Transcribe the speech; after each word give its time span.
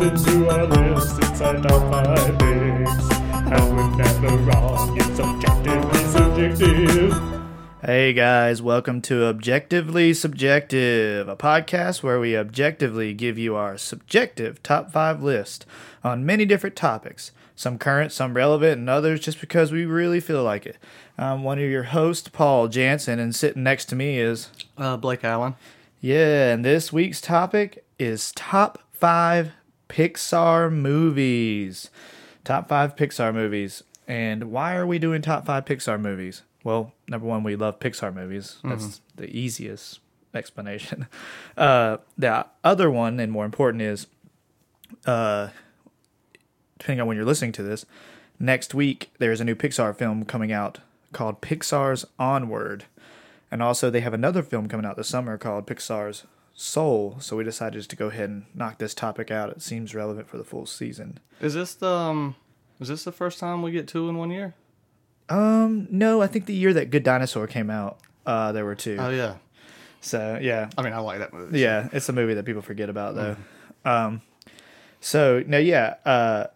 listen 0.00 0.24
to 0.24 0.48
our 0.50 0.66
list. 0.66 1.18
It's 1.20 1.40
our 1.40 1.54
top 1.62 1.92
five 1.92 2.38
picks. 2.38 3.10
And 3.32 3.76
we're 3.76 3.96
never 3.96 4.36
wrong. 4.38 4.96
It's 4.98 5.20
objectively 5.20 5.98
subjective. 6.10 7.14
Hey 7.80 8.12
guys, 8.12 8.60
welcome 8.60 9.00
to 9.02 9.26
Objectively 9.26 10.12
Subjective, 10.14 11.28
a 11.28 11.36
podcast 11.36 12.02
where 12.02 12.18
we 12.18 12.36
objectively 12.36 13.12
give 13.14 13.38
you 13.38 13.54
our 13.54 13.76
subjective 13.78 14.62
top 14.64 14.90
five 14.90 15.22
list 15.22 15.64
on 16.02 16.26
many 16.26 16.44
different 16.44 16.74
topics, 16.76 17.30
some 17.54 17.78
current, 17.78 18.10
some 18.10 18.34
relevant, 18.34 18.78
and 18.78 18.90
others 18.90 19.20
just 19.20 19.40
because 19.40 19.70
we 19.70 19.84
really 19.84 20.18
feel 20.18 20.42
like 20.42 20.66
it. 20.66 20.76
I'm 21.16 21.44
one 21.44 21.58
of 21.58 21.70
your 21.70 21.84
hosts, 21.84 22.28
Paul 22.30 22.66
Jansen, 22.68 23.20
and 23.20 23.32
sitting 23.36 23.62
next 23.62 23.84
to 23.86 23.96
me 23.96 24.18
is, 24.18 24.48
Uh, 24.76 24.96
Blake 24.96 25.22
Allen. 25.22 25.54
yeah, 26.00 26.52
and 26.52 26.64
this 26.64 26.92
week's 26.92 27.20
topic 27.20 27.84
is 27.98 28.32
top 28.32 28.80
five 28.92 29.52
Pixar 29.88 30.72
movies. 30.72 31.90
Top 32.44 32.68
five 32.68 32.96
Pixar 32.96 33.32
movies. 33.32 33.82
And 34.06 34.50
why 34.50 34.76
are 34.76 34.86
we 34.86 34.98
doing 34.98 35.22
top 35.22 35.46
five 35.46 35.64
Pixar 35.64 36.00
movies? 36.00 36.42
Well, 36.62 36.92
number 37.08 37.26
one, 37.26 37.42
we 37.42 37.56
love 37.56 37.78
Pixar 37.78 38.14
movies. 38.14 38.58
That's 38.64 39.00
the 39.16 39.34
easiest 39.34 40.00
explanation. 40.34 41.06
Uh, 41.56 41.98
the 42.18 42.44
other 42.64 42.90
one, 42.90 43.20
and 43.20 43.30
more 43.30 43.44
important, 43.44 43.80
is 43.80 44.08
uh, 45.06 45.50
depending 46.76 47.00
on 47.00 47.06
when 47.06 47.16
you're 47.16 47.24
listening 47.24 47.52
to 47.52 47.62
this, 47.62 47.86
next 48.40 48.74
week 48.74 49.12
there's 49.18 49.40
a 49.40 49.44
new 49.44 49.54
Pixar 49.54 49.94
film 49.96 50.24
coming 50.24 50.50
out 50.50 50.80
called 51.12 51.40
Pixar's 51.40 52.04
Onward. 52.18 52.86
And 53.52 53.62
also, 53.62 53.88
they 53.88 54.00
have 54.00 54.14
another 54.14 54.42
film 54.42 54.68
coming 54.68 54.84
out 54.84 54.96
this 54.96 55.08
summer 55.08 55.38
called 55.38 55.66
Pixar's 55.66 56.24
Soul. 56.54 57.16
So 57.20 57.36
we 57.36 57.44
decided 57.44 57.78
just 57.78 57.90
to 57.90 57.96
go 57.96 58.06
ahead 58.06 58.30
and 58.30 58.46
knock 58.54 58.78
this 58.78 58.94
topic 58.94 59.30
out. 59.30 59.50
It 59.50 59.60
seems 59.62 59.94
relevant 59.94 60.28
for 60.28 60.38
the 60.38 60.44
full 60.44 60.66
season. 60.66 61.18
Is 61.40 61.54
this 61.54 61.74
the 61.74 61.88
um, 61.92 62.36
is 62.80 62.88
this 62.88 63.04
the 63.04 63.12
first 63.12 63.38
time 63.38 63.62
we 63.62 63.72
get 63.72 63.88
two 63.88 64.08
in 64.08 64.16
one 64.16 64.30
year? 64.30 64.54
Um, 65.28 65.88
no, 65.90 66.20
I 66.22 66.26
think 66.26 66.46
the 66.46 66.54
year 66.54 66.72
that 66.74 66.90
Good 66.90 67.02
Dinosaur 67.02 67.46
came 67.46 67.70
out, 67.70 67.98
uh, 68.26 68.52
there 68.52 68.64
were 68.64 68.74
two. 68.74 68.96
Oh 69.00 69.10
yeah. 69.10 69.36
So 70.00 70.38
yeah, 70.40 70.68
I 70.76 70.82
mean, 70.82 70.92
I 70.92 70.98
like 70.98 71.18
that 71.20 71.32
movie. 71.32 71.58
yeah, 71.58 71.88
it's 71.92 72.08
a 72.08 72.12
movie 72.12 72.34
that 72.34 72.44
people 72.44 72.62
forget 72.62 72.88
about 72.88 73.14
though. 73.14 73.36
Um, 73.84 74.22
so 75.00 75.42
no, 75.46 75.58
yeah, 75.58 75.94
uh, 76.04 76.46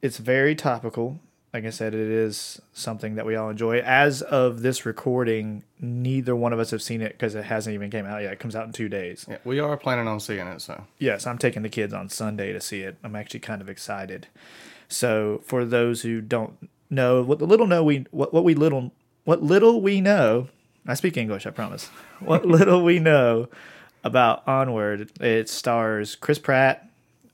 it's 0.00 0.18
very 0.18 0.54
topical. 0.54 1.20
Like 1.52 1.66
I 1.66 1.70
said, 1.70 1.92
it 1.92 2.08
is 2.08 2.62
something 2.72 3.16
that 3.16 3.26
we 3.26 3.36
all 3.36 3.50
enjoy. 3.50 3.80
As 3.80 4.22
of 4.22 4.62
this 4.62 4.86
recording, 4.86 5.64
neither 5.78 6.34
one 6.34 6.54
of 6.54 6.58
us 6.58 6.70
have 6.70 6.80
seen 6.80 7.02
it 7.02 7.12
because 7.12 7.34
it 7.34 7.44
hasn't 7.44 7.74
even 7.74 7.90
came 7.90 8.06
out 8.06 8.22
yet. 8.22 8.32
It 8.32 8.38
comes 8.38 8.56
out 8.56 8.66
in 8.66 8.72
two 8.72 8.88
days. 8.88 9.26
Yeah, 9.28 9.36
we 9.44 9.60
are 9.60 9.76
planning 9.76 10.08
on 10.08 10.18
seeing 10.18 10.46
it. 10.46 10.62
So 10.62 10.84
Yes, 10.98 11.26
I'm 11.26 11.36
taking 11.36 11.60
the 11.62 11.68
kids 11.68 11.92
on 11.92 12.08
Sunday 12.08 12.54
to 12.54 12.60
see 12.60 12.80
it. 12.80 12.96
I'm 13.04 13.14
actually 13.14 13.40
kind 13.40 13.60
of 13.60 13.68
excited. 13.68 14.28
So 14.88 15.42
for 15.44 15.66
those 15.66 16.02
who 16.02 16.22
don't 16.22 16.70
know, 16.88 17.22
what 17.22 17.38
the 17.38 17.46
little 17.46 17.66
know 17.66 17.84
we 17.84 18.06
what, 18.10 18.32
what 18.32 18.44
we 18.44 18.54
little 18.54 18.92
what 19.24 19.42
little 19.42 19.82
we 19.82 20.00
know, 20.00 20.48
I 20.86 20.94
speak 20.94 21.18
English, 21.18 21.46
I 21.46 21.50
promise. 21.50 21.90
What 22.20 22.46
little 22.46 22.84
we 22.84 23.00
know 23.00 23.48
about 24.04 24.46
Onward, 24.46 25.10
it 25.20 25.48
stars 25.48 26.14
Chris 26.14 26.38
Pratt, 26.38 26.88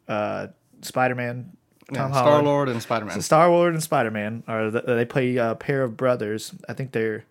uh, 0.08 0.46
Spider 0.80 1.14
Man, 1.14 1.57
Tom 1.92 2.12
Star 2.12 2.42
Lord 2.42 2.68
and 2.68 2.82
Spider 2.82 3.04
Man. 3.06 3.14
So 3.14 3.20
Star 3.20 3.48
Lord 3.50 3.72
and 3.74 3.82
Spider 3.82 4.10
Man 4.10 4.42
are 4.46 4.70
the, 4.70 4.82
they 4.82 5.04
play 5.04 5.36
a 5.36 5.54
pair 5.54 5.82
of 5.82 5.96
brothers. 5.96 6.54
I 6.68 6.72
think 6.74 6.92
they're 6.92 7.24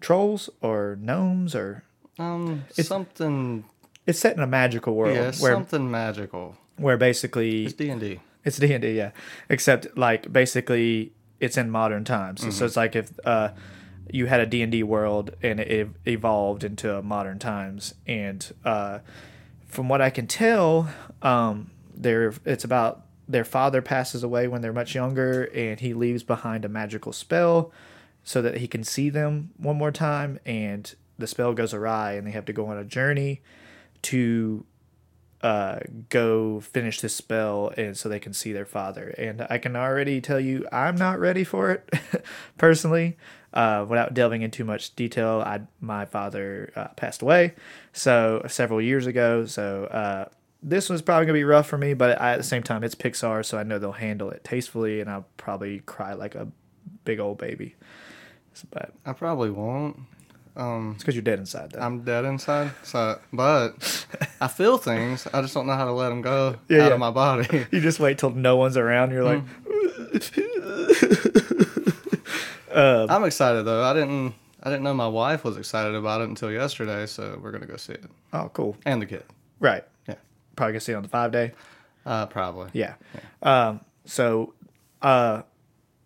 trolls 0.00 0.48
or 0.62 0.96
gnomes 1.00 1.54
or 1.54 1.82
Um, 2.18 2.64
something. 2.72 3.64
it's 4.06 4.18
set 4.18 4.36
in 4.36 4.42
a 4.42 4.46
magical 4.46 4.94
world 4.94 5.14
Yeah, 5.14 5.32
where 5.40 5.52
something 5.54 5.90
magical. 5.90 6.56
where 6.76 6.96
basically 6.96 7.64
It's 7.66 7.74
D 7.74 7.90
and 7.90 8.00
D. 8.00 8.20
It's 8.44 8.58
D 8.58 8.72
and 8.72 8.82
D, 8.82 8.92
yeah. 8.96 9.10
Except 9.50 9.96
like 9.96 10.32
basically 10.32 11.12
it's 11.40 11.56
in 11.56 11.70
modern 11.70 12.04
times. 12.04 12.40
So 12.56 12.64
it's 12.64 12.76
like 12.76 12.96
if 12.96 13.12
uh, 13.26 13.50
you 14.10 14.26
had 14.26 14.40
a 14.40 14.46
D 14.46 14.62
and 14.62 14.72
D 14.72 14.82
world 14.82 15.32
and 15.42 15.60
it 15.60 15.88
evolved 16.06 16.64
into 16.64 17.02
modern 17.02 17.38
times. 17.38 17.94
And 18.06 18.50
uh, 18.64 19.00
from 19.66 19.88
what 19.88 20.00
I 20.00 20.08
can 20.10 20.26
tell, 20.26 20.88
um, 21.20 21.70
there 21.94 22.32
it's 22.46 22.64
about 22.64 23.02
their 23.28 23.44
father 23.44 23.82
passes 23.82 24.22
away 24.22 24.48
when 24.48 24.62
they're 24.62 24.72
much 24.72 24.94
younger, 24.94 25.44
and 25.54 25.80
he 25.80 25.94
leaves 25.94 26.22
behind 26.22 26.64
a 26.64 26.68
magical 26.68 27.12
spell 27.12 27.70
so 28.24 28.40
that 28.42 28.58
he 28.58 28.66
can 28.66 28.82
see 28.82 29.10
them 29.10 29.50
one 29.56 29.76
more 29.76 29.92
time. 29.92 30.38
And 30.46 30.92
the 31.18 31.26
spell 31.26 31.52
goes 31.52 31.74
awry, 31.74 32.12
and 32.12 32.26
they 32.26 32.30
have 32.30 32.46
to 32.46 32.52
go 32.52 32.66
on 32.66 32.78
a 32.78 32.84
journey 32.84 33.42
to 34.02 34.64
uh, 35.42 35.78
go 36.08 36.60
finish 36.60 37.00
this 37.00 37.14
spell 37.14 37.72
and 37.76 37.96
so 37.96 38.08
they 38.08 38.18
can 38.18 38.32
see 38.32 38.52
their 38.52 38.66
father. 38.66 39.14
And 39.16 39.46
I 39.48 39.58
can 39.58 39.76
already 39.76 40.20
tell 40.20 40.40
you 40.40 40.66
I'm 40.72 40.96
not 40.96 41.20
ready 41.20 41.44
for 41.44 41.70
it 41.70 41.94
personally. 42.58 43.16
Uh, 43.52 43.86
without 43.88 44.12
delving 44.12 44.42
into 44.42 44.62
much 44.62 44.94
detail, 44.94 45.42
I 45.44 45.60
my 45.80 46.04
father 46.04 46.70
uh, 46.76 46.88
passed 46.96 47.22
away 47.22 47.54
so 47.92 48.44
several 48.46 48.80
years 48.80 49.06
ago. 49.06 49.46
So 49.46 49.84
uh, 49.84 50.28
this 50.62 50.88
one's 50.88 51.02
probably 51.02 51.26
gonna 51.26 51.38
be 51.38 51.44
rough 51.44 51.66
for 51.68 51.78
me, 51.78 51.94
but 51.94 52.20
I, 52.20 52.32
at 52.32 52.36
the 52.38 52.42
same 52.44 52.62
time, 52.62 52.82
it's 52.84 52.94
Pixar, 52.94 53.44
so 53.44 53.58
I 53.58 53.62
know 53.62 53.78
they'll 53.78 53.92
handle 53.92 54.30
it 54.30 54.44
tastefully, 54.44 55.00
and 55.00 55.10
I'll 55.10 55.26
probably 55.36 55.80
cry 55.80 56.14
like 56.14 56.34
a 56.34 56.48
big 57.04 57.20
old 57.20 57.38
baby. 57.38 57.74
But 58.70 58.92
I 59.06 59.12
probably 59.12 59.50
won't. 59.50 60.00
Um, 60.56 60.94
it's 60.96 61.04
because 61.04 61.14
you're 61.14 61.22
dead 61.22 61.38
inside, 61.38 61.70
though. 61.70 61.80
I'm 61.80 62.02
dead 62.02 62.24
inside. 62.24 62.72
So, 62.82 63.20
but 63.32 64.06
I 64.40 64.48
feel 64.52 64.78
things. 64.78 65.28
I 65.32 65.40
just 65.42 65.54
don't 65.54 65.68
know 65.68 65.74
how 65.74 65.84
to 65.84 65.92
let 65.92 66.08
them 66.08 66.22
go 66.22 66.56
Yeah, 66.68 66.78
out 66.82 66.88
yeah. 66.88 66.94
of 66.94 66.98
my 66.98 67.12
body. 67.12 67.66
you 67.70 67.80
just 67.80 68.00
wait 68.00 68.18
till 68.18 68.30
no 68.30 68.56
one's 68.56 68.76
around. 68.76 69.12
You're 69.12 69.22
like, 69.22 69.44
I'm 72.74 73.24
excited 73.24 73.64
though. 73.64 73.84
I 73.84 73.94
didn't. 73.94 74.34
I 74.60 74.70
didn't 74.70 74.82
know 74.82 74.92
my 74.94 75.06
wife 75.06 75.44
was 75.44 75.56
excited 75.56 75.94
about 75.94 76.20
it 76.20 76.28
until 76.28 76.50
yesterday. 76.50 77.06
So 77.06 77.38
we're 77.40 77.52
gonna 77.52 77.66
go 77.66 77.76
see 77.76 77.92
it, 77.92 78.04
oh, 78.32 78.50
cool. 78.52 78.76
and 78.84 79.00
the 79.00 79.06
kid. 79.06 79.22
Right. 79.60 79.84
Yeah. 80.58 80.58
Probably 80.58 80.72
gonna 80.72 80.80
see 80.80 80.92
it 80.92 80.96
on 80.96 81.02
the 81.02 81.08
five 81.08 81.32
day. 81.32 81.52
Uh, 82.04 82.26
probably. 82.26 82.70
Yeah. 82.72 82.94
Um, 83.42 83.80
so 84.04 84.54
uh, 85.02 85.42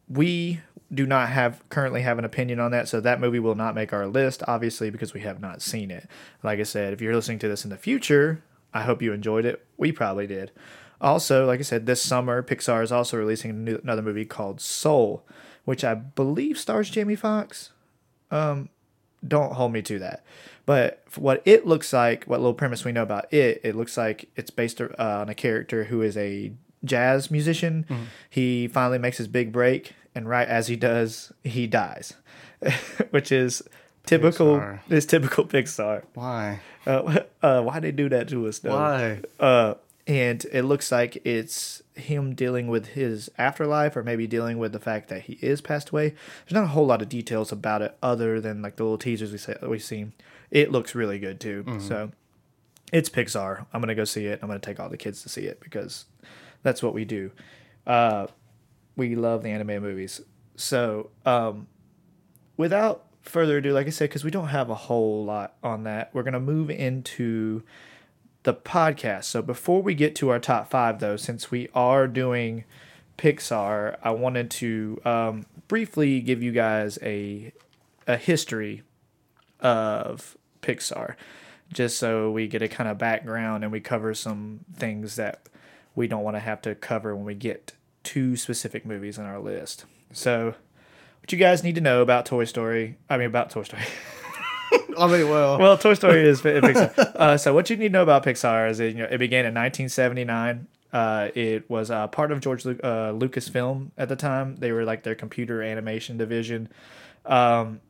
we 0.09 0.61
do 0.93 1.07
not 1.07 1.31
have 1.31 1.63
currently 1.69 2.03
have 2.03 2.19
an 2.19 2.25
opinion 2.25 2.61
on 2.61 2.71
that. 2.73 2.89
So 2.89 3.01
that 3.01 3.21
movie 3.21 3.39
will 3.39 3.55
not 3.55 3.75
make 3.75 3.93
our 3.93 4.07
list, 4.07 4.43
obviously, 4.47 4.91
because 4.91 5.15
we 5.15 5.21
have 5.21 5.41
not 5.41 5.63
seen 5.63 5.91
it. 5.91 6.09
Like 6.43 6.61
I 6.61 6.65
said, 6.65 6.93
if 6.93 7.01
you're 7.01 7.15
listening 7.15 7.39
to 7.41 7.49
this 7.49 7.65
in 7.65 7.71
the 7.71 7.79
future, 7.79 8.43
I 8.75 8.83
hope 8.83 9.01
you 9.01 9.13
enjoyed 9.13 9.45
it. 9.45 9.65
We 9.77 9.93
probably 9.93 10.27
did. 10.27 10.51
Also, 11.01 11.47
like 11.47 11.61
I 11.61 11.65
said, 11.65 11.87
this 11.87 12.03
summer 12.03 12.43
Pixar 12.43 12.83
is 12.83 12.93
also 12.93 13.17
releasing 13.17 13.65
new, 13.65 13.81
another 13.83 14.03
movie 14.03 14.25
called 14.25 14.61
Soul, 14.61 15.27
which 15.65 15.83
I 15.83 15.95
believe 15.95 16.59
stars 16.59 16.91
Jamie 16.91 17.17
Foxx. 17.17 17.71
Um, 18.31 18.69
don't 19.27 19.55
hold 19.55 19.73
me 19.73 19.83
to 19.83 19.99
that. 19.99 20.25
But 20.65 21.03
what 21.17 21.43
it 21.45 21.67
looks 21.67 21.93
like, 21.93 22.25
what 22.25 22.41
little 22.41 22.55
premise 22.55 22.85
we 22.85 22.93
know 22.93 23.03
about 23.03 23.33
it, 23.33 23.61
it 23.65 23.75
looks 23.75 23.97
like 23.97 24.29
it's 24.37 24.51
based 24.51 24.81
uh, 24.81 24.89
on 24.99 25.29
a 25.29 25.35
character 25.35 25.85
who 25.85 26.03
is 26.03 26.17
a 26.17 26.53
jazz 26.85 27.31
musician. 27.31 27.87
He 28.31 28.69
finally 28.69 28.99
makes 28.99 29.19
his 29.19 29.29
big 29.29 29.53
break, 29.53 29.95
and 30.15 30.29
right 30.29 30.47
as 30.47 30.69
he 30.69 30.77
does, 30.77 31.33
he 31.43 31.67
dies, 31.67 32.15
which 33.11 33.33
is 33.33 33.63
typical. 34.07 34.59
Pixar. 34.59 34.81
Is 34.89 35.07
typical 35.07 35.45
Pixar. 35.45 36.05
Why? 36.15 36.61
Uh, 36.87 37.21
uh, 37.43 37.63
why 37.63 37.81
they 37.81 37.93
do 37.93 38.09
that 38.09 38.29
to 38.29 38.47
us 38.47 38.61
though? 38.61 38.75
Why? 38.75 39.21
Uh, 39.39 39.75
and 40.07 40.45
it 40.53 40.63
looks 40.63 40.91
like 40.91 41.25
it's 41.25 41.83
him 41.95 42.35
dealing 42.35 42.67
with 42.67 42.87
his 42.89 43.31
afterlife, 43.39 43.97
or 43.97 44.03
maybe 44.03 44.27
dealing 44.27 44.59
with 44.59 44.73
the 44.73 44.81
fact 44.81 45.09
that 45.09 45.23
he 45.23 45.35
is 45.35 45.61
passed 45.61 45.91
away. 45.91 46.11
There's 46.45 46.55
not 46.55 46.65
a 46.65 46.69
whole 46.69 46.87
lot 46.87 47.03
of 47.03 47.09
details 47.09 47.53
about 47.53 47.83
it, 47.83 47.97
other 48.03 48.41
than 48.41 48.63
like 48.63 48.77
the 48.77 48.83
little 48.83 48.99
teasers 48.99 49.31
we 49.31 49.39
say 49.39 49.57
we 49.63 49.79
see. 49.79 50.07
It 50.53 50.71
looks 50.71 50.95
really 50.95 51.19
good 51.19 51.41
too. 51.41 51.65
So 51.81 52.13
it's 52.93 53.09
Pixar. 53.09 53.67
I'm 53.73 53.81
gonna 53.81 53.95
go 53.97 54.05
see 54.05 54.27
it. 54.27 54.39
I'm 54.43 54.49
gonna 54.49 54.61
take 54.61 54.79
all 54.79 54.89
the 54.91 54.97
kids 54.99 55.23
to 55.23 55.29
see 55.29 55.47
it 55.47 55.59
because 55.61 56.05
that's 56.63 56.83
what 56.83 56.95
we 56.95 57.05
do. 57.05 57.33
Uh, 57.87 58.27
we 58.95 59.17
love 59.17 59.43
the 59.43 59.49
anime 59.49 59.83
movies. 59.83 60.21
So 60.57 61.11
um, 61.27 61.67
without 62.57 63.07
further 63.23 63.57
ado, 63.57 63.73
like 63.73 63.87
I 63.87 63.91
said, 63.91 64.11
because 64.11 64.25
we 64.25 64.31
don't 64.31 64.49
have 64.49 64.69
a 64.69 64.75
whole 64.75 65.25
lot 65.25 65.55
on 65.63 65.85
that, 65.85 66.11
we're 66.13 66.23
gonna 66.23 66.39
move 66.39 66.71
into 66.71 67.63
the 68.43 68.53
podcast. 68.53 69.25
So 69.25 69.41
before 69.41 69.81
we 69.83 69.95
get 69.95 70.15
to 70.17 70.29
our 70.29 70.39
top 70.39 70.69
five, 70.69 70.99
though, 71.01 71.17
since 71.17 71.51
we 71.51 71.69
are 71.75 72.07
doing 72.07 72.65
Pixar, 73.17 73.97
I 74.03 74.11
wanted 74.11 74.51
to 74.51 75.01
um, 75.05 75.47
briefly 75.67 76.21
give 76.21 76.43
you 76.43 76.53
guys 76.53 76.99
a 77.03 77.53
a 78.07 78.17
history 78.19 78.83
of 79.61 80.37
Pixar, 80.63 81.17
just 81.73 81.99
so 81.99 82.31
we 82.31 82.49
get 82.49 82.63
a 82.63 82.69
kind 82.69 82.89
of 82.89 82.99
background 82.99 83.65
and 83.65 83.73
we 83.73 83.81
cover 83.81 84.15
some 84.15 84.61
things 84.75 85.17
that 85.17 85.49
we 85.95 86.07
don't 86.07 86.23
want 86.23 86.37
to 86.37 86.41
have 86.41 86.63
to 86.63 86.75
cover 86.75 87.15
when 87.15 87.25
we 87.25 87.35
get 87.35 87.73
to 88.05 88.37
specific 88.37 88.87
movies 88.87 89.19
on 89.19 89.27
our 89.27 89.39
list. 89.39 89.85
So, 90.13 90.55
what 91.21 91.33
you 91.33 91.39
guys 91.39 91.63
need 91.63 91.75
to 91.77 91.81
know 91.81 92.03
about 92.03 92.27
Toy 92.27 92.45
Story? 92.45 92.97
I 93.09 93.17
mean, 93.17 93.27
about 93.27 93.51
Toy 93.51 93.63
Story. 93.63 93.83
I 94.99 95.07
mean, 95.07 95.29
well, 95.29 95.59
well, 95.59 95.79
Toy 95.79 95.95
Story 95.95 96.27
is 96.27 96.43
Pixar. 96.43 96.99
Uh, 96.99 97.37
so 97.37 97.55
what 97.55 97.71
you 97.71 97.77
need 97.77 97.89
to 97.89 97.93
know 97.93 98.03
about 98.03 98.25
Pixar 98.25 98.71
is 98.71 98.79
that, 98.79 98.91
you 98.93 98.99
know 98.99 99.09
it 99.11 99.19
began 99.19 99.41
in 99.41 99.55
1979. 99.55 100.67
Uh, 100.93 101.29
it 101.35 101.69
was 101.71 101.91
uh, 101.91 102.07
part 102.09 102.33
of 102.33 102.41
George 102.41 102.65
Lu- 102.65 102.79
uh, 102.83 103.13
Lucasfilm 103.13 103.91
at 103.97 104.09
the 104.09 104.17
time. 104.17 104.57
They 104.57 104.73
were 104.73 104.85
like 104.85 105.03
their 105.03 105.15
computer 105.15 105.63
animation 105.63 106.19
division. 106.19 106.69
Um, 107.25 107.81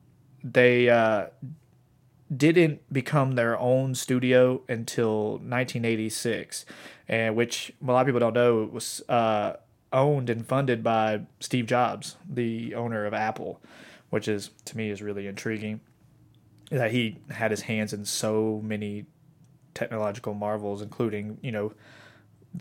they 0.45 0.89
uh, 0.89 1.27
didn't 2.35 2.81
become 2.93 3.33
their 3.33 3.59
own 3.59 3.95
studio 3.95 4.63
until 4.69 5.33
1986, 5.33 6.65
and 7.09 7.37
which 7.37 7.73
a 7.87 7.91
lot 7.91 8.01
of 8.01 8.07
people 8.07 8.21
don't 8.21 8.35
know 8.35 8.63
it 8.63 8.73
was 8.73 9.03
uh, 9.09 9.55
owned 9.93 10.31
and 10.31 10.47
funded 10.47 10.83
by 10.83 11.23
Steve 11.41 11.67
Jobs, 11.67 12.17
the 12.29 12.75
owner 12.75 13.05
of 13.05 13.13
Apple, 13.15 13.61
which 14.11 14.29
is 14.29 14.51
to 14.65 14.77
me 14.77 14.91
is 14.91 15.03
really 15.03 15.27
intriguing. 15.27 15.81
That 16.71 16.91
he 16.93 17.19
had 17.31 17.51
his 17.51 17.63
hands 17.63 17.93
in 17.93 18.07
so 18.07 18.61
many 18.65 19.05
technological 19.75 20.33
marvels, 20.33 20.81
including 20.81 21.39
you 21.43 21.53
know 21.53 21.73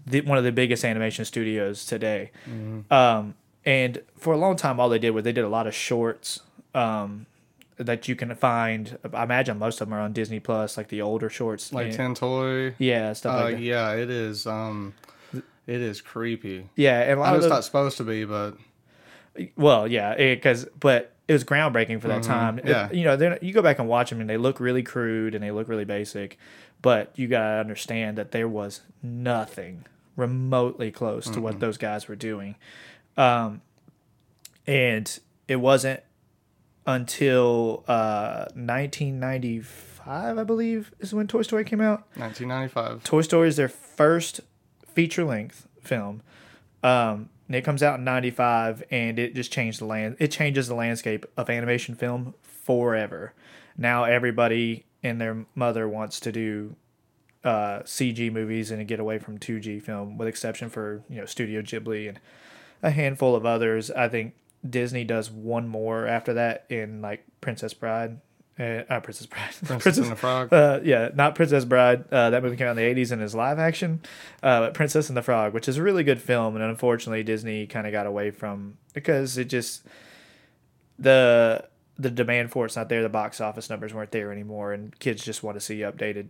the, 0.06 0.21
one 0.21 0.38
of 0.38 0.44
the 0.44 0.51
biggest 0.51 0.83
animation 0.83 1.24
studios 1.25 1.85
today. 1.85 2.31
Um, 2.91 3.35
and 3.63 4.01
for 4.17 4.33
a 4.33 4.38
long 4.38 4.56
time, 4.56 4.79
all 4.79 4.89
they 4.89 5.00
did 5.00 5.12
was 5.12 5.24
they 5.24 5.31
did 5.31 5.44
a 5.44 5.50
lot 5.50 5.67
of 5.67 5.75
shorts 5.75 6.41
um, 6.74 7.25
that 7.86 8.07
you 8.07 8.16
can 8.16 8.33
find. 8.36 8.98
I 9.13 9.24
imagine 9.24 9.57
most 9.60 9.81
of 9.81 9.88
them 9.89 9.94
are 9.98 10.01
on 10.01 10.13
Disney 10.13 10.39
Plus, 10.39 10.78
like 10.78 10.88
the 10.89 11.01
older 11.01 11.30
shorts. 11.30 11.72
Like 11.74 11.92
Tin 11.95 12.16
Toy. 12.16 12.74
yeah, 12.78 13.13
stuff 13.13 13.39
Uh, 13.39 13.44
like 13.45 13.56
that. 13.56 13.62
yeah, 13.62 13.94
it 13.94 14.10
is. 14.10 14.45
Um, 14.48 14.94
it 15.33 15.44
is 15.81 16.01
creepy. 16.01 16.69
Yeah, 16.75 17.01
and 17.01 17.19
a 17.19 17.24
I 17.24 17.25
lot 17.25 17.25
know 17.28 17.31
of 17.31 17.36
it's 17.38 17.44
those, 17.45 17.51
not 17.51 17.63
supposed 17.63 17.98
to 17.98 18.04
be, 18.04 18.25
but 18.25 18.56
Well, 19.56 19.88
yeah, 19.88 20.16
because 20.16 20.66
but 20.80 21.13
it 21.28 21.33
was 21.33 21.44
groundbreaking 21.44 22.01
for 22.01 22.07
that 22.10 22.24
time. 22.24 22.60
It- 22.60 22.66
yeah. 22.66 22.92
you 22.92 23.04
know, 23.06 23.38
you 23.42 23.54
go 23.54 23.62
back 23.62 23.80
and 23.80 23.88
watch 23.88 24.10
them, 24.10 24.19
and 24.22 24.30
they 24.30 24.38
look 24.38 24.60
really 24.60 24.84
crude 24.84 25.34
and 25.36 25.44
they 25.44 25.51
look 25.51 25.68
really 25.69 25.86
basic, 25.86 26.38
but 26.81 27.12
you 27.16 27.27
gotta 27.27 27.60
understand 27.60 28.18
that 28.18 28.31
there 28.31 28.48
was 28.48 28.81
nothing 29.01 29.86
remotely 30.18 30.92
close 30.92 31.30
to 31.30 31.39
what 31.39 31.60
those 31.62 31.77
guys 31.77 32.07
were 32.10 32.16
doing, 32.18 32.56
um, 33.18 33.62
and 34.68 35.19
it 35.48 35.56
wasn't 35.57 36.01
until 36.86 37.83
uh, 37.88 38.45
1995, 38.56 40.38
I 40.38 40.44
believe, 40.44 40.92
is 41.00 41.13
when 41.13 41.28
Toy 41.28 41.42
Story 41.42 41.63
came 41.63 41.81
out. 41.81 42.07
1995. 42.16 43.04
Toy 43.04 43.22
Story 43.22 43.48
is 43.48 43.56
their 43.56 43.69
first 43.69 44.42
feature 44.88 45.24
length 45.24 45.68
film. 45.81 46.22
Um, 46.83 47.30
and 47.48 47.56
it 47.56 47.63
comes 47.63 47.83
out 47.83 48.00
in 48.00 48.06
'95, 48.06 48.83
and 48.92 49.19
it 49.19 49.36
just 49.36 49.51
changed 49.51 49.80
the 49.80 49.86
land. 49.86 50.16
It 50.19 50.31
changes 50.31 50.68
the 50.68 50.75
landscape 50.75 51.25
of 51.36 51.50
animation 51.50 51.95
film 51.95 52.33
forever. 52.42 53.34
Now 53.77 54.06
everybody 54.06 54.86
and 55.04 55.19
their 55.19 55.45
mother 55.54 55.88
wants 55.88 56.19
to 56.22 56.31
do 56.31 56.75
uh, 57.44 57.80
CG 57.80 58.31
movies 58.31 58.72
and 58.72 58.88
get 58.88 59.00
away 59.00 59.19
from 59.19 59.38
2D 59.38 59.81
film, 59.81 60.18
with 60.18 60.27
exception 60.27 60.69
for 60.69 61.04
you 61.10 61.18
know 61.18 61.25
Studio 61.25 61.62
Ghibli 61.62 62.07
and 62.07 62.19
a 62.81 62.92
handful 62.92 63.36
of 63.36 63.45
others. 63.45 63.92
I 63.92 64.07
think 64.07 64.34
Disney 64.68 65.04
does 65.04 65.31
one 65.31 65.68
more 65.68 66.06
after 66.06 66.34
that 66.34 66.66
in 66.69 67.02
like 67.02 67.25
Princess 67.42 67.74
Bride. 67.74 68.19
Uh, 68.60 68.84
uh, 68.90 69.00
Princess 69.00 69.25
Bride. 69.25 69.54
Princess 69.66 69.98
and 69.98 70.12
the 70.12 70.16
Frog. 70.16 70.54
Uh, 70.54 70.80
yeah, 70.84 71.10
not 71.16 71.36
Princess 71.36 71.66
Bride. 71.66 72.04
Uh, 72.12 72.30
that 72.30 72.44
movie 72.44 72.58
came 72.58 72.68
out 72.68 72.78
in 72.78 72.96
the 72.96 73.02
'80s 73.04 73.12
and 73.12 73.22
is 73.22 73.34
live 73.34 73.58
action. 73.58 74.02
Uh, 74.44 74.60
but 74.60 74.74
Princess 74.74 75.10
and 75.10 75.18
the 75.18 75.22
Frog, 75.22 75.54
which 75.54 75.68
is 75.68 75.78
a 75.78 75.84
really 75.84 76.04
good 76.04 76.22
film, 76.22 76.56
and 76.56 76.63
unfortunately 76.63 77.24
Disney 77.24 77.66
kind 77.66 77.88
of 77.88 77.94
got 77.94 78.06
away 78.06 78.30
from 78.30 78.78
because 78.94 79.38
it 79.38 79.46
just 79.46 79.84
the 81.00 81.68
the 81.98 82.12
demand 82.12 82.52
for 82.52 82.66
it's 82.66 82.75
not 82.75 82.90
there. 82.90 83.02
The 83.02 83.10
box 83.10 83.42
office 83.42 83.69
numbers 83.69 83.94
weren't 83.94 84.12
there 84.12 84.31
anymore, 84.31 84.74
and 84.74 84.98
kids 85.00 85.24
just 85.24 85.44
want 85.44 85.56
to 85.56 85.62
see 85.62 85.80
updated 85.80 86.28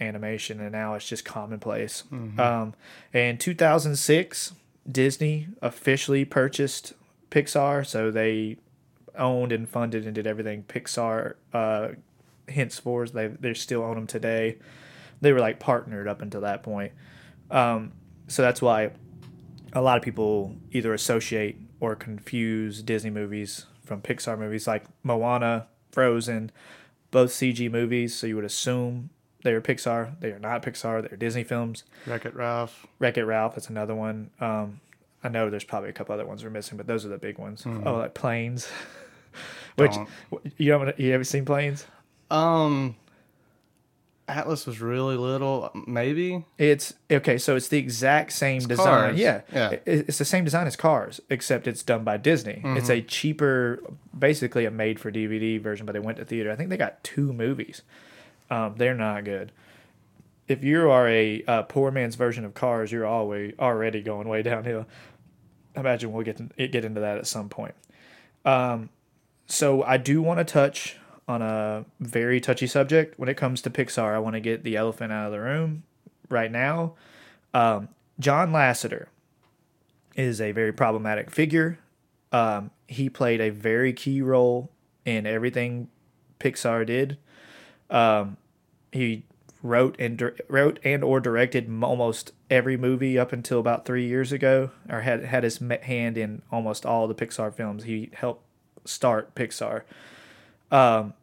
animation, 0.00 0.60
and 0.60 0.72
now 0.72 0.94
it's 0.94 1.06
just 1.06 1.24
commonplace. 1.24 2.04
Um, 2.38 2.74
in 3.12 3.38
2006, 3.38 4.54
Disney 4.90 5.48
officially 5.60 6.24
purchased 6.24 6.94
Pixar, 7.30 7.86
so 7.86 8.10
they 8.10 8.56
owned 9.16 9.52
and 9.52 9.68
funded 9.68 10.04
and 10.06 10.14
did 10.14 10.26
everything 10.26 10.64
Pixar. 10.64 11.34
Uh, 11.52 11.88
henceforth, 12.48 13.12
they 13.12 13.28
they 13.28 13.54
still 13.54 13.82
own 13.82 13.94
them 13.96 14.06
today. 14.06 14.58
They 15.20 15.32
were 15.32 15.40
like 15.40 15.60
partnered 15.60 16.08
up 16.08 16.22
until 16.22 16.40
that 16.42 16.62
point, 16.62 16.92
um, 17.50 17.92
so 18.28 18.42
that's 18.42 18.62
why 18.62 18.90
a 19.72 19.80
lot 19.82 19.96
of 19.96 20.02
people 20.02 20.56
either 20.72 20.92
associate 20.94 21.56
or 21.78 21.94
confuse 21.94 22.82
Disney 22.82 23.10
movies 23.10 23.66
from 23.84 24.00
Pixar 24.02 24.38
movies, 24.38 24.66
like 24.66 24.84
Moana, 25.02 25.66
Frozen, 25.92 26.50
both 27.10 27.30
CG 27.30 27.70
movies. 27.70 28.14
So 28.14 28.26
you 28.26 28.36
would 28.36 28.44
assume 28.44 29.10
they 29.42 29.52
are 29.52 29.60
Pixar. 29.60 30.18
They 30.20 30.30
are 30.30 30.38
not 30.38 30.62
Pixar. 30.62 31.08
They're 31.08 31.16
Disney 31.16 31.44
films. 31.44 31.84
Wreck 32.06 32.24
It 32.24 32.34
Ralph. 32.34 32.86
Wreck 32.98 33.16
It 33.16 33.24
Ralph. 33.24 33.54
That's 33.54 33.68
another 33.68 33.94
one. 33.94 34.30
Um, 34.40 34.80
I 35.22 35.28
know 35.28 35.50
there's 35.50 35.64
probably 35.64 35.90
a 35.90 35.92
couple 35.92 36.14
other 36.14 36.26
ones 36.26 36.42
we're 36.44 36.50
missing, 36.50 36.76
but 36.78 36.86
those 36.86 37.04
are 37.04 37.08
the 37.08 37.18
big 37.18 37.38
ones. 37.38 37.64
Oh, 37.66 37.94
like 37.96 38.14
Planes. 38.14 38.68
Which 39.76 39.94
you 40.58 40.72
haven't 40.72 40.98
you 40.98 41.12
ever 41.12 41.24
seen 41.24 41.44
Planes? 41.44 41.86
Um, 42.30 42.96
Atlas 44.28 44.66
was 44.66 44.80
really 44.80 45.16
little. 45.16 45.70
Maybe. 45.86 46.44
It's 46.56 46.94
okay. 47.10 47.36
So 47.38 47.56
it's 47.56 47.68
the 47.68 47.78
exact 47.78 48.32
same 48.32 48.60
design. 48.60 48.86
Cars. 48.86 49.18
Yeah, 49.18 49.40
Yeah. 49.52 49.70
It- 49.70 49.82
It's 50.08 50.18
the 50.18 50.24
same 50.24 50.44
design 50.44 50.66
as 50.66 50.76
Cars, 50.76 51.20
except 51.30 51.66
it's 51.66 51.82
done 51.82 52.04
by 52.04 52.16
Disney. 52.16 52.60
It's 52.64 52.88
Mm-hmm. 52.88 52.92
a 52.92 53.02
cheaper, 53.02 53.80
basically 54.16 54.64
a 54.66 54.70
made-for-DVD 54.70 55.60
version, 55.60 55.84
but 55.86 55.92
they 55.92 55.98
went 56.00 56.18
to 56.18 56.24
theater. 56.24 56.50
I 56.52 56.56
think 56.56 56.70
they 56.70 56.76
got 56.76 57.02
two 57.02 57.32
movies. 57.32 57.82
Um, 58.50 58.74
they're 58.76 58.94
not 58.94 59.24
good. 59.24 59.50
If 60.50 60.64
you 60.64 60.90
are 60.90 61.08
a 61.08 61.44
uh, 61.46 61.62
poor 61.62 61.92
man's 61.92 62.16
version 62.16 62.44
of 62.44 62.54
Cars, 62.54 62.90
you're 62.90 63.06
always 63.06 63.54
already 63.60 64.02
going 64.02 64.26
way 64.26 64.42
downhill. 64.42 64.84
I 65.76 65.80
imagine 65.80 66.12
we'll 66.12 66.24
get 66.24 66.38
to, 66.38 66.66
get 66.66 66.84
into 66.84 67.00
that 67.02 67.18
at 67.18 67.28
some 67.28 67.48
point. 67.48 67.76
Um, 68.44 68.90
so 69.46 69.84
I 69.84 69.96
do 69.96 70.20
want 70.20 70.38
to 70.38 70.44
touch 70.44 70.96
on 71.28 71.40
a 71.40 71.84
very 72.00 72.40
touchy 72.40 72.66
subject 72.66 73.16
when 73.16 73.28
it 73.28 73.36
comes 73.36 73.62
to 73.62 73.70
Pixar. 73.70 74.12
I 74.12 74.18
want 74.18 74.34
to 74.34 74.40
get 74.40 74.64
the 74.64 74.76
elephant 74.76 75.12
out 75.12 75.26
of 75.26 75.32
the 75.32 75.38
room 75.38 75.84
right 76.28 76.50
now. 76.50 76.94
Um, 77.54 77.88
John 78.18 78.50
Lasseter 78.50 79.06
is 80.16 80.40
a 80.40 80.50
very 80.50 80.72
problematic 80.72 81.30
figure. 81.30 81.78
Um, 82.32 82.72
he 82.88 83.08
played 83.08 83.40
a 83.40 83.50
very 83.50 83.92
key 83.92 84.20
role 84.20 84.72
in 85.04 85.26
everything 85.28 85.86
Pixar 86.40 86.84
did. 86.84 87.18
Um, 87.88 88.36
he 88.90 89.22
wrote 89.62 89.96
and 89.98 90.16
dir- 90.16 90.36
wrote 90.48 90.78
and 90.84 91.04
or 91.04 91.20
directed 91.20 91.68
almost 91.82 92.32
every 92.48 92.76
movie 92.76 93.18
up 93.18 93.32
until 93.32 93.60
about 93.60 93.84
three 93.84 94.06
years 94.06 94.32
ago, 94.32 94.70
or 94.88 95.02
had 95.02 95.24
had 95.24 95.44
his 95.44 95.58
hand 95.82 96.16
in 96.16 96.42
almost 96.50 96.86
all 96.86 97.06
the 97.06 97.14
Pixar 97.14 97.52
films. 97.52 97.84
He 97.84 98.10
helped 98.14 98.44
start 98.84 99.34
Pixar. 99.34 99.82
Um, 100.70 101.14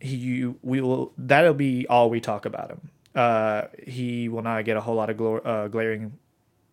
he 0.00 0.52
we 0.62 0.80
will 0.80 1.12
that'll 1.18 1.54
be 1.54 1.86
all 1.88 2.10
we 2.10 2.20
talk 2.20 2.44
about 2.44 2.70
him. 2.70 2.90
Uh, 3.14 3.62
he 3.86 4.28
will 4.28 4.42
not 4.42 4.64
get 4.64 4.76
a 4.76 4.80
whole 4.80 4.94
lot 4.94 5.10
of 5.10 5.16
glor- 5.16 5.44
uh, 5.44 5.68
glaring 5.68 6.18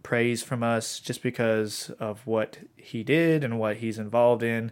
praise 0.04 0.44
from 0.44 0.62
us 0.62 1.00
just 1.00 1.24
because 1.24 1.90
of 2.00 2.26
what 2.28 2.60
he 2.76 3.04
did 3.04 3.44
and 3.44 3.60
what 3.60 3.78
he's 3.78 3.98
involved 3.98 4.44
in. 4.44 4.72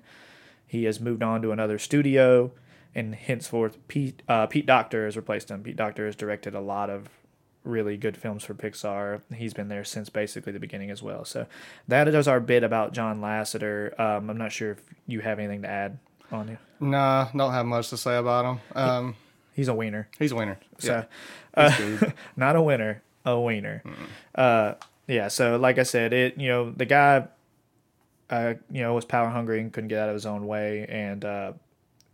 He 0.68 0.84
has 0.84 1.00
moved 1.00 1.24
on 1.24 1.42
to 1.42 1.52
another 1.52 1.80
studio, 1.80 2.52
and 2.96 3.16
henceforth, 3.16 3.78
Pete 3.88 4.22
uh, 4.28 4.48
Pete 4.48 4.66
Docter 4.66 5.06
has 5.06 5.16
replaced 5.16 5.50
him. 5.50 5.64
Pete 5.64 5.76
Docter 5.76 6.06
has 6.06 6.16
directed 6.16 6.54
a 6.56 6.60
lot 6.62 6.90
of 6.90 7.10
really 7.64 7.96
good 7.98 8.18
films 8.18 8.44
for 8.44 8.54
Pixar. 8.54 9.22
He's 9.34 9.54
been 9.54 9.70
there 9.70 9.84
since 9.86 10.10
basically 10.10 10.52
the 10.52 10.60
beginning 10.60 10.92
as 10.92 11.02
well. 11.02 11.24
So 11.26 11.48
that 11.88 12.08
is 12.10 12.28
our 12.28 12.40
bit 12.42 12.64
about 12.64 12.94
John 12.94 13.22
Lasseter. 13.22 13.98
Um, 14.00 14.30
I'm 14.30 14.38
not 14.38 14.52
sure 14.52 14.72
if 14.72 14.82
you 15.08 15.22
have 15.22 15.40
anything 15.40 15.62
to 15.62 15.70
add 15.70 15.98
on 16.32 16.48
him. 16.50 16.58
Nah, 16.82 17.30
don't 17.36 17.54
have 17.54 17.66
much 17.66 17.90
to 17.92 17.98
say 17.98 18.18
about 18.18 18.46
him. 18.46 18.60
Um, 18.76 19.16
He's 19.56 19.68
a 19.68 19.74
wiener. 19.74 20.10
he's 20.20 20.32
a 20.32 20.36
winner. 20.36 20.58
So, 20.80 21.06
Yeah. 21.56 21.70
uh, 22.02 22.12
not 22.36 22.56
a 22.56 22.62
winner, 22.62 23.02
a 23.24 23.40
wiener. 23.40 23.84
Uh, 24.36 24.74
yeah. 25.08 25.28
So, 25.28 25.58
like 25.58 25.78
I 25.78 25.84
said, 25.84 26.12
it 26.12 26.38
you 26.40 26.48
know 26.50 26.72
the 26.72 26.86
guy, 26.86 27.28
uh, 28.30 28.56
you 28.72 28.82
know, 28.82 28.94
was 28.96 29.06
power 29.06 29.30
hungry 29.30 29.60
and 29.62 29.72
couldn't 29.72 29.90
get 29.90 30.00
out 30.00 30.10
of 30.10 30.16
his 30.16 30.26
own 30.26 30.48
way, 30.48 30.86
and 30.90 31.24
uh, 31.24 31.54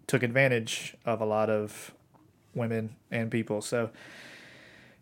took 0.10 0.24
advantage 0.24 0.96
of 1.06 1.22
a 1.22 1.26
lot 1.26 1.50
of 1.50 1.94
women 2.54 2.96
and 3.12 3.30
people. 3.30 3.62
So, 3.62 3.92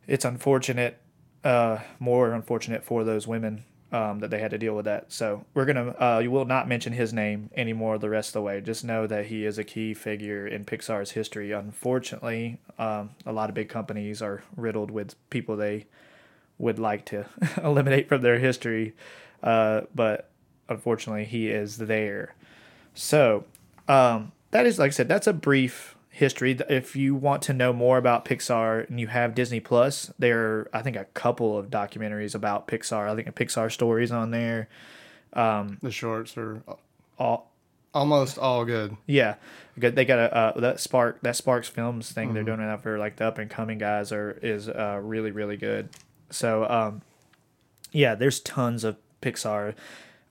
it's 0.05 0.25
unfortunate, 0.25 0.99
uh, 1.43 1.79
more 1.99 2.33
unfortunate 2.33 2.83
for 2.83 3.03
those 3.03 3.27
women. 3.27 3.63
Um, 3.89 4.19
that 4.19 4.31
they 4.31 4.39
had 4.39 4.51
to 4.51 4.57
deal 4.57 4.75
with 4.75 4.83
that. 4.83 5.13
So 5.13 5.45
we're 5.53 5.63
gonna, 5.63 5.95
uh, 5.97 6.19
you 6.21 6.29
will 6.29 6.43
not 6.43 6.67
mention 6.67 6.91
his 6.91 7.13
name 7.13 7.49
anymore 7.55 7.97
the 7.97 8.09
rest 8.09 8.31
of 8.31 8.33
the 8.33 8.41
way. 8.41 8.59
Just 8.59 8.83
know 8.83 9.07
that 9.07 9.27
he 9.27 9.45
is 9.45 9.57
a 9.57 9.63
key 9.63 9.93
figure 9.93 10.45
in 10.45 10.65
Pixar's 10.65 11.11
history. 11.11 11.53
Unfortunately, 11.53 12.59
um, 12.77 13.11
a 13.25 13.31
lot 13.31 13.47
of 13.47 13.55
big 13.55 13.69
companies 13.69 14.21
are 14.21 14.43
riddled 14.57 14.91
with 14.91 15.15
people 15.29 15.55
they 15.55 15.85
would 16.57 16.79
like 16.79 17.05
to 17.05 17.25
eliminate 17.63 18.09
from 18.09 18.21
their 18.21 18.39
history, 18.39 18.93
uh, 19.43 19.81
but 19.93 20.29
unfortunately, 20.69 21.25
he 21.25 21.49
is 21.49 21.77
there. 21.77 22.35
So 22.93 23.45
um, 23.87 24.31
that 24.57 24.65
is, 24.65 24.79
like 24.79 24.87
I 24.87 24.91
said, 24.91 25.07
that's 25.07 25.27
a 25.27 25.33
brief 25.33 25.95
history. 26.09 26.57
If 26.67 26.95
you 26.95 27.13
want 27.13 27.43
to 27.43 27.53
know 27.53 27.71
more 27.73 27.99
about 27.99 28.25
Pixar 28.25 28.89
and 28.89 28.99
you 28.99 29.05
have 29.05 29.35
Disney 29.35 29.59
Plus, 29.59 30.11
there 30.17 30.39
are 30.39 30.69
I 30.73 30.81
think 30.81 30.95
a 30.95 31.05
couple 31.05 31.55
of 31.55 31.67
documentaries 31.69 32.33
about 32.33 32.67
Pixar. 32.67 33.07
I 33.07 33.15
think 33.15 33.27
a 33.27 33.31
Pixar 33.31 33.71
stories 33.71 34.11
on 34.11 34.31
there. 34.31 34.67
Um, 35.33 35.77
The 35.83 35.91
shorts 35.91 36.35
are 36.37 36.63
All 37.19 37.51
almost 37.93 38.37
all 38.39 38.65
good. 38.65 38.97
yeah, 39.05 39.35
good. 39.77 39.95
They 39.95 40.05
got 40.05 40.17
a 40.19 40.35
uh, 40.35 40.59
that 40.59 40.79
Spark 40.79 41.21
that 41.21 41.35
Sparks 41.35 41.69
Films 41.69 42.11
thing. 42.11 42.33
They're 42.33 42.43
doing 42.43 42.59
it 42.61 42.81
for 42.81 42.97
like 42.97 43.17
the 43.17 43.25
up 43.27 43.37
and 43.37 43.49
coming 43.49 43.77
guys 43.77 44.11
are 44.11 44.39
is 44.41 44.67
uh, 44.69 44.99
really 45.03 45.29
really 45.29 45.57
good. 45.57 45.89
So 46.31 46.65
um, 46.67 47.01
yeah, 47.91 48.15
there's 48.15 48.39
tons 48.39 48.83
of 48.83 48.97
Pixar 49.21 49.75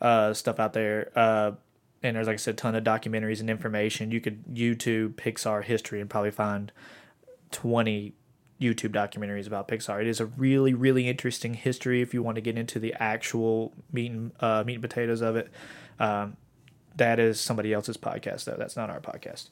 uh, 0.00 0.34
stuff 0.34 0.58
out 0.58 0.72
there. 0.72 1.10
And 2.06 2.16
there's 2.16 2.26
like 2.26 2.34
I 2.34 2.36
said, 2.36 2.56
ton 2.56 2.74
of 2.74 2.84
documentaries 2.84 3.40
and 3.40 3.50
information. 3.50 4.10
You 4.10 4.20
could 4.20 4.44
YouTube 4.46 5.14
Pixar 5.14 5.64
history 5.64 6.00
and 6.00 6.08
probably 6.08 6.30
find 6.30 6.72
twenty 7.50 8.14
YouTube 8.60 8.90
documentaries 8.90 9.46
about 9.46 9.68
Pixar. 9.68 10.00
It 10.00 10.06
is 10.06 10.20
a 10.20 10.26
really 10.26 10.74
really 10.74 11.08
interesting 11.08 11.54
history 11.54 12.00
if 12.00 12.14
you 12.14 12.22
want 12.22 12.36
to 12.36 12.40
get 12.40 12.56
into 12.56 12.78
the 12.78 12.94
actual 12.94 13.72
meat 13.92 14.10
and 14.10 14.32
uh, 14.40 14.62
meat 14.64 14.74
and 14.74 14.82
potatoes 14.82 15.20
of 15.20 15.36
it. 15.36 15.50
Um, 15.98 16.36
that 16.96 17.18
is 17.18 17.40
somebody 17.40 17.72
else's 17.72 17.96
podcast 17.96 18.44
though. 18.44 18.56
That's 18.56 18.76
not 18.76 18.88
our 18.88 19.00
podcast. 19.00 19.48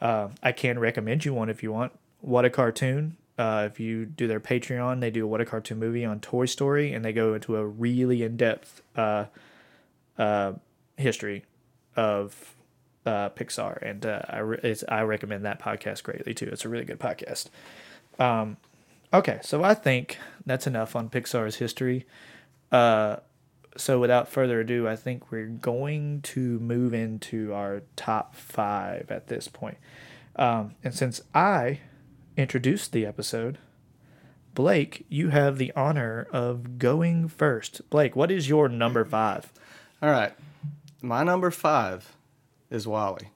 Uh, 0.00 0.28
I 0.42 0.52
can 0.52 0.78
recommend 0.78 1.24
you 1.24 1.34
one 1.34 1.48
if 1.48 1.62
you 1.62 1.72
want. 1.72 1.92
What 2.20 2.44
a 2.44 2.50
cartoon. 2.50 3.16
Uh, 3.36 3.68
if 3.70 3.78
you 3.78 4.04
do 4.04 4.26
their 4.26 4.40
Patreon, 4.40 5.00
they 5.00 5.12
do 5.12 5.24
a 5.24 5.26
What 5.28 5.40
a 5.40 5.44
Cartoon 5.44 5.78
movie 5.78 6.04
on 6.04 6.18
Toy 6.18 6.46
Story, 6.46 6.92
and 6.92 7.04
they 7.04 7.12
go 7.12 7.34
into 7.34 7.56
a 7.56 7.64
really 7.64 8.24
in 8.24 8.36
depth 8.36 8.82
uh, 8.96 9.26
uh, 10.18 10.54
history 10.96 11.44
of 11.98 12.54
uh, 13.04 13.28
Pixar, 13.30 13.82
and 13.82 14.06
uh, 14.06 14.22
I 14.28 14.38
re- 14.38 14.76
I 14.88 15.02
recommend 15.02 15.44
that 15.44 15.60
podcast 15.60 16.04
greatly 16.04 16.32
too. 16.32 16.48
It's 16.50 16.64
a 16.64 16.68
really 16.68 16.84
good 16.84 17.00
podcast. 17.00 17.48
Um, 18.20 18.56
okay, 19.12 19.40
so 19.42 19.64
I 19.64 19.74
think 19.74 20.18
that's 20.46 20.66
enough 20.66 20.94
on 20.94 21.10
Pixar's 21.10 21.56
history. 21.56 22.06
Uh, 22.70 23.16
so 23.76 23.98
without 23.98 24.28
further 24.28 24.60
ado, 24.60 24.86
I 24.86 24.94
think 24.94 25.30
we're 25.32 25.46
going 25.46 26.22
to 26.22 26.58
move 26.60 26.94
into 26.94 27.52
our 27.52 27.82
top 27.96 28.34
five 28.36 29.10
at 29.10 29.26
this 29.26 29.48
point. 29.48 29.78
Um, 30.36 30.74
and 30.84 30.94
since 30.94 31.20
I 31.34 31.80
introduced 32.36 32.92
the 32.92 33.06
episode, 33.06 33.58
Blake, 34.54 35.04
you 35.08 35.30
have 35.30 35.58
the 35.58 35.72
honor 35.74 36.28
of 36.32 36.78
going 36.78 37.28
first. 37.28 37.88
Blake, 37.90 38.14
what 38.14 38.30
is 38.30 38.48
your 38.48 38.68
number 38.68 39.04
five? 39.04 39.52
All 40.00 40.10
right. 40.10 40.32
My 41.02 41.22
number 41.22 41.50
five 41.50 42.16
is 42.70 42.86
WALL-E. 42.86 43.28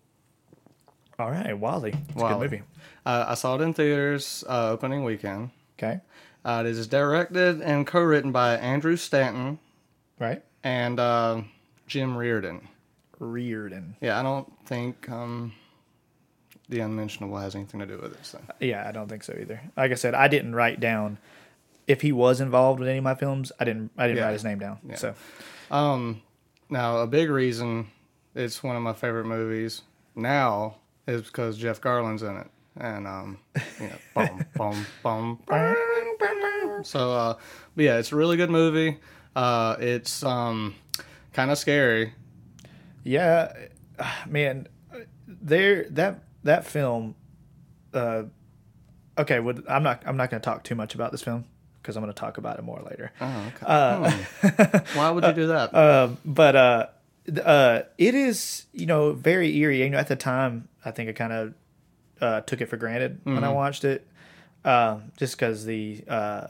All 1.19 1.31
right, 1.31 1.57
WALL-E. 1.57 1.91
It's 1.91 2.17
a 2.17 2.29
good 2.29 2.39
movie. 2.39 2.63
Uh, 3.07 3.27
I 3.29 3.35
saw 3.35 3.55
it 3.57 3.61
in 3.61 3.73
theaters 3.75 4.45
uh, 4.49 4.71
opening 4.71 5.05
weekend. 5.05 5.51
Okay. 5.79 6.01
Uh, 6.45 6.63
it 6.67 6.71
is 6.71 6.87
directed 6.89 7.61
and 7.61 7.87
co-written 7.87 8.33
by 8.33 8.57
Andrew 8.57 8.97
Stanton 8.97 9.59
Right. 10.19 10.43
and 10.65 10.99
uh, 10.99 11.43
Jim 11.87 12.17
Reardon. 12.17 12.69
Reardon. 13.21 13.95
Yeah, 14.01 14.19
I 14.19 14.23
don't 14.25 14.53
think 14.67 15.09
um, 15.09 15.53
the 16.69 16.81
unmentionable 16.81 17.37
has 17.39 17.55
anything 17.55 17.79
to 17.79 17.87
do 17.87 17.99
with 17.99 18.13
it. 18.15 18.27
So. 18.27 18.41
Yeah, 18.59 18.89
I 18.89 18.91
don't 18.91 19.09
think 19.09 19.23
so 19.23 19.37
either. 19.41 19.61
Like 19.77 19.93
I 19.93 19.95
said, 19.95 20.15
I 20.15 20.27
didn't 20.27 20.57
write 20.57 20.81
down 20.81 21.19
if 21.87 22.01
he 22.01 22.11
was 22.11 22.41
involved 22.41 22.81
with 22.81 22.89
any 22.89 22.99
of 22.99 23.05
my 23.05 23.15
films. 23.15 23.53
I 23.61 23.65
didn't. 23.65 23.93
I 23.97 24.07
didn't 24.09 24.19
Yeah. 24.19 24.25
write 24.25 24.33
his 24.33 24.45
name 24.45 24.59
down. 24.59 24.79
Yeah. 24.89 24.97
So 24.97 25.15
Um, 25.71 26.23
now 26.73 26.97
a 26.99 27.07
big 27.07 27.31
reason 27.31 27.91
it's 28.35 28.63
one 28.63 28.75
of 28.75 28.83
my 28.83 28.95
favorite 28.95 29.27
movies 29.27 29.83
now 30.15 30.77
is 31.07 31.23
because 31.23 31.59
Jeff 31.59 31.81
Garlin's 31.81 32.23
in 32.23 32.37
it, 32.37 32.47
and 32.79 33.07
um, 33.07 33.39
you 33.79 33.89
know, 33.89 33.97
boom, 34.15 34.47
boom, 34.57 34.87
boom, 35.03 35.39
boom, 35.47 36.17
boom. 36.19 36.85
So, 36.85 37.13
uh, 37.13 37.35
but 37.77 37.85
yeah, 37.85 37.99
it's 37.99 38.11
a 38.11 38.17
really 38.17 38.37
good 38.37 38.51
movie. 38.51 38.99
Uh, 39.37 39.77
it's 39.81 40.23
um, 40.23 40.75
kind 41.33 41.51
of 41.51 41.59
scary. 41.59 42.15
yeah, 43.05 43.53
man, 44.27 44.67
there 45.27 45.85
that 45.91 46.25
that 46.45 46.65
film. 46.65 47.15
Uh, 47.93 48.25
okay, 49.19 49.41
would 49.41 49.65
I'm 49.69 49.83
not 49.83 50.03
I'm 50.07 50.17
not 50.17 50.31
going 50.31 50.41
to 50.41 50.45
talk 50.45 50.65
too 50.65 50.75
much 50.75 50.95
about 50.95 51.13
this 51.13 51.23
film 51.23 51.45
because 51.83 51.97
I'm 51.97 52.03
going 52.03 52.15
to 52.15 52.19
talk 52.21 52.39
about 52.39 52.59
it 52.59 52.63
more 52.63 52.81
later. 52.89 53.13
Oh, 53.21 53.53
okay. 53.57 53.67
Hmm. 53.67 54.99
Why 54.99 55.11
would 55.11 55.25
you 55.25 55.33
do 55.33 55.47
that? 55.49 55.75
Um, 55.75 56.19
but 56.25 56.57
uh, 56.57 56.87
uh, 57.45 57.83
it 57.99 58.15
is 58.15 58.67
you 58.73 58.87
know 58.87 59.13
very 59.13 59.57
eerie. 59.59 59.83
You 59.83 59.91
know, 59.91 59.99
at 59.99 60.09
the 60.09 60.17
time, 60.17 60.69
I 60.85 60.91
think 60.93 61.09
I 61.11 61.13
kind 61.13 61.33
of 61.33 61.55
uh, 62.21 62.41
took 62.43 62.61
it 62.61 62.67
for 62.67 62.77
granted 62.77 63.21
when 63.25 63.43
I 63.45 63.51
watched 63.51 63.85
it, 63.85 64.07
um, 64.65 65.13
just 65.17 65.37
because 65.37 65.65
the 65.65 66.05
uh, 66.09 66.47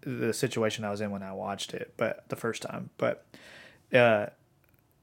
the 0.00 0.32
situation 0.32 0.84
I 0.84 0.90
was 0.90 1.00
in 1.00 1.10
when 1.10 1.22
I 1.22 1.32
watched 1.32 1.72
it, 1.72 1.94
but 1.96 2.28
the 2.28 2.36
first 2.36 2.62
time. 2.62 2.90
But 2.98 3.26
uh, 3.92 4.26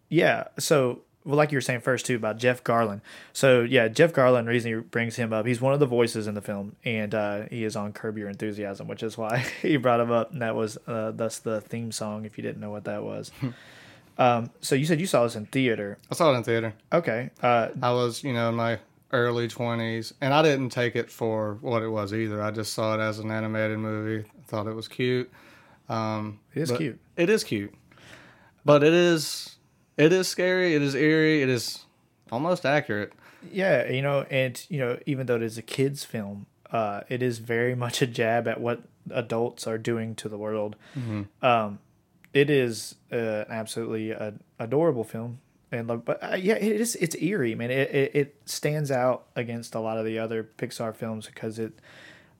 yeah, 0.10 0.50
so 0.60 1.02
well, 1.24 1.38
like 1.38 1.52
you 1.52 1.58
were 1.58 1.62
saying 1.62 1.82
first 1.82 2.06
too 2.06 2.16
about 2.16 2.38
Jeff 2.38 2.64
Garlin. 2.64 3.02
So 3.34 3.62
yeah, 3.62 3.88
Jeff 3.88 4.14
Garlin. 4.14 4.46
The 4.46 4.52
reason 4.52 4.74
he 4.74 4.80
brings 4.80 5.16
him 5.16 5.32
up, 5.34 5.46
he's 5.46 5.62
one 5.62 5.74
of 5.74 5.80
the 5.80 5.86
voices 5.86 6.28
in 6.28 6.34
the 6.34 6.42
film, 6.42 6.76
and 6.84 7.14
uh, 7.14 7.44
he 7.50 7.64
is 7.64 7.76
on 7.76 7.94
Curb 7.94 8.18
Your 8.18 8.30
Enthusiasm, 8.30 8.88
which 8.88 9.04
is 9.04 9.18
why 9.18 9.40
he 9.62 9.78
brought 9.78 10.00
him 10.00 10.12
up. 10.12 10.32
And 10.32 10.42
that 10.42 10.56
was 10.56 10.78
uh, 10.88 11.12
that's 11.12 11.40
the 11.40 11.62
theme 11.62 11.92
song. 11.92 12.26
If 12.26 12.38
you 12.38 12.42
didn't 12.42 12.62
know 12.62 12.72
what 12.72 12.86
that 12.86 13.04
was. 13.04 13.32
um, 14.18 14.50
so 14.62 14.76
you 14.76 14.86
said 14.86 15.00
you 15.00 15.08
saw 15.08 15.24
this 15.24 15.36
in 15.36 15.46
theater. 15.46 15.98
I 16.12 16.16
saw 16.16 16.34
it 16.34 16.38
in 16.38 16.44
theater. 16.44 16.74
Okay. 16.92 17.30
Uh, 17.42 17.70
I 17.82 17.92
was, 17.92 18.24
you 18.24 18.34
know, 18.34 18.50
in 18.50 18.56
my 18.56 18.80
early 19.14 19.48
20s, 19.48 20.14
and 20.22 20.34
I 20.34 20.42
didn't 20.42 20.70
take 20.70 20.96
it 20.96 21.12
for 21.12 21.58
what 21.62 21.84
it 21.84 21.90
was 21.90 22.14
either. 22.14 22.42
I 22.42 22.52
just 22.52 22.74
saw 22.74 22.96
it 22.96 23.02
as 23.02 23.20
an 23.20 23.30
animated 23.32 23.78
movie. 23.78 24.26
I 24.28 24.44
thought 24.48 24.68
it 24.68 24.74
was 24.74 24.88
cute. 24.88 25.30
Um, 25.90 26.40
It 26.54 26.62
is 26.62 26.72
cute. 26.72 27.00
It 27.18 27.30
is 27.30 27.44
cute, 27.44 27.74
but 28.64 28.84
it 28.84 28.94
is 28.94 29.58
it 29.98 30.14
is 30.14 30.28
scary. 30.28 30.76
It 30.76 30.82
is 30.82 30.96
eerie. 30.96 31.42
It 31.42 31.50
is 31.50 31.86
almost 32.32 32.66
accurate. 32.66 33.14
Yeah, 33.52 33.90
you 33.90 34.02
know, 34.02 34.26
and 34.30 34.64
you 34.70 34.80
know, 34.80 35.00
even 35.06 35.26
though 35.26 35.36
it 35.36 35.44
is 35.44 35.58
a 35.58 35.62
kids' 35.62 36.04
film, 36.04 36.46
uh, 36.72 37.02
it 37.10 37.22
is 37.22 37.40
very 37.40 37.76
much 37.86 38.02
a 38.02 38.08
jab 38.08 38.48
at 38.48 38.60
what 38.60 38.84
adults 39.10 39.68
are 39.68 39.78
doing 39.78 40.16
to 40.16 40.30
the 40.30 40.38
world. 40.38 40.76
Um, 41.42 41.80
it 42.34 42.50
is 42.50 42.96
uh, 43.12 43.46
absolutely 43.50 44.12
a 44.12 44.34
adorable 44.60 45.04
film, 45.04 45.40
and 45.72 45.88
but 45.88 46.24
uh, 46.24 46.36
yeah, 46.36 46.56
it 46.56 46.80
is. 46.80 46.96
It's 46.96 47.16
eerie, 47.16 47.56
man. 47.56 47.72
It, 47.72 47.94
it 47.94 48.12
it 48.16 48.36
stands 48.46 48.92
out 48.92 49.26
against 49.36 49.76
a 49.76 49.80
lot 49.80 49.98
of 49.98 50.06
the 50.06 50.20
other 50.20 50.48
Pixar 50.58 50.96
films 50.96 51.28
because 51.28 51.60
it. 51.60 51.74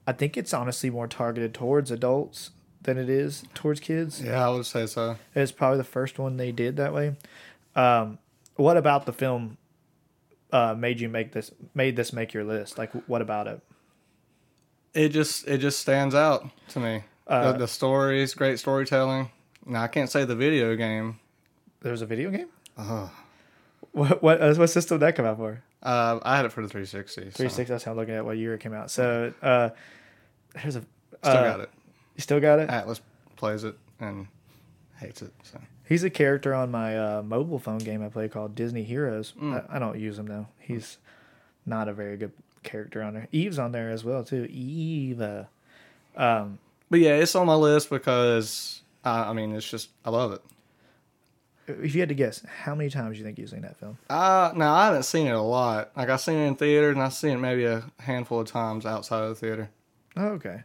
I 0.04 0.12
think 0.12 0.36
it's 0.36 0.52
honestly 0.52 0.90
more 0.90 1.06
targeted 1.06 1.54
towards 1.54 1.92
adults 1.92 2.50
than 2.82 2.98
it 2.98 3.08
is 3.08 3.44
towards 3.54 3.80
kids. 3.80 4.22
Yeah, 4.22 4.46
I 4.46 4.50
would 4.50 4.66
say 4.66 4.86
so. 4.86 5.16
It's 5.34 5.52
probably 5.52 5.78
the 5.78 5.84
first 5.84 6.18
one 6.18 6.36
they 6.36 6.52
did 6.52 6.76
that 6.76 6.92
way. 6.92 7.16
Um, 7.76 8.18
what 8.56 8.76
about 8.76 9.06
the 9.06 9.12
film 9.12 9.56
uh, 10.52 10.74
made 10.74 11.00
you 11.00 11.08
make 11.08 11.32
this 11.32 11.50
made 11.74 11.96
this 11.96 12.12
make 12.12 12.34
your 12.34 12.44
list? 12.44 12.78
Like, 12.78 12.92
what 13.08 13.22
about 13.22 13.46
it? 13.46 13.60
It 14.94 15.08
just 15.10 15.46
it 15.48 15.58
just 15.58 15.80
stands 15.80 16.14
out 16.14 16.48
to 16.68 16.80
me. 16.80 17.04
Uh, 17.26 17.52
the, 17.52 17.58
the 17.58 17.68
stories, 17.68 18.34
great 18.34 18.58
storytelling. 18.58 19.30
Now 19.64 19.82
I 19.82 19.88
can't 19.88 20.10
say 20.10 20.24
the 20.24 20.36
video 20.36 20.74
game. 20.76 21.18
There's 21.80 22.02
a 22.02 22.06
video 22.06 22.30
game. 22.30 22.48
Uh, 22.76 23.08
What 23.92 24.22
what 24.22 24.40
uh, 24.42 24.54
what 24.54 24.68
system 24.68 24.98
did 24.98 25.06
that 25.06 25.16
come 25.16 25.24
out 25.26 25.36
for? 25.36 25.62
uh, 25.82 26.18
I 26.22 26.36
had 26.36 26.44
it 26.44 26.52
for 26.52 26.62
the 26.62 26.68
360. 26.68 27.30
so 27.48 27.62
That's 27.64 27.84
how 27.84 27.90
I'm 27.92 27.96
looking 27.96 28.14
at 28.14 28.24
what 28.24 28.36
year 28.38 28.54
it 28.54 28.60
came 28.60 28.72
out. 28.72 28.90
So 28.90 29.32
uh, 29.42 29.70
there's 30.54 30.76
a 30.76 30.82
Still 31.22 31.32
uh, 31.36 31.42
got 31.42 31.60
it. 31.60 31.70
You 32.16 32.20
still 32.22 32.40
got 32.40 32.58
it. 32.58 32.68
Atlas 32.70 33.00
plays 33.36 33.64
it 33.64 33.76
and 34.00 34.26
hates 34.98 35.22
it. 35.22 35.32
So 35.42 35.60
He's 35.88 36.04
a 36.04 36.10
character 36.10 36.54
on 36.54 36.70
my 36.70 36.96
uh, 36.98 37.22
mobile 37.22 37.58
phone 37.58 37.78
game 37.78 38.02
I 38.04 38.08
play 38.08 38.28
called 38.28 38.54
Disney 38.54 38.82
Heroes. 38.82 39.34
Mm. 39.40 39.66
I, 39.70 39.76
I 39.76 39.78
don't 39.78 39.98
use 39.98 40.18
him 40.18 40.26
though. 40.26 40.46
He's 40.58 40.98
not 41.66 41.88
a 41.88 41.92
very 41.92 42.16
good 42.16 42.32
character 42.62 43.02
on 43.02 43.14
there. 43.14 43.28
Eve's 43.32 43.58
on 43.58 43.72
there 43.72 43.90
as 43.90 44.04
well 44.04 44.24
too. 44.24 44.44
Eve. 44.50 45.20
Uh, 45.20 45.44
um, 46.16 46.58
But 46.90 47.00
yeah, 47.00 47.16
it's 47.16 47.34
on 47.34 47.46
my 47.46 47.54
list 47.54 47.90
because 47.90 48.82
uh, 49.04 49.24
I 49.28 49.32
mean, 49.32 49.54
it's 49.54 49.68
just 49.68 49.90
I 50.04 50.10
love 50.10 50.32
it. 50.32 50.42
if 51.66 51.94
you 51.94 52.00
had 52.00 52.08
to 52.10 52.14
guess, 52.14 52.44
how 52.62 52.74
many 52.74 52.90
times 52.90 53.14
do 53.14 53.18
you 53.18 53.24
think 53.24 53.38
you've 53.38 53.50
seen 53.50 53.62
that 53.62 53.76
film? 53.76 53.98
Uh 54.08 54.52
now 54.54 54.74
I 54.74 54.86
haven't 54.86 55.04
seen 55.04 55.26
it 55.26 55.34
a 55.34 55.40
lot. 55.40 55.90
Like 55.96 56.08
I've 56.08 56.20
seen 56.20 56.36
it 56.38 56.46
in 56.46 56.54
theater, 56.56 56.90
and 56.90 57.02
I've 57.02 57.14
seen 57.14 57.32
it 57.32 57.38
maybe 57.40 57.64
a 57.64 57.82
handful 57.98 58.40
of 58.40 58.46
times 58.46 58.86
outside 58.86 59.22
of 59.24 59.28
the 59.30 59.34
theater. 59.34 59.70
Oh, 60.16 60.28
okay. 60.38 60.62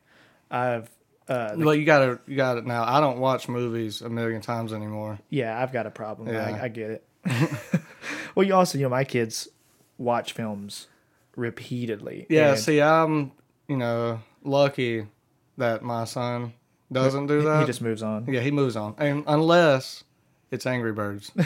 I've 0.52 0.90
uh, 1.28 1.56
the- 1.56 1.66
Well, 1.66 1.76
you 1.76 1.86
gotta 1.86 2.20
you 2.28 2.36
got 2.36 2.58
it 2.58 2.66
now. 2.66 2.84
I 2.84 3.00
don't 3.00 3.20
watch 3.20 3.48
movies 3.48 4.02
a 4.02 4.10
million 4.10 4.42
times 4.42 4.74
anymore. 4.74 5.20
yeah, 5.30 5.62
I've 5.62 5.72
got 5.74 5.86
a 5.86 5.92
problem. 5.92 6.30
Yeah. 6.30 6.46
I, 6.62 6.64
I 6.66 6.68
get 6.70 6.90
it. 6.92 7.04
well, 8.36 8.46
you 8.46 8.54
also, 8.56 8.78
you 8.78 8.84
know, 8.86 8.90
my 8.90 9.04
kids 9.04 9.48
watch 9.98 10.34
films 10.34 10.88
repeatedly. 11.36 12.26
Yeah, 12.30 12.52
and 12.52 12.60
see, 12.60 12.82
I'm 12.82 13.32
you 13.68 13.78
know 13.78 14.22
lucky 14.44 15.08
that 15.58 15.84
my 15.84 16.04
son 16.06 16.54
doesn't 16.92 17.28
do 17.28 17.42
that. 17.44 17.62
He 17.62 17.66
just 17.66 17.82
moves 17.82 18.04
on. 18.04 18.26
yeah, 18.28 18.42
he 18.42 18.52
moves 18.52 18.76
on, 18.76 18.96
and 18.98 19.24
unless 19.28 20.04
it's 20.52 20.66
Angry 20.66 20.92
Birds. 20.94 21.32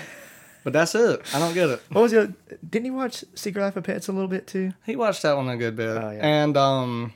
But 0.63 0.73
that's 0.73 0.93
it. 0.93 1.21
I 1.33 1.39
don't 1.39 1.55
get 1.55 1.69
it. 1.71 1.81
What 1.91 2.01
was 2.01 2.11
your? 2.11 2.31
Didn't 2.69 2.85
you 2.85 2.93
watch 2.93 3.25
Secret 3.33 3.63
Life 3.63 3.75
of 3.77 3.83
Pets 3.83 4.09
a 4.09 4.11
little 4.11 4.27
bit 4.27 4.45
too? 4.45 4.73
He 4.85 4.95
watched 4.95 5.23
that 5.23 5.35
one 5.35 5.49
a 5.49 5.57
good 5.57 5.75
bit. 5.75 5.89
Oh, 5.97 6.11
yeah. 6.11 6.19
And 6.21 6.55
um, 6.55 7.13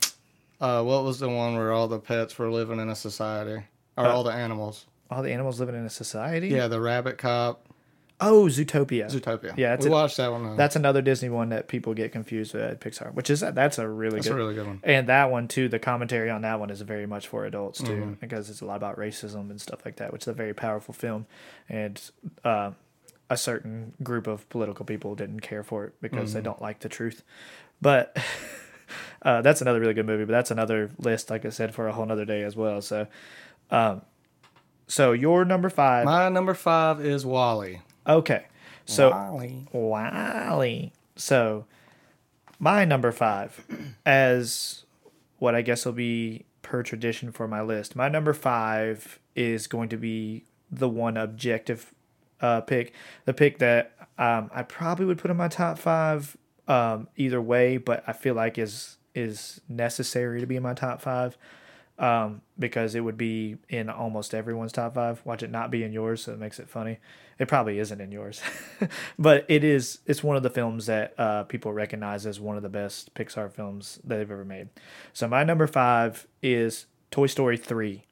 uh, 0.60 0.82
what 0.82 1.04
was 1.04 1.18
the 1.18 1.28
one 1.28 1.54
where 1.56 1.72
all 1.72 1.88
the 1.88 1.98
pets 1.98 2.38
were 2.38 2.50
living 2.50 2.80
in 2.80 2.88
a 2.88 2.96
society, 2.96 3.62
or 3.96 4.04
Uh, 4.06 4.12
all 4.12 4.24
the 4.24 4.32
animals? 4.32 4.86
All 5.10 5.22
the 5.22 5.32
animals 5.32 5.60
living 5.60 5.74
in 5.76 5.84
a 5.84 5.90
society. 5.90 6.48
Yeah, 6.48 6.68
the 6.68 6.80
Rabbit 6.80 7.18
Cop, 7.18 7.62
Oh, 8.18 8.44
Zootopia. 8.46 9.10
Zootopia. 9.10 9.52
Yeah, 9.58 9.70
that's 9.76 9.84
we 9.84 9.90
it. 9.90 9.94
watched 9.94 10.16
that 10.16 10.32
one. 10.32 10.46
uh, 10.46 10.54
That's 10.56 10.74
another 10.74 11.02
Disney 11.02 11.28
one 11.28 11.50
that 11.50 11.68
people 11.68 11.92
get 11.92 12.12
confused 12.12 12.54
with 12.54 12.62
at 12.62 12.80
Pixar, 12.80 13.12
which 13.12 13.28
is 13.28 13.40
that's 13.40 13.78
a 13.78 13.86
really 13.86 14.14
that's 14.16 14.28
good. 14.28 14.32
a 14.32 14.36
really 14.36 14.54
good 14.54 14.66
one. 14.66 14.80
and 14.84 15.06
that 15.08 15.30
one 15.30 15.48
too. 15.48 15.68
The 15.68 15.78
commentary 15.78 16.30
on 16.30 16.40
that 16.40 16.58
one 16.58 16.70
is 16.70 16.80
very 16.80 17.04
much 17.06 17.28
for 17.28 17.44
adults 17.44 17.78
too, 17.82 17.92
Mm-hmm. 17.92 18.12
because 18.14 18.48
it's 18.48 18.62
a 18.62 18.64
lot 18.64 18.76
about 18.76 18.96
racism 18.96 19.50
and 19.50 19.60
stuff 19.60 19.84
like 19.84 19.96
that, 19.96 20.14
which 20.14 20.22
is 20.22 20.28
a 20.28 20.32
very 20.32 20.54
powerful 20.54 20.94
film, 20.94 21.26
and 21.68 22.00
uh, 22.42 22.70
a 23.28 23.36
certain 23.36 23.92
group 24.02 24.26
of 24.26 24.48
political 24.48 24.86
people 24.86 25.14
didn't 25.14 25.40
care 25.40 25.62
for 25.62 25.84
it 25.84 25.92
because 26.00 26.30
Mm-hmm. 26.30 26.38
they 26.38 26.42
don't 26.42 26.62
like 26.62 26.80
the 26.80 26.88
truth. 26.88 27.22
But 27.82 28.16
uh, 29.22 29.42
that's 29.42 29.60
another 29.60 29.80
really 29.80 29.94
good 29.94 30.06
movie. 30.06 30.24
But 30.24 30.32
that's 30.32 30.50
another 30.50 30.90
list, 30.98 31.30
like 31.30 31.44
I 31.44 31.50
said, 31.50 31.74
for 31.74 31.88
a 31.88 31.92
whole 31.92 32.06
nother 32.06 32.24
day 32.24 32.42
as 32.42 32.56
well. 32.56 32.80
So, 32.80 33.06
um, 33.70 34.02
so 34.86 35.12
your 35.12 35.44
number 35.44 35.68
five. 35.68 36.04
My 36.04 36.28
number 36.28 36.54
five 36.54 37.04
is 37.04 37.26
WALL-E. 37.26 37.80
okay, 38.06 38.46
so. 38.84 39.10
WALL-E. 39.10 39.68
WALL-E. 39.72 40.92
So, 41.16 41.64
my 42.58 42.84
number 42.84 43.12
five, 43.12 43.64
as 44.06 44.84
what 45.38 45.54
I 45.54 45.62
guess 45.62 45.84
will 45.84 45.92
be 45.92 46.44
per 46.62 46.82
tradition 46.82 47.32
for 47.32 47.48
my 47.48 47.62
list, 47.62 47.96
my 47.96 48.08
number 48.08 48.32
five 48.32 49.18
is 49.34 49.66
going 49.66 49.88
to 49.90 49.96
be 49.96 50.44
the 50.70 50.88
one 50.88 51.16
objective 51.16 51.94
uh, 52.40 52.60
pick, 52.60 52.92
the 53.24 53.32
pick 53.32 53.58
that 53.58 53.92
um, 54.18 54.50
I 54.54 54.62
probably 54.62 55.06
would 55.06 55.18
put 55.18 55.30
in 55.30 55.36
my 55.36 55.48
top 55.48 55.78
five 55.78 56.36
um, 56.68 57.08
either 57.16 57.40
way, 57.40 57.76
but 57.76 58.04
I 58.06 58.12
feel 58.12 58.34
like 58.34 58.58
is 58.58 58.96
is 59.14 59.60
necessary 59.68 60.40
to 60.40 60.46
be 60.46 60.56
in 60.56 60.62
my 60.62 60.74
top 60.74 61.00
five 61.00 61.38
um, 61.98 62.42
because 62.58 62.94
it 62.94 63.00
would 63.00 63.16
be 63.16 63.56
in 63.68 63.88
almost 63.88 64.34
everyone's 64.34 64.72
top 64.72 64.94
five. 64.94 65.20
Watch 65.24 65.42
it 65.42 65.50
not 65.50 65.70
be 65.70 65.82
in 65.82 65.92
yours, 65.92 66.24
so 66.24 66.32
it 66.32 66.38
makes 66.38 66.58
it 66.58 66.68
funny. 66.68 66.98
It 67.38 67.48
probably 67.48 67.78
isn't 67.78 68.00
in 68.00 68.12
yours, 68.12 68.40
but 69.18 69.44
it 69.48 69.62
is. 69.62 69.98
It's 70.06 70.22
one 70.22 70.36
of 70.36 70.42
the 70.42 70.50
films 70.50 70.86
that 70.86 71.14
uh, 71.18 71.44
people 71.44 71.72
recognize 71.72 72.26
as 72.26 72.40
one 72.40 72.56
of 72.56 72.62
the 72.62 72.68
best 72.68 73.14
Pixar 73.14 73.52
films 73.52 73.98
that 74.04 74.16
they've 74.16 74.30
ever 74.30 74.44
made. 74.44 74.68
So 75.12 75.28
my 75.28 75.44
number 75.44 75.66
five 75.66 76.26
is 76.42 76.86
Toy 77.10 77.26
Story 77.26 77.56
three. 77.56 78.04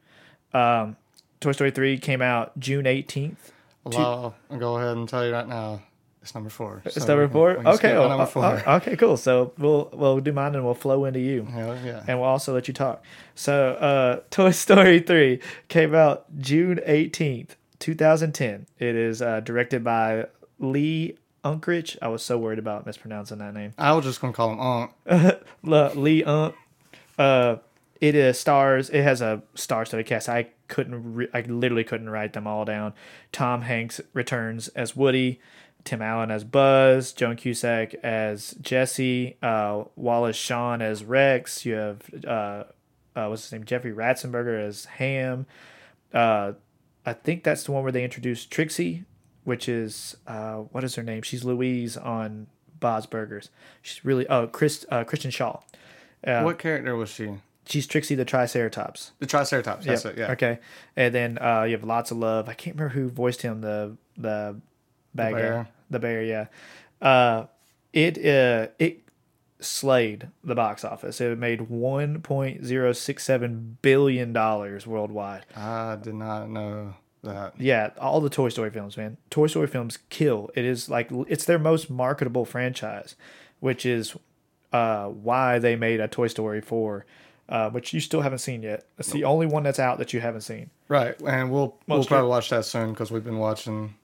Um, 0.53 0.97
Toy 1.41 1.53
Story 1.53 1.71
three 1.71 1.97
came 1.99 2.21
out 2.21 2.59
June 2.59 2.87
eighteenth. 2.87 3.53
Well, 3.85 4.35
I'll 4.51 4.59
go 4.59 4.77
ahead 4.77 4.97
and 4.97 5.09
tell 5.09 5.27
you 5.27 5.33
right 5.33 5.49
now, 5.49 5.83
it's 6.25 6.35
number 6.35 6.49
four. 6.49 6.81
It's 6.87 6.95
So 6.95 7.07
number 7.07 7.29
four. 7.29 7.51
Okay, 7.75 7.93
well, 7.93 8.09
number 8.09 8.23
uh, 8.23 8.27
four. 8.27 8.45
uh, 8.45 8.77
okay, 8.79 8.97
cool. 8.97 9.19
So 9.19 9.53
we'll 9.59 9.91
we'll 9.93 10.21
do 10.21 10.33
mine 10.33 10.55
and 10.55 10.65
we'll 10.65 10.73
flow 10.75 11.05
into 11.05 11.21
you. 11.21 11.45
Hell 11.45 11.79
yeah. 11.85 12.03
and 12.09 12.19
we'll 12.19 12.29
also 12.29 12.55
let 12.55 12.67
you 12.67 12.73
talk. 12.73 13.05
So, 13.35 13.73
uh, 13.73 14.21
Toy 14.31 14.51
Story 14.53 15.01
3 15.01 15.39
came 15.69 15.95
out 15.95 16.25
June 16.39 16.81
18th, 16.87 17.51
2010. 17.79 18.67
It 18.79 18.95
is 18.97 19.21
uh, 19.21 19.41
directed 19.41 19.85
by 19.85 20.27
Lee 20.59 21.19
Unkrich. 21.45 21.99
I 22.01 22.09
was 22.09 22.23
so 22.25 22.39
worried 22.39 22.59
about 22.59 22.87
mispronouncing 22.87 23.39
that 23.39 23.53
name. 23.53 23.75
I 23.77 23.93
was 23.93 24.05
just 24.07 24.21
gonna 24.23 24.33
call 24.33 24.53
him. 25.07 25.39
Le- 25.63 25.93
Lee 25.95 26.25
Unk. 26.25 26.55
Uh, 27.19 27.57
it 28.01 28.15
is 28.15 28.39
stars. 28.41 28.91
It 28.91 29.03
has 29.03 29.21
a 29.21 29.43
star-studded 29.55 30.07
cast. 30.07 30.29
I 30.29 30.49
couldn't. 30.69 31.15
Re- 31.15 31.29
I 31.33 31.43
literally 31.43 31.85
couldn't 31.85 32.11
write 32.11 32.33
them 32.33 32.47
all 32.47 32.65
down. 32.65 32.93
Tom 33.33 33.63
Hanks 33.63 34.01
returns 34.13 34.69
as 34.69 34.97
Woody. 34.97 35.41
Tim 35.85 36.01
Allen 36.03 36.31
as 36.31 36.45
Buzz. 36.45 37.13
Joan 37.13 37.37
Cusack 37.37 37.95
as 38.03 38.53
Jesse. 38.61 39.37
Uh, 39.43 39.85
Wallace 39.97 40.37
Shawn 40.37 40.81
as 40.83 41.05
Rex. 41.05 41.65
You 41.67 41.75
have 41.75 42.03
uh, 42.27 42.65
uh, 43.15 43.27
what's 43.29 43.43
his 43.45 43.53
name? 43.53 43.65
Jeffrey 43.65 43.93
Ratzenberger 43.93 44.61
as 44.67 44.87
Ham. 44.87 45.47
Uh, 46.13 46.53
I 47.07 47.13
think 47.13 47.45
that's 47.45 47.65
the 47.65 47.73
one 47.73 47.83
where 47.83 47.93
they 47.93 48.05
introduced 48.05 48.51
Trixie, 48.51 49.05
which 49.45 49.69
is 49.69 50.17
uh, 50.27 50.55
what 50.57 50.85
is 50.85 50.95
her 50.95 51.03
name? 51.03 51.23
She's 51.23 51.45
Louise 51.45 51.97
on 51.97 52.47
Bob's 52.81 53.07
Burgers. 53.07 53.51
She's 53.83 54.05
really 54.05 54.27
oh 54.29 54.47
Chris 54.47 54.87
uh, 54.91 55.05
Kristen 55.05 55.31
Schaal. 55.31 55.63
Uh, 56.27 56.43
what 56.43 56.59
character 56.59 56.97
was 56.97 57.11
she? 57.11 57.31
She's 57.67 57.87
Trixie 57.87 58.15
the 58.15 58.25
Triceratops. 58.27 59.13
The 59.21 59.27
Triceratops. 59.27 59.87
That's 59.87 60.05
Yep. 60.05 60.15
it. 60.15 60.19
Yeah. 60.19 60.33
Okay. 60.33 60.59
And 60.97 61.15
then 61.15 61.39
uh, 61.39 61.63
you 61.63 61.73
have 61.73 61.85
lots 61.85 62.11
of 62.11 62.19
love. 62.19 62.49
I 62.49 62.55
can't 62.55 62.77
remember 62.77 62.95
who 62.95 63.09
voiced 63.11 63.43
him. 63.43 63.61
The 63.61 63.97
the 64.17 64.57
bad 65.15 65.33
guy. 65.33 65.41
bear. 65.41 65.69
The 65.91 65.99
bear. 65.99 66.23
Yeah. 66.23 66.47
Uh, 67.01 67.47
it 67.93 68.19
uh 68.19 68.69
it 68.79 69.01
slayed 69.61 70.29
the 70.43 70.55
box 70.55 70.85
office. 70.85 71.21
It 71.21 71.39
made 71.39 71.63
one 71.63 72.21
point 72.21 72.65
zero 72.65 72.93
six 72.93 73.25
seven 73.25 73.79
billion 73.83 74.33
dollars 74.33 74.87
worldwide. 74.87 75.45
I 75.57 75.97
did 75.97 76.15
not 76.15 76.49
know 76.51 76.95
that. 77.23 77.59
Yeah, 77.59 77.91
all 77.99 78.21
the 78.21 78.31
Toy 78.31 78.49
Story 78.49 78.71
films, 78.71 78.97
man. 78.97 79.17
Toy 79.31 79.47
Story 79.47 79.67
films 79.67 79.99
kill. 80.11 80.51
It 80.55 80.65
is 80.65 80.89
like 80.89 81.11
it's 81.29 81.45
their 81.45 81.59
most 81.59 81.91
marketable 81.91 82.45
franchise, 82.45 83.17
which 83.61 83.87
is 83.87 84.17
uh, 84.73 85.07
why 85.07 85.59
they 85.59 85.77
made 85.77 86.01
a 86.01 86.09
Toy 86.09 86.27
Story 86.27 86.61
four, 86.61 87.07
uh, 87.49 87.71
which 87.71 87.93
you 87.93 88.01
still 88.01 88.21
haven't 88.21 88.39
seen 88.39 88.63
yet. 88.63 88.87
It's 88.99 89.11
the 89.11 89.25
only 89.25 89.47
one 89.47 89.63
that's 89.63 89.79
out 89.79 89.99
that 89.99 90.13
you 90.13 90.21
haven't 90.21 90.43
seen. 90.43 90.71
Right, 90.89 91.19
and 91.23 91.51
we'll 91.51 91.77
we'll 91.87 92.05
probably 92.05 92.29
watch 92.29 92.51
that 92.51 92.65
soon 92.65 92.91
because 92.91 93.11
we've 93.11 93.25
been 93.25 93.39
watching. 93.39 93.95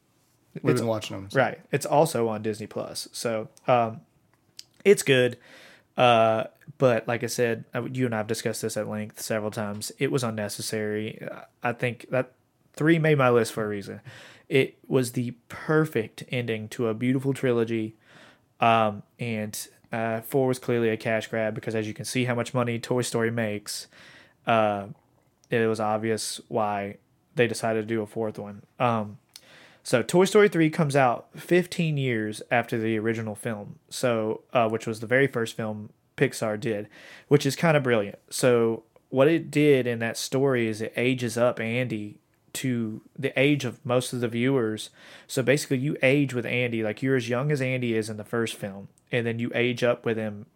We've 0.55 0.65
It's- 0.65 0.81
been 0.81 0.89
watching 0.89 1.17
them. 1.17 1.31
so- 1.31 1.39
Right. 1.39 1.61
It's 1.73 1.87
also 1.87 2.29
on 2.29 2.43
Disney 2.43 2.67
Plus. 2.67 3.09
So 3.13 3.49
um, 3.69 4.01
it's 4.85 5.03
good. 5.03 5.37
Uh, 5.97 6.45
but 6.79 7.07
like 7.07 7.23
I 7.23 7.27
said, 7.27 7.65
you 7.93 8.07
and 8.07 8.15
I 8.15 8.19
have 8.19 8.27
discussed 8.27 8.63
this 8.63 8.77
at 8.77 8.89
length 8.89 9.21
several 9.21 9.51
times. 9.51 9.93
It 9.99 10.11
was 10.11 10.25
unnecessary. 10.25 11.21
Uh, 11.23 11.41
I 11.63 11.73
think 11.73 12.07
that 12.11 12.33
three 12.73 12.99
made 12.99 13.19
my 13.19 13.29
list 13.31 13.53
for 13.53 13.65
a 13.65 13.69
reason. 13.69 14.01
It 14.49 14.79
was 14.89 15.13
the 15.13 15.33
perfect 15.49 16.25
ending 16.31 16.69
to 16.71 16.89
a 16.89 16.95
beautiful 16.95 17.33
trilogy. 17.35 17.97
Um, 18.61 19.03
and 19.19 19.57
uh, 19.93 20.21
four 20.23 20.49
was 20.49 20.59
clearly 20.59 20.89
a 20.89 20.97
cash 20.97 21.27
grab 21.29 21.55
because 21.55 21.75
as 21.75 21.87
you 21.87 21.95
can 21.95 22.05
see 22.05 22.25
how 22.25 22.35
much 22.35 22.55
money 22.55 22.79
Toy 22.79 23.03
Story 23.03 23.31
makes, 23.31 23.87
uh, 24.47 24.87
it 25.51 25.67
was 25.69 25.81
obvious 25.81 26.41
why 26.49 26.97
they 27.37 27.47
decided 27.47 27.83
to 27.83 27.95
do 27.95 28.03
a 28.03 28.07
fourth 28.07 28.39
one. 28.39 28.63
Um, 28.79 29.19
so 29.83 30.03
Toy 30.03 30.25
Story 30.25 30.49
3 30.49 30.71
comes 30.71 30.95
out 30.95 31.29
15 31.37 31.97
years 31.97 32.43
after 32.51 32.79
the 32.79 32.99
original 32.99 33.35
film. 33.35 33.79
So 33.89 34.43
uh, 34.53 34.69
which 34.69 34.87
was 34.87 35.01
the 35.01 35.07
very 35.07 35.27
first 35.27 35.57
film 35.57 35.91
Pixar 36.17 36.61
did, 36.61 36.89
which 37.29 37.47
is 37.47 37.57
kind 37.57 37.77
of 37.77 37.83
brilliant. 37.83 38.19
So 38.29 38.85
what 39.09 39.29
it 39.29 39.51
did 39.51 39.87
in 39.87 39.99
that 40.01 40.17
story 40.17 40.69
is 40.69 40.81
it 40.81 40.93
ages 40.97 41.37
up 41.39 41.61
Andy 41.61 42.19
to 42.53 43.01
the 43.19 43.39
age 43.39 43.65
of 43.65 43.85
most 43.85 44.13
of 44.13 44.21
the 44.21 44.29
viewers. 44.29 44.91
So 45.27 45.43
basically 45.43 45.79
you 45.79 45.97
age 46.03 46.35
with 46.35 46.47
Andy 46.47 46.83
like 46.83 47.03
you're 47.03 47.17
as 47.17 47.29
young 47.29 47.51
as 47.51 47.63
Andy 47.63 47.95
is 47.95 48.11
in 48.11 48.17
the 48.17 48.25
first 48.25 48.55
film 48.55 48.89
and 49.11 49.27
then 49.27 49.39
you 49.39 49.51
age 49.55 49.83
up 49.83 50.05
with 50.05 50.17
him 50.17 50.47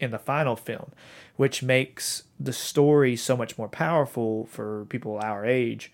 in 0.00 0.10
the 0.10 0.18
final 0.18 0.56
film, 0.56 0.92
which 1.36 1.62
makes 1.62 2.24
the 2.38 2.52
story 2.52 3.14
so 3.16 3.36
much 3.36 3.58
more 3.58 3.68
powerful 3.68 4.46
for 4.46 4.86
people 4.86 5.20
our 5.22 5.44
age. 5.44 5.92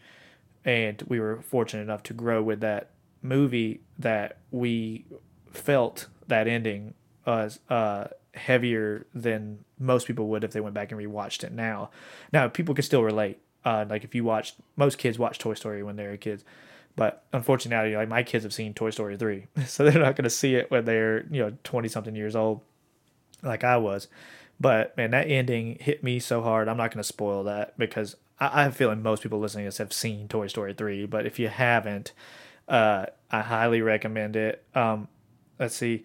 And 0.66 1.02
we 1.06 1.20
were 1.20 1.40
fortunate 1.40 1.82
enough 1.82 2.02
to 2.04 2.12
grow 2.12 2.42
with 2.42 2.60
that 2.60 2.90
movie 3.22 3.80
that 3.98 4.38
we 4.50 5.06
felt 5.52 6.08
that 6.28 6.46
ending 6.46 6.92
as 7.24 7.60
uh, 7.70 8.08
heavier 8.34 9.06
than 9.14 9.64
most 9.78 10.06
people 10.06 10.28
would 10.28 10.44
if 10.44 10.50
they 10.50 10.60
went 10.60 10.74
back 10.74 10.92
and 10.92 11.00
rewatched 11.00 11.44
it 11.44 11.52
now. 11.52 11.90
Now, 12.32 12.48
people 12.48 12.74
can 12.74 12.82
still 12.82 13.02
relate. 13.02 13.38
Uh, 13.64 13.84
like 13.88 14.04
if 14.04 14.14
you 14.14 14.24
watch, 14.24 14.54
most 14.76 14.98
kids 14.98 15.18
watch 15.18 15.38
Toy 15.38 15.54
Story 15.54 15.82
when 15.82 15.96
they 15.96 16.06
were 16.06 16.16
kids. 16.16 16.44
But 16.94 17.24
unfortunately, 17.32 17.94
like 17.94 18.08
my 18.08 18.22
kids 18.22 18.44
have 18.44 18.54
seen 18.54 18.74
Toy 18.74 18.90
Story 18.90 19.16
3, 19.16 19.46
so 19.66 19.84
they're 19.84 20.02
not 20.02 20.16
going 20.16 20.24
to 20.24 20.30
see 20.30 20.54
it 20.54 20.70
when 20.70 20.84
they're, 20.84 21.26
you 21.30 21.42
know, 21.42 21.52
20 21.64 21.88
something 21.88 22.16
years 22.16 22.34
old 22.34 22.60
like 23.42 23.64
I 23.64 23.76
was. 23.76 24.08
But 24.58 24.96
man, 24.96 25.10
that 25.10 25.28
ending 25.28 25.76
hit 25.80 26.02
me 26.02 26.18
so 26.18 26.42
hard. 26.42 26.68
I'm 26.68 26.76
not 26.76 26.90
going 26.90 27.02
to 27.02 27.04
spoil 27.04 27.44
that 27.44 27.76
because 27.78 28.16
I, 28.40 28.60
I 28.60 28.62
have 28.64 28.72
a 28.72 28.74
feeling 28.74 29.02
most 29.02 29.22
people 29.22 29.38
listening 29.38 29.64
to 29.64 29.68
this 29.68 29.78
have 29.78 29.92
seen 29.92 30.28
Toy 30.28 30.46
Story 30.46 30.74
3. 30.74 31.06
But 31.06 31.26
if 31.26 31.38
you 31.38 31.48
haven't, 31.48 32.12
uh, 32.68 33.06
I 33.30 33.40
highly 33.40 33.82
recommend 33.82 34.36
it. 34.36 34.64
Um, 34.74 35.08
let's 35.58 35.76
see. 35.76 36.04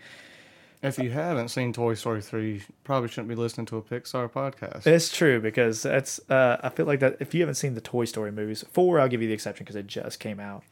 If 0.83 0.97
you 0.97 1.11
haven't 1.11 1.49
seen 1.49 1.73
Toy 1.73 1.93
Story 1.93 2.23
three, 2.23 2.53
you 2.53 2.61
probably 2.83 3.07
shouldn't 3.07 3.27
be 3.27 3.35
listening 3.35 3.67
to 3.67 3.77
a 3.77 3.83
Pixar 3.83 4.31
podcast. 4.31 4.87
It's 4.87 5.15
true 5.15 5.39
because 5.39 5.83
that's. 5.83 6.19
Uh, 6.27 6.57
I 6.63 6.69
feel 6.69 6.87
like 6.87 6.99
that 7.01 7.17
if 7.19 7.35
you 7.35 7.41
haven't 7.41 7.55
seen 7.55 7.75
the 7.75 7.81
Toy 7.81 8.05
Story 8.05 8.31
movies, 8.31 8.65
four 8.71 8.99
I'll 8.99 9.07
give 9.07 9.21
you 9.21 9.27
the 9.27 9.33
exception 9.33 9.63
because 9.63 9.75
it 9.75 9.85
just 9.85 10.19
came 10.19 10.39
out. 10.39 10.63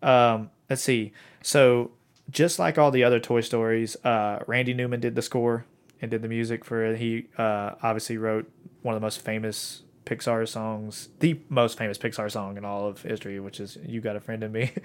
Um, 0.00 0.50
let's 0.70 0.82
see. 0.82 1.12
So 1.42 1.90
just 2.30 2.60
like 2.60 2.78
all 2.78 2.92
the 2.92 3.02
other 3.02 3.18
Toy 3.18 3.40
Stories, 3.40 3.96
uh, 4.04 4.44
Randy 4.46 4.74
Newman 4.74 5.00
did 5.00 5.16
the 5.16 5.22
score 5.22 5.64
and 6.00 6.08
did 6.08 6.22
the 6.22 6.28
music 6.28 6.64
for 6.64 6.84
it. 6.84 6.98
He 6.98 7.26
uh, 7.36 7.72
obviously 7.82 8.16
wrote 8.16 8.48
one 8.82 8.94
of 8.94 9.00
the 9.00 9.04
most 9.04 9.20
famous 9.22 9.82
Pixar 10.08 10.48
songs, 10.48 11.10
the 11.20 11.38
most 11.50 11.76
famous 11.76 11.98
Pixar 11.98 12.30
song 12.30 12.56
in 12.56 12.64
all 12.64 12.88
of 12.88 13.02
history, 13.02 13.38
which 13.40 13.60
is 13.60 13.76
"You 13.84 14.00
Got 14.00 14.16
a 14.16 14.20
Friend 14.20 14.42
in 14.42 14.52
Me." 14.52 14.72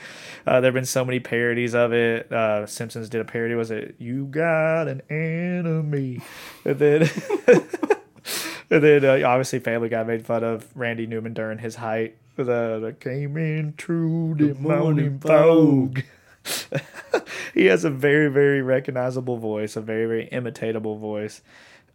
Uh, 0.45 0.59
there 0.59 0.69
have 0.69 0.73
been 0.73 0.83
so 0.83 1.05
many 1.05 1.21
parodies 1.21 1.73
of 1.73 1.93
it. 1.93 2.29
Uh, 2.31 2.65
Simpsons 2.65 3.07
did 3.07 3.21
a 3.21 3.23
parody. 3.23 3.55
Was 3.55 3.71
it 3.71 3.95
"You 3.97 4.25
Got 4.25 4.89
an 4.89 5.01
Enemy"? 5.09 6.19
And 6.65 6.79
then, 6.79 7.09
and 8.69 8.83
then 8.83 9.05
uh, 9.05 9.25
obviously 9.25 9.59
Family 9.59 9.87
Guy 9.87 10.03
made 10.03 10.25
fun 10.25 10.43
of 10.43 10.67
Randy 10.75 11.07
Newman 11.07 11.33
during 11.33 11.59
his 11.59 11.75
height. 11.75 12.17
The, 12.35 12.43
the 12.43 12.95
came 12.99 13.37
in 13.37 13.73
through 13.77 14.35
the 14.37 14.53
morning 14.55 15.19
fog. 15.19 16.03
he 17.53 17.65
has 17.67 17.85
a 17.85 17.89
very 17.89 18.29
very 18.29 18.61
recognizable 18.61 19.37
voice, 19.37 19.77
a 19.77 19.81
very 19.81 20.05
very 20.05 20.27
imitatable 20.31 20.99
voice. 20.99 21.41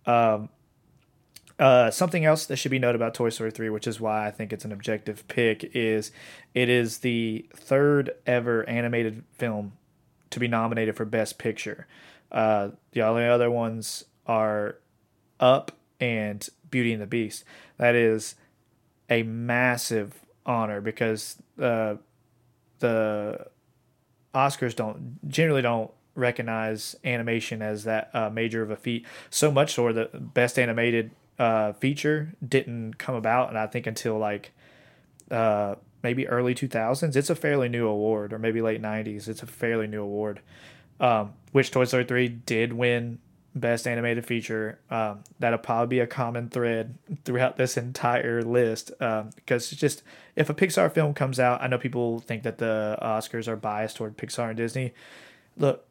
Um, 0.06 0.48
uh, 1.58 1.90
something 1.90 2.24
else 2.24 2.46
that 2.46 2.56
should 2.56 2.70
be 2.70 2.78
noted 2.78 2.96
about 2.96 3.14
Toy 3.14 3.30
Story 3.30 3.50
3, 3.50 3.70
which 3.70 3.86
is 3.86 4.00
why 4.00 4.26
I 4.26 4.30
think 4.30 4.52
it's 4.52 4.64
an 4.64 4.72
objective 4.72 5.26
pick, 5.28 5.70
is 5.74 6.12
it 6.54 6.68
is 6.68 6.98
the 6.98 7.46
third 7.54 8.12
ever 8.26 8.68
animated 8.68 9.24
film 9.32 9.72
to 10.30 10.38
be 10.38 10.46
nominated 10.46 10.96
for 10.96 11.04
Best 11.04 11.38
Picture. 11.38 11.86
Uh, 12.30 12.70
the 12.92 13.02
only 13.02 13.26
other 13.26 13.50
ones 13.50 14.04
are 14.26 14.76
Up 15.40 15.72
and 16.00 16.48
Beauty 16.70 16.92
and 16.92 17.02
the 17.02 17.06
Beast. 17.06 17.44
That 17.78 17.94
is 17.94 18.36
a 19.10 19.22
massive 19.22 20.20
honor 20.46 20.80
because 20.80 21.36
uh, 21.60 21.96
the 22.78 23.46
Oscars 24.34 24.76
don't 24.76 25.18
generally 25.28 25.62
don't 25.62 25.90
recognize 26.14 26.96
animation 27.04 27.62
as 27.62 27.84
that 27.84 28.10
uh, 28.12 28.28
major 28.30 28.62
of 28.62 28.70
a 28.70 28.76
feat. 28.76 29.06
So 29.30 29.50
much 29.50 29.74
so 29.74 29.92
that 29.92 30.34
Best 30.34 30.58
Animated 30.58 31.10
uh, 31.38 31.72
feature 31.74 32.34
didn't 32.46 32.98
come 32.98 33.14
about, 33.14 33.48
and 33.48 33.58
I 33.58 33.66
think 33.66 33.86
until 33.86 34.18
like 34.18 34.52
uh, 35.30 35.76
maybe 36.02 36.28
early 36.28 36.54
2000s. 36.54 37.16
It's 37.16 37.30
a 37.30 37.34
fairly 37.34 37.68
new 37.68 37.86
award, 37.86 38.32
or 38.32 38.38
maybe 38.38 38.60
late 38.60 38.82
90s. 38.82 39.28
It's 39.28 39.42
a 39.42 39.46
fairly 39.46 39.86
new 39.86 40.02
award, 40.02 40.40
um, 41.00 41.34
which 41.52 41.70
Toy 41.70 41.84
Story 41.84 42.04
3 42.04 42.28
did 42.28 42.72
win 42.72 43.18
Best 43.54 43.86
Animated 43.86 44.24
Feature. 44.26 44.78
Um, 44.90 45.24
that'll 45.38 45.58
probably 45.58 45.96
be 45.96 46.00
a 46.00 46.06
common 46.06 46.48
thread 46.48 46.96
throughout 47.24 47.56
this 47.56 47.76
entire 47.76 48.42
list 48.42 48.92
um, 49.00 49.30
because 49.36 49.70
just 49.70 50.02
if 50.36 50.48
a 50.48 50.54
Pixar 50.54 50.92
film 50.92 51.14
comes 51.14 51.40
out, 51.40 51.62
I 51.62 51.66
know 51.66 51.78
people 51.78 52.20
think 52.20 52.42
that 52.44 52.58
the 52.58 52.98
Oscars 53.02 53.48
are 53.48 53.56
biased 53.56 53.96
toward 53.96 54.16
Pixar 54.16 54.48
and 54.48 54.56
Disney. 54.56 54.92
Look, 55.56 55.86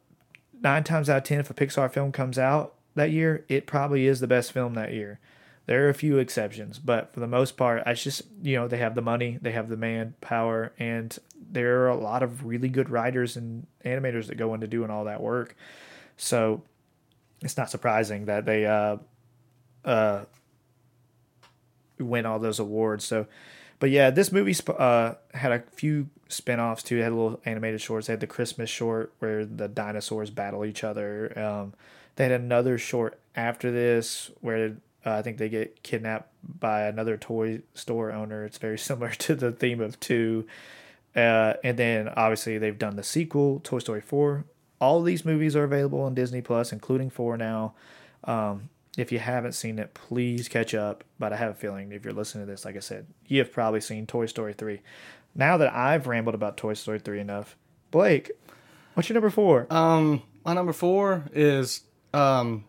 nine 0.60 0.84
times 0.84 1.10
out 1.10 1.18
of 1.18 1.24
ten, 1.24 1.40
if 1.40 1.50
a 1.50 1.54
Pixar 1.54 1.92
film 1.92 2.12
comes 2.12 2.38
out 2.38 2.74
that 2.94 3.10
year, 3.10 3.44
it 3.48 3.66
probably 3.66 4.06
is 4.06 4.20
the 4.20 4.26
best 4.26 4.52
film 4.52 4.74
that 4.74 4.92
year. 4.92 5.20
There 5.68 5.84
are 5.84 5.90
a 5.90 5.94
few 5.94 6.16
exceptions, 6.16 6.78
but 6.78 7.12
for 7.12 7.20
the 7.20 7.26
most 7.26 7.58
part, 7.58 7.82
I 7.84 7.92
just 7.92 8.22
you 8.42 8.56
know 8.56 8.68
they 8.68 8.78
have 8.78 8.94
the 8.94 9.02
money, 9.02 9.38
they 9.42 9.52
have 9.52 9.68
the 9.68 9.76
manpower, 9.76 10.72
and 10.78 11.14
there 11.50 11.82
are 11.82 11.88
a 11.88 11.94
lot 11.94 12.22
of 12.22 12.46
really 12.46 12.70
good 12.70 12.88
writers 12.88 13.36
and 13.36 13.66
animators 13.84 14.28
that 14.28 14.36
go 14.36 14.54
into 14.54 14.66
doing 14.66 14.88
all 14.88 15.04
that 15.04 15.20
work. 15.20 15.54
So 16.16 16.62
it's 17.42 17.58
not 17.58 17.68
surprising 17.68 18.24
that 18.24 18.46
they 18.46 18.64
uh, 18.64 18.96
uh, 19.84 20.24
win 21.98 22.24
all 22.24 22.38
those 22.38 22.58
awards. 22.58 23.04
So, 23.04 23.26
but 23.78 23.90
yeah, 23.90 24.08
this 24.08 24.32
movie 24.32 24.56
uh, 24.68 25.16
had 25.34 25.52
a 25.52 25.62
few 25.74 26.08
spin-offs 26.30 26.82
too. 26.82 26.96
It 26.96 27.02
had 27.02 27.12
little 27.12 27.42
animated 27.44 27.82
shorts. 27.82 28.06
They 28.06 28.14
had 28.14 28.20
the 28.20 28.26
Christmas 28.26 28.70
short 28.70 29.12
where 29.18 29.44
the 29.44 29.68
dinosaurs 29.68 30.30
battle 30.30 30.64
each 30.64 30.82
other. 30.82 31.38
Um, 31.38 31.74
they 32.16 32.24
had 32.24 32.32
another 32.32 32.78
short 32.78 33.20
after 33.36 33.70
this 33.70 34.30
where 34.40 34.78
uh, 35.04 35.12
I 35.12 35.22
think 35.22 35.38
they 35.38 35.48
get 35.48 35.82
kidnapped 35.82 36.32
by 36.42 36.82
another 36.82 37.16
toy 37.16 37.62
store 37.74 38.12
owner. 38.12 38.44
It's 38.44 38.58
very 38.58 38.78
similar 38.78 39.10
to 39.10 39.34
the 39.34 39.52
theme 39.52 39.80
of 39.80 39.98
two. 40.00 40.46
Uh, 41.16 41.54
and 41.64 41.76
then 41.76 42.08
obviously 42.08 42.58
they've 42.58 42.78
done 42.78 42.96
the 42.96 43.02
sequel, 43.02 43.60
Toy 43.60 43.78
Story 43.78 44.00
4. 44.00 44.44
All 44.80 45.02
these 45.02 45.24
movies 45.24 45.56
are 45.56 45.64
available 45.64 46.00
on 46.02 46.14
Disney 46.14 46.42
Plus, 46.42 46.72
including 46.72 47.10
4 47.10 47.36
now. 47.36 47.74
Um, 48.24 48.68
if 48.96 49.10
you 49.10 49.18
haven't 49.18 49.52
seen 49.52 49.78
it, 49.78 49.94
please 49.94 50.48
catch 50.48 50.74
up. 50.74 51.02
But 51.18 51.32
I 51.32 51.36
have 51.36 51.52
a 51.52 51.54
feeling 51.54 51.90
if 51.92 52.04
you're 52.04 52.14
listening 52.14 52.46
to 52.46 52.50
this, 52.50 52.64
like 52.64 52.76
I 52.76 52.80
said, 52.80 53.06
you 53.26 53.38
have 53.38 53.52
probably 53.52 53.80
seen 53.80 54.06
Toy 54.06 54.26
Story 54.26 54.52
3. 54.52 54.80
Now 55.34 55.56
that 55.56 55.72
I've 55.72 56.06
rambled 56.06 56.34
about 56.34 56.56
Toy 56.56 56.74
Story 56.74 57.00
3 57.00 57.20
enough, 57.20 57.56
Blake, 57.90 58.30
what's 58.94 59.08
your 59.08 59.14
number 59.14 59.30
four? 59.30 59.66
Um, 59.70 60.22
my 60.44 60.52
number 60.52 60.72
four 60.72 61.24
is 61.32 61.82
um, 62.12 62.64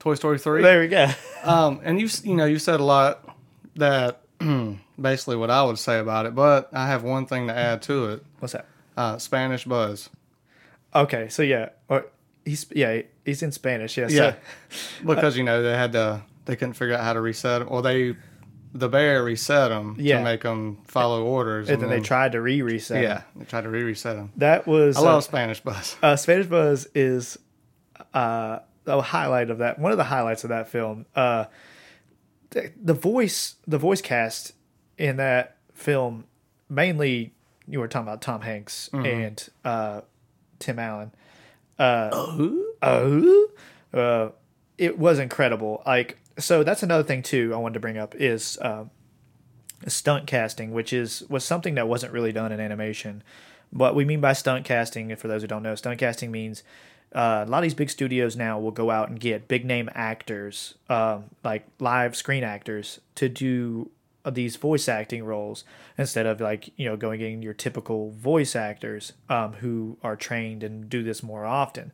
Toy 0.00 0.14
Story 0.14 0.38
three. 0.38 0.62
there 0.62 0.80
we 0.80 0.88
go. 0.88 1.06
Um, 1.42 1.80
and 1.84 1.98
you 1.98 2.06
you 2.24 2.34
know 2.36 2.44
you 2.44 2.58
said 2.58 2.80
a 2.80 2.84
lot 2.84 3.34
that 3.76 4.20
basically 5.00 5.36
what 5.36 5.50
I 5.50 5.62
would 5.62 5.78
say 5.78 5.98
about 5.98 6.26
it, 6.26 6.34
but 6.34 6.68
I 6.74 6.86
have 6.88 7.02
one 7.02 7.24
thing 7.24 7.46
to 7.46 7.56
add 7.56 7.80
to 7.82 8.10
it. 8.10 8.24
What's 8.40 8.52
that? 8.52 8.66
Uh, 8.94 9.16
Spanish 9.16 9.64
Buzz. 9.64 10.10
Okay, 10.94 11.30
so 11.30 11.42
yeah, 11.42 11.70
or 11.88 12.04
he's 12.44 12.66
yeah 12.74 13.00
he's 13.24 13.42
in 13.42 13.52
Spanish. 13.52 13.96
Yeah, 13.96 14.08
so- 14.08 14.14
Yeah, 14.14 14.34
because 15.06 15.38
you 15.38 15.44
know 15.44 15.62
they 15.62 15.72
had 15.72 15.92
to 15.92 16.20
they 16.44 16.56
couldn't 16.56 16.74
figure 16.74 16.94
out 16.94 17.04
how 17.04 17.14
to 17.14 17.22
reset 17.22 17.62
'em. 17.62 17.68
Or 17.70 17.80
they 17.80 18.16
the 18.74 18.88
bear 18.90 19.24
reset 19.24 19.70
them 19.70 19.96
Yeah. 19.98 20.18
to 20.18 20.24
make 20.24 20.42
them 20.42 20.78
follow 20.86 21.24
orders, 21.24 21.70
and 21.70 21.80
then 21.80 21.88
they 21.88 22.00
tried 22.00 22.32
to 22.32 22.40
re 22.42 22.60
reset. 22.60 23.02
Yeah, 23.02 23.22
they 23.34 23.46
tried 23.46 23.62
to 23.62 23.70
re-reset 23.70 24.14
them. 24.16 24.30
that 24.36 24.66
was 24.66 24.98
I 24.98 25.00
love 25.00 25.16
uh, 25.18 25.20
Spanish 25.22 25.60
Buzz. 25.60 25.96
uh, 26.02 26.16
Spanish 26.16 26.46
Buzz 26.48 26.86
is 26.94 27.38
uh, 28.12 28.58
a 28.90 29.02
highlight 29.02 29.50
of 29.50 29.58
that. 29.58 29.78
One 29.78 29.92
of 29.92 29.98
the 29.98 30.04
highlights 30.04 30.44
of 30.44 30.50
that 30.50 30.68
film. 30.68 31.06
Uh, 31.14 31.46
the, 32.50 32.72
the 32.82 32.94
voice, 32.94 33.56
the 33.66 33.78
voice 33.78 34.02
cast 34.02 34.52
in 34.98 35.16
that 35.16 35.56
film, 35.74 36.24
mainly 36.68 37.32
you 37.66 37.80
were 37.80 37.88
talking 37.88 38.08
about 38.08 38.22
Tom 38.22 38.40
Hanks 38.42 38.90
and 38.92 39.48
uh, 39.64 40.00
Tim 40.58 40.78
Allen. 40.78 41.12
Uh, 41.78 42.10
oh, 42.12 43.48
uh, 43.92 44.28
it 44.76 44.98
was 44.98 45.18
incredible. 45.18 45.82
Like 45.86 46.18
so, 46.38 46.62
that's 46.62 46.82
another 46.82 47.04
thing 47.04 47.22
too. 47.22 47.52
I 47.54 47.56
wanted 47.56 47.74
to 47.74 47.80
bring 47.80 47.98
up 47.98 48.14
is. 48.14 48.58
Um, 48.60 48.90
stunt 49.86 50.26
casting, 50.26 50.72
which 50.72 50.92
is 50.92 51.24
was 51.28 51.44
something 51.44 51.74
that 51.74 51.88
wasn't 51.88 52.12
really 52.12 52.32
done 52.32 52.52
in 52.52 52.60
animation. 52.60 53.22
What 53.70 53.94
we 53.94 54.04
mean 54.04 54.20
by 54.20 54.32
stunt 54.32 54.64
casting, 54.64 55.14
for 55.16 55.28
those 55.28 55.42
who 55.42 55.48
don't 55.48 55.62
know, 55.62 55.74
stunt 55.74 55.98
casting 55.98 56.30
means 56.30 56.62
uh, 57.14 57.44
a 57.46 57.50
lot 57.50 57.58
of 57.58 57.62
these 57.64 57.74
big 57.74 57.90
studios 57.90 58.36
now 58.36 58.58
will 58.58 58.70
go 58.70 58.90
out 58.90 59.08
and 59.08 59.18
get 59.18 59.48
big 59.48 59.64
name 59.64 59.90
actors, 59.94 60.74
um, 60.88 61.24
like 61.42 61.66
live 61.80 62.14
screen 62.14 62.44
actors, 62.44 63.00
to 63.16 63.28
do 63.28 63.90
uh, 64.24 64.30
these 64.30 64.56
voice 64.56 64.88
acting 64.88 65.24
roles 65.24 65.64
instead 65.98 66.26
of 66.26 66.40
like 66.40 66.70
you 66.76 66.88
know 66.88 66.96
going 66.96 67.20
in 67.20 67.42
your 67.42 67.54
typical 67.54 68.10
voice 68.10 68.54
actors 68.54 69.12
um, 69.28 69.54
who 69.54 69.96
are 70.02 70.14
trained 70.14 70.62
and 70.62 70.88
do 70.88 71.02
this 71.02 71.22
more 71.22 71.44
often. 71.44 71.92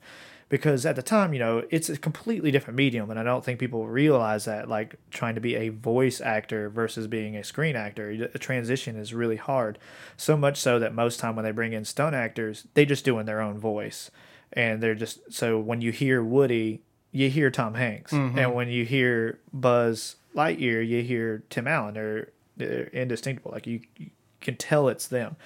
Because 0.48 0.86
at 0.86 0.96
the 0.96 1.02
time 1.02 1.32
you 1.32 1.38
know 1.38 1.64
it's 1.70 1.88
a 1.88 1.96
completely 1.96 2.52
different 2.52 2.76
medium 2.76 3.10
and 3.10 3.18
i 3.18 3.24
don't 3.24 3.44
think 3.44 3.58
people 3.58 3.88
realize 3.88 4.44
that 4.44 4.68
like 4.68 4.94
trying 5.10 5.34
to 5.34 5.40
be 5.40 5.56
a 5.56 5.70
voice 5.70 6.20
actor 6.20 6.68
versus 6.68 7.08
being 7.08 7.36
a 7.36 7.42
screen 7.42 7.74
actor 7.74 8.28
the 8.28 8.38
transition 8.38 8.96
is 8.96 9.12
really 9.12 9.36
hard. 9.36 9.78
So 10.16 10.36
much 10.36 10.58
so 10.58 10.78
that 10.78 10.94
most 10.94 11.18
time 11.18 11.34
when 11.34 11.44
they 11.44 11.50
bring 11.50 11.72
in 11.72 11.84
stunt 11.84 12.14
actors 12.14 12.66
they 12.74 12.84
just 12.84 13.04
doing 13.04 13.26
their 13.26 13.40
own 13.40 13.58
voice 13.58 14.10
and 14.52 14.82
they're 14.82 14.94
just 14.94 15.32
so 15.32 15.58
when 15.58 15.80
you 15.80 15.92
hear 15.92 16.22
woody 16.22 16.82
you 17.12 17.28
hear 17.30 17.50
tom 17.50 17.74
hanks 17.74 18.12
and 18.38 18.54
when 18.54 18.68
you 18.68 18.84
hear 18.84 19.38
buzz 19.52 20.16
lightyear 20.34 20.86
you 20.86 21.02
hear 21.02 21.42
tim 21.50 21.66
allen 21.66 21.94
they're, 21.94 22.28
they're 22.56 22.84
indistinguishable 22.84 23.52
like 23.52 23.66
you, 23.66 23.80
you 23.96 24.10
can 24.40 24.56
tell 24.56 24.88
it's 24.88 25.06
them 25.08 25.36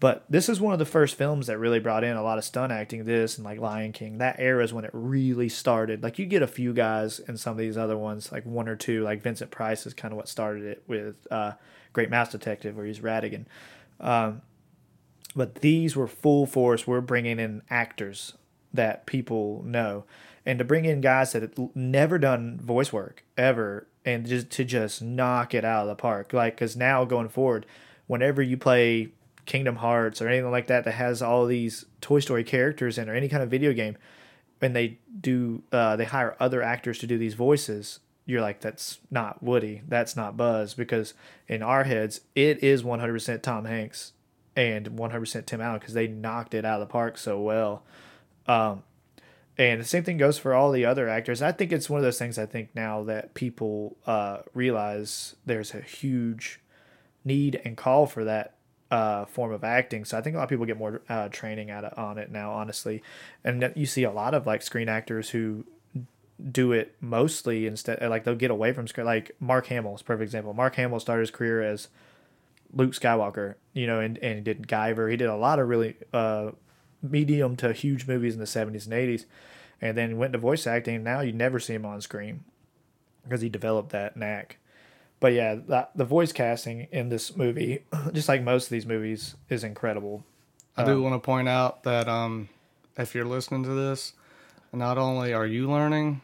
but 0.00 0.24
this 0.30 0.48
is 0.48 0.62
one 0.62 0.72
of 0.72 0.78
the 0.78 0.86
first 0.86 1.14
films 1.14 1.46
that 1.46 1.58
really 1.58 1.78
brought 1.78 2.04
in 2.04 2.16
a 2.16 2.22
lot 2.22 2.38
of 2.38 2.44
stunt 2.44 2.72
acting. 2.72 3.04
This 3.04 3.36
and 3.36 3.44
like 3.44 3.60
Lion 3.60 3.92
King, 3.92 4.16
that 4.16 4.36
era 4.38 4.64
is 4.64 4.72
when 4.72 4.86
it 4.86 4.90
really 4.94 5.50
started. 5.50 6.02
Like 6.02 6.18
you 6.18 6.24
get 6.24 6.40
a 6.40 6.46
few 6.46 6.72
guys 6.72 7.18
in 7.20 7.36
some 7.36 7.52
of 7.52 7.58
these 7.58 7.76
other 7.76 7.98
ones, 7.98 8.32
like 8.32 8.46
one 8.46 8.66
or 8.66 8.76
two. 8.76 9.02
Like 9.02 9.20
Vincent 9.20 9.50
Price 9.50 9.84
is 9.84 9.92
kind 9.92 10.12
of 10.12 10.16
what 10.16 10.26
started 10.26 10.64
it 10.64 10.82
with 10.86 11.16
uh, 11.30 11.52
Great 11.92 12.08
Mouse 12.08 12.32
Detective, 12.32 12.76
where 12.76 12.86
he's 12.86 13.00
Ratigan. 13.00 13.44
Um, 14.00 14.40
but 15.36 15.56
these 15.56 15.94
were 15.94 16.08
full 16.08 16.46
force. 16.46 16.86
We're 16.86 17.02
bringing 17.02 17.38
in 17.38 17.60
actors 17.68 18.32
that 18.72 19.06
people 19.06 19.62
know, 19.64 20.04
and 20.46 20.58
to 20.58 20.64
bring 20.64 20.84
in 20.84 21.00
guys 21.00 21.32
that 21.32 21.42
had 21.42 21.70
never 21.74 22.18
done 22.18 22.58
voice 22.60 22.92
work 22.92 23.24
ever, 23.36 23.86
and 24.04 24.26
just 24.26 24.50
to 24.50 24.64
just 24.64 25.02
knock 25.02 25.54
it 25.54 25.64
out 25.64 25.82
of 25.82 25.88
the 25.88 25.94
park. 25.94 26.32
Like 26.32 26.56
because 26.56 26.76
now 26.76 27.04
going 27.04 27.28
forward, 27.28 27.66
whenever 28.06 28.42
you 28.42 28.56
play 28.56 29.08
Kingdom 29.46 29.76
Hearts 29.76 30.22
or 30.22 30.28
anything 30.28 30.50
like 30.50 30.68
that 30.68 30.84
that 30.84 30.92
has 30.92 31.22
all 31.22 31.46
these 31.46 31.86
Toy 32.00 32.20
Story 32.20 32.44
characters 32.44 32.98
in 32.98 33.08
or 33.08 33.14
any 33.14 33.28
kind 33.28 33.42
of 33.42 33.50
video 33.50 33.72
game, 33.72 33.96
and 34.60 34.74
they 34.74 34.98
do 35.20 35.62
uh, 35.72 35.96
they 35.96 36.04
hire 36.04 36.36
other 36.40 36.62
actors 36.62 36.98
to 36.98 37.06
do 37.06 37.18
these 37.18 37.34
voices, 37.34 38.00
you're 38.30 38.40
like 38.40 38.60
that's 38.60 38.98
not 39.10 39.42
Woody, 39.42 39.82
that's 39.88 40.16
not 40.16 40.36
Buzz 40.36 40.74
because 40.74 41.14
in 41.48 41.62
our 41.62 41.84
heads 41.84 42.20
it 42.34 42.62
is 42.62 42.82
100% 42.82 43.42
Tom 43.42 43.64
Hanks 43.64 44.12
and 44.56 44.86
100% 44.90 45.46
Tim 45.46 45.60
Allen 45.60 45.80
because 45.80 45.94
they 45.94 46.06
knocked 46.06 46.54
it 46.54 46.64
out 46.64 46.80
of 46.80 46.88
the 46.88 46.92
park 46.92 47.18
so 47.18 47.40
well. 47.40 47.82
Um, 48.50 48.82
and 49.56 49.80
the 49.80 49.84
same 49.84 50.02
thing 50.02 50.16
goes 50.16 50.38
for 50.38 50.54
all 50.54 50.72
the 50.72 50.84
other 50.84 51.08
actors. 51.08 51.40
I 51.40 51.52
think 51.52 51.70
it's 51.70 51.88
one 51.88 51.98
of 51.98 52.04
those 52.04 52.18
things. 52.18 52.38
I 52.38 52.46
think 52.46 52.70
now 52.74 53.04
that 53.04 53.34
people 53.34 53.96
uh, 54.06 54.38
realize 54.54 55.36
there's 55.46 55.74
a 55.74 55.80
huge 55.80 56.60
need 57.24 57.60
and 57.64 57.76
call 57.76 58.06
for 58.06 58.24
that 58.24 58.54
uh, 58.90 59.26
form 59.26 59.52
of 59.52 59.62
acting. 59.62 60.04
So 60.04 60.18
I 60.18 60.20
think 60.20 60.34
a 60.34 60.38
lot 60.38 60.44
of 60.44 60.48
people 60.48 60.66
get 60.66 60.78
more 60.78 61.02
uh, 61.08 61.28
training 61.28 61.70
at 61.70 61.84
it, 61.84 61.96
on 61.96 62.18
it 62.18 62.32
now, 62.32 62.52
honestly. 62.52 63.02
And 63.44 63.72
you 63.76 63.86
see 63.86 64.02
a 64.02 64.10
lot 64.10 64.34
of 64.34 64.46
like 64.46 64.62
screen 64.62 64.88
actors 64.88 65.30
who 65.30 65.64
do 66.50 66.72
it 66.72 66.96
mostly 67.00 67.66
instead, 67.66 68.00
like 68.08 68.24
they'll 68.24 68.34
get 68.34 68.50
away 68.50 68.72
from 68.72 68.88
screen. 68.88 69.06
Like 69.06 69.30
Mark 69.38 69.66
Hamill 69.66 69.94
is 69.94 70.02
perfect 70.02 70.24
example. 70.24 70.54
Mark 70.54 70.74
Hamill 70.74 70.98
started 70.98 71.20
his 71.20 71.30
career 71.30 71.62
as 71.62 71.88
Luke 72.72 72.92
Skywalker, 72.92 73.54
you 73.74 73.86
know, 73.86 74.00
and, 74.00 74.18
and 74.18 74.36
he 74.36 74.40
did 74.40 74.66
Guyver. 74.66 75.08
He 75.08 75.16
did 75.16 75.28
a 75.28 75.36
lot 75.36 75.60
of 75.60 75.68
really 75.68 75.96
uh, 76.12 76.52
medium 77.02 77.56
to 77.56 77.72
huge 77.72 78.06
movies 78.06 78.34
in 78.34 78.40
the 78.40 78.46
70s 78.46 78.84
and 78.84 78.94
80s. 78.94 79.24
And 79.80 79.96
then 79.96 80.18
went 80.18 80.32
to 80.34 80.38
voice 80.38 80.66
acting. 80.66 80.96
And 80.96 81.04
now 81.04 81.20
you 81.20 81.32
never 81.32 81.58
see 81.58 81.74
him 81.74 81.86
on 81.86 82.00
screen 82.00 82.44
because 83.24 83.40
he 83.40 83.48
developed 83.48 83.90
that 83.90 84.16
knack. 84.16 84.58
But 85.20 85.32
yeah, 85.34 85.54
the, 85.54 85.88
the 85.94 86.04
voice 86.04 86.32
casting 86.32 86.88
in 86.90 87.10
this 87.10 87.36
movie, 87.36 87.84
just 88.12 88.28
like 88.28 88.42
most 88.42 88.64
of 88.64 88.70
these 88.70 88.86
movies, 88.86 89.36
is 89.48 89.64
incredible. 89.64 90.24
I 90.76 90.84
do 90.84 91.02
want 91.02 91.14
to 91.14 91.18
point 91.18 91.48
out 91.48 91.82
that 91.82 92.08
um, 92.08 92.48
if 92.96 93.14
you're 93.14 93.26
listening 93.26 93.64
to 93.64 93.70
this, 93.70 94.14
not 94.72 94.96
only 94.96 95.34
are 95.34 95.46
you 95.46 95.70
learning, 95.70 96.22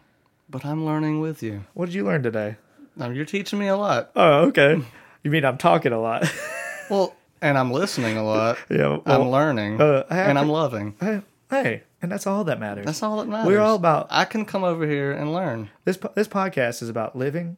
but 0.49 0.65
I'm 0.65 0.87
learning 0.87 1.21
with 1.21 1.43
you. 1.43 1.65
What 1.75 1.87
did 1.87 1.95
you 1.95 2.05
learn 2.05 2.23
today? 2.23 2.57
Um, 2.99 3.15
you're 3.15 3.27
teaching 3.27 3.59
me 3.59 3.67
a 3.67 3.77
lot. 3.77 4.13
Oh, 4.17 4.47
okay. 4.47 4.81
You 5.23 5.31
mean 5.31 5.45
I'm 5.45 5.59
talking 5.59 5.93
a 5.93 6.01
lot? 6.01 6.31
Well, 6.89 7.17
and 7.43 7.59
I'm 7.59 7.71
listening 7.73 8.17
a 8.17 8.25
lot. 8.25 8.59
yeah. 8.71 8.99
I'm 9.07 9.29
learning, 9.31 9.81
uh, 9.81 10.05
and 10.11 10.39
I'm 10.39 10.49
loving. 10.49 10.95
hey, 11.01 11.23
hey, 11.51 11.83
and 12.03 12.11
that's 12.11 12.27
all 12.27 12.45
that 12.45 12.61
matters. 12.61 12.87
That's 12.87 13.03
all 13.03 13.19
that 13.19 13.29
matters. 13.29 13.47
We're 13.47 13.61
all 13.61 13.77
about 13.77 14.09
I 14.11 14.25
can 14.25 14.45
come 14.45 14.65
over 14.65 14.87
here 14.87 15.13
and 15.13 15.33
learn, 15.33 15.71
this. 15.85 15.99
This 16.15 16.29
podcast 16.29 16.83
is 16.83 16.89
about 16.89 17.17
living, 17.17 17.57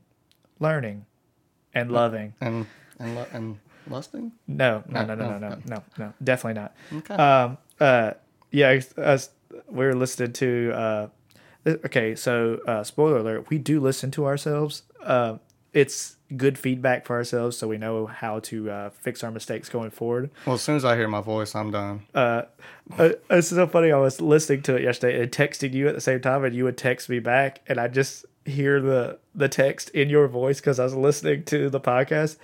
learning, 0.61 1.07
and 1.75 1.91
loving. 1.91 2.35
and 2.41 2.67
and 2.99 3.15
lu- 3.15 3.27
and 3.33 3.59
lusting. 3.89 4.33
No, 4.47 4.83
no, 4.89 5.05
no, 5.05 5.15
No, 5.15 5.27
no, 5.27 5.39
no, 5.39 5.49
no, 5.49 5.59
no, 5.67 5.83
no, 5.99 6.13
definitely 6.23 6.61
not. 6.61 6.75
Okay. 6.93 7.15
Um, 7.15 7.59
uh, 7.81 8.13
yeah, 8.51 8.81
us, 8.97 9.31
we're 9.69 9.95
listening 9.95 10.33
to. 10.35 10.73
Uh, 10.75 11.09
okay, 11.67 12.15
so 12.15 12.61
uh, 12.67 12.83
spoiler 12.85 13.19
alert: 13.19 13.51
we 13.51 13.59
do 13.59 13.81
listen 13.81 14.11
to 14.13 14.27
ourselves. 14.27 14.83
Uh, 15.03 15.39
it's 15.79 16.17
good 16.37 16.59
feedback 16.59 17.07
for 17.07 17.17
ourselves, 17.17 17.57
so 17.57 17.69
we 17.69 17.79
know 17.79 18.07
how 18.07 18.41
to 18.41 18.71
uh, 18.71 18.91
fix 18.91 19.23
our 19.23 19.31
mistakes 19.31 19.69
going 19.69 19.91
forward. 19.91 20.31
well, 20.45 20.57
as 20.57 20.63
soon 20.63 20.77
as 20.77 20.85
I 20.85 20.97
hear 20.97 21.07
my 21.09 21.21
voice, 21.21 21.55
I'm 21.55 21.71
done. 21.71 22.03
Uh, 22.15 22.43
uh, 22.99 23.11
it's 23.31 23.49
so 23.49 23.67
funny. 23.67 23.93
I 23.93 23.99
was 23.99 24.21
listening 24.21 24.63
to 24.63 24.75
it 24.77 24.83
yesterday 24.83 25.23
and 25.23 25.31
texting 25.31 25.73
you 25.73 25.87
at 25.89 25.95
the 25.95 26.01
same 26.01 26.21
time, 26.21 26.45
and 26.45 26.55
you 26.55 26.65
would 26.65 26.77
text 26.77 27.09
me 27.09 27.21
back, 27.21 27.61
and 27.69 27.79
I 27.79 27.87
just 27.89 28.27
hear 28.45 28.81
the 28.81 29.19
the 29.35 29.49
text 29.49 29.91
in 29.91 30.09
your 30.11 30.27
voice 30.27 30.59
because 30.61 30.81
I 30.81 30.85
was 30.85 30.95
listening 30.95 31.45
to 31.45 31.71
the 31.71 31.81
podcast. 31.81 32.37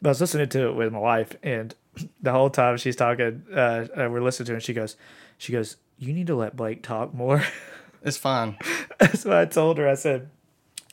But 0.00 0.10
I 0.10 0.12
was 0.12 0.20
listening 0.20 0.48
to 0.50 0.68
it 0.68 0.74
with 0.76 0.92
my 0.92 0.98
wife, 1.00 1.34
and 1.42 1.74
the 2.22 2.32
whole 2.32 2.50
time 2.50 2.76
she's 2.76 2.96
talking, 2.96 3.42
uh, 3.52 3.86
and 3.96 4.12
we're 4.12 4.22
listening 4.22 4.46
to 4.46 4.52
it, 4.52 4.56
and 4.56 4.62
she 4.62 4.74
goes, 4.74 4.96
she 5.38 5.52
goes, 5.52 5.76
"You 5.98 6.12
need 6.12 6.28
to 6.28 6.36
let 6.36 6.56
Blake 6.56 6.82
talk 6.82 7.12
more." 7.12 7.42
It's 8.02 8.16
fine. 8.16 8.56
That's 9.00 9.24
what 9.24 9.36
I 9.36 9.46
told 9.46 9.78
her. 9.78 9.88
I 9.88 9.94
said, 9.94 10.30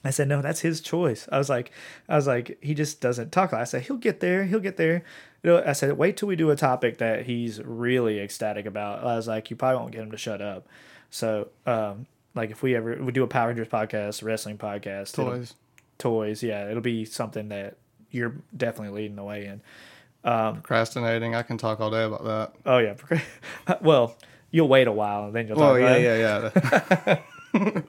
I 0.03 0.09
said, 0.09 0.27
no, 0.27 0.41
that's 0.41 0.59
his 0.59 0.81
choice. 0.81 1.27
I 1.31 1.37
was 1.37 1.49
like, 1.49 1.71
I 2.09 2.15
was 2.15 2.27
like, 2.27 2.57
he 2.61 2.73
just 2.73 2.99
doesn't 2.99 3.31
talk. 3.31 3.53
I 3.53 3.63
said, 3.63 3.83
he'll 3.83 3.97
get 3.97 4.19
there. 4.19 4.43
He'll 4.43 4.59
get 4.59 4.77
there. 4.77 5.03
You 5.43 5.51
know, 5.51 5.63
I 5.65 5.73
said, 5.73 5.97
wait 5.97 6.17
till 6.17 6.27
we 6.27 6.35
do 6.35 6.49
a 6.49 6.55
topic 6.55 6.97
that 6.97 7.25
he's 7.25 7.61
really 7.61 8.19
ecstatic 8.19 8.65
about. 8.65 9.03
I 9.03 9.15
was 9.15 9.27
like, 9.27 9.49
you 9.49 9.55
probably 9.55 9.79
won't 9.79 9.91
get 9.91 10.01
him 10.01 10.11
to 10.11 10.17
shut 10.17 10.41
up. 10.41 10.67
So, 11.09 11.49
um, 11.65 12.07
like 12.35 12.49
if 12.49 12.63
we 12.63 12.75
ever 12.75 12.97
we 13.01 13.11
do 13.11 13.23
a 13.23 13.27
Power 13.27 13.49
Rangers 13.49 13.67
podcast, 13.67 14.23
wrestling 14.23 14.57
podcast, 14.57 15.13
Toys. 15.13 15.53
toys, 15.97 16.41
yeah, 16.41 16.69
it'll 16.69 16.81
be 16.81 17.05
something 17.05 17.49
that 17.49 17.77
you're 18.11 18.33
definitely 18.55 19.01
leading 19.01 19.15
the 19.15 19.23
way 19.23 19.45
in. 19.45 19.61
Procrastinating. 20.23 21.35
I 21.35 21.43
can 21.43 21.57
talk 21.57 21.79
all 21.79 21.91
day 21.91 22.03
about 22.03 22.23
that. 22.25 22.53
Oh 22.65 22.77
yeah, 22.79 22.95
well, 23.81 24.15
you'll 24.51 24.67
wait 24.67 24.87
a 24.87 24.91
while 24.91 25.25
and 25.25 25.35
then 25.35 25.47
you'll 25.47 25.57
talk. 25.57 25.73
Oh 25.73 25.75
yeah, 25.75 25.97
yeah, 25.97 26.49
yeah. 27.05 27.81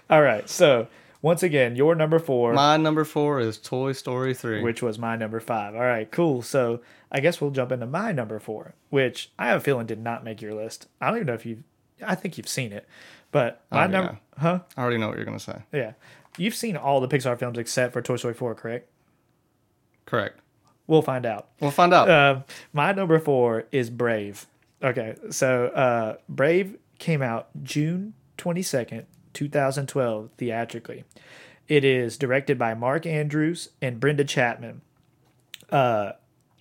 All 0.10 0.22
right, 0.22 0.48
so 0.48 0.88
once 1.22 1.42
again, 1.42 1.76
your 1.76 1.94
number 1.94 2.18
four. 2.18 2.52
My 2.52 2.76
number 2.76 3.04
four 3.04 3.40
is 3.40 3.56
Toy 3.58 3.92
Story 3.92 4.34
three. 4.34 4.62
which 4.62 4.82
was 4.82 4.98
my 4.98 5.16
number 5.16 5.40
five. 5.40 5.74
All 5.74 5.80
right, 5.80 6.10
cool. 6.10 6.42
So 6.42 6.80
I 7.10 7.20
guess 7.20 7.40
we'll 7.40 7.50
jump 7.52 7.72
into 7.72 7.86
my 7.86 8.12
number 8.12 8.38
four, 8.38 8.74
which 8.90 9.30
I 9.38 9.46
have 9.48 9.58
a 9.58 9.60
feeling 9.60 9.86
did 9.86 10.00
not 10.00 10.24
make 10.24 10.42
your 10.42 10.54
list. 10.54 10.88
I 11.00 11.06
don't 11.08 11.16
even 11.16 11.26
know 11.28 11.34
if 11.34 11.46
you've, 11.46 11.62
I 12.04 12.14
think 12.16 12.36
you've 12.36 12.48
seen 12.48 12.72
it, 12.72 12.86
but 13.30 13.62
my 13.70 13.84
Oh, 13.84 13.86
number, 13.88 14.18
huh? 14.38 14.60
I 14.76 14.82
already 14.82 14.98
know 14.98 15.08
what 15.08 15.16
you're 15.16 15.24
gonna 15.24 15.38
say. 15.40 15.62
Yeah, 15.72 15.92
you've 16.36 16.54
seen 16.54 16.76
all 16.76 17.00
the 17.00 17.08
Pixar 17.08 17.38
films 17.38 17.56
except 17.58 17.92
for 17.92 18.02
Toy 18.02 18.16
Story 18.16 18.34
four, 18.34 18.54
correct? 18.54 18.88
Correct. 20.06 20.38
We'll 20.88 21.02
find 21.02 21.24
out. 21.24 21.48
We'll 21.60 21.70
find 21.70 21.94
out. 21.94 22.10
Um, 22.10 22.44
my 22.72 22.92
number 22.92 23.18
four 23.20 23.64
is 23.70 23.88
Brave. 23.88 24.46
Okay, 24.82 25.14
so 25.30 25.66
uh, 25.66 26.16
Brave 26.28 26.76
came 26.98 27.22
out 27.22 27.48
June 27.62 28.14
twenty 28.36 28.62
second, 29.32 29.48
two 29.48 29.48
thousand 29.48 29.86
twelve, 29.88 30.30
theatrically. 30.36 31.04
It 31.68 31.84
is 31.84 32.18
directed 32.18 32.58
by 32.58 32.74
Mark 32.74 33.06
Andrews 33.06 33.70
and 33.80 34.00
Brenda 34.00 34.24
Chapman. 34.24 34.82
Uh, 35.70 36.12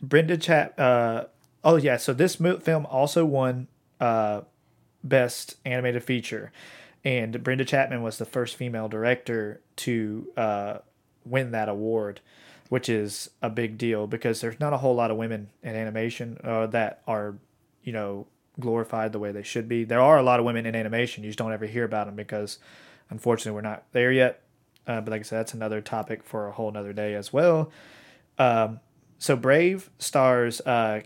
Brenda 0.01 0.37
Chap. 0.37 0.79
Uh, 0.79 1.25
oh 1.63 1.75
yeah, 1.75 1.97
so 1.97 2.13
this 2.13 2.39
mo- 2.39 2.59
film 2.59 2.85
also 2.85 3.25
won 3.25 3.67
uh, 3.99 4.41
best 5.03 5.55
animated 5.65 6.03
feature, 6.03 6.51
and 7.03 7.43
Brenda 7.43 7.65
Chapman 7.65 8.03
was 8.03 8.17
the 8.17 8.25
first 8.25 8.55
female 8.55 8.87
director 8.87 9.61
to 9.77 10.27
uh, 10.37 10.77
win 11.25 11.51
that 11.51 11.69
award, 11.69 12.21
which 12.69 12.87
is 12.89 13.29
a 13.41 13.49
big 13.49 13.77
deal 13.77 14.07
because 14.07 14.41
there's 14.41 14.59
not 14.59 14.73
a 14.73 14.77
whole 14.77 14.95
lot 14.95 15.11
of 15.11 15.17
women 15.17 15.49
in 15.63 15.75
animation 15.75 16.39
uh, 16.43 16.67
that 16.67 17.01
are, 17.07 17.35
you 17.83 17.91
know, 17.91 18.27
glorified 18.59 19.11
the 19.11 19.19
way 19.19 19.31
they 19.31 19.43
should 19.43 19.67
be. 19.67 19.83
There 19.83 20.01
are 20.01 20.17
a 20.17 20.23
lot 20.23 20.39
of 20.39 20.45
women 20.45 20.65
in 20.65 20.75
animation. 20.75 21.23
You 21.23 21.29
just 21.29 21.39
don't 21.39 21.53
ever 21.53 21.65
hear 21.65 21.85
about 21.85 22.07
them 22.07 22.15
because, 22.15 22.59
unfortunately, 23.09 23.55
we're 23.55 23.61
not 23.61 23.85
there 23.91 24.11
yet. 24.11 24.41
Uh, 24.87 25.01
but 25.01 25.11
like 25.11 25.21
I 25.21 25.23
said, 25.23 25.39
that's 25.39 25.53
another 25.53 25.81
topic 25.81 26.23
for 26.23 26.47
a 26.47 26.51
whole 26.51 26.71
nother 26.71 26.93
day 26.93 27.13
as 27.13 27.31
well. 27.31 27.71
Um, 28.37 28.79
so 29.19 29.35
Brave 29.35 29.89
stars 29.99 30.61
uh, 30.61 31.01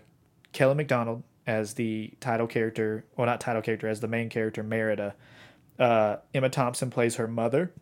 Kelly 0.52 0.74
Macdonald 0.74 1.22
as 1.46 1.74
the 1.74 2.12
title 2.18 2.46
character, 2.46 3.04
well, 3.16 3.26
not 3.26 3.40
title 3.40 3.62
character, 3.62 3.86
as 3.86 4.00
the 4.00 4.08
main 4.08 4.28
character 4.28 4.62
Merida. 4.62 5.14
Uh, 5.78 6.16
Emma 6.34 6.48
Thompson 6.48 6.90
plays 6.90 7.16
her 7.16 7.28
mother, 7.28 7.72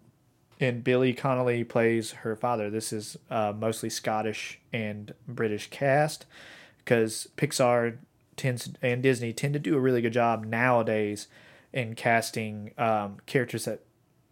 and 0.60 0.84
Billy 0.84 1.14
Connolly 1.14 1.64
plays 1.64 2.10
her 2.10 2.36
father. 2.36 2.68
This 2.68 2.92
is 2.92 3.16
uh, 3.30 3.52
mostly 3.56 3.88
Scottish 3.88 4.60
and 4.72 5.14
British 5.26 5.70
cast 5.70 6.26
because 6.78 7.28
Pixar 7.36 7.98
tends 8.36 8.70
and 8.82 9.02
Disney 9.02 9.32
tend 9.32 9.54
to 9.54 9.60
do 9.60 9.76
a 9.76 9.80
really 9.80 10.02
good 10.02 10.12
job 10.12 10.44
nowadays 10.44 11.28
in 11.72 11.94
casting 11.94 12.72
um, 12.78 13.18
characters 13.26 13.64
that 13.64 13.80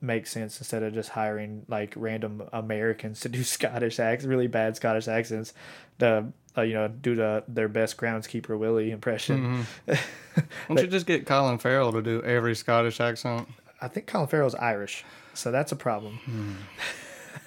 make 0.00 0.26
sense 0.26 0.58
instead 0.58 0.82
of 0.82 0.92
just 0.92 1.10
hiring 1.10 1.64
like 1.68 1.94
random 1.96 2.42
Americans 2.52 3.20
to 3.20 3.28
do 3.28 3.42
Scottish 3.44 3.98
accents, 4.00 4.26
really 4.28 4.48
bad 4.48 4.76
Scottish 4.76 5.08
accents, 5.08 5.52
to 5.98 6.26
uh, 6.56 6.62
you 6.62 6.74
know 6.74 6.88
do 6.88 7.14
the 7.14 7.44
their 7.48 7.68
best 7.68 7.96
groundskeeper 7.96 8.58
Willie 8.58 8.90
impression. 8.90 9.66
Why 9.86 9.98
don't 10.68 10.80
you 10.80 10.86
just 10.88 11.06
get 11.06 11.26
Colin 11.26 11.58
Farrell 11.58 11.92
to 11.92 12.02
do 12.02 12.22
every 12.22 12.54
Scottish 12.54 13.00
accent? 13.00 13.48
I 13.80 13.88
think 13.88 14.06
Colin 14.06 14.28
Farrell's 14.28 14.54
Irish, 14.56 15.04
so 15.34 15.50
that's 15.50 15.72
a 15.72 15.76
problem. 15.76 16.18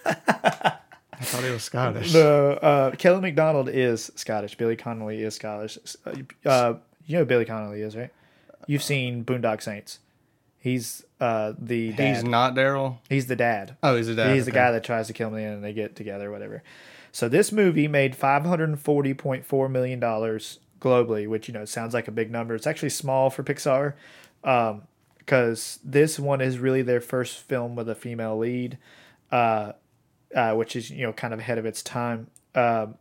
I 1.20 1.24
thought 1.24 1.44
he 1.44 1.50
was 1.50 1.64
Scottish. 1.64 2.12
The 2.14 2.60
uh, 2.62 2.92
Kelly 2.92 3.22
Macdonald 3.22 3.70
is 3.70 4.12
Scottish. 4.16 4.56
Billy 4.56 4.76
Connolly 4.76 5.22
is 5.22 5.36
Scottish. 5.36 5.78
Uh, 6.46 6.74
you 7.06 7.14
know 7.14 7.20
who 7.20 7.26
Billy 7.26 7.46
Connolly 7.46 7.82
is, 7.82 7.96
right? 7.96 8.12
You've 8.68 8.84
seen 8.84 9.24
Boondock 9.24 9.62
Saints. 9.62 10.00
He's 10.58 11.06
uh, 11.20 11.54
the 11.60 11.94
dad. 11.94 12.16
He's 12.16 12.24
not 12.24 12.56
Daryl. 12.56 12.98
He's 13.08 13.28
the 13.28 13.36
dad. 13.36 13.78
Oh, 13.84 13.96
he's 13.96 14.08
a 14.08 14.16
dad. 14.16 14.34
He's 14.34 14.46
the 14.46 14.52
guy 14.52 14.72
that 14.72 14.84
tries 14.84 15.08
to 15.08 15.14
kill 15.14 15.30
me, 15.30 15.44
and 15.44 15.64
they 15.64 15.74
get 15.74 15.96
together, 15.96 16.32
whatever. 16.32 16.64
So 17.12 17.30
this 17.30 17.52
movie 17.52 17.88
made 17.88 18.16
five 18.16 18.44
hundred 18.44 18.70
and 18.70 18.80
forty 18.80 19.14
point 19.14 19.46
four 19.46 19.70
million 19.70 20.00
dollars 20.00 20.60
globally, 20.82 21.28
which 21.28 21.48
you 21.48 21.54
know 21.54 21.66
sounds 21.66 21.94
like 21.94 22.08
a 22.08 22.12
big 22.12 22.32
number. 22.32 22.56
It's 22.56 22.68
actually 22.68 22.90
small 22.90 23.30
for 23.30 23.44
Pixar, 23.44 23.94
because 25.20 25.80
this 25.84 26.20
one 26.20 26.42
is 26.42 26.58
really 26.58 26.82
their 26.82 27.00
first 27.00 27.40
film 27.40 27.76
with 27.76 27.88
a 27.88 27.96
female 27.96 28.38
lead, 28.38 28.80
uh, 29.32 29.74
uh, 30.36 30.54
which 30.54 30.76
is 30.76 30.92
you 30.92 31.06
know 31.06 31.14
kind 31.14 31.34
of 31.34 31.40
ahead 31.40 31.58
of 31.58 31.66
its 31.66 31.82
time. 31.82 32.28
Um, 32.54 32.96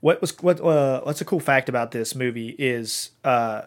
what 0.00 0.20
was 0.20 0.36
what 0.42 0.60
uh, 0.60 1.02
what's 1.02 1.20
a 1.20 1.24
cool 1.24 1.40
fact 1.40 1.68
about 1.68 1.90
this 1.90 2.14
movie 2.14 2.56
is 2.58 3.10
uh, 3.24 3.62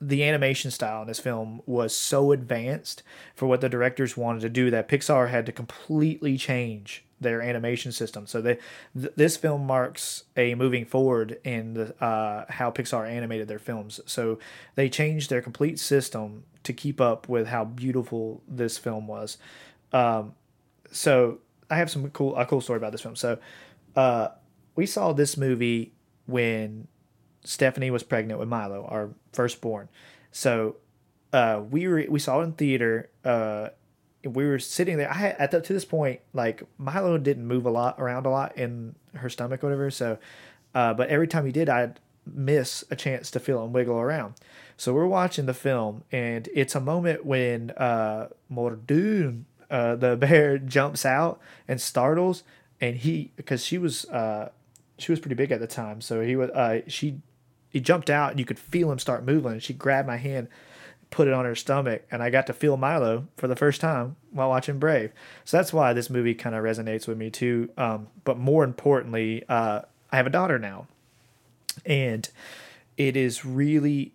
the 0.00 0.24
animation 0.24 0.70
style 0.70 1.02
in 1.02 1.08
this 1.08 1.20
film 1.20 1.62
was 1.66 1.94
so 1.94 2.32
advanced 2.32 3.02
for 3.34 3.46
what 3.46 3.60
the 3.60 3.68
directors 3.68 4.16
wanted 4.16 4.40
to 4.40 4.48
do 4.48 4.70
that 4.70 4.88
Pixar 4.88 5.30
had 5.30 5.46
to 5.46 5.52
completely 5.52 6.36
change 6.36 7.04
their 7.20 7.40
animation 7.40 7.92
system. 7.92 8.26
So 8.26 8.42
they 8.42 8.58
th- 8.98 9.14
this 9.16 9.36
film 9.38 9.66
marks 9.66 10.24
a 10.36 10.54
moving 10.54 10.84
forward 10.84 11.38
in 11.44 11.74
the, 11.74 12.04
uh, 12.04 12.44
how 12.50 12.70
Pixar 12.70 13.08
animated 13.08 13.48
their 13.48 13.58
films. 13.58 14.00
So 14.04 14.38
they 14.74 14.90
changed 14.90 15.30
their 15.30 15.40
complete 15.40 15.78
system 15.78 16.44
to 16.64 16.72
keep 16.74 17.00
up 17.00 17.28
with 17.28 17.46
how 17.46 17.64
beautiful 17.64 18.42
this 18.46 18.76
film 18.76 19.06
was. 19.06 19.38
Um, 19.92 20.34
so 20.90 21.38
I 21.70 21.76
have 21.76 21.90
some 21.90 22.10
cool 22.10 22.36
a 22.36 22.46
cool 22.46 22.60
story 22.60 22.76
about 22.76 22.92
this 22.92 23.00
film. 23.00 23.16
So 23.16 23.38
uh, 23.94 24.28
we 24.74 24.86
saw 24.86 25.12
this 25.12 25.36
movie 25.36 25.92
when 26.26 26.88
Stephanie 27.44 27.90
was 27.90 28.02
pregnant 28.02 28.38
with 28.40 28.48
Milo, 28.48 28.84
our 28.86 29.10
firstborn. 29.32 29.88
So 30.32 30.76
uh, 31.32 31.62
we 31.70 31.88
were 31.88 32.04
we 32.08 32.18
saw 32.18 32.40
it 32.40 32.44
in 32.44 32.52
theater. 32.52 33.10
Uh, 33.24 33.68
we 34.24 34.44
were 34.44 34.58
sitting 34.58 34.98
there. 34.98 35.10
I 35.10 35.14
had, 35.14 35.36
at 35.38 35.50
the, 35.52 35.60
to 35.60 35.72
this 35.72 35.84
point, 35.84 36.20
like 36.32 36.62
Milo 36.78 37.16
didn't 37.18 37.46
move 37.46 37.64
a 37.64 37.70
lot 37.70 37.96
around 37.98 38.26
a 38.26 38.30
lot 38.30 38.56
in 38.56 38.96
her 39.14 39.28
stomach, 39.28 39.62
or 39.62 39.68
whatever. 39.68 39.90
So, 39.90 40.18
uh, 40.74 40.94
but 40.94 41.08
every 41.08 41.28
time 41.28 41.46
he 41.46 41.52
did, 41.52 41.68
I'd 41.68 42.00
miss 42.26 42.84
a 42.90 42.96
chance 42.96 43.30
to 43.30 43.40
feel 43.40 43.64
him 43.64 43.72
wiggle 43.72 43.98
around. 43.98 44.34
So 44.76 44.92
we're 44.92 45.06
watching 45.06 45.46
the 45.46 45.54
film, 45.54 46.02
and 46.10 46.48
it's 46.52 46.74
a 46.74 46.80
moment 46.80 47.24
when 47.24 47.70
uh, 47.70 48.28
Mordoon, 48.52 49.44
uh, 49.70 49.96
the 49.96 50.16
bear, 50.16 50.58
jumps 50.58 51.04
out 51.04 51.40
and 51.66 51.80
startles, 51.80 52.42
and 52.80 52.96
he 52.96 53.32
because 53.36 53.64
she 53.64 53.78
was 53.78 54.04
uh, 54.06 54.50
she 54.98 55.12
was 55.12 55.20
pretty 55.20 55.34
big 55.34 55.52
at 55.52 55.60
the 55.60 55.66
time, 55.66 56.00
so 56.00 56.20
he 56.20 56.36
was 56.36 56.50
uh, 56.50 56.80
she 56.86 57.20
he 57.70 57.80
jumped 57.80 58.10
out, 58.10 58.30
and 58.30 58.38
you 58.38 58.46
could 58.46 58.58
feel 58.58 58.90
him 58.90 58.98
start 58.98 59.24
moving, 59.24 59.52
and 59.52 59.62
she 59.62 59.72
grabbed 59.72 60.06
my 60.06 60.16
hand 60.16 60.48
put 61.10 61.28
it 61.28 61.34
on 61.34 61.44
her 61.44 61.54
stomach 61.54 62.02
and 62.10 62.22
I 62.22 62.30
got 62.30 62.46
to 62.48 62.52
feel 62.52 62.76
Milo 62.76 63.28
for 63.36 63.46
the 63.46 63.56
first 63.56 63.80
time 63.80 64.16
while 64.32 64.48
watching 64.48 64.78
Brave. 64.78 65.12
So 65.44 65.56
that's 65.56 65.72
why 65.72 65.92
this 65.92 66.10
movie 66.10 66.34
kind 66.34 66.54
of 66.54 66.64
resonates 66.64 67.06
with 67.06 67.16
me 67.16 67.30
too. 67.30 67.70
Um, 67.76 68.08
but 68.24 68.38
more 68.38 68.64
importantly, 68.64 69.44
uh, 69.48 69.82
I 70.10 70.16
have 70.16 70.26
a 70.26 70.30
daughter 70.30 70.58
now 70.58 70.88
and 71.84 72.28
it 72.96 73.16
is 73.16 73.44
really 73.44 74.12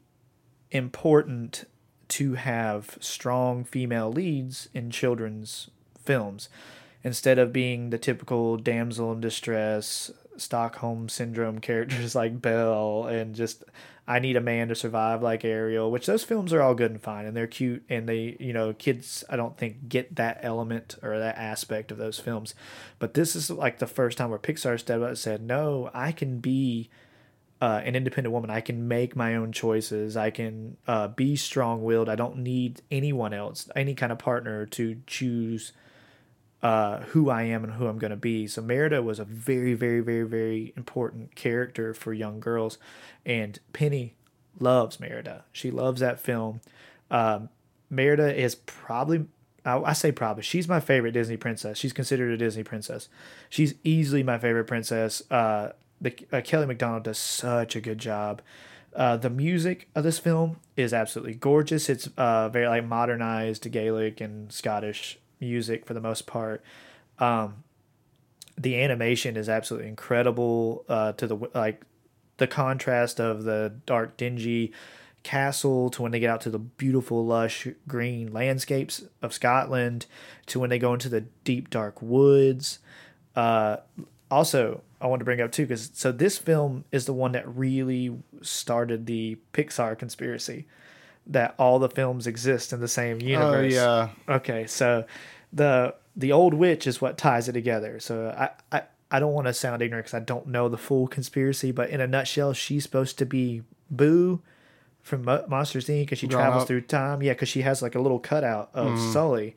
important 0.72 1.66
to 2.12 2.34
have 2.34 2.98
strong 3.00 3.64
female 3.64 4.12
leads 4.12 4.68
in 4.74 4.92
children's 4.92 5.70
films 6.04 6.50
instead 7.04 7.40
of 7.40 7.54
being 7.54 7.90
the 7.90 7.98
typical 7.98 8.58
damsel 8.58 9.12
in 9.12 9.22
distress 9.22 10.12
Stockholm 10.38 11.08
syndrome 11.08 11.60
characters 11.62 12.16
like 12.16 12.42
Belle 12.42 13.06
and 13.06 13.34
just 13.36 13.64
I 14.08 14.20
need 14.20 14.36
a 14.36 14.42
man 14.42 14.68
to 14.68 14.76
survive 14.76 15.22
like 15.22 15.46
Ariel, 15.46 15.90
which 15.90 16.06
those 16.06 16.24
films 16.24 16.52
are 16.52 16.62
all 16.62 16.76
good 16.76 16.92
and 16.92 17.02
fine 17.02 17.26
and 17.26 17.38
they're 17.38 17.48
cute 17.48 17.84
and 17.88 18.10
they, 18.10 18.36
you 18.40 18.52
know, 18.52 18.74
kids 18.74 19.24
I 19.30 19.38
don't 19.38 19.58
think 19.58 19.88
get 19.88 20.16
that 20.18 20.40
element 20.42 20.98
or 21.02 21.18
that 21.18 21.38
aspect 21.38 21.92
of 21.92 21.98
those 21.98 22.20
films. 22.20 22.54
But 23.00 23.14
this 23.14 23.38
is 23.38 23.50
like 23.50 23.80
the 23.80 23.88
first 23.88 24.18
time 24.18 24.32
where 24.32 24.40
Pixar 24.40 24.80
stepped 24.80 25.02
up 25.02 25.10
and 25.10 25.18
said, 25.18 25.42
"No, 25.42 25.90
I 25.94 26.12
can 26.12 26.40
be 26.40 26.90
uh, 27.62 27.82
an 27.86 27.96
independent 27.96 28.34
woman. 28.34 28.50
I 28.50 28.60
can 28.60 28.88
make 28.88 29.16
my 29.16 29.36
own 29.36 29.52
choices. 29.52 30.18
I 30.18 30.32
can 30.32 30.78
uh, 30.88 31.10
be 31.10 31.36
strong 31.36 31.84
willed. 31.84 32.10
I 32.10 32.16
don't 32.16 32.38
need 32.38 32.82
anyone 32.90 33.34
else, 33.34 33.70
any 33.76 33.94
kind 33.94 34.12
of 34.12 34.18
partner 34.18 34.66
to 34.66 34.98
choose 35.06 35.72
uh, 36.64 37.02
who 37.02 37.30
I 37.30 37.44
am 37.44 37.64
and 37.64 37.74
who 37.74 37.88
I'm 37.88 38.00
going 38.00 38.12
to 38.12 38.18
be. 38.18 38.48
So 38.48 38.62
Merida 38.62 39.02
was 39.04 39.20
a 39.20 39.26
very, 39.26 39.76
very, 39.76 40.00
very, 40.00 40.24
very 40.24 40.74
important 40.76 41.36
character 41.36 41.94
for 41.94 42.14
young 42.14 42.40
girls, 42.40 42.80
and 43.26 43.60
Penny 43.74 44.16
loves 44.60 45.00
Merida. 45.00 45.46
She 45.52 45.70
loves 45.72 46.02
that 46.02 46.20
film. 46.20 46.62
Um, 47.12 47.50
Merida 47.90 48.36
is 48.36 48.56
probably. 48.56 49.26
I, 49.64 49.94
say 49.94 50.12
probably. 50.12 50.42
She's 50.42 50.68
my 50.68 50.80
favorite 50.80 51.12
Disney 51.12 51.38
princess. 51.38 51.78
She's 51.78 51.94
considered 51.94 52.34
a 52.34 52.38
Disney 52.38 52.64
princess. 52.64 53.10
She's 53.48 53.76
easily 53.84 54.24
my 54.24 54.40
favorite 54.40 54.66
princess. 54.66 55.22
Uh, 55.30 55.74
the 56.02 56.14
uh, 56.32 56.42
Kelly 56.42 56.66
Macdonald 56.66 57.04
does 57.04 57.18
such 57.18 57.76
a 57.76 57.82
good 57.82 58.00
job. 58.00 58.42
Uh, 58.94 59.16
the 59.16 59.30
music 59.30 59.88
of 59.96 60.04
this 60.04 60.20
film 60.20 60.58
is 60.76 60.94
absolutely 60.94 61.36
gorgeous. 61.36 61.88
It's 61.90 62.10
uh, 62.18 62.50
very 62.50 62.68
like 62.68 62.86
modernized 62.86 63.72
Gaelic 63.72 64.20
and 64.20 64.52
Scottish 64.52 65.18
music 65.40 65.86
for 65.86 65.94
the 65.94 66.02
most 66.02 66.28
part. 66.28 66.64
Um, 67.20 67.64
the 68.58 68.82
animation 68.82 69.38
is 69.38 69.48
absolutely 69.48 69.88
incredible. 69.88 70.84
Uh, 70.90 71.14
to 71.14 71.28
the 71.28 71.38
like, 71.54 71.84
the 72.38 72.48
contrast 72.48 73.20
of 73.22 73.44
the 73.44 73.74
dark, 73.86 74.18
dingy 74.18 74.74
castle 75.24 75.90
to 75.92 76.02
when 76.02 76.12
they 76.12 76.20
get 76.20 76.30
out 76.30 76.42
to 76.42 76.50
the 76.50 76.60
beautiful, 76.60 77.26
lush 77.26 77.68
green 77.88 78.34
landscapes 78.34 79.04
of 79.22 79.34
Scotland 79.34 80.08
to 80.48 80.60
when 80.60 80.70
they 80.70 80.80
go 80.80 80.94
into 80.94 81.08
the 81.08 81.22
deep, 81.44 81.70
dark 81.70 82.02
woods. 82.02 82.80
Uh, 83.36 83.78
also, 84.32 84.82
I 85.00 85.08
want 85.08 85.20
to 85.20 85.26
bring 85.26 85.42
up 85.42 85.52
too 85.52 85.64
because 85.64 85.92
so 85.94 86.12
this 86.12 86.38
film 86.38 86.86
is 86.92 87.06
the 87.06 87.14
one 87.14 87.34
that 87.34 87.48
really 87.56 88.18
started 88.42 89.06
the 89.06 89.38
Pixar 89.54 89.98
conspiracy 89.98 90.66
that 91.28 91.54
all 91.60 91.78
the 91.80 91.90
films 91.90 92.26
exist 92.28 92.74
in 92.74 92.80
the 92.80 92.88
same 92.88 93.22
universe. 93.22 93.74
Oh 93.76 94.10
yeah. 94.28 94.36
Okay, 94.36 94.66
so 94.68 95.06
the 95.54 95.94
the 96.16 96.32
old 96.32 96.54
witch 96.54 96.88
is 96.88 97.00
what 97.02 97.18
ties 97.18 97.48
it 97.48 97.54
together. 97.54 98.00
So 98.00 98.34
I 98.38 98.50
I, 98.76 98.84
I 99.12 99.20
don't 99.20 99.34
want 99.34 99.48
to 99.48 99.54
sound 99.54 99.82
ignorant 99.82 100.06
because 100.06 100.20
I 100.20 100.24
don't 100.24 100.48
know 100.48 100.70
the 100.70 100.78
full 100.78 101.08
conspiracy, 101.08 101.72
but 101.72 101.90
in 101.90 102.00
a 102.02 102.08
nutshell, 102.08 102.54
she's 102.54 102.84
supposed 102.84 103.18
to 103.20 103.26
be 103.26 103.62
Boo 103.90 104.42
from 105.02 105.26
Mo- 105.26 105.46
Monsters 105.48 105.88
Inc. 105.88 106.02
because 106.04 106.20
she 106.20 106.28
travels 106.28 106.62
up. 106.64 106.68
through 106.68 106.82
time. 106.82 107.22
Yeah, 107.22 107.34
because 107.34 107.50
she 107.50 107.62
has 107.64 107.82
like 107.82 107.96
a 107.96 108.00
little 108.00 108.20
cutout 108.20 108.70
of 108.74 108.88
Mm-hmm. 108.94 109.12
Sully, 109.12 109.56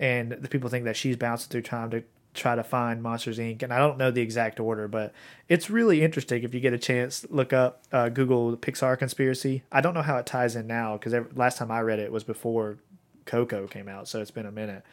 and 0.00 0.32
the 0.32 0.48
people 0.48 0.68
think 0.70 0.84
that 0.86 0.96
she's 0.96 1.16
bouncing 1.16 1.50
through 1.50 1.62
time 1.62 1.90
to 1.90 2.02
try 2.36 2.54
to 2.54 2.62
find 2.62 3.02
Monsters 3.02 3.38
Inc. 3.38 3.62
And 3.62 3.72
I 3.72 3.78
don't 3.78 3.98
know 3.98 4.10
the 4.10 4.20
exact 4.20 4.60
order, 4.60 4.88
but 4.88 5.12
it's 5.48 5.68
really 5.70 6.02
interesting 6.02 6.42
if 6.42 6.54
you 6.54 6.60
get 6.60 6.72
a 6.72 6.78
chance. 6.78 7.26
Look 7.30 7.52
up, 7.52 7.82
uh, 7.92 8.08
Google 8.08 8.56
Pixar 8.56 8.98
conspiracy. 8.98 9.62
I 9.72 9.80
don't 9.80 9.94
know 9.94 10.02
how 10.02 10.16
it 10.18 10.26
ties 10.26 10.56
in 10.56 10.66
now 10.66 10.96
because 10.96 11.14
last 11.34 11.58
time 11.58 11.70
I 11.70 11.80
read 11.80 11.98
it 11.98 12.12
was 12.12 12.24
before 12.24 12.78
Coco 13.24 13.66
came 13.66 13.88
out, 13.88 14.08
so 14.08 14.20
it's 14.20 14.30
been 14.30 14.46
a 14.46 14.52
minute. 14.52 14.84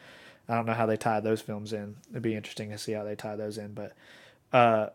I 0.48 0.56
don't 0.56 0.66
know 0.66 0.74
how 0.74 0.86
they 0.86 0.96
tie 0.96 1.20
those 1.20 1.40
films 1.40 1.72
in. 1.72 1.96
It'd 2.10 2.22
be 2.22 2.34
interesting 2.34 2.70
to 2.70 2.78
see 2.78 2.92
how 2.92 3.04
they 3.04 3.14
tie 3.14 3.36
those 3.36 3.56
in, 3.56 3.72
but 3.72 3.92
uh, 4.52 4.88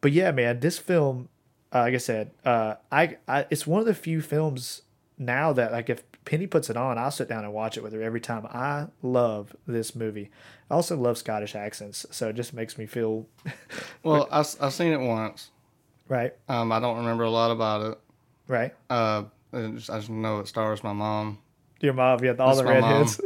but 0.00 0.12
yeah, 0.12 0.30
man, 0.32 0.60
this 0.60 0.78
film, 0.78 1.28
uh, 1.72 1.80
like 1.80 1.94
I 1.94 1.98
said, 1.98 2.30
uh, 2.44 2.74
I, 2.90 3.16
I 3.26 3.46
it's 3.50 3.66
one 3.66 3.80
of 3.80 3.86
the 3.86 3.94
few 3.94 4.20
films 4.20 4.82
now 5.18 5.52
that 5.52 5.72
like 5.72 5.90
if 5.90 6.02
Penny 6.28 6.46
puts 6.46 6.68
it 6.68 6.76
on, 6.76 6.98
I'll 6.98 7.10
sit 7.10 7.26
down 7.26 7.44
and 7.44 7.54
watch 7.54 7.78
it 7.78 7.82
with 7.82 7.94
her 7.94 8.02
every 8.02 8.20
time. 8.20 8.44
I 8.50 8.88
love 9.00 9.56
this 9.66 9.96
movie. 9.96 10.28
I 10.70 10.74
also 10.74 10.94
love 10.94 11.16
Scottish 11.16 11.54
accents, 11.54 12.04
so 12.10 12.28
it 12.28 12.34
just 12.36 12.52
makes 12.52 12.76
me 12.76 12.84
feel 12.84 13.26
Well, 14.02 14.28
I, 14.30 14.36
have 14.36 14.74
seen 14.74 14.92
it 14.92 15.00
once. 15.00 15.48
right, 16.06 16.34
Um, 16.46 16.70
I 16.70 16.80
don't 16.80 16.98
remember 16.98 17.24
a 17.24 17.30
lot 17.30 17.50
about 17.50 17.92
it. 17.92 17.98
right. 18.46 18.74
Uh, 18.90 19.24
I 19.54 19.68
just, 19.68 19.88
I 19.88 19.96
just 20.00 20.10
know 20.10 20.40
it 20.40 20.48
stars 20.48 20.84
my 20.84 20.92
mom. 20.92 21.38
Your 21.80 21.94
mom, 21.94 22.22
yeah, 22.22 22.34
all 22.38 22.54
That's 22.54 22.58
the 22.58 22.64
redheads. 22.66 23.20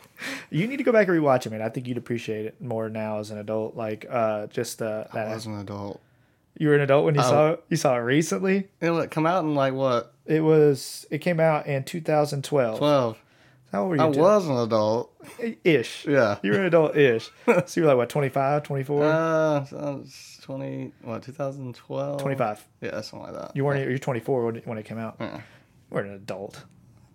you 0.50 0.66
need 0.66 0.78
to 0.78 0.82
go 0.82 0.90
back 0.90 1.06
and 1.06 1.16
rewatch 1.16 1.46
it, 1.46 1.50
man. 1.50 1.62
I 1.62 1.68
think 1.68 1.86
you'd 1.86 1.96
appreciate 1.96 2.44
it 2.44 2.60
more 2.60 2.88
now 2.88 3.20
as 3.20 3.30
an 3.30 3.38
adult. 3.38 3.76
Like, 3.76 4.04
uh, 4.10 4.48
just 4.48 4.82
uh, 4.82 5.04
I 5.12 5.32
was 5.32 5.46
an 5.46 5.60
adult. 5.60 6.00
You 6.56 6.68
were 6.68 6.74
an 6.74 6.80
adult 6.80 7.04
when 7.04 7.14
you 7.14 7.20
Oh. 7.20 7.24
saw 7.24 7.50
it. 7.52 7.64
You 7.68 7.76
saw 7.76 7.94
it 7.96 8.00
recently. 8.00 8.68
It 8.80 8.90
would 8.90 9.10
come 9.10 9.26
out 9.26 9.44
in 9.44 9.54
like 9.54 9.74
what 9.74 10.12
It 10.26 10.40
was. 10.40 11.06
It 11.10 11.18
came 11.18 11.40
out 11.40 11.66
in 11.66 11.84
2012. 11.84 12.78
twelve. 12.78 13.18
How 13.72 13.82
old 13.82 13.90
were 13.90 13.96
you? 13.96 14.02
I 14.02 14.10
Tim? 14.10 14.20
was 14.22 14.46
an 14.48 14.56
adult. 14.56 15.12
ish. 15.62 16.06
Yeah. 16.06 16.38
You 16.42 16.52
were 16.52 16.60
an 16.60 16.64
adult 16.66 16.96
ish. 16.96 17.30
so 17.46 17.64
you 17.74 17.82
were 17.82 17.88
like 17.88 17.96
what 17.98 18.08
25, 18.08 18.62
24, 18.62 19.04
Uh, 19.04 19.64
so 19.66 19.76
I 19.78 19.90
was 19.90 20.38
twenty. 20.42 20.92
What 21.02 21.22
2012? 21.22 22.20
25. 22.22 22.66
Yeah, 22.80 23.00
something 23.02 23.30
like 23.30 23.40
that. 23.40 23.54
You 23.56 23.64
weren't. 23.66 23.86
You're 23.88 23.98
24 23.98 24.44
when 24.46 24.56
it, 24.56 24.66
when 24.66 24.78
it 24.78 24.84
came 24.86 24.98
out. 24.98 25.16
Yeah. 25.20 25.40
We're 25.90 26.00
an 26.02 26.14
adult. 26.14 26.64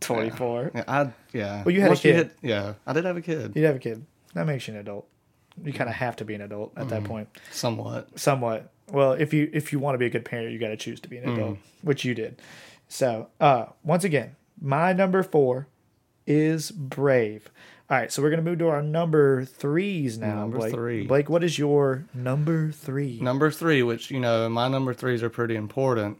24. 0.01 0.71
Yeah, 0.75 0.83
I 0.87 1.09
yeah. 1.31 1.63
Well, 1.63 1.73
you 1.73 1.81
had 1.81 1.91
a 1.93 1.95
kid. 1.95 2.31
yeah, 2.41 2.73
I 2.85 2.93
did 2.93 3.05
have 3.05 3.17
a 3.17 3.21
kid. 3.21 3.53
You'd 3.55 3.65
have 3.65 3.75
a 3.77 3.79
kid. 3.79 4.05
That 4.33 4.45
makes 4.45 4.67
you 4.67 4.73
an 4.73 4.79
adult. 4.79 5.07
You 5.63 5.71
kind 5.73 5.89
of 5.89 5.95
have 5.95 6.15
to 6.17 6.25
be 6.25 6.33
an 6.35 6.41
adult 6.41 6.73
at 6.75 6.81
Mm-hmm. 6.81 6.89
that 6.89 7.03
point. 7.05 7.29
Somewhat. 7.51 8.19
Somewhat. 8.19 8.69
Well, 8.93 9.13
if 9.13 9.33
you 9.33 9.49
if 9.51 9.73
you 9.73 9.79
want 9.79 9.95
to 9.95 9.97
be 9.97 10.05
a 10.05 10.09
good 10.09 10.23
parent, 10.23 10.51
you 10.51 10.59
got 10.59 10.69
to 10.69 10.77
choose 10.77 10.99
to 11.01 11.09
be 11.09 11.17
an 11.17 11.27
adult, 11.29 11.55
Mm. 11.55 11.57
which 11.81 12.05
you 12.05 12.13
did. 12.13 12.41
So, 12.87 13.27
uh, 13.39 13.65
once 13.83 14.03
again, 14.03 14.35
my 14.61 14.93
number 14.93 15.23
four 15.23 15.67
is 16.27 16.71
Brave. 16.71 17.49
All 17.89 17.97
right, 17.97 18.11
so 18.11 18.21
we're 18.21 18.29
gonna 18.29 18.43
move 18.43 18.59
to 18.59 18.69
our 18.69 18.81
number 18.81 19.43
threes 19.45 20.17
now. 20.17 20.35
Number 20.41 20.57
Blake. 20.59 20.73
three. 20.73 21.07
Blake, 21.07 21.29
what 21.29 21.43
is 21.43 21.57
your 21.59 22.05
number 22.13 22.71
three? 22.71 23.19
Number 23.19 23.51
three, 23.51 23.83
which 23.83 24.09
you 24.11 24.19
know, 24.19 24.47
my 24.47 24.67
number 24.67 24.93
threes 24.93 25.21
are 25.23 25.29
pretty 25.29 25.55
important. 25.55 26.17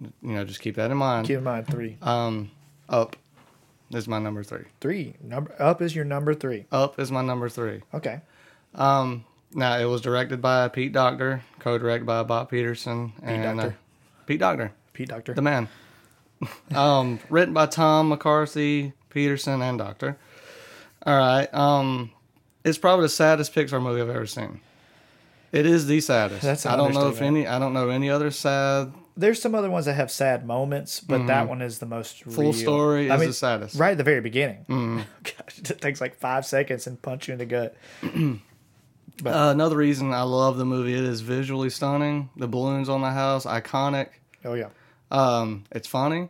You 0.00 0.10
know, 0.34 0.44
just 0.44 0.60
keep 0.60 0.76
that 0.76 0.90
in 0.90 0.96
mind. 0.96 1.26
Keep 1.26 1.38
in 1.38 1.44
mind 1.44 1.66
three. 1.68 1.96
Um, 2.02 2.50
up 2.88 3.14
is 3.92 4.08
my 4.08 4.18
number 4.18 4.42
three. 4.42 4.64
Three. 4.80 5.14
Number 5.22 5.54
up 5.58 5.80
is 5.82 5.94
your 5.94 6.04
number 6.04 6.34
three. 6.34 6.66
Up 6.72 6.98
is 6.98 7.12
my 7.12 7.22
number 7.22 7.48
three. 7.48 7.82
Okay. 7.94 8.20
Um, 8.74 9.24
now 9.54 9.78
it 9.78 9.84
was 9.84 10.00
directed 10.00 10.40
by 10.42 10.68
Pete 10.68 10.92
Docter, 10.92 11.42
co-directed 11.58 12.04
by 12.06 12.22
Bob 12.22 12.50
Peterson, 12.50 13.12
and 13.22 13.42
Docter. 13.58 13.68
Uh, 13.68 14.22
Pete 14.26 14.40
Docter, 14.40 14.72
Pete 14.92 15.08
Docter. 15.08 15.34
the 15.34 15.42
man. 15.42 15.68
um, 16.74 17.18
written 17.30 17.54
by 17.54 17.66
Tom 17.66 18.08
McCarthy, 18.10 18.92
Peterson, 19.10 19.60
and 19.62 19.78
Docter. 19.78 20.16
All 21.04 21.16
right. 21.16 21.52
Um, 21.54 22.10
It's 22.64 22.78
probably 22.78 23.04
the 23.04 23.08
saddest 23.10 23.54
Pixar 23.54 23.82
movie 23.82 24.00
I've 24.00 24.08
ever 24.10 24.26
seen. 24.26 24.60
It 25.50 25.64
is 25.64 25.86
the 25.86 26.00
saddest. 26.00 26.42
That's 26.42 26.66
I 26.66 26.76
don't 26.76 26.92
know 26.92 27.08
if 27.08 27.22
any. 27.22 27.46
I 27.46 27.58
don't 27.58 27.72
know 27.72 27.88
any 27.88 28.10
other 28.10 28.30
sad 28.30 28.92
There's 29.16 29.40
some 29.40 29.54
other 29.54 29.70
ones 29.70 29.86
that 29.86 29.94
have 29.94 30.10
sad 30.10 30.46
moments, 30.46 31.00
but 31.00 31.26
that 31.26 31.48
one 31.48 31.62
is 31.62 31.78
the 31.78 31.86
most 31.86 32.22
full 32.24 32.44
real. 32.44 32.52
story. 32.52 33.10
I 33.10 33.14
is 33.14 33.20
mean, 33.20 33.28
the 33.30 33.34
saddest. 33.34 33.76
right 33.76 33.92
at 33.92 33.96
the 33.98 34.04
very 34.04 34.20
beginning. 34.20 34.66
Mm-hmm. 34.68 35.00
Gosh, 35.24 35.58
it 35.58 35.80
takes 35.80 36.00
like 36.02 36.16
five 36.16 36.44
seconds 36.44 36.86
and 36.86 37.00
punch 37.00 37.28
you 37.28 37.32
in 37.32 37.38
the 37.38 37.46
gut. 37.46 37.76
Uh, 39.24 39.50
another 39.52 39.76
reason 39.76 40.12
I 40.12 40.22
love 40.22 40.56
the 40.58 40.64
movie. 40.64 40.94
It 40.94 41.04
is 41.04 41.20
visually 41.20 41.70
stunning. 41.70 42.30
The 42.36 42.46
balloons 42.48 42.88
on 42.88 43.00
the 43.00 43.10
house, 43.10 43.44
iconic. 43.46 44.08
Oh 44.44 44.54
yeah, 44.54 44.68
Um, 45.10 45.64
it's 45.72 45.88
funny. 45.88 46.28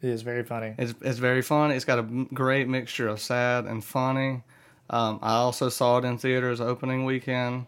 it 0.00 0.08
is 0.08 0.22
very 0.22 0.44
funny. 0.44 0.74
It's 0.78 0.94
it's 1.00 1.18
very 1.18 1.42
fun. 1.42 1.70
It's 1.72 1.84
got 1.84 1.98
a 1.98 2.02
m- 2.02 2.28
great 2.32 2.68
mixture 2.68 3.08
of 3.08 3.20
sad 3.20 3.64
and 3.64 3.84
funny. 3.84 4.42
Um, 4.90 5.18
I 5.22 5.34
also 5.34 5.68
saw 5.68 5.98
it 5.98 6.04
in 6.04 6.18
theaters 6.18 6.60
opening 6.60 7.04
weekend. 7.04 7.66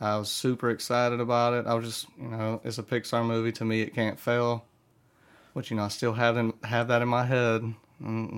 I 0.00 0.16
was 0.18 0.28
super 0.30 0.70
excited 0.70 1.20
about 1.20 1.54
it. 1.54 1.66
I 1.66 1.74
was 1.74 1.86
just, 1.86 2.06
you 2.20 2.28
know, 2.28 2.60
it's 2.64 2.76
a 2.78 2.82
Pixar 2.82 3.24
movie. 3.26 3.50
To 3.52 3.64
me, 3.64 3.80
it 3.80 3.94
can't 3.94 4.20
fail. 4.20 4.64
Which 5.54 5.70
you 5.70 5.76
know, 5.78 5.84
I 5.84 5.88
still 5.88 6.12
have 6.12 6.36
in, 6.36 6.52
have 6.64 6.88
that 6.88 7.00
in 7.02 7.08
my 7.08 7.24
head. 7.24 7.62
and 7.62 7.74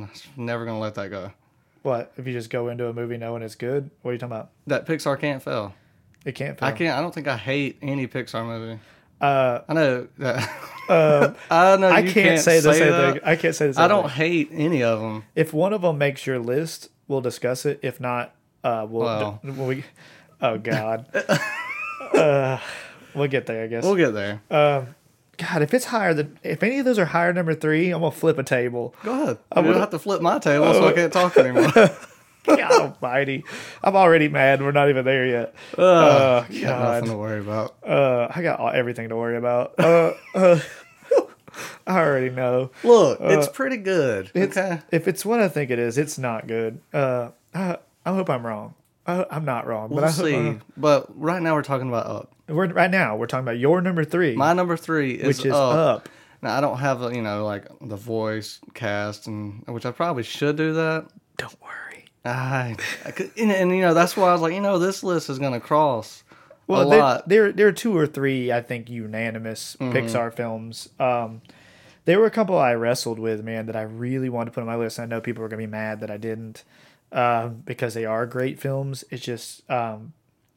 I'm 0.05 0.11
never 0.37 0.65
gonna 0.65 0.79
let 0.79 0.95
that 0.95 1.11
go. 1.11 1.33
What 1.83 2.13
if 2.17 2.27
you 2.27 2.33
just 2.33 2.51
go 2.51 2.69
into 2.69 2.89
a 2.89 2.93
movie 2.93 3.17
knowing 3.17 3.43
it's 3.43 3.55
good? 3.55 3.91
What 4.03 4.11
are 4.11 4.15
you 4.15 4.19
talking 4.19 4.33
about? 4.33 4.51
That 4.67 4.87
Pixar 4.87 5.19
can't 5.19 5.43
fail. 5.43 5.75
It 6.25 6.33
can't. 6.35 6.59
Fail. 6.59 6.69
I 6.69 6.73
can't. 6.73 6.99
I 6.99 7.01
don't 7.01 7.15
think 7.15 7.29
I 7.29 7.37
hate 7.37 7.79
any 7.81 8.07
Pixar 8.07 8.45
movie. 8.45 8.81
Uh, 9.21 9.61
I 9.69 9.75
know 9.75 10.09
that. 10.19 10.51
uh, 10.89 11.33
I 11.51 11.77
know 11.77 11.89
I 11.89 12.01
you 12.01 12.13
can't, 12.13 12.41
say 12.41 12.61
the 12.61 12.73
same 12.73 12.91
that. 12.91 13.13
thing. 13.15 13.23
I 13.25 13.37
can't 13.37 13.55
say 13.55 13.69
the 13.69 13.75
same. 13.75 13.85
I 13.85 13.89
don't 13.89 14.05
thing. 14.05 14.13
hate 14.13 14.49
any 14.53 14.83
of 14.83 15.01
them. 15.01 15.25
If 15.35 15.53
one 15.53 15.73
of 15.73 15.83
them 15.83 15.99
makes 15.99 16.27
your 16.27 16.39
list, 16.39 16.91
we'll 17.07 17.21
discuss 17.21 17.67
it. 17.67 17.81
If 17.83 18.01
not, 18.01 18.35
uh, 18.65 18.87
we'll. 18.89 19.05
Well. 19.05 19.41
when 19.43 19.67
we, 19.67 19.85
oh 20.41 20.59
God. 20.59 21.07
uh, 22.15 22.59
we'll 23.15 23.29
get 23.29 23.47
there, 23.47 23.65
I 23.65 23.67
guess. 23.67 23.85
We'll 23.85 23.97
get 23.97 24.11
there. 24.11 24.43
Um, 24.51 24.95
God, 25.39 25.63
if 25.63 25.73
it's 25.73 25.87
higher 25.87 26.13
than 26.15 26.39
if 26.43 26.63
any 26.63 26.79
of 26.81 26.85
those 26.85 26.99
are 26.99 27.05
higher 27.07 27.33
number 27.33 27.55
three, 27.55 27.91
I'm 27.91 28.01
gonna 28.01 28.11
flip 28.11 28.39
a 28.39 28.43
table. 28.43 28.95
Go 29.05 29.23
ahead. 29.23 29.39
I'm 29.53 29.65
gonna 29.65 29.79
have 29.79 29.91
to 29.91 29.99
flip 29.99 30.21
my 30.21 30.39
table, 30.39 30.73
so 30.75 30.87
I 30.89 30.93
can't 30.93 31.13
talk 31.13 31.37
anymore. 31.39 31.71
God 32.47 32.97
Almighty, 33.03 33.45
I'm 33.85 33.95
already 33.95 34.29
mad. 34.29 34.61
We're 34.63 34.73
not 34.73 34.89
even 34.89 35.05
there 35.05 35.27
yet. 35.27 35.55
Uh, 35.77 36.45
you 36.51 36.63
got 36.63 36.83
nothing 36.83 37.11
to 37.11 37.17
worry 37.17 37.41
about. 37.41 37.77
uh, 37.87 38.29
I 38.35 38.43
got 38.43 38.59
all, 38.59 38.71
everything 38.71 39.11
to 39.11 39.17
worry 39.17 39.37
about. 39.37 39.79
Uh, 39.79 40.15
uh, 40.35 40.61
I 41.87 41.99
already 42.01 42.31
know. 42.31 42.71
Look, 42.85 43.19
it's 43.21 43.49
pretty 43.49 43.77
good. 43.79 44.31
It's, 44.35 44.57
okay. 44.57 44.81
If 44.91 45.09
it's 45.09 45.25
what 45.25 45.41
I 45.41 45.49
think 45.49 45.71
it 45.71 45.79
is, 45.79 45.99
it's 45.99 46.19
not 46.19 46.47
good. 46.47 46.81
Uh, 46.93 47.31
I, 47.55 47.79
I 48.07 48.13
hope 48.15 48.31
I'm 48.31 48.47
wrong. 48.47 48.75
I, 49.09 49.25
I'm 49.31 49.45
not 49.45 49.67
wrong, 49.67 49.89
but 49.89 49.95
We'll 49.97 50.05
I 50.05 50.11
hope, 50.11 50.27
see. 50.27 50.59
But 50.77 51.07
right 51.21 51.43
now 51.43 51.55
we're 51.55 51.63
talking 51.63 51.89
about 51.89 52.07
up. 52.07 52.33
we're 52.47 52.69
right 52.69 52.91
now. 52.91 53.17
We're 53.17 53.27
talking 53.27 53.45
about 53.45 53.59
your 53.59 53.81
number 53.81 54.05
three, 54.05 54.37
My 54.37 54.53
number 54.53 54.77
three 54.77 55.13
is, 55.15 55.27
which 55.27 55.47
is 55.47 55.53
up. 55.53 55.75
up. 56.05 56.09
Now 56.43 56.57
I 56.57 56.61
don't 56.61 56.79
have 56.79 57.01
you 57.15 57.23
know 57.23 57.45
like 57.45 57.67
the 57.81 57.97
voice 57.97 58.61
cast 58.75 59.27
and 59.27 59.65
which 59.67 59.87
I 59.87 59.91
probably 59.91 60.23
should 60.23 60.57
do 60.57 60.75
that. 60.75 61.09
Don't 61.39 61.57
worry. 61.63 62.05
I, 62.25 62.77
I 63.07 63.11
could, 63.13 63.31
and, 63.39 63.51
and 63.51 63.71
you 63.75 63.81
know 63.81 63.95
that's 63.95 64.17
why 64.17 64.29
I 64.29 64.33
was 64.33 64.43
like 64.43 64.53
you 64.53 64.61
know 64.61 64.79
this 64.79 65.03
list 65.03 65.31
is 65.31 65.39
gonna 65.39 65.61
cross 65.61 66.23
Well, 66.67 66.83
a 66.87 66.91
there, 66.91 66.99
lot. 67.01 67.29
there 67.29 67.53
there 67.53 67.67
are 67.69 67.73
two 67.73 67.97
or 67.97 68.07
three 68.07 68.53
I 68.53 68.61
think 68.61 68.91
unanimous 68.91 69.77
Mm-hmm. 69.81 69.97
Pixar 69.97 70.35
films. 70.35 70.91
Um, 71.01 71.41
there 72.05 72.19
were 72.19 72.27
a 72.27 72.31
couple 72.31 72.57
I 72.57 72.73
wrestled 72.75 73.19
with, 73.19 73.45
man, 73.45 73.67
that 73.67 73.77
I 73.77 73.83
really 73.83 74.29
wanted 74.31 74.47
to 74.47 74.55
put 74.55 74.61
on 74.61 74.67
my 74.67 74.77
list. 74.77 74.99
I 74.99 75.05
know 75.07 75.21
people 75.21 75.43
are 75.45 75.49
gonna 75.49 75.59
be 75.63 75.67
mad 75.67 76.01
that 76.01 76.11
I 76.11 76.17
didn't, 76.19 76.65
um, 77.13 77.63
because 77.65 77.95
they 77.95 78.05
are 78.05 78.27
great 78.27 78.59
films. 78.61 79.05
It's 79.11 79.23
just 79.25 79.69
um, 79.71 80.13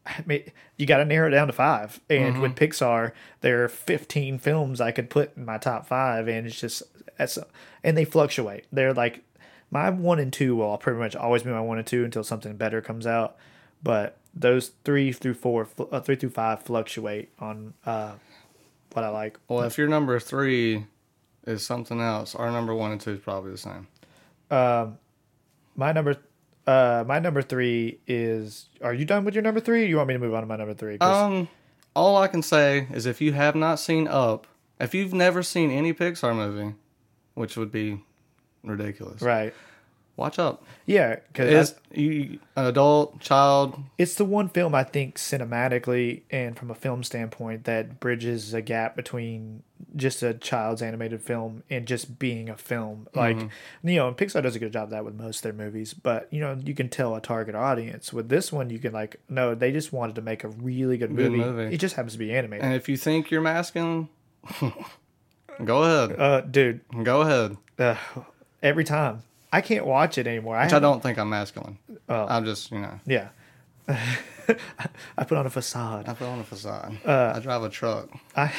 I 0.06 0.24
mean, 0.26 0.43
you 0.78 0.86
got 0.86 0.97
to 0.97 1.06
narrow 1.06 1.28
it 1.28 1.32
down 1.32 1.47
to 1.47 1.54
five. 1.54 1.99
And 2.10 2.34
Mm-hmm. 2.34 2.41
with 2.41 2.56
Pixar, 2.56 3.12
there 3.41 3.64
are 3.64 3.68
15 3.70 4.39
films 4.39 4.82
I 4.82 4.91
could 4.91 5.10
put 5.10 5.38
in 5.38 5.45
my 5.45 5.58
top 5.58 5.86
five, 5.88 6.28
and 6.28 6.47
it's 6.47 6.60
just 6.60 6.84
that's 7.18 7.38
and 7.84 7.95
they 7.97 8.06
fluctuate. 8.06 8.66
They're 8.72 8.93
like 8.93 9.24
my 9.70 9.89
one 9.89 10.20
and 10.20 10.34
two 10.34 10.56
will 10.56 10.78
pretty 10.78 10.99
much 10.99 11.16
always 11.16 11.43
be 11.43 11.49
my 11.52 11.62
one 11.62 11.78
and 11.78 11.88
two 11.88 12.04
until 12.04 12.24
something 12.24 12.56
better 12.58 12.82
comes 12.82 13.06
out. 13.08 13.38
But 13.84 14.18
those 14.34 14.72
three 14.84 15.12
through 15.12 15.36
four, 15.36 15.68
uh, 15.91 15.99
three 16.02 16.16
through 16.16 16.30
five 16.32 16.64
fluctuate 16.64 17.30
on 17.39 17.74
uh, 17.86 18.14
what 18.93 19.06
I 19.06 19.10
like. 19.10 19.39
Well, 19.47 19.62
if 19.64 19.78
your 19.78 19.88
number 19.88 20.20
three 20.20 20.86
is 21.45 21.66
something 21.66 21.99
else, 22.02 22.36
our 22.36 22.52
number 22.52 22.74
one 22.76 22.91
and 22.91 22.99
two 23.02 23.12
is 23.12 23.20
probably 23.20 23.52
the 23.52 23.58
same. 23.58 23.88
Um, 24.49 24.97
My 25.76 25.91
number, 25.91 26.18
uh, 26.68 27.03
my 27.07 27.20
number 27.20 27.41
three 27.41 27.99
is. 28.07 28.70
Are 28.82 28.93
you 28.93 29.05
done 29.05 29.26
with 29.26 29.34
your 29.34 29.43
number 29.43 29.59
three? 29.59 29.84
Or 29.84 29.86
you 29.86 29.97
want 29.97 30.07
me 30.07 30.14
to 30.14 30.20
move 30.20 30.34
on 30.34 30.41
to 30.41 30.47
my 30.47 30.57
number 30.57 30.74
three? 30.74 30.97
Um, 30.99 31.47
all 31.95 32.18
I 32.18 32.28
can 32.28 32.41
say 32.41 32.88
is 32.91 33.05
if 33.05 33.22
you 33.22 33.34
have 33.34 33.55
not 33.55 33.80
seen 33.80 34.07
Up, 34.07 34.47
if 34.80 34.93
you've 34.93 35.14
never 35.14 35.43
seen 35.43 35.72
any 35.72 35.93
Pixar 35.93 36.36
movie, 36.36 36.76
which 37.34 37.57
would 37.57 37.72
be 37.72 38.03
ridiculous, 38.64 39.22
right. 39.22 39.53
Watch 40.18 40.38
Up. 40.39 40.64
Yeah, 40.86 41.18
because 41.32 41.72
It's 41.91 41.97
an 41.97 42.39
adult, 42.55 43.20
child. 43.22 43.82
it's 43.97 44.16
the 44.16 44.26
one 44.26 44.49
film 44.49 44.76
I 44.76 44.84
think 44.84 45.18
cinematically 45.18 46.22
and 46.30 46.57
from 46.57 46.70
a 46.72 46.76
film 46.76 47.03
standpoint 47.03 47.64
that 47.66 47.99
bridges 47.99 48.53
a 48.53 48.62
gap 48.62 48.95
between 48.95 49.64
just 49.95 50.22
a 50.24 50.34
child's 50.34 50.82
animated 50.82 51.22
film 51.22 51.64
and 51.70 51.86
just 51.86 52.18
being 52.20 52.49
a 52.49 52.55
film. 52.55 53.07
Like, 53.16 53.38
you 53.84 53.95
know, 53.95 54.07
and 54.07 54.16
Pixar 54.16 54.41
does 54.43 54.55
a 54.55 54.59
good 54.59 54.72
job 54.74 54.86
of 54.86 54.89
that 54.91 55.03
with 55.05 55.16
most 55.16 55.38
of 55.38 55.43
their 55.43 55.53
movies, 55.66 55.93
but 55.93 56.28
you 56.32 56.39
know, 56.39 56.57
you 56.64 56.74
can 56.74 56.88
tell 56.89 57.16
a 57.16 57.22
target 57.22 57.55
audience. 57.55 58.14
With 58.14 58.30
this 58.30 58.51
one, 58.53 58.70
you 58.70 58.80
can 58.80 58.93
like, 58.93 59.18
no, 59.28 59.55
they 59.55 59.72
just 59.72 59.91
wanted 59.91 60.16
to 60.16 60.22
make 60.22 60.43
a 60.43 60.49
really 60.49 60.97
good 60.97 61.16
Good 61.16 61.32
movie. 61.32 61.43
movie. 61.43 61.76
It 61.76 61.80
just 61.80 61.95
happens 61.95 62.14
to 62.14 62.20
be 62.20 62.34
animated. 62.34 62.64
And 62.66 62.74
if 62.76 62.88
you 62.88 62.95
think 62.97 63.32
you're 63.32 63.41
masculine, 63.41 64.07
go 65.64 65.84
ahead. 65.84 66.20
uh, 66.20 66.41
dude, 66.41 66.82
Go 67.03 67.22
ahead. 67.22 67.57
uh, 67.80 67.95
every 68.64 68.84
time 68.84 69.24
I 69.52 69.62
can't 69.62 69.86
watch 69.86 70.18
it 70.18 70.28
anymore. 70.28 70.56
I, 70.56 70.64
Which 70.64 70.72
I 70.74 70.76
haven't- 70.76 70.89
don't 70.89 71.04
think 71.04 71.18
I'm 71.18 71.30
masculine. 71.30 71.78
Oh. 72.10 72.26
I'm 72.30 72.45
just, 72.45 72.72
you 72.72 72.80
know, 72.80 72.99
Yeah. 73.06 73.30
I 75.18 75.24
put 75.26 75.38
on 75.38 75.45
a 75.45 75.49
facade. 75.49 76.08
I 76.08 76.14
put 76.14 76.28
on 76.28 76.39
a 76.39 76.43
facade. 76.43 76.97
Uh, 77.06 77.34
I 77.36 77.39
drive 77.39 77.64
a 77.64 77.70
truck. 77.70 78.10
I, 78.36 78.54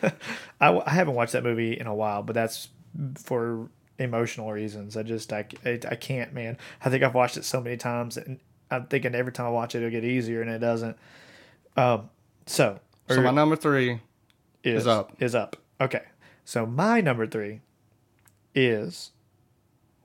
I 0.60 0.80
I 0.86 0.90
haven't 0.90 1.14
watched 1.14 1.32
that 1.32 1.42
movie 1.42 1.78
in 1.78 1.86
a 1.86 1.94
while, 1.94 2.22
but 2.22 2.34
that's 2.34 2.68
for 3.16 3.68
emotional 3.98 4.52
reasons. 4.52 4.96
I 4.96 5.02
just 5.02 5.32
I, 5.32 5.46
I, 5.64 5.78
I 5.90 5.94
can't, 5.96 6.32
man. 6.34 6.58
I 6.84 6.90
think 6.90 7.02
I've 7.02 7.14
watched 7.14 7.36
it 7.36 7.44
so 7.44 7.60
many 7.60 7.76
times, 7.76 8.16
and 8.16 8.38
I'm 8.70 8.86
thinking 8.86 9.14
every 9.14 9.32
time 9.32 9.46
I 9.46 9.50
watch 9.50 9.74
it, 9.74 9.78
it'll 9.78 9.90
get 9.90 10.04
easier, 10.04 10.42
and 10.42 10.50
it 10.50 10.58
doesn't. 10.58 10.96
Um, 11.76 12.10
so 12.46 12.78
So 13.08 13.20
my 13.22 13.30
number 13.30 13.56
three 13.56 14.00
is 14.64 14.86
up. 14.86 15.16
Is 15.20 15.34
up. 15.34 15.56
Okay. 15.80 16.02
So 16.44 16.66
my 16.66 17.00
number 17.00 17.26
three 17.26 17.60
is 18.54 19.10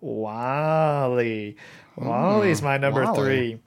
WALL-E. 0.03 1.55
WALL-E's 1.95 2.61
my 2.61 2.77
number 2.77 3.03
WALL-E. 3.03 3.15
three. 3.17 3.59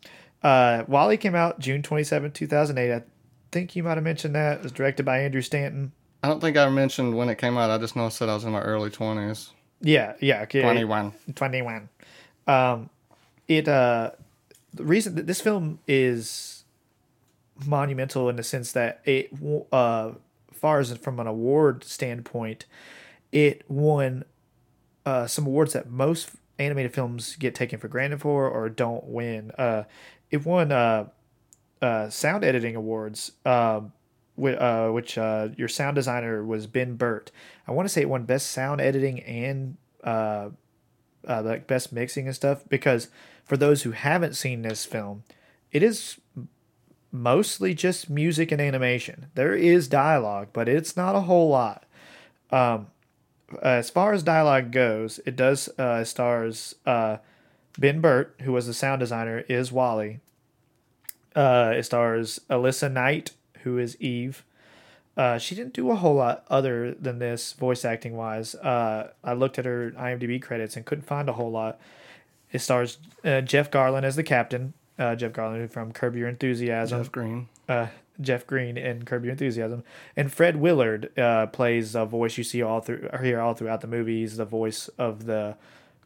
Uh, 0.42 0.84
WALL-E 0.86 1.16
came 1.16 1.34
out 1.34 1.58
June 1.58 1.82
27, 1.82 2.32
2008. 2.32 2.92
I 2.94 3.02
think 3.50 3.74
you 3.74 3.82
might 3.82 3.96
have 3.96 4.04
mentioned 4.04 4.34
that. 4.34 4.58
It 4.58 4.62
was 4.62 4.72
directed 4.72 5.04
by 5.04 5.20
Andrew 5.20 5.42
Stanton. 5.42 5.92
I 6.22 6.28
don't 6.28 6.40
think 6.40 6.56
I 6.56 6.68
mentioned 6.68 7.16
when 7.16 7.28
it 7.28 7.38
came 7.38 7.56
out. 7.56 7.70
I 7.70 7.78
just 7.78 7.96
know 7.96 8.06
I 8.06 8.08
said 8.10 8.28
I 8.28 8.34
was 8.34 8.44
in 8.44 8.52
my 8.52 8.60
early 8.60 8.90
20s. 8.90 9.50
Yeah, 9.80 10.14
yeah. 10.20 10.42
okay. 10.42 10.62
21. 10.62 11.12
21. 11.34 11.88
Um, 12.46 12.90
it 13.48 13.68
uh, 13.68 14.10
the 14.74 14.84
reason 14.84 15.14
that 15.16 15.26
this 15.26 15.40
film 15.40 15.78
is 15.86 16.64
monumental 17.64 18.28
in 18.28 18.36
the 18.36 18.42
sense 18.42 18.72
that 18.72 19.00
it 19.04 19.30
uh, 19.72 20.12
far 20.52 20.80
as 20.80 20.96
from 20.98 21.20
an 21.20 21.26
award 21.26 21.84
standpoint, 21.84 22.66
it 23.32 23.64
won 23.68 24.24
uh, 25.06 25.26
some 25.26 25.46
awards 25.46 25.72
that 25.72 25.88
most 25.88 26.30
animated 26.58 26.92
films 26.92 27.36
get 27.36 27.54
taken 27.54 27.78
for 27.78 27.88
granted 27.88 28.20
for 28.20 28.48
or 28.48 28.68
don't 28.68 29.04
win. 29.04 29.52
Uh, 29.52 29.84
it 30.30 30.44
won 30.44 30.72
uh, 30.72 31.08
uh, 31.80 32.10
sound 32.10 32.44
editing 32.44 32.76
awards. 32.76 33.32
Um, 33.46 33.92
uh, 34.38 34.90
which 34.90 35.16
uh, 35.16 35.48
your 35.56 35.66
sound 35.68 35.94
designer 35.94 36.44
was 36.44 36.66
Ben 36.66 36.96
Burtt. 36.96 37.30
I 37.66 37.72
want 37.72 37.88
to 37.88 37.92
say 37.92 38.02
it 38.02 38.08
won 38.10 38.24
best 38.24 38.50
sound 38.50 38.82
editing 38.82 39.20
and 39.20 39.78
uh, 40.04 40.50
like 41.26 41.66
best 41.66 41.90
mixing 41.90 42.26
and 42.26 42.36
stuff. 42.36 42.62
Because 42.68 43.08
for 43.46 43.56
those 43.56 43.84
who 43.84 43.92
haven't 43.92 44.34
seen 44.34 44.60
this 44.60 44.84
film, 44.84 45.24
it 45.72 45.82
is 45.82 46.20
mostly 47.10 47.72
just 47.72 48.10
music 48.10 48.52
and 48.52 48.60
animation. 48.60 49.28
There 49.34 49.54
is 49.54 49.88
dialogue, 49.88 50.48
but 50.52 50.68
it's 50.68 50.98
not 50.98 51.16
a 51.16 51.22
whole 51.22 51.48
lot. 51.48 51.84
Um, 52.50 52.88
as 53.62 53.90
far 53.90 54.12
as 54.12 54.22
dialogue 54.22 54.72
goes, 54.72 55.20
it 55.24 55.36
does 55.36 55.68
uh, 55.78 56.04
stars 56.04 56.74
uh, 56.84 57.18
Ben 57.78 58.00
Burtt, 58.00 58.34
who 58.42 58.52
was 58.52 58.66
the 58.66 58.74
sound 58.74 59.00
designer, 59.00 59.44
is 59.48 59.70
WALL-E. 59.70 60.18
Uh, 61.34 61.74
it 61.76 61.82
stars 61.84 62.40
Elissa 62.48 62.88
Knight, 62.88 63.32
who 63.62 63.78
is 63.78 64.00
Eve. 64.00 64.44
Uh, 65.16 65.38
she 65.38 65.54
didn't 65.54 65.72
do 65.72 65.90
a 65.90 65.96
whole 65.96 66.14
lot 66.14 66.44
other 66.48 66.92
than 66.94 67.18
this 67.18 67.52
voice 67.54 67.84
acting 67.84 68.16
wise. 68.16 68.54
Uh, 68.54 69.12
I 69.24 69.32
looked 69.32 69.58
at 69.58 69.64
her 69.64 69.92
IMDb 69.92 70.40
credits 70.40 70.76
and 70.76 70.84
couldn't 70.84 71.04
find 71.04 71.28
a 71.28 71.32
whole 71.34 71.50
lot. 71.50 71.78
It 72.52 72.58
stars 72.60 72.98
uh, 73.24 73.40
Jeff 73.40 73.70
Garlin 73.70 74.04
as 74.04 74.16
the 74.16 74.22
captain, 74.22 74.74
uh, 74.98 75.14
Jeff 75.14 75.32
Garlin 75.32 75.70
from 75.70 75.92
Curb 75.92 76.16
Your 76.16 76.28
Enthusiasm. 76.28 77.02
Jeff 77.02 77.12
Greene. 77.12 77.48
Jeff 78.20 78.46
Greene 78.46 78.76
in 78.76 79.04
Curb 79.04 79.24
Your 79.24 79.32
Enthusiasm, 79.32 79.84
and 80.16 80.32
Fred 80.32 80.56
Willard 80.56 81.16
uh, 81.18 81.46
plays 81.46 81.94
a 81.94 82.04
voice 82.04 82.38
you 82.38 82.44
see 82.44 82.62
all 82.62 82.80
through 82.80 83.08
or 83.12 83.20
hear 83.22 83.40
all 83.40 83.54
throughout 83.54 83.80
the 83.80 83.86
movie. 83.86 84.20
He's 84.20 84.36
the 84.36 84.44
voice 84.44 84.88
of 84.98 85.26
the 85.26 85.56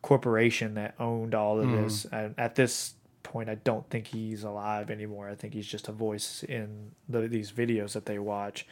corporation 0.02 0.74
that 0.74 0.94
owned 0.98 1.34
all 1.34 1.60
of 1.60 1.70
this. 1.70 2.06
And 2.06 2.34
at 2.38 2.54
this 2.54 2.94
point, 3.22 3.48
I 3.48 3.56
don't 3.56 3.88
think 3.90 4.08
he's 4.08 4.44
alive 4.44 4.90
anymore. 4.90 5.28
I 5.28 5.34
think 5.34 5.54
he's 5.54 5.66
just 5.66 5.88
a 5.88 5.92
voice 5.92 6.42
in 6.42 6.92
the, 7.08 7.28
these 7.28 7.52
videos 7.52 7.92
that 7.92 8.06
they 8.06 8.18
watch. 8.18 8.66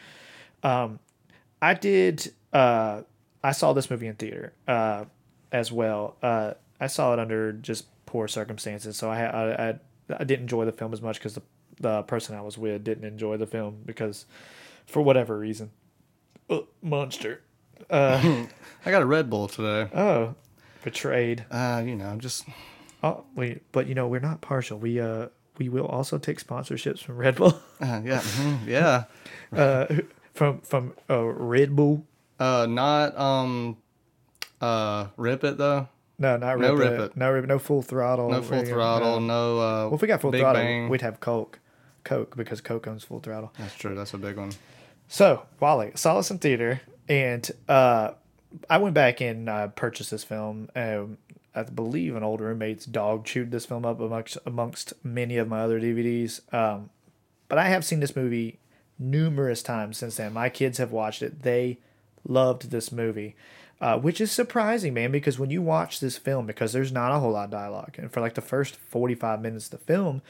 Um, 0.63 0.99
I 1.61 1.75
did. 1.75 2.33
Uh, 2.53 3.03
I 3.43 3.53
saw 3.53 3.73
this 3.73 3.91
movie 3.91 4.07
in 4.07 4.15
theater 4.15 4.53
uh, 4.67 5.05
as 5.53 5.71
well. 5.71 6.17
Uh, 6.23 6.55
I 6.81 6.87
saw 6.87 7.13
it 7.13 7.19
under 7.19 7.53
just 7.53 7.87
poor 8.07 8.27
circumstances, 8.27 8.97
so 8.97 9.11
I 9.11 9.25
I, 9.25 9.69
I, 9.69 9.79
I 10.19 10.25
didn't 10.25 10.43
enjoy 10.43 10.65
the 10.65 10.73
film 10.73 10.93
as 10.93 11.03
much 11.03 11.19
because 11.19 11.35
the 11.35 11.43
the 11.81 12.03
person 12.03 12.35
I 12.37 12.41
was 12.41 12.59
with 12.59 12.85
didn't 12.85 13.05
enjoy 13.05 13.37
the 13.37 13.47
film 13.47 13.83
because 13.87 14.27
for 14.87 15.03
whatever 15.03 15.39
reason. 15.39 15.71
Uh, 16.51 16.61
monster. 16.83 17.43
Uh, 17.91 18.47
I 18.87 18.91
got 18.91 19.03
a 19.03 19.07
Red 19.07 19.29
Bull 19.31 19.49
today. 19.49 19.89
oh, 19.95 20.35
betrayed. 20.83 21.45
Uh, 21.51 21.83
you 21.85 21.95
know, 21.95 22.17
just 22.19 22.45
Oh, 23.03 23.25
wait, 23.37 23.63
but 23.73 23.87
you 23.87 23.95
know 23.95 24.09
we're 24.09 24.19
not 24.21 24.41
partial. 24.41 24.79
We 24.79 25.01
uh 25.01 25.29
we 25.59 25.69
will 25.69 25.87
also 25.87 26.19
take 26.19 26.45
sponsorships 26.45 27.03
from 27.03 27.17
Red 27.17 27.37
Bull. 27.37 27.53
uh, 27.81 28.01
yeah, 28.05 28.21
mhm, 28.21 28.67
yeah. 28.67 29.05
Uh, 29.57 29.87
from 30.35 30.61
from 30.61 30.93
uh, 31.09 31.23
Red 31.25 31.75
Bull. 31.75 32.05
Uh, 32.39 32.67
not 32.69 33.17
um, 33.19 33.77
uh, 34.61 35.07
Rip 35.17 35.43
It 35.45 35.59
though. 35.59 35.89
No, 36.19 36.37
not 36.37 36.59
No 36.59 36.75
Rip, 36.75 36.79
Rip 36.91 36.93
It. 36.93 37.05
It. 37.13 37.17
No 37.17 37.31
Rip 37.31 37.47
No 37.47 37.59
full 37.59 37.83
throttle. 37.83 38.29
No 38.31 38.43
full 38.43 38.65
throttle. 38.65 39.21
no. 39.21 39.27
No. 39.27 39.59
Uh, 39.59 39.85
Well, 39.87 39.95
if 39.95 40.03
we 40.03 40.09
got 40.09 40.21
full 40.21 40.31
Big 40.33 40.41
throttle, 40.43 40.61
Bang. 40.63 40.89
we'd 40.89 41.01
have 41.03 41.21
Coke. 41.21 41.61
Coke 42.09 42.37
because 42.37 42.63
Coke 42.63 42.87
owns 42.87 43.05
full 43.05 43.21
throttle. 43.21 43.53
That's 43.59 43.75
true. 43.75 43.95
That's 43.95 44.15
a 44.15 44.19
big 44.19 44.37
one. 44.37 44.53
So, 45.09 45.43
WALL-E, 45.61 45.93
saw 45.95 46.17
this 46.17 46.31
in 46.31 46.39
theater, 46.39 46.81
and 47.09 47.51
uh, 47.69 48.13
I 48.69 48.79
went 48.79 48.95
back 48.95 49.21
and 49.21 49.49
uh, 49.49 49.69
purchased 49.69 50.11
this 50.11 50.25
film. 50.25 50.71
Um, 50.75 51.19
I 51.55 51.65
believe 51.65 52.17
an 52.17 52.23
old 52.23 52.41
roommate's 52.41 52.87
dog 52.87 53.25
chewed 53.25 53.51
this 53.51 53.67
film 53.67 53.85
up 53.85 54.01
amongst 54.01 54.39
amongst 54.47 54.93
many 55.05 55.37
of 55.37 55.49
my 55.49 55.61
other 55.61 55.81
DVDs. 55.81 56.41
Um, 56.53 56.91
but 57.49 57.59
I 57.59 57.69
have 57.69 57.85
seen 57.85 58.01
this 58.01 58.17
movie 58.17 58.59
numerous 58.99 59.63
times 59.63 59.99
since 59.99 60.17
then. 60.17 60.33
My 60.33 60.49
kids 60.49 60.79
have 60.79 60.93
watched 60.93 61.23
it. 61.23 61.43
They 61.43 61.79
loved 62.27 62.71
this 62.71 62.93
movie, 62.93 63.35
uh, 63.81 63.99
which 63.99 64.21
is 64.21 64.31
surprising, 64.31 64.95
man, 64.95 65.11
because 65.11 65.39
when 65.39 65.51
you 65.51 65.63
watch 65.63 66.01
this 66.01 66.19
film, 66.19 66.47
because 66.47 66.73
there's 66.73 66.93
not 66.93 67.13
a 67.13 67.19
whole 67.19 67.33
lot 67.33 67.47
of 67.47 67.51
dialogue, 67.51 67.95
and 67.99 68.11
for 68.11 68.21
like 68.21 68.35
the 68.35 68.41
first 68.41 68.77
45 68.77 69.41
minutes 69.41 69.67
of 69.67 69.73
the 69.73 69.79
film, 69.79 70.23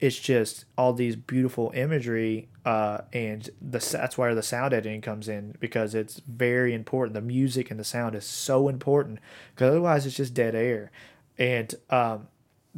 it's 0.00 0.18
just 0.18 0.64
all 0.76 0.92
these 0.92 1.16
beautiful 1.16 1.72
imagery, 1.74 2.48
uh, 2.64 3.02
and 3.12 3.48
the 3.60 3.78
that's 3.78 4.18
where 4.18 4.34
the 4.34 4.42
sound 4.42 4.74
editing 4.74 5.00
comes 5.00 5.28
in 5.28 5.54
because 5.60 5.94
it's 5.94 6.20
very 6.26 6.74
important. 6.74 7.14
The 7.14 7.20
music 7.20 7.70
and 7.70 7.78
the 7.78 7.84
sound 7.84 8.14
is 8.14 8.24
so 8.24 8.68
important 8.68 9.20
because 9.54 9.70
otherwise 9.70 10.06
it's 10.06 10.16
just 10.16 10.34
dead 10.34 10.54
air, 10.54 10.90
and 11.38 11.74
um, 11.90 12.28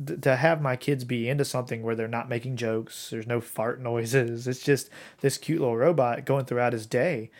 th- 0.04 0.20
to 0.20 0.36
have 0.36 0.60
my 0.60 0.76
kids 0.76 1.04
be 1.04 1.28
into 1.28 1.44
something 1.44 1.82
where 1.82 1.94
they're 1.94 2.08
not 2.08 2.28
making 2.28 2.56
jokes, 2.56 3.10
there's 3.10 3.26
no 3.26 3.40
fart 3.40 3.80
noises. 3.82 4.46
It's 4.46 4.62
just 4.62 4.90
this 5.20 5.38
cute 5.38 5.60
little 5.60 5.76
robot 5.76 6.24
going 6.24 6.44
throughout 6.44 6.74
his 6.74 6.86
day, 6.86 7.30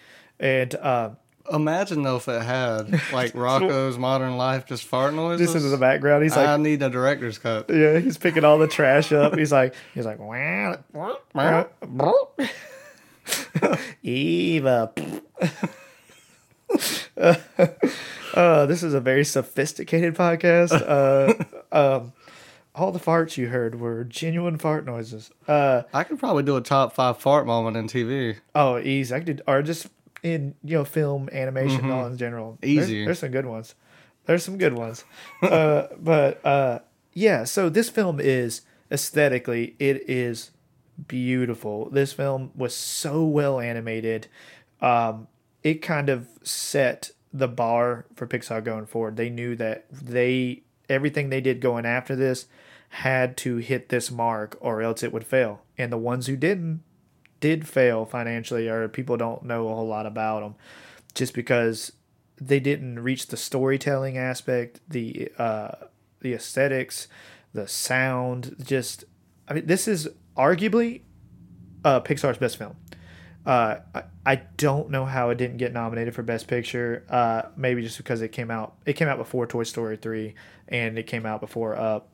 and 0.41 0.75
uh, 0.77 1.11
Imagine 1.53 2.03
though 2.03 2.17
if 2.17 2.29
it 2.29 2.43
had 2.43 2.91
like 3.13 3.33
Rocko's 3.35 3.99
Modern 3.99 4.37
Life, 4.37 4.67
just 4.67 4.85
fart 4.85 5.15
noises. 5.15 5.53
this 5.53 5.63
is 5.63 5.71
the 5.71 5.77
background. 5.77 6.23
He's 6.23 6.37
like, 6.37 6.49
I 6.49 6.57
need 6.57 6.83
a 6.83 6.91
director's 6.91 7.39
cut. 7.39 7.69
yeah, 7.71 7.99
he's 7.99 8.19
picking 8.19 8.45
all 8.45 8.59
the 8.59 8.69
trash 8.69 9.13
up. 9.13 9.37
He's 9.37 9.53
like, 9.53 9.75
he's 9.95 10.07
like, 10.07 10.19
Eva. 14.03 14.93
uh, 18.35 18.67
this 18.67 18.83
is 18.83 18.95
a 18.95 19.01
very 19.01 19.25
sophisticated 19.25 20.15
podcast. 20.15 20.73
Uh, 20.73 21.35
um, 21.73 22.13
all 22.75 22.93
the 22.93 22.99
farts 23.01 23.37
you 23.37 23.49
heard 23.49 23.81
were 23.81 24.05
genuine 24.05 24.59
fart 24.59 24.85
noises. 24.85 25.31
Uh, 25.49 25.83
I 25.95 26.05
could 26.05 26.19
probably 26.19 26.43
do 26.43 26.57
a 26.57 26.61
top 26.61 26.95
five 26.95 27.19
fart 27.19 27.47
moment 27.47 27.77
in 27.77 27.89
TV. 27.89 28.37
oh, 28.55 28.79
easy. 28.79 29.15
I 29.15 29.21
could, 29.21 29.43
or 29.47 29.63
just 29.63 29.89
in 30.23 30.55
you 30.65 30.79
know 30.79 30.85
film 30.85 31.29
animation 31.33 31.91
all 31.91 32.07
in 32.07 32.17
general. 32.17 32.59
There's- 32.61 32.85
Easy. 32.85 33.05
There's, 33.05 33.19
some 33.19 33.31
good 33.31 33.47
ones. 33.47 33.75
There's 34.27 34.45
some 34.45 34.59
good 34.59 34.73
ones. 34.75 35.05
uh, 35.43 35.87
but 35.99 36.45
uh, 36.45 36.81
yeah, 37.13 37.45
so 37.45 37.69
this 37.69 37.89
film 37.91 38.21
is 38.21 38.63
aesthetically 38.91 39.75
it 39.79 40.09
is 40.09 40.51
beautiful. 41.09 41.91
This 41.91 42.13
film 42.13 42.51
was 42.55 42.75
so 42.75 43.25
well 43.25 43.61
animated. 43.61 44.29
Um, 44.81 45.29
it 45.63 45.83
kind 45.83 46.09
of 46.09 46.29
set 46.43 47.11
the 47.33 47.49
bar 47.49 48.07
for 48.15 48.27
Pixar 48.27 48.63
going 48.65 48.87
forward. 48.87 49.17
They 49.17 49.31
knew 49.31 49.57
that 49.57 49.87
they 49.91 50.63
everything 50.89 51.29
they 51.31 51.41
did 51.41 51.61
going 51.61 51.85
after 51.85 52.15
this 52.15 52.47
had 52.91 53.37
to 53.37 53.57
hit 53.57 53.89
this 53.89 54.11
mark 54.11 54.57
or 54.61 54.81
else 54.81 55.03
it 55.03 55.13
would 55.13 55.27
fail. 55.27 55.63
And 55.77 55.93
the 55.93 55.99
ones 55.99 56.27
who 56.29 56.37
didn't 56.37 56.83
did 57.41 57.67
fail 57.67 58.05
financially 58.05 58.69
or 58.69 58.89
people 58.89 59.17
don't 59.17 59.45
know 59.45 59.69
a 59.69 59.75
whole 59.75 59.87
lot 59.87 60.07
about 60.07 60.41
them 60.41 60.55
just 61.15 61.35
because 61.35 61.93
they 62.41 62.61
didn't 62.61 62.99
reach 63.01 63.29
the 63.29 63.37
storytelling 63.37 64.19
aspect, 64.19 64.81
the 64.89 65.31
uh, 65.39 65.71
the 66.21 66.35
aesthetics, 66.35 67.09
the 67.53 67.67
sound. 67.67 68.57
Just, 68.63 69.05
I 69.49 69.55
mean, 69.55 69.67
this 69.67 69.89
is 69.89 70.09
arguably 70.37 71.03
uh, 71.85 72.01
Pixar's 72.01 72.39
best 72.39 72.57
film. 72.59 72.77
Uh, 73.45 73.79
I, 74.25 74.37
don't 74.57 74.91
know 74.91 75.05
how 75.05 75.31
it 75.31 75.39
didn't 75.39 75.59
get 75.59 75.73
nominated 75.73 76.17
for 76.17 76.25
Best 76.25 76.49
Picture. 76.49 77.05
Uh, 77.09 77.43
maybe 77.57 77.81
just 77.81 77.97
because 77.97 78.21
it 78.21 78.33
came 78.33 78.51
out. 78.51 78.75
It 78.85 78.95
came 78.95 79.07
out 79.07 79.19
before 79.19 79.47
Toy 79.47 79.63
Story 79.63 79.97
three, 79.97 80.35
and 80.67 80.99
it 80.99 81.07
came 81.07 81.25
out 81.25 81.41
before 81.41 81.77
Up. 81.77 82.09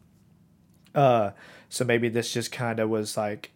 Uh, 0.94 1.30
so 1.70 1.86
maybe 1.86 2.10
this 2.10 2.34
just 2.34 2.52
kind 2.52 2.78
of 2.78 2.90
was 2.90 3.16
like, 3.16 3.50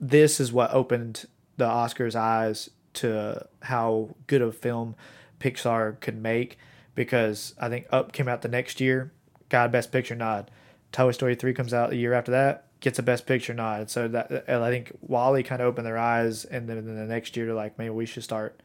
this 0.00 0.40
is 0.40 0.52
what 0.52 0.72
opened 0.72 1.26
the 1.56 1.66
Oscars' 1.66 2.14
eyes 2.14 2.70
to 2.94 3.46
how 3.62 4.14
good 4.26 4.42
of 4.42 4.48
a 4.48 4.52
film 4.52 4.94
Pixar 5.40 6.00
could 6.00 6.20
make. 6.20 6.58
Because 6.94 7.54
I 7.58 7.68
think 7.68 7.86
Up 7.90 8.12
came 8.12 8.28
out 8.28 8.42
the 8.42 8.48
next 8.48 8.80
year, 8.80 9.12
got 9.48 9.66
a 9.66 9.68
Best 9.68 9.90
Picture 9.90 10.14
nod. 10.14 10.50
Toy 10.92 11.10
Story 11.10 11.34
three 11.34 11.52
comes 11.52 11.74
out 11.74 11.90
the 11.90 11.96
year 11.96 12.12
after 12.12 12.30
that, 12.30 12.66
gets 12.78 13.00
a 13.00 13.02
Best 13.02 13.26
Picture 13.26 13.52
nod. 13.52 13.90
So 13.90 14.06
that 14.06 14.48
I 14.48 14.70
think 14.70 14.92
WALL-E 15.00 15.42
kind 15.42 15.60
of 15.60 15.66
opened 15.66 15.88
their 15.88 15.98
eyes, 15.98 16.44
and 16.44 16.68
then 16.68 16.78
in 16.78 16.94
the 16.94 17.04
next 17.04 17.36
year, 17.36 17.52
like, 17.52 17.78
maybe 17.78 17.90
we 17.90 18.06
should 18.06 18.22
start. 18.22 18.62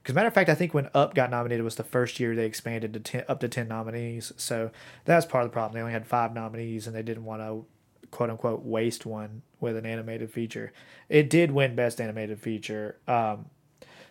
Because 0.00 0.14
matter 0.14 0.28
of 0.28 0.34
fact, 0.34 0.50
I 0.50 0.54
think 0.54 0.72
when 0.72 0.88
Up 0.94 1.14
got 1.14 1.30
nominated 1.30 1.64
was 1.64 1.74
the 1.74 1.82
first 1.82 2.20
year 2.20 2.36
they 2.36 2.46
expanded 2.46 2.92
to 2.92 3.00
10, 3.00 3.24
up 3.26 3.40
to 3.40 3.48
ten 3.48 3.66
nominees. 3.66 4.32
So 4.36 4.70
that's 5.04 5.26
part 5.26 5.44
of 5.44 5.50
the 5.50 5.52
problem. 5.52 5.74
They 5.74 5.80
only 5.80 5.94
had 5.94 6.06
five 6.06 6.32
nominees, 6.32 6.86
and 6.86 6.94
they 6.94 7.02
didn't 7.02 7.24
want 7.24 7.42
to 7.42 7.64
quote 8.14 8.30
unquote 8.30 8.62
waste 8.64 9.04
one 9.04 9.42
with 9.60 9.76
an 9.76 9.84
animated 9.84 10.30
feature. 10.30 10.72
It 11.08 11.28
did 11.28 11.50
win 11.50 11.74
Best 11.74 12.00
Animated 12.00 12.38
Feature. 12.40 12.96
Um, 13.08 13.46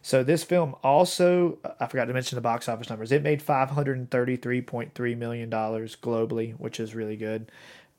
so 0.02 0.24
this 0.24 0.44
film 0.44 0.76
also, 0.84 1.58
I 1.80 1.88
forgot 1.88 2.06
to 2.06 2.14
mention 2.14 2.36
the 2.36 2.42
box 2.42 2.68
office 2.68 2.90
numbers. 2.90 3.12
It 3.12 3.24
made 3.24 3.42
five 3.42 3.70
hundred 3.70 3.98
and 3.98 4.12
thirty-three 4.12 4.62
point 4.62 4.94
three 4.94 5.16
million 5.16 5.50
dollars 5.50 5.96
globally, 5.96 6.54
which 6.60 6.80
is 6.80 6.94
really 6.94 7.16
good. 7.16 7.50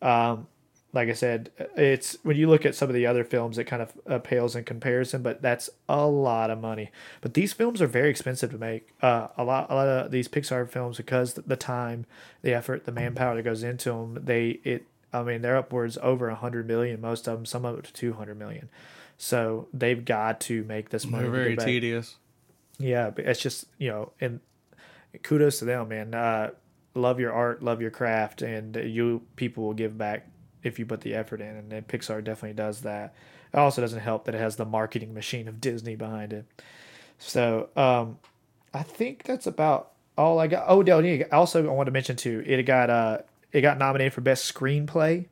Um, 0.03 0.47
like 0.93 1.09
I 1.09 1.15
said, 1.15 1.51
it's 1.77 2.19
when 2.23 2.37
you 2.37 2.49
look 2.49 2.67
at 2.67 2.75
some 2.75 2.89
of 2.89 2.95
the 2.95 3.07
other 3.07 3.25
films, 3.25 3.59
it 3.59 3.65
kind 3.65 3.83
of 3.83 3.93
uh, 4.07 4.19
pales 4.19 4.55
in 4.55 4.65
comparison, 4.65 5.23
but 5.23 5.43
that's 5.43 5.71
a 5.89 6.07
lot 6.07 6.51
of 6.51 6.61
money. 6.61 6.93
But 7.21 7.35
these 7.35 7.53
films 7.53 7.83
are 7.83 7.89
very 7.89 8.11
expensive 8.11 8.51
to 8.53 8.59
make. 8.59 8.91
Uh, 9.01 9.29
a 9.37 9.43
lot, 9.43 9.71
a 9.71 9.75
lot 9.75 9.89
of 9.89 10.11
these 10.11 10.29
Pixar 10.29 10.69
films, 10.69 10.99
because 10.99 11.35
the 11.35 11.57
time, 11.57 12.07
the 12.43 12.55
effort, 12.55 12.85
the 12.85 12.93
manpower 12.93 13.35
that 13.35 13.43
goes 13.43 13.63
into 13.63 13.91
them, 13.91 14.21
they 14.23 14.61
it. 14.63 14.87
I 15.15 15.23
mean, 15.23 15.43
they're 15.43 15.57
upwards 15.57 15.97
over 16.03 16.29
a 16.29 16.35
hundred 16.35 16.67
million. 16.67 17.01
Most 17.01 17.29
of 17.29 17.39
them, 17.39 17.47
some 17.47 17.65
of 17.65 17.79
it 17.79 17.85
to 17.85 17.93
two 17.93 18.15
hundred 18.15 18.39
million. 18.39 18.69
So 19.17 19.69
they've 19.73 20.05
got 20.05 20.41
to 20.43 20.65
make 20.65 20.91
this 20.91 21.07
money. 21.07 21.23
They're 21.23 21.33
very 21.33 21.57
tedious. 21.57 22.17
Yeah, 22.79 23.11
but 23.11 23.25
it's 23.25 23.41
just 23.41 23.67
you 23.79 23.89
know, 23.89 24.13
and 24.21 24.41
kudos 25.23 25.61
to 25.61 25.65
them, 25.65 25.89
man. 25.89 26.15
Uh, 26.15 26.51
love 26.95 27.21
your 27.21 27.33
art, 27.33 27.63
love 27.63 27.81
your 27.81 27.91
craft, 27.91 28.43
and 28.43 28.75
you 28.75 29.23
people 29.37 29.65
will 29.65 29.75
give 29.75 29.97
back 29.97 30.27
if 30.63 30.79
you 30.79 30.87
put 30.87 31.03
the 31.03 31.15
effort 31.15 31.41
in, 31.41 31.57
and 31.57 31.71
then 31.71 31.83
Pixar 31.83 32.25
definitely 32.25 32.55
does 32.55 32.81
that. 32.81 33.15
It 33.53 33.59
also 33.59 33.81
doesn't 33.81 34.01
help 34.01 34.25
that 34.25 34.35
it 34.35 34.41
has 34.41 34.57
the 34.57 34.65
marketing 34.65 35.15
machine 35.15 35.47
of 35.47 35.61
Disney 35.61 35.95
behind 35.95 36.33
it. 36.33 36.47
So 37.19 37.69
um, 37.77 38.19
I 38.73 38.83
think 38.83 39.23
that's 39.23 39.47
about 39.47 39.93
all 40.19 40.41
I 40.41 40.49
got. 40.49 40.65
Oh, 40.67 40.83
Del, 40.83 41.23
also 41.31 41.65
I 41.65 41.71
want 41.71 41.87
to 41.87 41.93
mention 41.93 42.17
too, 42.17 42.43
it 42.47 42.63
got 42.65 42.91
uh, 42.91 43.19
it 43.55 43.61
got 43.63 43.79
nominated 43.79 44.13
for 44.13 44.21
best 44.21 44.53
screenplay, 44.53 45.27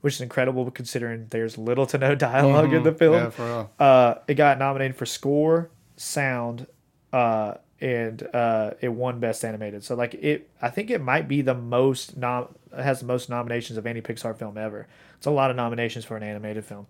which 0.00 0.14
is 0.14 0.20
incredible 0.22 0.68
considering 0.70 1.26
there's 1.30 1.56
little 1.58 1.86
to 1.86 1.98
no 1.98 2.14
dialog 2.16 2.72
in 2.72 2.82
the 2.82 2.92
film. 2.92 3.14
Yeah, 3.14 3.30
for 3.30 3.44
real. 3.44 3.70
Uh, 3.78 4.14
it 4.26 4.34
got 4.34 4.58
nominated 4.58 4.96
for 4.96 5.06
score, 5.06 5.70
sound, 5.96 6.66
uh, 7.12 7.54
and 7.80 8.26
uh, 8.34 8.70
it 8.80 8.88
won 8.88 9.20
Best 9.20 9.44
Animated. 9.44 9.84
So 9.84 9.94
like 9.94 10.14
it, 10.14 10.48
I 10.60 10.70
think 10.70 10.90
it 10.90 11.02
might 11.02 11.28
be 11.28 11.42
the 11.42 11.54
most 11.54 12.16
nom 12.16 12.48
has 12.74 13.00
the 13.00 13.06
most 13.06 13.28
nominations 13.28 13.76
of 13.76 13.86
any 13.86 14.00
Pixar 14.00 14.36
film 14.36 14.56
ever. 14.56 14.88
It's 15.18 15.26
a 15.26 15.30
lot 15.30 15.50
of 15.50 15.56
nominations 15.56 16.04
for 16.04 16.16
an 16.16 16.22
animated 16.22 16.64
film. 16.64 16.86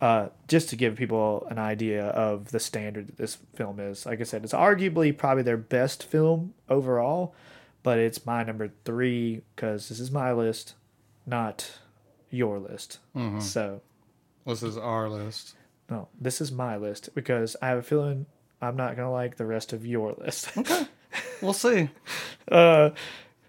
Uh, 0.00 0.28
just 0.46 0.68
to 0.68 0.76
give 0.76 0.94
people 0.94 1.44
an 1.50 1.58
idea 1.58 2.06
of 2.10 2.52
the 2.52 2.60
standard 2.60 3.08
that 3.08 3.16
this 3.16 3.38
film 3.56 3.80
is. 3.80 4.06
Like 4.06 4.20
I 4.20 4.24
said, 4.24 4.44
it's 4.44 4.52
arguably 4.52 5.16
probably 5.16 5.42
their 5.42 5.56
best 5.56 6.04
film 6.04 6.54
overall, 6.68 7.34
but 7.88 7.98
it's 7.98 8.26
my 8.26 8.42
number 8.44 8.68
three 8.84 9.40
because 9.56 9.88
this 9.88 9.98
is 9.98 10.10
my 10.10 10.30
list, 10.32 10.74
not 11.26 11.70
your 12.30 12.58
list. 12.58 12.98
So 13.40 13.80
This 14.46 14.62
is 14.62 14.76
our 14.76 15.08
list. 15.08 15.54
no, 15.90 16.08
this 16.20 16.40
is 16.42 16.52
my 16.52 16.76
list 16.76 17.08
because 17.14 17.56
I 17.62 17.68
have 17.68 17.78
a 17.78 17.82
feeling 17.82 18.26
I'm 18.60 18.76
not 18.76 18.94
gonna 18.96 19.10
like 19.10 19.36
the 19.36 19.46
rest 19.46 19.72
of 19.72 19.86
your 19.86 20.12
list. 20.18 20.50
Okay, 20.58 20.86
we'll 21.40 21.52
see. 21.54 21.88
uh, 22.52 22.90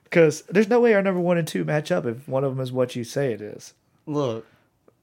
because 0.06 0.44
there's 0.44 0.70
no 0.70 0.80
way 0.80 0.94
our 0.94 1.02
number 1.02 1.20
one 1.20 1.38
and 1.38 1.48
two 1.48 1.66
match 1.66 1.92
up 1.92 2.06
if 2.06 2.28
one 2.28 2.44
of 2.46 2.52
them 2.56 2.62
is 2.64 2.72
what 2.72 2.96
you 2.96 3.04
say 3.04 3.34
it 3.34 3.42
is. 3.42 3.74
Look, 4.06 4.46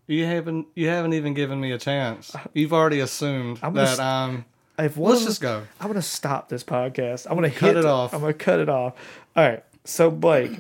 you 0.07 0.25
haven't 0.25 0.67
you 0.75 0.89
haven't 0.89 1.13
even 1.13 1.35
given 1.35 1.61
me 1.61 1.73
a 1.73 1.79
chance. 1.79 2.35
You've 2.55 2.73
already 2.73 3.01
assumed 3.01 3.59
I'm 3.63 3.75
that 3.75 3.89
st- 3.97 4.01
I'm. 4.01 4.45
If 4.79 4.97
one 4.97 5.13
Let's 5.13 5.25
just 5.25 5.41
go. 5.41 5.63
I'm 5.81 5.87
gonna 5.89 6.03
stop 6.03 6.49
this 6.49 6.63
podcast. 6.63 7.27
I'm 7.29 7.35
gonna 7.35 7.51
Cut 7.51 7.69
hit 7.69 7.77
it 7.79 7.85
off. 7.87 8.13
I'm 8.13 8.21
gonna 8.21 8.35
cut 8.35 8.61
it 8.61 8.69
off. 8.69 8.95
All 9.35 9.49
right. 9.49 9.65
So 9.85 10.11
Blake, 10.11 10.53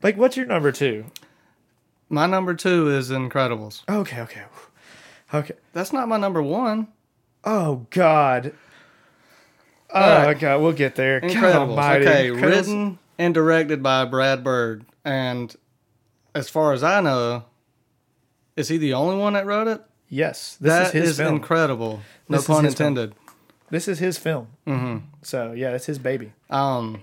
Blake, 0.00 0.16
what's 0.16 0.36
your 0.36 0.46
number 0.46 0.72
two? 0.72 1.04
My 2.08 2.26
number 2.26 2.54
two 2.54 2.88
is 2.88 3.10
Incredibles. 3.10 3.82
Okay, 3.88 4.20
okay, 4.20 4.42
okay. 5.34 5.54
That's 5.72 5.92
not 5.92 6.08
my 6.08 6.16
number 6.16 6.42
one. 6.42 6.88
Oh 7.44 7.86
God. 7.90 8.54
Oh 9.90 10.00
right. 10.00 10.38
God, 10.38 10.62
we'll 10.62 10.72
get 10.72 10.94
there. 10.94 11.20
Incredibles. 11.20 12.00
Okay, 12.00 12.28
Incredibles- 12.28 12.42
written 12.42 12.98
and 13.18 13.34
directed 13.34 13.82
by 13.82 14.04
Brad 14.04 14.42
Bird. 14.42 14.84
And 15.04 15.54
as 16.34 16.48
far 16.48 16.72
as 16.72 16.82
I 16.82 17.00
know, 17.00 17.44
is 18.56 18.68
he 18.68 18.78
the 18.78 18.94
only 18.94 19.16
one 19.16 19.32
that 19.34 19.46
wrote 19.46 19.68
it? 19.68 19.82
Yes, 20.14 20.56
this 20.60 20.70
That 20.70 20.86
is 20.88 20.92
his 20.92 21.10
is 21.12 21.16
film. 21.16 21.36
incredible. 21.36 22.00
No 22.28 22.36
This 22.36 22.46
pun 22.46 22.64
his 22.64 22.74
film. 22.74 22.88
intended. 22.98 23.14
This 23.70 23.88
is 23.88 23.98
his 23.98 24.18
film. 24.18 24.48
Mm-hmm. 24.66 25.06
So 25.22 25.52
yeah, 25.52 25.70
it's 25.70 25.86
his 25.86 25.98
baby. 25.98 26.32
Um, 26.50 27.02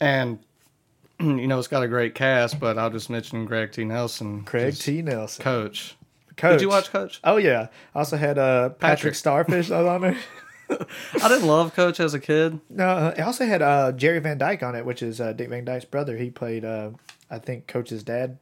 and 0.00 0.38
you 1.18 1.46
know 1.46 1.58
it's 1.58 1.68
got 1.68 1.82
a 1.82 1.88
great 1.88 2.14
cast, 2.14 2.60
but 2.60 2.76
I'll 2.76 2.90
just 2.90 3.08
mention 3.08 3.46
Greg 3.46 3.72
T. 3.72 3.84
Nelson, 3.84 4.44
Craig 4.44 4.74
T. 4.76 5.00
Nelson. 5.00 5.42
Coach. 5.42 5.96
Coach. 6.36 6.52
Did 6.52 6.60
you 6.60 6.68
watch 6.68 6.90
Coach? 6.90 7.20
Oh 7.24 7.38
yeah. 7.38 7.68
I 7.94 7.98
also 8.00 8.18
had 8.18 8.36
uh, 8.36 8.68
Patrick, 8.68 8.80
Patrick. 8.80 9.14
Starfish 9.14 9.70
on 9.70 10.00
there. 10.02 10.16
I 11.22 11.28
didn't 11.28 11.46
love 11.48 11.74
Coach 11.74 12.00
as 12.00 12.12
a 12.12 12.20
kid. 12.20 12.60
No, 12.68 12.86
uh, 12.86 13.14
I 13.16 13.22
also 13.22 13.46
had 13.46 13.62
uh, 13.62 13.92
Jerry 13.92 14.18
Van 14.18 14.36
Dyke 14.36 14.62
on 14.62 14.74
it, 14.74 14.84
which 14.84 15.02
is 15.02 15.20
uh, 15.22 15.32
Dick 15.32 15.48
Van 15.48 15.64
Dyke's 15.64 15.84
brother. 15.86 16.16
He 16.18 16.30
played, 16.30 16.64
uh, 16.66 16.90
I 17.30 17.38
think, 17.38 17.66
Coach's 17.66 18.02
dad. 18.04 18.38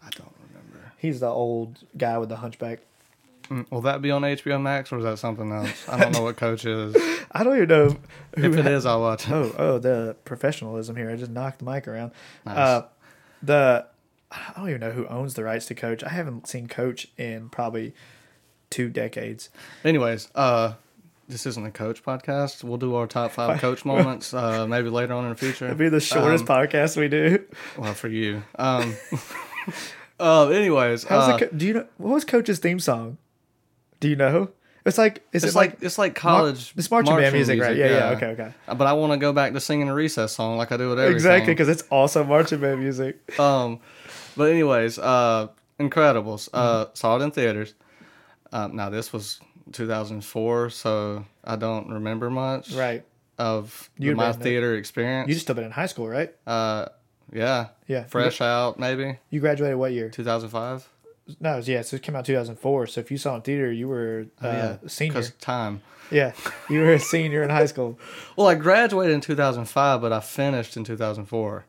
I 0.00 0.08
don't 0.10 0.32
remember. 0.48 0.92
He's 0.98 1.20
the 1.20 1.26
old 1.28 1.80
guy 1.98 2.16
with 2.18 2.28
the 2.30 2.36
hunchback. 2.36 2.80
Mm, 3.48 3.70
Will 3.70 3.80
that 3.82 4.00
be 4.02 4.10
on 4.10 4.22
HBO 4.22 4.60
Max 4.60 4.92
or 4.92 4.98
is 4.98 5.04
that 5.04 5.18
something 5.18 5.50
else? 5.52 5.88
I 5.88 5.98
don't 5.98 6.12
know 6.12 6.22
what 6.22 6.36
Coach 6.36 6.64
is. 6.64 6.96
I 7.32 7.42
don't 7.44 7.56
even 7.56 7.68
know 7.68 7.88
who. 8.36 8.44
If 8.44 8.56
it 8.56 8.64
ha- 8.64 8.70
is, 8.70 8.86
I'll 8.86 9.00
watch 9.00 9.26
it. 9.28 9.32
oh, 9.32 9.54
oh, 9.58 9.78
the 9.78 10.16
professionalism 10.24 10.96
here. 10.96 11.10
I 11.10 11.16
just 11.16 11.30
knocked 11.30 11.58
the 11.60 11.64
mic 11.64 11.86
around. 11.88 12.12
Nice. 12.46 12.56
Uh, 12.56 12.86
the 13.42 13.86
I 14.30 14.52
don't 14.56 14.68
even 14.68 14.80
know 14.80 14.90
who 14.92 15.06
owns 15.08 15.34
the 15.34 15.44
rights 15.44 15.66
to 15.66 15.74
Coach. 15.74 16.02
I 16.02 16.08
haven't 16.10 16.46
seen 16.46 16.66
Coach 16.66 17.08
in 17.18 17.48
probably 17.50 17.94
two 18.70 18.88
decades. 18.88 19.50
Anyways, 19.84 20.28
uh, 20.34 20.74
this 21.28 21.44
isn't 21.46 21.66
a 21.66 21.70
Coach 21.70 22.02
podcast. 22.02 22.64
We'll 22.64 22.78
do 22.78 22.94
our 22.94 23.06
top 23.06 23.32
five 23.32 23.60
Coach 23.60 23.84
moments 23.84 24.32
uh, 24.32 24.66
maybe 24.66 24.88
later 24.88 25.12
on 25.14 25.24
in 25.24 25.30
the 25.30 25.36
future. 25.36 25.66
It'll 25.66 25.76
be 25.76 25.88
the 25.90 26.00
shortest 26.00 26.48
Um, 26.48 26.56
podcast 26.66 26.96
we 26.96 27.08
do. 27.08 27.44
Well, 27.76 27.92
for 27.94 28.08
you. 28.08 28.42
Um, 28.58 28.94
uh, 30.20 30.48
anyways, 30.48 31.04
How's 31.04 31.28
uh, 31.28 31.36
the 31.36 31.46
co- 31.46 31.56
do 31.56 31.66
you 31.66 31.74
know 31.74 31.86
what 31.98 32.14
was 32.14 32.24
Coach's 32.24 32.58
theme 32.58 32.78
song? 32.80 33.18
Do 34.02 34.08
you 34.08 34.16
know? 34.16 34.50
It's 34.84 34.98
like 34.98 35.22
is 35.32 35.44
it's 35.44 35.54
it 35.54 35.56
like, 35.56 35.70
like 35.74 35.82
it's 35.82 35.96
like 35.96 36.14
college. 36.16 36.74
it's 36.76 36.90
marching, 36.90 37.16
band 37.16 37.32
music, 37.34 37.60
right? 37.60 37.76
Yeah, 37.76 37.86
yeah. 37.86 38.10
Okay, 38.16 38.26
okay. 38.26 38.52
But 38.66 38.82
I 38.82 38.94
want 38.94 39.12
to 39.12 39.16
go 39.16 39.32
back 39.32 39.52
to 39.52 39.60
singing 39.60 39.88
a 39.88 39.94
recess 39.94 40.32
song 40.32 40.56
like 40.56 40.72
I 40.72 40.76
do 40.76 40.88
with 40.88 40.98
everything. 40.98 41.14
Exactly, 41.14 41.52
because 41.54 41.68
it's 41.68 41.82
also 41.88 42.24
marching 42.24 42.58
band 42.60 42.80
music. 42.80 43.38
Um, 43.38 43.78
but 44.36 44.50
anyways, 44.50 44.98
uh, 44.98 45.48
Incredibles. 45.78 46.48
Uh, 46.52 46.86
saw 46.94 47.16
it 47.16 47.22
in 47.22 47.30
theaters. 47.30 47.74
Um, 48.52 48.74
now 48.76 48.90
this 48.90 49.12
was 49.12 49.40
2004, 49.70 50.70
so 50.70 51.24
I 51.44 51.56
don't 51.56 51.88
remember 51.88 52.28
much 52.30 52.72
Right. 52.72 53.04
of 53.38 53.88
You'd 53.98 54.16
my 54.16 54.32
theater 54.32 54.74
experience. 54.76 55.28
You 55.28 55.34
just 55.34 55.46
still 55.46 55.54
been 55.54 55.64
in 55.64 55.70
high 55.70 55.86
school, 55.86 56.08
right? 56.08 56.34
uh, 56.46 56.86
yeah, 57.32 57.68
Yeah. 57.86 58.04
fresh 58.04 58.40
out 58.40 58.78
maybe 58.78 59.18
You 59.30 59.40
graduated 59.40 59.76
what 59.78 59.92
year? 59.92 60.10
2005. 60.10 60.88
No, 61.40 61.56
was- 61.56 61.68
yeah, 61.68 61.82
so 61.82 61.96
it 61.96 62.02
came 62.02 62.16
out 62.16 62.24
2004. 62.24 62.86
So 62.88 63.00
if 63.00 63.10
you 63.10 63.16
saw 63.18 63.34
it 63.34 63.36
in 63.36 63.42
theater, 63.42 63.72
you 63.72 63.88
were 63.88 64.26
uh, 64.42 64.46
Oh, 64.46 64.50
yeah, 64.52 64.76
senior. 64.88 65.12
because 65.14 65.30
time. 65.32 65.82
Yeah, 66.10 66.32
you 66.68 66.80
were 66.80 66.92
a 66.92 66.98
senior 66.98 67.42
in 67.42 67.50
high 67.50 67.66
school. 67.66 67.98
Well, 68.36 68.48
I 68.48 68.54
graduated 68.54 69.14
in 69.14 69.20
2005, 69.20 70.00
but 70.00 70.12
I 70.12 70.20
finished 70.20 70.76
in 70.76 70.84
2004. 70.84 71.64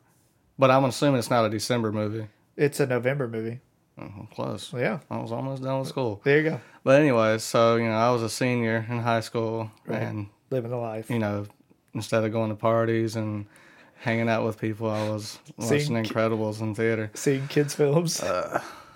But 0.58 0.70
I'm 0.70 0.84
assuming 0.84 1.18
it's 1.18 1.30
not 1.30 1.44
a 1.44 1.50
December 1.50 1.90
movie. 1.92 2.26
It's 2.56 2.78
a 2.80 2.86
November 2.86 3.26
movie. 3.28 3.60
Oh, 3.98 4.28
close. 4.34 4.72
Yeah, 4.72 5.00
I 5.10 5.18
was 5.18 5.30
almost 5.32 5.62
done 5.62 5.78
with 5.78 5.88
school. 5.88 6.20
there 6.24 6.38
you 6.40 6.50
go. 6.50 6.60
But 6.82 7.00
anyways, 7.00 7.42
so 7.44 7.76
you 7.76 7.84
know, 7.86 7.92
I 7.96 8.10
was 8.10 8.22
a 8.22 8.28
senior 8.28 8.84
in 8.88 8.98
high 9.00 9.20
school, 9.20 9.70
Right. 9.86 10.02
and 10.02 10.26
Living 10.50 10.70
the 10.70 10.76
life. 10.76 11.08
you 11.10 11.18
know, 11.20 11.46
instead 11.94 12.24
of 12.24 12.32
going 12.32 12.50
to 12.50 12.56
parties 12.56 13.14
and 13.16 13.46
hanging 14.00 14.28
out 14.28 14.44
with 14.44 14.60
people, 14.60 14.90
I 14.90 15.08
was 15.08 15.38
watching 15.56 15.78
Seeing 15.78 16.04
Incredibles 16.04 16.60
in 16.60 16.74
theater. 16.74 17.10
Seeing 17.14 17.46
kids' 17.48 17.74
films. 17.74 18.20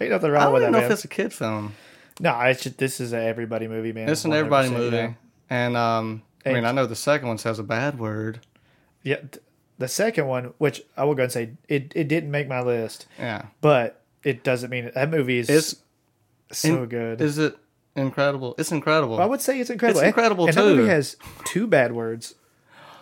Ain't 0.00 0.10
nothing 0.10 0.30
I 0.30 0.34
wrong 0.34 0.42
don't 0.44 0.52
with 0.54 0.62
that, 0.62 0.70
know 0.70 0.78
man. 0.78 0.86
if 0.86 0.92
it's 0.92 1.04
a 1.04 1.08
kid 1.08 1.32
film. 1.32 1.74
No, 2.20 2.38
it's 2.40 2.62
just, 2.62 2.78
this 2.78 3.00
is 3.00 3.12
an 3.12 3.20
everybody 3.22 3.68
movie, 3.68 3.92
man. 3.92 4.08
It's 4.08 4.24
an 4.24 4.32
everybody 4.32 4.68
100%, 4.70 4.72
movie, 4.76 4.96
yeah. 4.96 5.12
and 5.50 5.76
um, 5.76 6.22
I 6.44 6.52
mean, 6.52 6.64
I 6.64 6.72
know 6.72 6.86
the 6.86 6.96
second 6.96 7.28
one 7.28 7.38
says 7.38 7.58
a 7.58 7.62
bad 7.62 7.98
word. 7.98 8.40
Yeah, 9.02 9.16
th- 9.16 9.38
the 9.78 9.88
second 9.88 10.26
one, 10.26 10.52
which 10.58 10.82
I 10.96 11.04
will 11.04 11.14
go 11.14 11.22
and 11.24 11.32
say, 11.32 11.50
it, 11.68 11.92
it 11.94 12.08
didn't 12.08 12.30
make 12.32 12.48
my 12.48 12.60
list, 12.60 13.06
Yeah, 13.18 13.46
but 13.60 14.02
it 14.24 14.42
doesn't 14.42 14.70
mean 14.70 14.90
that 14.94 15.10
movie 15.10 15.38
is 15.38 15.48
it's 15.48 15.76
so 16.50 16.82
in- 16.82 16.86
good. 16.88 17.20
Is 17.20 17.38
it 17.38 17.56
incredible? 17.94 18.54
It's 18.58 18.72
incredible. 18.72 19.20
I 19.20 19.24
would 19.26 19.40
say 19.40 19.60
it's 19.60 19.70
incredible. 19.70 20.00
It's 20.00 20.08
incredible, 20.08 20.46
and, 20.48 20.56
and 20.56 20.64
too. 20.64 20.70
That 20.70 20.76
movie 20.76 20.88
has 20.88 21.16
two 21.44 21.66
bad 21.68 21.92
words. 21.92 22.34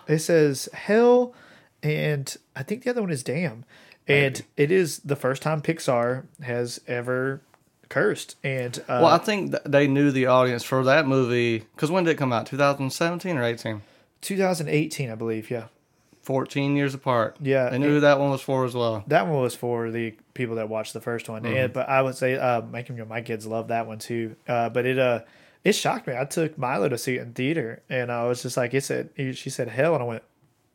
It 0.09 0.18
says 0.18 0.68
hell, 0.74 1.34
and 1.82 2.36
I 2.55 2.62
think 2.62 2.84
the 2.84 2.90
other 2.90 3.01
one 3.01 3.11
is 3.11 3.22
damn. 3.22 3.64
And 4.09 4.42
it 4.57 4.70
is 4.70 4.98
the 5.00 5.16
first 5.16 5.42
time 5.42 5.61
Pixar 5.62 6.24
has 6.42 6.80
ever 6.86 7.42
cursed. 7.88 8.36
And 8.44 8.78
uh, 8.88 9.00
well, 9.02 9.07
I 9.07 9.18
think 9.18 9.52
th- 9.52 9.62
they 9.64 9.86
knew 9.86 10.11
the 10.11 10.26
audience 10.26 10.62
for 10.62 10.84
that 10.84 11.07
movie 11.07 11.59
because 11.59 11.90
when 11.90 12.04
did 12.04 12.12
it 12.12 12.18
come 12.18 12.32
out? 12.32 12.46
2017 12.46 13.36
or 13.36 13.44
18? 13.44 13.82
2018, 14.20 15.11
I 15.11 15.14
believe. 15.14 15.50
Yeah, 15.50 15.66
14 16.22 16.76
years 16.76 16.94
apart. 16.94 17.36
Yeah, 17.40 17.70
they 17.70 17.78
knew 17.78 17.88
who 17.88 18.00
that 18.00 18.18
one 18.18 18.30
was 18.30 18.40
for 18.40 18.64
as 18.64 18.74
well. 18.74 19.04
that 19.09 19.26
one 19.26 19.40
was 19.40 19.54
for 19.54 19.90
the 19.90 20.14
people 20.34 20.57
that 20.57 20.68
watched 20.68 20.92
the 20.92 21.00
first 21.00 21.28
one. 21.28 21.42
Mm-hmm. 21.42 21.57
And 21.57 21.72
but 21.72 21.88
I 21.88 22.02
would 22.02 22.16
say, 22.16 22.36
uh, 22.36 22.62
making 22.62 23.00
my 23.09 23.22
kids 23.22 23.46
love 23.46 23.68
that 23.68 23.86
one 23.86 23.98
too. 23.98 24.36
Uh, 24.48 24.68
but 24.68 24.86
it 24.86 24.98
uh, 24.98 25.20
it 25.64 25.72
shocked 25.72 26.07
me. 26.07 26.14
I 26.16 26.24
took 26.24 26.57
Milo 26.59 26.88
to 26.88 26.98
see 26.98 27.16
it 27.16 27.22
in 27.22 27.32
theater, 27.32 27.82
and 27.88 28.11
I 28.12 28.24
was 28.24 28.42
just 28.42 28.57
like, 28.57 28.74
it 28.74 28.84
said. 28.84 29.11
She 29.16 29.50
said 29.50 29.68
hell, 29.68 29.94
and 29.94 30.02
I 30.02 30.07
went. 30.07 30.22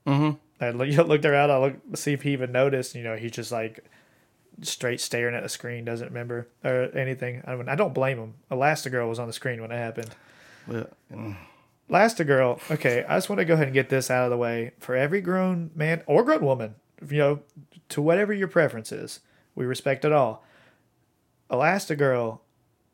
Mm-hmm. 0.05 0.37
I 0.61 0.69
look- 0.69 1.07
looked 1.07 1.25
around. 1.25 1.51
I 1.51 1.57
looked 1.57 1.97
see 1.97 2.13
if 2.13 2.21
he 2.21 2.31
even 2.31 2.51
noticed. 2.51 2.95
You 2.95 3.03
know, 3.03 3.15
he's 3.17 3.31
just 3.31 3.51
like 3.51 3.83
straight 4.61 5.01
staring 5.01 5.35
at 5.35 5.43
the 5.43 5.49
screen, 5.49 5.83
doesn't 5.85 6.07
remember 6.07 6.47
or 6.63 6.89
anything. 6.95 7.41
I 7.45 7.55
mean, 7.55 7.67
I 7.67 7.75
don't 7.75 7.93
blame 7.93 8.17
him. 8.17 8.33
Elastigirl 8.51 9.09
was 9.09 9.19
on 9.19 9.27
the 9.27 9.33
screen 9.33 9.61
when 9.61 9.71
it 9.71 9.77
happened. 9.77 10.11
But, 10.67 10.93
mm, 11.11 11.35
Elastigirl. 11.89 12.71
Okay, 12.71 13.03
I 13.07 13.17
just 13.17 13.29
want 13.29 13.39
to 13.39 13.45
go 13.45 13.55
ahead 13.55 13.67
and 13.67 13.73
get 13.73 13.89
this 13.89 14.11
out 14.11 14.25
of 14.25 14.29
the 14.29 14.37
way 14.37 14.71
for 14.79 14.95
every 14.95 15.21
grown 15.21 15.71
man 15.75 16.03
or 16.05 16.23
grown 16.23 16.45
woman. 16.45 16.75
You 17.09 17.17
know, 17.17 17.39
to 17.89 18.01
whatever 18.01 18.31
your 18.31 18.47
preference 18.47 18.91
is, 18.91 19.21
we 19.55 19.65
respect 19.65 20.05
it 20.05 20.11
all. 20.11 20.45
Elastigirl 21.49 22.39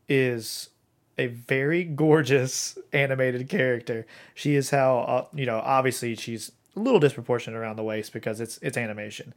is 0.08 0.70
a 1.18 1.28
very 1.28 1.84
gorgeous 1.84 2.78
animated 2.94 3.50
character. 3.50 4.06
She 4.34 4.56
is 4.56 4.70
how 4.70 5.00
uh, 5.00 5.26
you 5.34 5.46
know. 5.46 5.60
Obviously, 5.60 6.16
she's 6.16 6.52
a 6.78 6.80
little 6.80 7.00
disproportionate 7.00 7.60
around 7.60 7.76
the 7.76 7.84
waist 7.84 8.14
because 8.14 8.40
it's 8.40 8.58
it's 8.62 8.78
animation, 8.78 9.34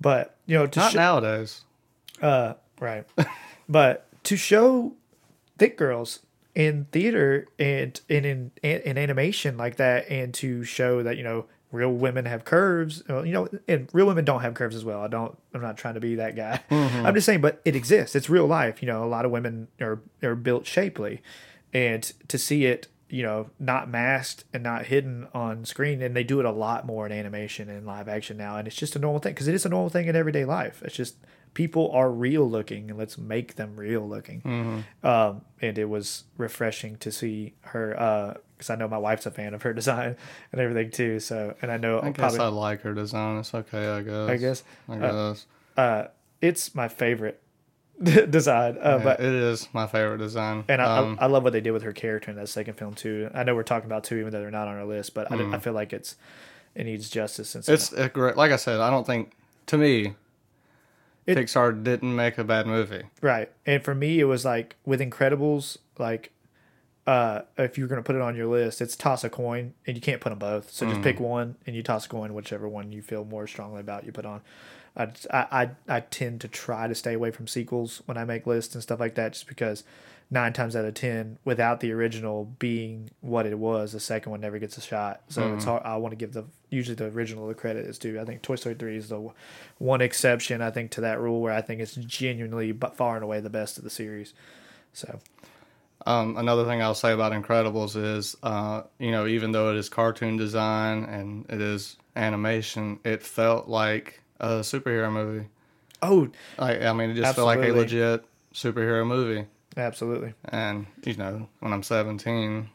but 0.00 0.36
you 0.46 0.56
know 0.56 0.66
to 0.66 0.78
not 0.78 0.92
sho- 0.92 0.98
nowadays. 0.98 1.62
uh, 2.22 2.54
right. 2.80 3.04
but 3.68 4.08
to 4.24 4.36
show 4.36 4.94
thick 5.58 5.76
girls 5.76 6.20
in 6.54 6.86
theater 6.90 7.46
and, 7.58 8.00
and 8.08 8.26
in 8.26 8.50
in 8.62 8.98
animation 8.98 9.56
like 9.56 9.76
that, 9.76 10.10
and 10.10 10.34
to 10.34 10.64
show 10.64 11.02
that 11.02 11.16
you 11.16 11.22
know 11.22 11.46
real 11.70 11.92
women 11.92 12.24
have 12.24 12.44
curves, 12.44 13.02
you 13.08 13.32
know, 13.32 13.46
and 13.68 13.88
real 13.92 14.06
women 14.06 14.24
don't 14.24 14.40
have 14.40 14.54
curves 14.54 14.74
as 14.74 14.84
well. 14.84 15.02
I 15.02 15.08
don't. 15.08 15.36
I'm 15.54 15.60
not 15.60 15.76
trying 15.76 15.94
to 15.94 16.00
be 16.00 16.16
that 16.16 16.34
guy. 16.34 16.60
I'm 16.70 17.14
just 17.14 17.26
saying, 17.26 17.40
but 17.40 17.60
it 17.64 17.76
exists. 17.76 18.16
It's 18.16 18.30
real 18.30 18.46
life. 18.46 18.82
You 18.82 18.86
know, 18.86 19.04
a 19.04 19.06
lot 19.06 19.24
of 19.24 19.30
women 19.30 19.68
are 19.80 20.00
are 20.22 20.34
built 20.34 20.66
shapely, 20.66 21.22
and 21.72 22.10
to 22.28 22.38
see 22.38 22.64
it 22.64 22.88
you 23.10 23.22
know, 23.22 23.50
not 23.58 23.88
masked 23.88 24.44
and 24.52 24.62
not 24.62 24.86
hidden 24.86 25.28
on 25.32 25.64
screen. 25.64 26.02
And 26.02 26.14
they 26.14 26.24
do 26.24 26.40
it 26.40 26.46
a 26.46 26.50
lot 26.50 26.86
more 26.86 27.06
in 27.06 27.12
animation 27.12 27.68
and 27.68 27.86
live 27.86 28.08
action 28.08 28.36
now. 28.36 28.56
And 28.56 28.66
it's 28.66 28.76
just 28.76 28.96
a 28.96 28.98
normal 28.98 29.20
thing 29.20 29.32
because 29.32 29.48
it 29.48 29.54
is 29.54 29.64
a 29.64 29.68
normal 29.68 29.88
thing 29.88 30.06
in 30.06 30.16
everyday 30.16 30.44
life. 30.44 30.82
It's 30.84 30.94
just 30.94 31.16
people 31.54 31.90
are 31.92 32.10
real 32.10 32.48
looking 32.48 32.90
and 32.90 32.98
let's 32.98 33.16
make 33.16 33.54
them 33.54 33.76
real 33.76 34.06
looking. 34.06 34.84
Um, 35.02 35.42
and 35.60 35.78
it 35.78 35.86
was 35.86 36.24
refreshing 36.36 36.96
to 36.98 37.10
see 37.10 37.54
her 37.62 38.36
because 38.56 38.70
I 38.70 38.76
know 38.76 38.88
my 38.88 38.98
wife's 38.98 39.26
a 39.26 39.30
fan 39.30 39.54
of 39.54 39.62
her 39.62 39.72
design 39.74 40.16
and 40.52 40.60
everything 40.60 40.90
too. 40.90 41.20
So, 41.20 41.54
and 41.62 41.72
I 41.72 41.76
know 41.76 42.00
I 42.00 42.10
guess 42.10 42.16
probably, 42.16 42.40
I 42.40 42.48
like 42.48 42.82
her 42.82 42.94
design. 42.94 43.38
It's 43.38 43.54
okay, 43.54 43.88
I 43.88 44.02
guess. 44.02 44.28
I 44.28 44.36
guess 44.36 44.62
I 44.88 44.96
uh, 44.96 45.32
guess. 45.32 45.46
uh, 45.76 46.06
it's 46.40 46.74
my 46.74 46.88
favorite 46.88 47.42
design. 48.30 48.76
Uh, 48.78 48.96
Yeah, 48.98 49.04
but 49.04 49.20
it 49.20 49.32
is 49.32 49.68
my 49.72 49.86
favorite 49.86 50.18
design. 50.18 50.64
And 50.68 50.80
I, 50.80 50.98
um, 50.98 51.18
I, 51.20 51.24
I 51.24 51.26
love 51.26 51.42
what 51.44 51.52
they 51.52 51.60
did 51.60 51.72
with 51.72 51.82
her 51.82 51.92
character 51.92 52.30
in 52.30 52.36
that 52.36 52.48
second 52.48 52.74
film 52.74 52.94
too. 52.94 53.30
I 53.34 53.42
know 53.42 53.54
we're 53.54 53.62
talking 53.64 53.86
about 53.86 54.04
two, 54.04 54.16
even 54.18 54.32
though 54.32 54.40
they're 54.40 54.50
not 54.50 54.68
on 54.68 54.76
our 54.76 54.84
list, 54.84 55.14
but 55.14 55.30
I, 55.32 55.36
Mm. 55.36 55.54
I 55.54 55.58
feel 55.58 55.72
like 55.72 55.92
it's 55.92 56.16
it 56.74 56.84
needs 56.84 57.08
justice. 57.10 57.50
Since 57.50 57.68
it's 57.68 57.92
a 57.92 58.08
great. 58.08 58.36
Like 58.36 58.52
I 58.52 58.56
said, 58.56 58.80
I 58.80 58.90
don't 58.90 59.06
think 59.06 59.32
to 59.66 59.76
me, 59.78 60.14
It- 61.26 61.36
Pixar 61.36 61.82
didn't 61.82 62.14
make 62.14 62.38
a 62.38 62.44
bad 62.44 62.66
movie. 62.66 63.02
right. 63.20 63.50
And 63.66 63.82
for 63.84 63.94
me, 63.94 64.20
it 64.20 64.24
was 64.24 64.44
like 64.44 64.76
with 64.86 65.00
Incredibles, 65.00 65.78
like 65.98 66.30
uh, 67.08 67.42
if 67.56 67.78
you're 67.78 67.88
gonna 67.88 68.02
put 68.02 68.16
it 68.16 68.22
on 68.22 68.36
your 68.36 68.46
list, 68.46 68.80
it's 68.82 68.94
toss 68.94 69.24
a 69.24 69.30
coin, 69.30 69.72
and 69.86 69.96
you 69.96 70.00
can't 70.02 70.20
put 70.20 70.28
them 70.30 70.38
both. 70.38 70.70
So 70.70 70.84
just 70.86 71.00
Mm. 71.00 71.04
pick 71.04 71.20
one, 71.20 71.56
and 71.66 71.74
you 71.74 71.82
toss 71.82 72.04
a 72.06 72.08
coin, 72.08 72.34
whichever 72.34 72.68
one 72.68 72.92
you 72.92 73.00
feel 73.02 73.24
more 73.24 73.46
strongly 73.46 73.80
about, 73.80 74.04
you 74.04 74.12
put 74.12 74.26
on. 74.26 74.42
I, 74.96 75.08
I 75.32 75.70
I 75.88 76.00
tend 76.00 76.40
to 76.42 76.48
try 76.48 76.88
to 76.88 76.94
stay 76.94 77.14
away 77.14 77.30
from 77.30 77.46
sequels 77.46 78.02
when 78.06 78.18
I 78.18 78.24
make 78.24 78.46
lists 78.46 78.74
and 78.74 78.82
stuff 78.82 79.00
like 79.00 79.14
that, 79.14 79.32
just 79.32 79.46
because 79.46 79.84
nine 80.30 80.52
times 80.52 80.76
out 80.76 80.84
of 80.84 80.92
ten, 80.94 81.38
without 81.44 81.80
the 81.80 81.92
original 81.92 82.52
being 82.58 83.10
what 83.20 83.46
it 83.46 83.58
was, 83.58 83.92
the 83.92 84.00
second 84.00 84.30
one 84.30 84.40
never 84.40 84.58
gets 84.58 84.76
a 84.76 84.80
shot. 84.82 85.22
So 85.28 85.54
it's 85.54 85.64
hard. 85.64 85.82
I 85.84 85.96
want 85.96 86.12
to 86.12 86.16
give 86.16 86.32
the 86.32 86.44
usually 86.68 86.96
the 86.96 87.06
original 87.06 87.46
the 87.48 87.54
credit 87.54 87.86
is 87.86 87.96
due. 87.96 88.20
I 88.20 88.24
think 88.26 88.42
Toy 88.42 88.56
Story 88.56 88.74
three 88.74 88.96
is 88.96 89.08
the 89.08 89.30
one 89.78 90.00
exception 90.02 90.60
I 90.60 90.70
think 90.70 90.90
to 90.92 91.00
that 91.02 91.20
rule 91.20 91.40
where 91.40 91.54
I 91.54 91.62
think 91.62 91.80
it's 91.80 91.94
genuinely 91.94 92.72
but 92.72 92.96
far 92.96 93.14
and 93.14 93.24
away 93.24 93.40
the 93.40 93.48
best 93.48 93.78
of 93.78 93.84
the 93.84 93.90
series. 93.90 94.34
So 94.92 95.20
Um, 96.06 96.36
another 96.36 96.64
thing 96.64 96.80
I'll 96.80 96.94
say 96.94 97.12
about 97.12 97.32
Incredibles 97.32 97.96
is, 97.96 98.36
uh, 98.42 98.82
you 98.98 99.10
know, 99.10 99.26
even 99.26 99.52
though 99.52 99.70
it 99.70 99.76
is 99.76 99.88
cartoon 99.88 100.36
design 100.36 101.04
and 101.04 101.44
it 101.50 101.60
is 101.60 101.96
animation, 102.16 103.00
it 103.04 103.22
felt 103.22 103.68
like 103.68 104.20
a 104.40 104.60
superhero 104.60 105.12
movie. 105.12 105.46
oh, 106.02 106.28
I, 106.58 106.86
I 106.86 106.92
mean, 106.92 107.10
it 107.10 107.14
just 107.14 107.34
felt 107.34 107.46
like 107.46 107.58
a 107.60 107.72
legit 107.72 108.24
superhero 108.54 109.06
movie. 109.06 109.46
absolutely 109.76 110.34
And 110.46 110.86
you 111.04 111.14
know, 111.14 111.48
when 111.60 111.72
I'm 111.72 111.82
17, 111.82 112.68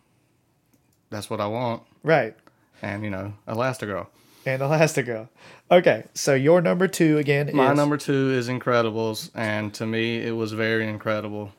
that's 1.09 1.29
what 1.29 1.39
I 1.39 1.47
want. 1.47 1.83
right. 2.03 2.35
And 2.81 3.03
you 3.03 3.09
know, 3.09 3.33
Elastigirl. 3.47 4.07
And 4.45 4.61
Elastigirl. 4.61 5.29
Okay, 5.71 6.03
so 6.13 6.33
your 6.35 6.59
number 6.61 6.87
two 6.89 7.17
again 7.17 7.49
My 7.53 7.71
is 7.71 7.77
number 7.77 7.95
two 7.95 8.31
is 8.31 8.49
Incredibles, 8.49 9.31
and 9.33 9.73
to 9.75 9.85
me, 9.85 10.17
it 10.17 10.35
was 10.35 10.51
very 10.51 10.85
incredible. 10.87 11.53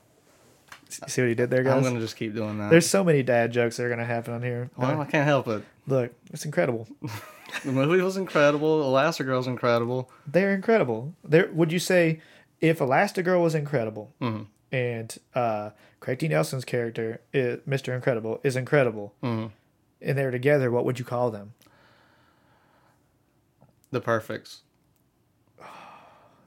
See 1.08 1.22
what 1.22 1.28
he 1.28 1.34
did 1.34 1.50
there, 1.50 1.62
guys. 1.62 1.76
I'm 1.76 1.82
gonna 1.82 2.00
just 2.00 2.16
keep 2.16 2.34
doing 2.34 2.58
that. 2.58 2.70
There's 2.70 2.88
so 2.88 3.02
many 3.04 3.22
dad 3.22 3.52
jokes 3.52 3.76
that 3.76 3.84
are 3.84 3.88
gonna 3.88 4.04
happen 4.04 4.34
on 4.34 4.42
here. 4.42 4.70
well, 4.76 5.00
I 5.00 5.04
can't 5.06 5.26
help 5.26 5.48
it. 5.48 5.62
Look, 5.86 6.12
it's 6.32 6.44
incredible. 6.44 6.88
The 7.62 7.70
movie 7.70 8.02
was 8.02 8.16
incredible. 8.16 8.82
Elastigirl's 8.82 9.46
incredible. 9.46 10.10
They're 10.26 10.52
incredible. 10.54 11.14
There, 11.22 11.48
would 11.52 11.70
you 11.70 11.78
say 11.78 12.20
if 12.60 12.80
Elastigirl 12.80 13.40
was 13.40 13.54
incredible 13.54 14.12
Mhm. 14.20 14.46
and 14.72 15.16
uh, 15.36 15.70
Craig 16.00 16.18
T. 16.18 16.26
Nelson's 16.26 16.64
character, 16.64 17.20
is, 17.32 17.60
Mr. 17.60 17.94
Incredible, 17.94 18.40
is 18.42 18.56
incredible, 18.56 19.14
Mhm. 19.22 19.52
and 20.02 20.18
they're 20.18 20.32
together, 20.32 20.68
what 20.72 20.84
would 20.84 20.98
you 20.98 21.04
call 21.04 21.30
them? 21.30 21.52
The 23.92 24.00
perfects. 24.00 24.62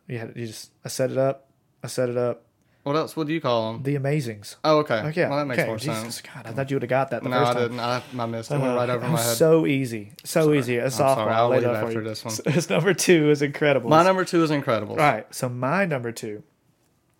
You, 0.10 0.20
had, 0.20 0.34
you 0.36 0.48
just 0.48 0.72
I 0.84 0.89
set 0.89 1.10
it 1.12 1.18
up. 1.18 1.50
I 1.84 1.88
set 1.88 2.10
it 2.10 2.18
up. 2.18 2.43
What 2.88 2.95
else 2.95 3.15
would 3.17 3.27
you 3.29 3.41
call 3.41 3.73
them? 3.73 3.83
The 3.83 3.95
Amazings. 3.95 4.55
Oh, 4.63 4.79
okay. 4.79 4.95
Okay, 5.07 5.27
Well, 5.27 5.38
that 5.39 5.45
makes 5.45 5.59
okay. 5.59 5.67
more 5.67 5.77
Jesus, 5.77 5.97
sense. 6.01 6.21
God, 6.21 6.47
I 6.47 6.51
thought 6.53 6.71
you 6.71 6.75
would 6.75 6.83
have 6.83 6.89
got 6.89 7.11
that 7.11 7.21
the 7.23 7.29
No, 7.29 7.38
first 7.39 7.51
I 7.51 7.53
time. 7.53 7.61
didn't. 7.63 7.79
I, 7.79 8.01
I 8.19 8.25
missed 8.25 8.49
it. 8.51 8.55
It 8.55 8.59
went 8.59 8.75
right 8.77 8.89
over 8.89 9.05
Uh, 9.05 9.09
my 9.09 9.21
head. 9.21 9.35
So 9.38 9.65
easy, 9.65 10.13
so 10.23 10.53
easy. 10.53 10.77
A 10.77 10.85
I'm 10.85 10.89
softball. 10.89 11.15
sorry, 11.15 11.33
I'll 11.33 11.49
leave 11.49 11.65
after 11.65 12.01
this 12.03 12.23
one. 12.25 12.33
His 12.53 12.69
number 12.69 12.93
two 12.93 13.29
is 13.29 13.41
Incredibles. 13.41 13.89
My 13.89 14.03
number 14.03 14.23
two 14.25 14.41
is 14.43 14.51
Incredibles. 14.51 14.91
All 14.91 14.95
right. 14.97 15.25
So 15.35 15.49
my 15.49 15.85
number 15.85 16.11
two 16.11 16.43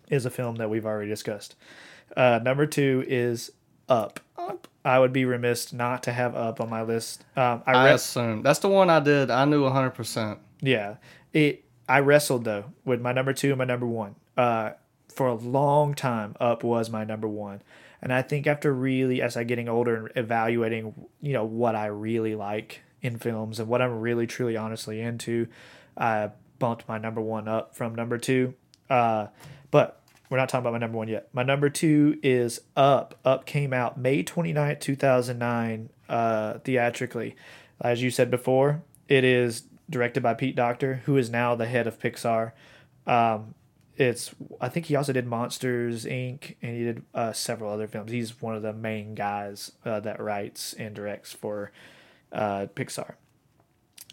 is 0.08 0.24
a 0.26 0.30
film 0.30 0.56
that 0.56 0.70
we've 0.70 0.86
already 0.86 1.10
discussed. 1.10 1.54
Uh, 2.16 2.40
number 2.42 2.64
two 2.66 3.04
is 3.06 3.50
Up. 3.88 4.20
Up. 4.38 4.68
I 4.84 4.98
would 4.98 5.12
be 5.12 5.26
remiss 5.26 5.72
not 5.72 6.02
to 6.04 6.12
have 6.12 6.34
Up 6.34 6.60
on 6.62 6.70
my 6.70 6.80
list. 6.82 7.24
Um, 7.36 7.62
I 7.66 7.72
I 7.72 7.88
assume 7.90 8.42
that's 8.42 8.60
the 8.60 8.68
one 8.70 8.88
I 8.88 9.00
did. 9.00 9.30
I 9.30 9.44
knew 9.44 9.62
100. 9.64 9.90
percent 9.90 10.38
yeah. 10.62 10.96
It. 11.32 11.64
I 11.90 12.00
wrestled 12.00 12.44
though 12.44 12.64
with 12.84 13.00
my 13.00 13.12
number 13.12 13.32
two 13.32 13.48
and 13.50 13.58
my 13.58 13.64
number 13.64 13.86
one. 13.86 14.14
Uh, 14.36 14.70
for 15.18 15.26
a 15.26 15.34
long 15.34 15.94
time, 15.94 16.36
Up 16.38 16.62
was 16.62 16.90
my 16.90 17.02
number 17.02 17.26
one, 17.26 17.60
and 18.00 18.12
I 18.12 18.22
think 18.22 18.46
after 18.46 18.72
really, 18.72 19.20
as 19.20 19.36
I 19.36 19.42
getting 19.42 19.68
older 19.68 19.96
and 19.96 20.16
evaluating, 20.16 20.94
you 21.20 21.32
know, 21.32 21.44
what 21.44 21.74
I 21.74 21.86
really 21.86 22.36
like 22.36 22.82
in 23.02 23.18
films 23.18 23.58
and 23.58 23.68
what 23.68 23.82
I'm 23.82 23.98
really 23.98 24.28
truly 24.28 24.56
honestly 24.56 25.00
into, 25.00 25.48
I 25.96 26.30
bumped 26.60 26.86
my 26.86 26.98
number 26.98 27.20
one 27.20 27.48
up 27.48 27.74
from 27.74 27.96
number 27.96 28.16
two. 28.16 28.54
Uh, 28.88 29.26
but 29.72 30.00
we're 30.30 30.38
not 30.38 30.48
talking 30.48 30.62
about 30.62 30.74
my 30.74 30.78
number 30.78 30.98
one 30.98 31.08
yet. 31.08 31.28
My 31.32 31.42
number 31.42 31.68
two 31.68 32.20
is 32.22 32.60
Up. 32.76 33.18
Up 33.24 33.44
came 33.44 33.72
out 33.72 33.98
May 33.98 34.22
29th, 34.22 34.78
2009, 34.78 35.90
uh, 36.08 36.58
theatrically. 36.60 37.34
As 37.80 38.00
you 38.04 38.10
said 38.10 38.30
before, 38.30 38.82
it 39.08 39.24
is 39.24 39.64
directed 39.90 40.22
by 40.22 40.34
Pete 40.34 40.54
Docter, 40.54 41.02
who 41.06 41.16
is 41.16 41.28
now 41.28 41.56
the 41.56 41.66
head 41.66 41.88
of 41.88 41.98
Pixar. 41.98 42.52
Um, 43.04 43.54
it's 43.98 44.32
I 44.60 44.68
think 44.68 44.86
he 44.86 44.96
also 44.96 45.12
did 45.12 45.26
Monsters 45.26 46.04
Inc. 46.04 46.54
and 46.62 46.76
he 46.76 46.84
did 46.84 47.02
uh, 47.14 47.32
several 47.32 47.72
other 47.72 47.88
films. 47.88 48.12
He's 48.12 48.40
one 48.40 48.54
of 48.54 48.62
the 48.62 48.72
main 48.72 49.14
guys 49.14 49.72
uh, 49.84 50.00
that 50.00 50.20
writes 50.20 50.72
and 50.74 50.94
directs 50.94 51.32
for 51.32 51.72
uh, 52.32 52.66
Pixar. 52.74 53.14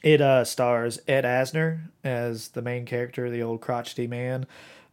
It 0.01 0.21
uh, 0.21 0.43
stars 0.43 0.99
Ed 1.07 1.23
Asner 1.23 1.89
as 2.03 2.49
the 2.49 2.63
main 2.63 2.85
character, 2.85 3.29
the 3.29 3.43
old 3.43 3.61
crotchety 3.61 4.07
man. 4.07 4.47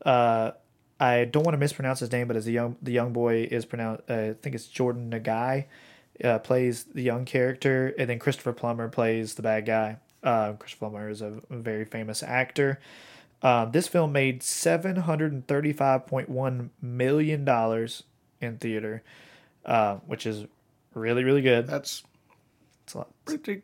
Uh, 0.05 0.53
I 1.01 1.25
don't 1.25 1.43
want 1.43 1.55
to 1.55 1.59
mispronounce 1.59 2.01
his 2.01 2.13
name, 2.13 2.29
but 2.29 2.37
as 2.37 2.45
the 2.45 2.53
young 2.53 2.77
the 2.83 2.93
young 2.93 3.15
boy 3.15 3.49
is 3.51 3.65
pronounced, 3.65 4.03
uh, 4.11 4.15
I 4.15 4.35
think 4.43 4.55
it's 4.55 4.67
Jordan 4.67 5.11
Nagai, 5.11 5.65
plays 6.45 6.85
the 6.85 7.03
young 7.03 7.25
character, 7.25 7.95
and 7.99 8.11
then 8.11 8.19
Christopher 8.19 8.53
Plummer 8.53 8.89
plays 8.91 9.35
the 9.35 9.43
bad 9.43 9.65
guy. 9.65 9.97
Christopher 10.23 10.91
Plummer 10.91 11.09
is 11.09 11.23
a 11.23 11.41
very 11.49 11.87
famous 11.87 12.23
actor. 12.23 12.79
Um, 13.43 13.73
this 13.73 13.89
film 13.89 14.13
made 14.13 14.43
seven 14.43 14.97
hundred 14.97 15.33
and 15.33 15.47
thirty-five 15.47 16.07
point 16.07 16.29
one 16.29 16.71
million 16.81 17.45
dollars 17.45 18.05
in 18.41 18.59
theater, 18.59 19.03
uh, 19.65 19.97
which 20.07 20.27
is 20.27 20.47
really 20.95 21.25
really 21.25 21.43
good. 21.43 21.67
That's 21.67 22.03
It's 22.85 22.95
a 22.95 22.99
lot, 22.99 23.11
pretty. 23.25 23.63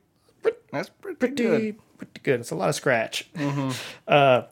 That's 0.73 0.89
pretty, 0.91 1.17
pretty 1.17 1.35
good. 1.35 1.77
pretty 1.97 2.21
good. 2.23 2.41
It's 2.41 2.51
a 2.51 2.55
lot 2.57 2.69
of 2.69 2.75
scratch. 2.75 3.29
Uh, 4.09 4.43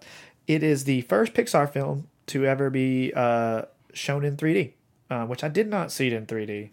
it 0.47 0.63
is 0.63 0.85
the 0.85 1.01
first 1.03 1.35
Pixar 1.35 1.69
film 1.71 2.07
to 2.27 2.45
ever 2.47 2.71
be 2.71 3.13
uh, 3.17 3.63
shown 3.93 4.25
in 4.25 4.37
3D, 4.37 4.73
uh, 5.11 5.27
which 5.27 5.43
I 5.43 5.49
did 5.49 5.69
not 5.69 5.91
see 5.91 6.07
it 6.07 6.13
in 6.13 6.25
3D. 6.27 6.71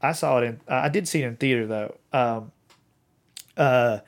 I 0.00 0.12
saw 0.12 0.38
it 0.38 0.44
in. 0.44 0.60
I 0.68 0.88
did 0.88 1.08
see 1.08 1.22
it 1.22 1.26
in 1.26 1.36
theater 1.36 1.66
though. 1.66 1.96
Um, 2.12 2.52
uh, 3.56 3.98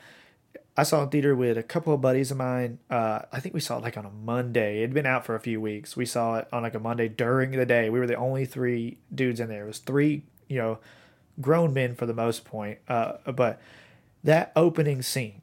I 0.77 0.85
saw 0.85 1.01
it 1.01 1.05
in 1.05 1.09
theater 1.11 1.37
with 1.37 1.59
a 1.59 1.63
couple 1.63 1.93
of 1.93 2.01
buddies 2.01 2.31
of 2.31 2.39
mine. 2.39 2.79
Uh, 2.89 3.21
I 3.31 3.41
think 3.41 3.55
we 3.55 3.61
saw 3.61 3.77
it 3.77 3.83
like 3.83 3.99
on 3.99 4.07
a 4.07 4.11
Monday. 4.11 4.79
It'd 4.79 4.95
been 4.95 5.05
out 5.05 5.27
for 5.27 5.35
a 5.35 5.41
few 5.41 5.61
weeks. 5.61 5.97
We 5.97 6.07
saw 6.07 6.37
it 6.37 6.49
on 6.51 6.63
like 6.63 6.75
a 6.75 6.81
Monday 6.81 7.09
during 7.09 7.51
the 7.51 7.67
day. 7.67 7.91
We 7.91 7.99
were 7.99 8.07
the 8.07 8.15
only 8.15 8.47
three 8.47 8.99
dudes 9.15 9.39
in 9.39 9.49
there. 9.49 9.65
It 9.65 9.67
was 9.67 9.79
three, 9.79 10.25
you 10.49 10.57
know, 10.57 10.79
grown 11.41 11.75
men 11.75 11.95
for 11.95 12.07
the 12.07 12.15
most 12.15 12.47
point. 12.47 12.79
Uh, 12.89 13.15
but 13.33 13.61
that 14.25 14.51
opening 14.57 15.03
scene, 15.03 15.43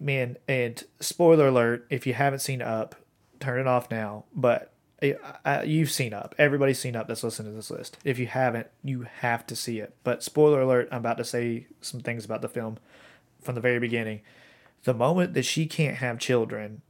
man, 0.00 0.36
and 0.46 0.84
spoiler 1.00 1.48
alert, 1.48 1.86
if 1.90 2.06
you 2.06 2.14
haven't 2.14 2.40
seen 2.40 2.62
Up, 2.62 2.94
turn 3.40 3.58
it 3.58 3.66
off 3.66 3.90
now. 3.90 4.24
But 4.32 4.72
I, 5.02 5.16
I, 5.44 5.62
you've 5.64 5.90
seen 5.90 6.14
Up. 6.14 6.32
Everybody's 6.38 6.78
seen 6.78 6.94
Up 6.94 7.08
that's 7.08 7.24
listening 7.24 7.50
to 7.50 7.56
this 7.56 7.72
list. 7.72 7.98
If 8.04 8.20
you 8.20 8.28
haven't, 8.28 8.68
you 8.84 9.06
have 9.20 9.46
to 9.48 9.56
see 9.56 9.80
it. 9.80 9.96
But 10.04 10.22
spoiler 10.22 10.60
alert, 10.60 10.88
I'm 10.92 10.98
about 10.98 11.18
to 11.18 11.24
say 11.24 11.66
some 11.80 11.98
things 11.98 12.24
about 12.24 12.40
the 12.40 12.48
film 12.48 12.78
from 13.42 13.56
the 13.56 13.60
very 13.60 13.80
beginning. 13.80 14.20
The 14.84 14.94
moment 14.94 15.34
that 15.34 15.44
she 15.44 15.66
can't 15.66 15.96
have 15.96 16.18
children 16.18 16.82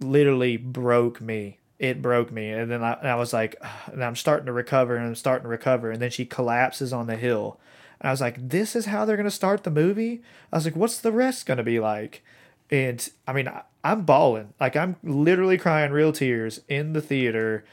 literally 0.00 0.56
broke 0.56 1.20
me. 1.20 1.58
It 1.78 2.00
broke 2.00 2.30
me. 2.30 2.50
And 2.50 2.70
then 2.70 2.82
I, 2.82 2.92
and 2.94 3.08
I 3.08 3.16
was 3.16 3.32
like, 3.32 3.56
and 3.86 4.04
I'm 4.04 4.16
starting 4.16 4.46
to 4.46 4.52
recover 4.52 4.96
and 4.96 5.08
I'm 5.08 5.14
starting 5.14 5.44
to 5.44 5.48
recover. 5.48 5.90
And 5.90 6.00
then 6.00 6.10
she 6.10 6.24
collapses 6.24 6.92
on 6.92 7.06
the 7.06 7.16
hill. 7.16 7.58
And 8.00 8.08
I 8.08 8.12
was 8.12 8.20
like, 8.20 8.48
this 8.48 8.76
is 8.76 8.86
how 8.86 9.04
they're 9.04 9.16
going 9.16 9.24
to 9.24 9.30
start 9.30 9.64
the 9.64 9.70
movie? 9.70 10.22
I 10.52 10.56
was 10.56 10.64
like, 10.64 10.76
what's 10.76 11.00
the 11.00 11.12
rest 11.12 11.46
going 11.46 11.58
to 11.58 11.64
be 11.64 11.80
like? 11.80 12.22
And 12.70 13.08
I 13.26 13.32
mean, 13.32 13.48
I, 13.48 13.62
I'm 13.84 14.02
bawling. 14.02 14.54
Like, 14.60 14.76
I'm 14.76 14.96
literally 15.02 15.58
crying 15.58 15.92
real 15.92 16.12
tears 16.12 16.60
in 16.68 16.92
the 16.92 17.02
theater, 17.02 17.64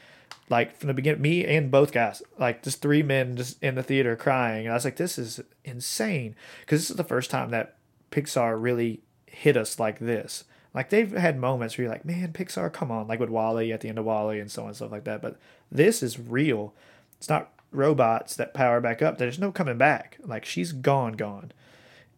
like 0.48 0.76
from 0.76 0.88
the 0.88 0.94
beginning, 0.94 1.22
me 1.22 1.44
and 1.44 1.70
both 1.70 1.92
guys, 1.92 2.22
like 2.38 2.62
just 2.62 2.82
three 2.82 3.02
men 3.02 3.36
just 3.36 3.62
in 3.62 3.76
the 3.76 3.82
theater 3.82 4.16
crying. 4.16 4.66
And 4.66 4.72
I 4.72 4.76
was 4.76 4.84
like, 4.84 4.96
this 4.96 5.18
is 5.18 5.40
insane. 5.64 6.34
Because 6.60 6.80
this 6.80 6.90
is 6.90 6.96
the 6.96 7.04
first 7.04 7.30
time 7.30 7.50
that 7.50 7.76
Pixar 8.10 8.60
really 8.60 9.02
hit 9.30 9.56
us 9.56 9.78
like 9.78 9.98
this. 9.98 10.44
Like 10.74 10.90
they've 10.90 11.10
had 11.10 11.38
moments 11.38 11.76
where 11.76 11.84
you're 11.84 11.92
like, 11.92 12.04
man, 12.04 12.32
Pixar, 12.32 12.72
come 12.72 12.90
on, 12.90 13.08
like 13.08 13.18
with 13.18 13.30
WALL-E 13.30 13.72
at 13.72 13.80
the 13.80 13.88
end 13.88 13.98
of 13.98 14.04
WALL-E 14.04 14.38
and 14.38 14.50
so 14.50 14.62
on 14.62 14.68
and 14.68 14.76
stuff 14.76 14.92
like 14.92 15.04
that. 15.04 15.22
But 15.22 15.36
this 15.70 16.02
is 16.02 16.18
real. 16.18 16.74
It's 17.18 17.28
not 17.28 17.52
robots 17.72 18.36
that 18.36 18.54
power 18.54 18.80
back 18.80 19.02
up. 19.02 19.18
There's 19.18 19.38
no 19.38 19.50
coming 19.52 19.78
back. 19.78 20.18
Like 20.22 20.44
she's 20.44 20.72
gone, 20.72 21.14
gone. 21.14 21.52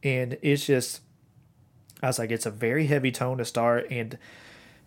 And 0.03 0.37
it's 0.43 0.67
just, 0.67 1.01
I 2.03 2.09
was 2.09 2.19
like, 2.19 2.31
it's 2.31 2.47
a 2.47 2.51
very 2.51 2.87
heavy 2.87 3.13
tone 3.13 3.39
to 3.39 3.45
start. 3.45 3.87
And 3.91 4.19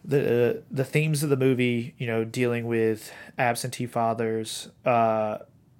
the 0.03 0.63
the 0.69 0.85
themes 0.85 1.23
of 1.23 1.29
the 1.29 1.37
movie, 1.37 1.95
you 1.97 2.05
know, 2.05 2.23
dealing 2.23 2.67
with 2.67 3.11
absentee 3.37 3.87
fathers, 3.87 4.69
uh, 4.85 5.39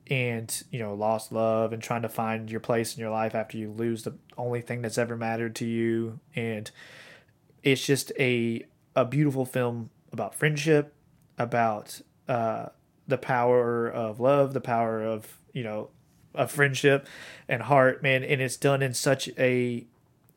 and 0.09 0.63
you 0.71 0.79
know, 0.79 0.93
lost 0.93 1.31
love 1.31 1.73
and 1.73 1.81
trying 1.81 2.03
to 2.03 2.09
find 2.09 2.49
your 2.49 2.59
place 2.59 2.95
in 2.95 3.01
your 3.01 3.09
life 3.09 3.33
after 3.35 3.57
you 3.57 3.71
lose 3.71 4.03
the 4.03 4.13
only 4.37 4.61
thing 4.61 4.81
that's 4.81 4.97
ever 4.97 5.15
mattered 5.17 5.55
to 5.55 5.65
you, 5.65 6.19
and 6.35 6.69
it's 7.63 7.85
just 7.85 8.11
a 8.19 8.65
a 8.95 9.05
beautiful 9.05 9.45
film 9.45 9.89
about 10.11 10.35
friendship, 10.35 10.93
about 11.37 12.01
uh, 12.27 12.67
the 13.07 13.17
power 13.17 13.87
of 13.89 14.19
love, 14.19 14.53
the 14.53 14.61
power 14.61 15.03
of 15.03 15.39
you 15.53 15.63
know, 15.63 15.89
of 16.33 16.51
friendship 16.51 17.07
and 17.47 17.63
heart, 17.63 18.03
man, 18.03 18.23
and 18.23 18.41
it's 18.41 18.57
done 18.57 18.81
in 18.81 18.93
such 18.93 19.29
a 19.37 19.85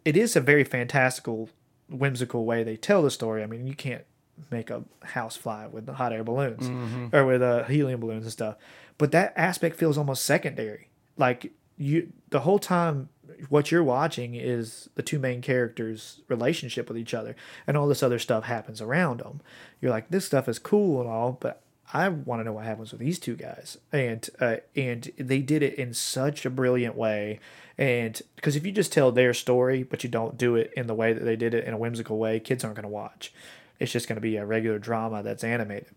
it 0.04 0.16
is 0.16 0.36
a 0.36 0.40
very 0.40 0.64
fantastical 0.64 1.50
whimsical 1.90 2.44
way 2.44 2.62
they 2.62 2.76
tell 2.76 3.02
the 3.02 3.10
story. 3.10 3.42
I 3.42 3.46
mean, 3.46 3.66
you 3.66 3.74
can't 3.74 4.04
make 4.50 4.70
a 4.70 4.84
house 5.02 5.36
fly 5.36 5.66
with 5.66 5.88
hot 5.88 6.12
air 6.12 6.22
balloons 6.24 6.68
or 7.12 7.24
with 7.26 7.42
uh, 7.42 7.64
helium 7.64 8.00
balloons 8.00 8.24
and 8.24 8.32
stuff. 8.32 8.56
But 8.98 9.12
that 9.12 9.32
aspect 9.36 9.76
feels 9.76 9.96
almost 9.96 10.24
secondary. 10.24 10.88
Like 11.16 11.52
you, 11.76 12.12
the 12.30 12.40
whole 12.40 12.58
time, 12.58 13.08
what 13.48 13.70
you're 13.70 13.84
watching 13.84 14.34
is 14.34 14.90
the 14.96 15.02
two 15.02 15.18
main 15.18 15.40
characters' 15.40 16.20
relationship 16.28 16.88
with 16.88 16.98
each 16.98 17.14
other, 17.14 17.36
and 17.66 17.76
all 17.76 17.88
this 17.88 18.02
other 18.02 18.18
stuff 18.18 18.44
happens 18.44 18.80
around 18.80 19.20
them. 19.20 19.40
You're 19.80 19.92
like, 19.92 20.10
this 20.10 20.26
stuff 20.26 20.48
is 20.48 20.58
cool 20.58 21.00
and 21.00 21.08
all, 21.08 21.38
but 21.40 21.62
I 21.92 22.08
want 22.08 22.40
to 22.40 22.44
know 22.44 22.52
what 22.52 22.64
happens 22.64 22.90
with 22.90 23.00
these 23.00 23.18
two 23.18 23.36
guys, 23.36 23.78
and 23.92 24.28
uh, 24.40 24.56
and 24.76 25.10
they 25.16 25.40
did 25.40 25.62
it 25.62 25.74
in 25.74 25.94
such 25.94 26.44
a 26.44 26.50
brilliant 26.50 26.96
way. 26.96 27.40
And 27.78 28.20
because 28.36 28.56
if 28.56 28.66
you 28.66 28.72
just 28.72 28.92
tell 28.92 29.12
their 29.12 29.32
story, 29.32 29.84
but 29.84 30.02
you 30.02 30.10
don't 30.10 30.36
do 30.36 30.56
it 30.56 30.72
in 30.76 30.88
the 30.88 30.94
way 30.94 31.12
that 31.12 31.24
they 31.24 31.36
did 31.36 31.54
it 31.54 31.64
in 31.64 31.72
a 31.72 31.78
whimsical 31.78 32.18
way, 32.18 32.40
kids 32.40 32.64
aren't 32.64 32.76
going 32.76 32.82
to 32.82 32.88
watch. 32.88 33.32
It's 33.78 33.92
just 33.92 34.08
going 34.08 34.16
to 34.16 34.20
be 34.20 34.36
a 34.36 34.44
regular 34.44 34.80
drama 34.80 35.22
that's 35.22 35.44
animated. 35.44 35.94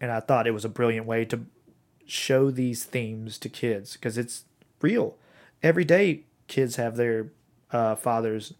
And 0.00 0.12
I 0.12 0.20
thought 0.20 0.46
it 0.46 0.52
was 0.52 0.64
a 0.64 0.68
brilliant 0.68 1.06
way 1.06 1.24
to 1.26 1.40
show 2.06 2.50
these 2.50 2.84
themes 2.84 3.38
to 3.38 3.48
kids 3.48 3.94
because 3.94 4.16
it's 4.16 4.44
real. 4.80 5.16
Every 5.62 5.84
day, 5.84 6.22
kids 6.46 6.76
have 6.76 6.96
their 6.96 7.28
uh, 7.72 7.96
fathers 7.96 8.54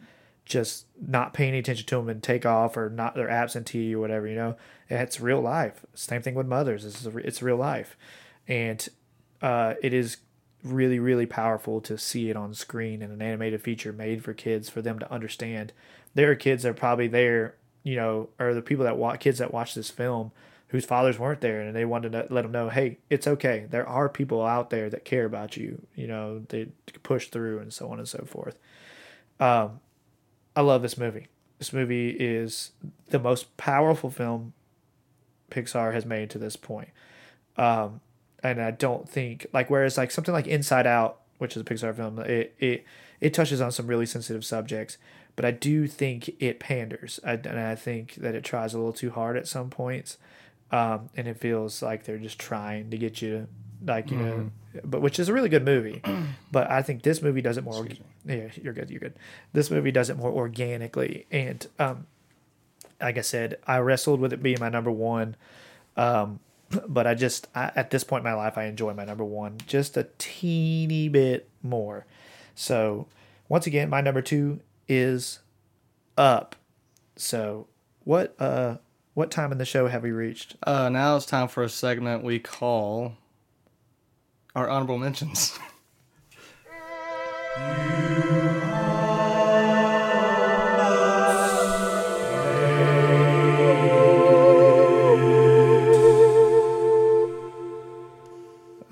just 0.44 0.86
not 1.04 1.34
paying 1.34 1.54
attention 1.54 1.86
to 1.86 1.96
them 1.96 2.08
and 2.08 2.22
take 2.22 2.46
off 2.46 2.76
or 2.76 2.88
not 2.88 3.14
they're 3.14 3.28
absentee 3.28 3.94
or 3.94 3.98
whatever 3.98 4.26
you 4.26 4.36
know? 4.36 4.56
It's 4.88 5.20
real 5.20 5.40
life. 5.40 5.84
Same 5.94 6.22
thing 6.22 6.34
with 6.34 6.46
mothers. 6.46 6.84
It's, 6.84 7.04
it's 7.16 7.42
real 7.42 7.56
life. 7.56 7.96
And 8.46 8.88
uh, 9.42 9.74
it 9.82 9.92
is 9.92 10.18
really 10.62 10.98
really 10.98 11.26
powerful 11.26 11.80
to 11.80 11.96
see 11.96 12.28
it 12.28 12.36
on 12.36 12.52
screen 12.52 13.00
in 13.00 13.10
an 13.12 13.22
animated 13.22 13.62
feature 13.62 13.92
made 13.92 14.24
for 14.24 14.32
kids 14.32 14.68
for 14.68 14.82
them 14.82 14.98
to 14.98 15.12
understand. 15.12 15.72
There 16.14 16.30
are 16.30 16.34
kids 16.34 16.62
that 16.62 16.70
are 16.70 16.74
probably 16.74 17.08
there 17.08 17.54
you 17.82 17.94
know 17.94 18.28
or 18.38 18.54
the 18.54 18.62
people 18.62 18.84
that 18.84 18.96
watch 18.96 19.20
kids 19.20 19.38
that 19.38 19.52
watch 19.52 19.74
this 19.74 19.90
film 19.90 20.32
whose 20.68 20.84
fathers 20.84 21.18
weren't 21.18 21.40
there 21.40 21.60
and 21.60 21.76
they 21.76 21.84
wanted 21.84 22.12
to 22.12 22.26
let 22.30 22.42
them 22.42 22.52
know 22.52 22.68
hey 22.68 22.98
it's 23.08 23.26
okay 23.26 23.66
there 23.70 23.86
are 23.88 24.08
people 24.08 24.44
out 24.44 24.70
there 24.70 24.90
that 24.90 25.04
care 25.04 25.24
about 25.24 25.56
you 25.56 25.86
you 25.94 26.06
know 26.06 26.40
they 26.48 26.66
push 27.02 27.28
through 27.28 27.58
and 27.58 27.72
so 27.72 27.88
on 27.90 27.98
and 27.98 28.08
so 28.08 28.24
forth 28.26 28.58
um, 29.38 29.80
I 30.54 30.62
love 30.62 30.82
this 30.82 30.96
movie. 30.96 31.28
This 31.58 31.72
movie 31.72 32.10
is 32.10 32.72
the 33.10 33.18
most 33.18 33.56
powerful 33.56 34.10
film 34.10 34.52
Pixar 35.50 35.92
has 35.92 36.04
made 36.04 36.30
to 36.30 36.38
this 36.38 36.56
point. 36.56 36.88
Um, 37.56 38.00
and 38.42 38.60
I 38.60 38.70
don't 38.70 39.08
think 39.08 39.46
like 39.52 39.70
whereas 39.70 39.96
like 39.96 40.10
something 40.10 40.34
like 40.34 40.46
Inside 40.46 40.86
Out, 40.86 41.20
which 41.38 41.56
is 41.56 41.62
a 41.62 41.64
Pixar 41.64 41.94
film, 41.94 42.18
it 42.20 42.54
it 42.58 42.84
it 43.20 43.34
touches 43.34 43.60
on 43.60 43.72
some 43.72 43.86
really 43.86 44.06
sensitive 44.06 44.44
subjects, 44.44 44.98
but 45.36 45.44
I 45.44 45.50
do 45.50 45.86
think 45.86 46.30
it 46.38 46.60
panders, 46.60 47.18
I, 47.24 47.32
and 47.32 47.58
I 47.58 47.74
think 47.74 48.16
that 48.16 48.34
it 48.34 48.44
tries 48.44 48.74
a 48.74 48.78
little 48.78 48.92
too 48.92 49.10
hard 49.10 49.38
at 49.38 49.48
some 49.48 49.70
points, 49.70 50.18
um, 50.70 51.10
and 51.16 51.28
it 51.28 51.38
feels 51.38 51.82
like 51.82 52.04
they're 52.04 52.18
just 52.18 52.38
trying 52.38 52.90
to 52.90 52.98
get 52.98 53.22
you 53.22 53.30
to 53.30 53.46
like 53.86 54.10
you 54.10 54.16
know, 54.16 54.50
but 54.84 55.02
which 55.02 55.18
is 55.18 55.28
a 55.28 55.32
really 55.32 55.48
good 55.48 55.64
movie, 55.64 56.02
but 56.52 56.70
I 56.70 56.82
think 56.82 57.02
this 57.02 57.22
movie 57.22 57.42
does 57.42 57.56
it 57.56 57.64
more. 57.64 57.74
Orga- 57.74 58.00
yeah, 58.24 58.48
you're 58.60 58.72
good. 58.72 58.90
You're 58.90 59.00
good. 59.00 59.14
This 59.52 59.70
movie 59.70 59.92
does 59.92 60.10
it 60.10 60.16
more 60.16 60.30
organically, 60.30 61.26
and 61.30 61.66
um, 61.78 62.06
like 63.00 63.18
I 63.18 63.22
said, 63.22 63.58
I 63.66 63.78
wrestled 63.78 64.20
with 64.20 64.32
it 64.32 64.42
being 64.42 64.58
my 64.60 64.68
number 64.68 64.90
one. 64.90 65.36
Um, 65.96 66.40
but 66.88 67.06
I 67.06 67.14
just 67.14 67.48
I, 67.54 67.70
at 67.76 67.90
this 67.90 68.04
point 68.04 68.24
in 68.24 68.30
my 68.30 68.34
life, 68.34 68.58
I 68.58 68.64
enjoy 68.64 68.92
my 68.94 69.04
number 69.04 69.24
one 69.24 69.58
just 69.66 69.96
a 69.96 70.08
teeny 70.18 71.08
bit 71.08 71.48
more. 71.62 72.06
So 72.54 73.06
once 73.48 73.66
again, 73.66 73.88
my 73.90 74.00
number 74.00 74.22
two 74.22 74.60
is 74.88 75.40
up. 76.16 76.56
So 77.16 77.68
what 78.04 78.34
uh 78.40 78.76
what 79.16 79.30
time 79.30 79.50
in 79.50 79.56
the 79.56 79.64
show 79.64 79.88
have 79.88 80.02
we 80.02 80.10
reached? 80.10 80.56
Uh, 80.62 80.90
now 80.90 81.16
it's 81.16 81.24
time 81.24 81.48
for 81.48 81.62
a 81.62 81.70
segment 81.70 82.22
we 82.22 82.38
call 82.38 83.14
our 84.54 84.68
honorable 84.68 84.98
mentions. 84.98 85.58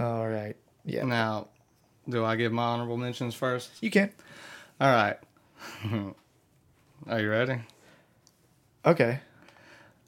All 0.01 0.27
right. 0.27 0.57
Yeah. 0.87 1.05
now, 1.05 1.49
do 2.09 2.25
I 2.25 2.37
give 2.37 2.51
my 2.51 2.63
honorable 2.63 2.97
mentions 2.97 3.35
first? 3.35 3.73
You 3.83 3.91
can. 3.91 4.11
All 4.81 4.91
right. 4.91 5.19
Are 7.09 7.21
you 7.21 7.29
ready? 7.29 7.59
Okay. 8.87 9.21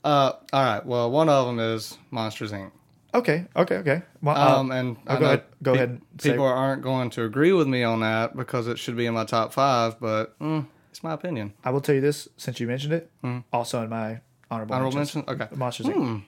Uh, 0.07 0.33
all 0.53 0.63
right. 0.65 0.87
Well, 0.87 1.11
one 1.11 1.29
of 1.29 1.47
them 1.47 1.59
is 1.59 1.99
Monsters 2.11 2.53
Inc. 2.53 2.71
Okay. 3.13 3.47
Okay. 3.57 3.77
Okay. 3.77 4.03
Well, 4.23 4.37
Um, 4.37 4.71
and 4.71 4.97
oh, 5.09 5.15
I 5.15 5.19
go 5.19 5.25
ahead. 5.27 5.43
Go 5.63 5.73
pe- 5.73 5.79
ahead 5.79 6.01
say- 6.19 6.31
People 6.31 6.45
aren't 6.47 6.83
going 6.83 7.11
to 7.11 7.25
agree 7.25 7.53
with 7.53 7.67
me 7.67 7.83
on 7.83 8.01
that 8.01 8.37
because 8.37 8.69
it 8.69 8.79
should 8.79 8.97
be 8.97 9.07
in 9.07 9.15
my 9.15 9.25
top 9.25 9.53
five, 9.53 9.99
but 9.99 10.39
mm, 10.39 10.65
it's 10.91 11.03
my 11.03 11.13
opinion. 11.13 11.55
I 11.65 11.71
will 11.71 11.81
tell 11.81 11.95
you 11.95 12.01
this 12.01 12.29
since 12.37 12.61
you 12.61 12.67
mentioned 12.67 12.93
it. 12.93 13.11
Also 13.53 13.83
in 13.83 13.91
my 13.91 14.21
honorable, 14.51 14.75
Honorable 14.77 14.97
mentions. 14.97 15.27
mention. 15.27 15.43
Okay. 15.43 15.57
Monsters 15.57 15.87
Inc. 15.87 15.95
Hmm. 15.97 16.19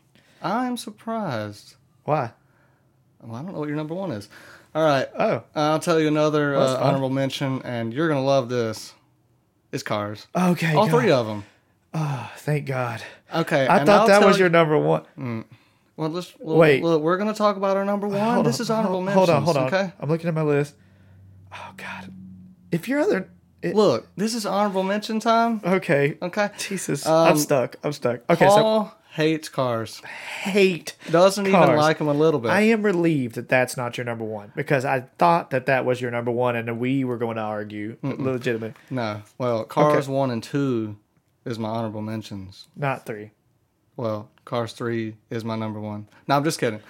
I'm 0.42 0.76
surprised. 0.76 1.74
Why? 2.04 2.32
Well, 3.22 3.36
I 3.36 3.42
don't 3.42 3.52
know 3.52 3.58
what 3.60 3.68
your 3.68 3.76
number 3.76 3.94
one 3.94 4.10
is. 4.12 4.28
All 4.74 4.84
right. 4.84 5.08
Oh. 5.18 5.42
I'll 5.54 5.78
tell 5.80 6.00
you 6.00 6.08
another 6.08 6.52
Well, 6.52 6.76
uh, 6.76 6.80
honorable 6.80 7.10
mention, 7.10 7.62
and 7.62 7.92
you're 7.92 8.08
gonna 8.08 8.24
love 8.24 8.48
this. 8.48 8.94
It's 9.72 9.82
Cars. 9.82 10.26
Okay. 10.34 10.74
All 10.74 10.88
God. 10.88 11.00
three 11.00 11.10
of 11.12 11.26
them. 11.26 11.44
Oh, 11.94 12.30
thank 12.36 12.66
God. 12.66 13.02
Okay. 13.34 13.66
I 13.68 13.84
thought 13.84 13.88
I'll 13.88 14.06
that 14.08 14.26
was 14.26 14.38
you- 14.38 14.44
your 14.44 14.50
number 14.50 14.78
one. 14.78 15.02
Mm. 15.18 15.44
Well, 15.96 16.10
let's 16.10 16.32
well, 16.38 16.56
Wait. 16.58 16.82
Look, 16.82 17.02
we're 17.02 17.16
gonna 17.18 17.34
talk 17.34 17.56
about 17.56 17.76
our 17.76 17.84
number 17.84 18.06
uh, 18.06 18.10
one. 18.10 18.34
Hold 18.34 18.46
this 18.46 18.60
on, 18.60 18.64
is 18.64 18.70
honorable 18.70 18.92
hold, 18.94 19.04
mentions. 19.06 19.26
Hold 19.26 19.30
on, 19.30 19.42
hold 19.42 19.56
on. 19.56 19.66
Okay. 19.66 19.92
I'm 19.98 20.08
looking 20.08 20.28
at 20.28 20.34
my 20.34 20.42
list. 20.42 20.74
Oh 21.52 21.72
God. 21.76 22.12
If 22.70 22.88
your 22.88 23.00
other. 23.00 23.30
It, 23.60 23.74
Look, 23.74 24.06
this 24.14 24.36
is 24.36 24.46
honorable 24.46 24.84
mention 24.84 25.18
time. 25.18 25.60
okay. 25.64 26.16
Okay. 26.22 26.50
Jesus. 26.58 27.04
Um, 27.04 27.30
I'm 27.30 27.36
stuck. 27.36 27.74
I'm 27.82 27.92
stuck. 27.92 28.20
Okay. 28.30 28.48
So 28.48 28.92
hates 29.10 29.48
cars. 29.48 30.00
hate. 30.42 30.94
Doesn't 31.10 31.44
even 31.44 31.74
like 31.76 31.98
them 31.98 32.06
a 32.06 32.12
little 32.12 32.38
bit. 32.38 32.52
I 32.52 32.60
am 32.60 32.82
relieved 32.82 33.34
that 33.34 33.48
that's 33.48 33.76
not 33.76 33.98
your 33.98 34.04
number 34.04 34.24
one 34.24 34.52
because 34.54 34.84
I 34.84 35.00
thought 35.18 35.50
that 35.50 35.66
that 35.66 35.84
was 35.84 36.00
your 36.00 36.12
number 36.12 36.30
one 36.30 36.54
and 36.54 36.78
we 36.78 37.02
were 37.02 37.16
going 37.18 37.34
to 37.34 37.42
argue 37.42 37.96
legitimately. 38.02 38.74
no. 38.90 39.22
Well, 39.38 39.64
Cars 39.64 40.08
one 40.08 40.30
and 40.30 40.40
two 40.40 40.96
is 41.48 41.58
my 41.58 41.68
honorable 41.68 42.02
mentions. 42.02 42.68
Not 42.76 43.06
three. 43.06 43.32
Well, 43.96 44.30
Cars 44.44 44.72
3 44.72 45.14
is 45.28 45.44
my 45.44 45.56
number 45.56 45.80
one. 45.80 46.08
No, 46.26 46.36
I'm 46.36 46.44
just 46.44 46.60
kidding. 46.60 46.80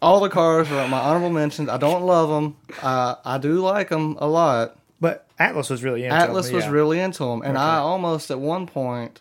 All 0.00 0.20
the 0.20 0.28
cars 0.28 0.70
are 0.70 0.88
my 0.88 1.00
honorable 1.00 1.30
mentions. 1.30 1.68
I 1.68 1.76
don't 1.78 2.04
love 2.04 2.28
them. 2.30 2.56
Uh, 2.80 3.16
I 3.24 3.38
do 3.38 3.60
like 3.60 3.88
them 3.88 4.16
a 4.20 4.26
lot. 4.26 4.78
But 5.00 5.26
Atlas 5.38 5.68
was 5.68 5.82
really 5.82 6.04
into 6.04 6.16
Atlas 6.16 6.46
them, 6.46 6.54
was 6.54 6.64
yeah. 6.64 6.70
really 6.70 7.00
into 7.00 7.24
them. 7.24 7.42
And 7.42 7.58
I 7.58 7.76
almost, 7.76 8.30
at 8.30 8.38
one 8.38 8.66
point, 8.66 9.20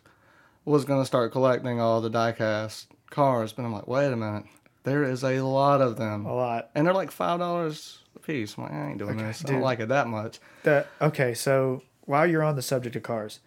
was 0.64 0.86
going 0.86 1.02
to 1.02 1.06
start 1.06 1.32
collecting 1.32 1.82
all 1.82 2.00
the 2.00 2.10
diecast 2.10 2.86
cars. 3.10 3.52
But 3.52 3.64
I'm 3.64 3.74
like, 3.74 3.88
wait 3.88 4.14
a 4.14 4.16
minute. 4.16 4.46
There 4.84 5.04
is 5.04 5.24
a 5.24 5.42
lot 5.42 5.82
of 5.82 5.98
them. 5.98 6.26
a 6.26 6.34
lot. 6.34 6.70
And 6.76 6.86
they're 6.86 6.94
like 6.94 7.12
$5 7.12 7.98
a 8.16 8.20
piece. 8.20 8.58
I'm 8.58 8.64
like, 8.64 8.74
I 8.74 8.90
ain't 8.90 9.00
doing 9.00 9.18
this. 9.18 9.44
I 9.44 9.52
don't 9.52 9.62
like 9.62 9.80
it 9.80 9.90
that 9.90 10.08
much. 10.08 10.40
The, 10.64 10.86
okay, 11.02 11.34
so 11.34 11.82
while 12.06 12.26
you're 12.28 12.44
on 12.44 12.56
the 12.56 12.62
subject 12.62 12.96
of 12.96 13.04
Cars, 13.04 13.40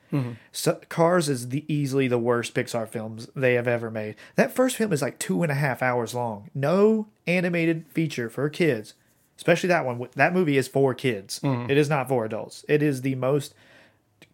so, 0.53 0.81
Cars 0.89 1.29
is 1.29 1.51
the 1.51 1.65
easily 1.73 2.09
the 2.09 2.19
worst 2.19 2.55
Pixar 2.55 2.89
films 2.89 3.29
they 3.37 3.55
have 3.55 3.69
ever 3.69 3.91
made. 3.91 4.15
That 4.37 4.53
first 4.53 4.77
film 4.77 4.93
is 4.93 5.03
like 5.03 5.19
two 5.19 5.43
and 5.43 5.53
a 5.53 5.57
half 5.57 5.83
hours 5.83 6.15
long. 6.15 6.51
No 6.55 7.07
animated 7.27 7.85
feature 7.91 8.31
for 8.31 8.49
kids, 8.49 8.95
especially 9.37 9.69
that 9.69 9.85
one. 9.85 10.07
That 10.15 10.33
movie 10.33 10.57
is 10.57 10.69
for 10.69 10.95
kids. 10.95 11.41
It 11.71 11.77
is 11.77 11.89
not 11.91 12.09
for 12.09 12.25
adults. 12.25 12.65
It 12.69 12.83
is 12.83 13.03
the 13.03 13.15
most 13.17 13.55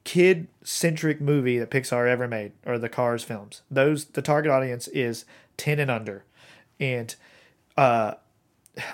kid 0.04 0.48
centric 0.64 1.20
movie 1.20 1.58
that 1.58 1.70
Pixar 1.70 2.08
ever 2.08 2.26
made, 2.28 2.52
or 2.66 2.78
the 2.78 2.88
Cars 2.88 3.24
films. 3.24 3.62
Those 3.70 4.04
the 4.06 4.22
target 4.22 4.50
audience 4.52 4.88
is 4.88 5.24
ten 5.56 5.78
and 5.78 5.90
under, 5.90 6.24
and 6.78 7.14
uh, 7.76 8.14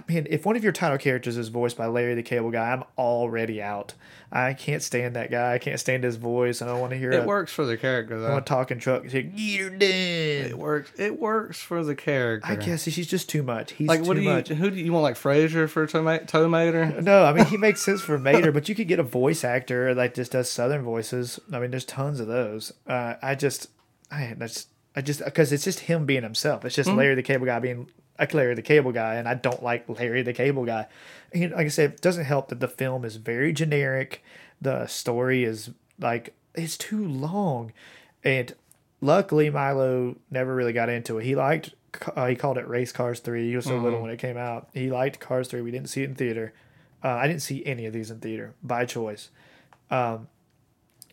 man, 0.08 0.26
if 0.28 0.44
one 0.44 0.56
of 0.56 0.64
your 0.64 0.72
title 0.72 0.98
characters 0.98 1.36
is 1.36 1.48
voiced 1.48 1.76
by 1.76 1.86
Larry 1.86 2.14
the 2.14 2.22
Cable 2.22 2.50
Guy, 2.50 2.72
I'm 2.72 2.82
already 2.96 3.62
out. 3.62 3.94
I 4.30 4.52
can't 4.52 4.82
stand 4.82 5.16
that 5.16 5.30
guy. 5.30 5.54
I 5.54 5.58
can't 5.58 5.78
stand 5.80 6.04
his 6.04 6.16
voice. 6.16 6.60
I 6.60 6.66
don't 6.66 6.80
want 6.80 6.90
to 6.92 6.98
hear 6.98 7.12
It 7.12 7.22
a, 7.22 7.26
works 7.26 7.52
for 7.52 7.64
the 7.64 7.76
character 7.78 8.16
I 8.16 8.20
though. 8.20 8.30
want 8.32 8.44
a 8.44 8.48
talking 8.48 8.78
truck. 8.78 9.04
He's 9.04 9.14
like, 9.14 9.34
Get 9.36 9.60
her 9.60 10.48
It 10.50 10.58
works. 10.58 10.92
It 10.98 11.18
works 11.18 11.60
for 11.60 11.82
the 11.84 11.94
character. 11.94 12.50
I 12.50 12.56
guess 12.56 12.84
he's 12.84 13.06
just 13.06 13.28
too 13.30 13.42
much. 13.42 13.72
He's 13.72 13.88
Like, 13.88 14.02
too 14.02 14.08
what 14.08 14.14
do 14.14 14.22
you? 14.22 14.28
much. 14.28 14.48
Who 14.48 14.70
do 14.70 14.76
you, 14.76 14.92
want? 14.92 15.04
Like 15.04 15.14
Frasier 15.14 15.68
for 15.68 15.86
Toma- 15.86 16.20
Tomater? 16.20 17.00
No, 17.02 17.24
I 17.24 17.32
mean 17.32 17.46
he 17.46 17.56
makes 17.58 17.80
sense 17.80 18.00
for 18.02 18.18
Mater, 18.18 18.52
but 18.52 18.68
you 18.68 18.74
could 18.74 18.88
get 18.88 18.98
a 18.98 19.04
voice 19.04 19.44
actor 19.44 19.94
that 19.94 20.14
just 20.14 20.32
does 20.32 20.50
Southern 20.50 20.82
voices. 20.82 21.40
I 21.52 21.58
mean, 21.60 21.70
there's 21.70 21.84
tons 21.84 22.20
of 22.20 22.26
those. 22.26 22.72
Uh, 22.86 23.14
I 23.22 23.34
just, 23.34 23.68
I 24.10 24.34
that's, 24.36 24.66
I 24.96 25.00
just 25.00 25.24
because 25.24 25.52
it's 25.52 25.64
just 25.64 25.80
him 25.80 26.04
being 26.04 26.22
himself. 26.24 26.64
It's 26.64 26.74
just 26.74 26.90
Larry 26.90 27.14
the 27.14 27.22
Cable 27.22 27.46
Guy 27.46 27.60
being 27.60 27.88
a 28.18 28.28
Larry 28.32 28.54
the 28.54 28.62
Cable 28.62 28.92
Guy, 28.92 29.14
and 29.14 29.28
I 29.28 29.34
don't 29.34 29.62
like 29.62 29.88
Larry 29.88 30.22
the 30.22 30.32
Cable 30.32 30.64
Guy. 30.64 30.86
And 31.32 31.52
like 31.52 31.66
I 31.66 31.68
said, 31.68 31.92
it 31.92 32.00
doesn't 32.00 32.24
help 32.24 32.48
that 32.48 32.60
the 32.60 32.68
film 32.68 33.04
is 33.04 33.16
very 33.16 33.52
generic. 33.52 34.22
The 34.60 34.86
story 34.86 35.44
is 35.44 35.70
like 36.00 36.34
it's 36.54 36.76
too 36.76 37.06
long, 37.06 37.72
and 38.24 38.54
luckily 39.00 39.50
Milo 39.50 40.16
never 40.30 40.54
really 40.54 40.72
got 40.72 40.88
into 40.88 41.18
it. 41.18 41.24
He 41.24 41.34
liked. 41.34 41.74
Uh, 42.14 42.26
he 42.26 42.36
called 42.36 42.58
it 42.58 42.68
Race 42.68 42.92
Cars 42.92 43.20
Three. 43.20 43.48
He 43.48 43.56
was 43.56 43.64
so 43.64 43.78
little 43.78 44.02
when 44.02 44.10
it 44.10 44.18
came 44.18 44.36
out. 44.36 44.68
He 44.74 44.90
liked 44.90 45.20
Cars 45.20 45.48
Three. 45.48 45.62
We 45.62 45.70
didn't 45.70 45.88
see 45.88 46.02
it 46.02 46.10
in 46.10 46.14
theater. 46.14 46.52
Uh, 47.02 47.08
I 47.08 47.26
didn't 47.26 47.42
see 47.42 47.64
any 47.64 47.86
of 47.86 47.92
these 47.92 48.10
in 48.10 48.18
theater 48.18 48.54
by 48.62 48.84
choice. 48.84 49.30
Um, 49.90 50.28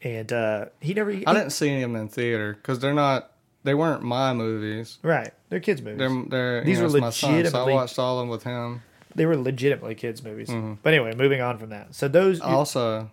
and 0.02 0.32
uh, 0.34 0.66
he 0.82 0.94
never. 0.94 1.12
He, 1.12 1.26
I 1.26 1.34
didn't 1.34 1.52
see 1.52 1.70
any 1.70 1.84
of 1.84 1.92
them 1.92 2.02
in 2.02 2.08
theater 2.08 2.54
because 2.54 2.80
they're 2.80 2.94
not. 2.94 3.32
They 3.66 3.74
weren't 3.74 4.04
my 4.04 4.34
movies. 4.34 5.00
Right, 5.02 5.34
they're 5.50 5.60
kids 5.60 5.82
movies. 5.82 6.00
They're 6.00 6.24
they're 6.30 6.64
These 6.64 6.80
know, 6.80 6.88
were 6.88 7.00
my 7.02 7.10
son, 7.10 7.46
so 7.46 7.66
I 7.68 7.74
watched 7.74 8.00
all 8.00 8.20
of 8.20 8.22
them 8.24 8.30
with 8.30 8.44
him. 8.44 8.82
they 9.16 9.26
were 9.26 9.36
legitimately 9.36 9.96
kids 9.96 10.24
movies. 10.24 10.50
But 10.84 10.94
anyway, 10.94 11.14
moving 11.16 11.42
on 11.42 11.58
from 11.58 11.70
that. 11.70 11.94
So 11.96 12.08
those. 12.08 12.40
Also, 12.42 13.10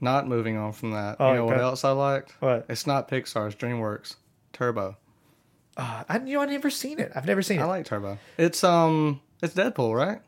not 0.00 0.26
moving 0.28 0.56
on 0.56 0.72
from 0.72 0.92
that. 0.92 1.16
Oh, 1.20 1.30
you 1.30 1.36
know 1.38 1.44
what 1.46 1.58
else 1.58 1.84
I 1.84 1.90
liked? 1.90 2.32
What? 2.40 2.64
It's 2.68 2.86
not 2.86 3.08
Pixar. 3.10 3.48
It's 3.48 3.56
DreamWorks. 3.56 4.14
Turbo. 4.52 4.96
uh, 5.76 6.04
I 6.08 6.18
you 6.18 6.34
know 6.34 6.42
I've 6.42 6.50
never 6.50 6.70
seen 6.70 6.98
it. 7.00 7.12
I've 7.14 7.26
never 7.26 7.42
seen 7.42 7.58
I 7.58 7.62
it. 7.62 7.64
I 7.64 7.68
like 7.68 7.84
Turbo. 7.86 8.18
It's 8.38 8.62
um, 8.64 9.20
it's 9.42 9.54
Deadpool, 9.54 9.94
right? 9.96 10.20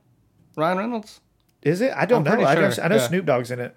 Ryan 0.57 0.79
Reynolds. 0.79 1.21
Is 1.63 1.81
it? 1.81 1.93
I 1.95 2.07
don't 2.07 2.19
I'm 2.19 2.25
know. 2.25 2.31
pretty 2.31 2.45
I, 2.45 2.55
know 2.55 2.71
sure, 2.71 2.85
I 2.85 2.89
know 2.89 2.97
yeah. 2.97 3.07
Snoop 3.07 3.25
Dogg's 3.25 3.51
in 3.53 3.61
it. 3.61 3.77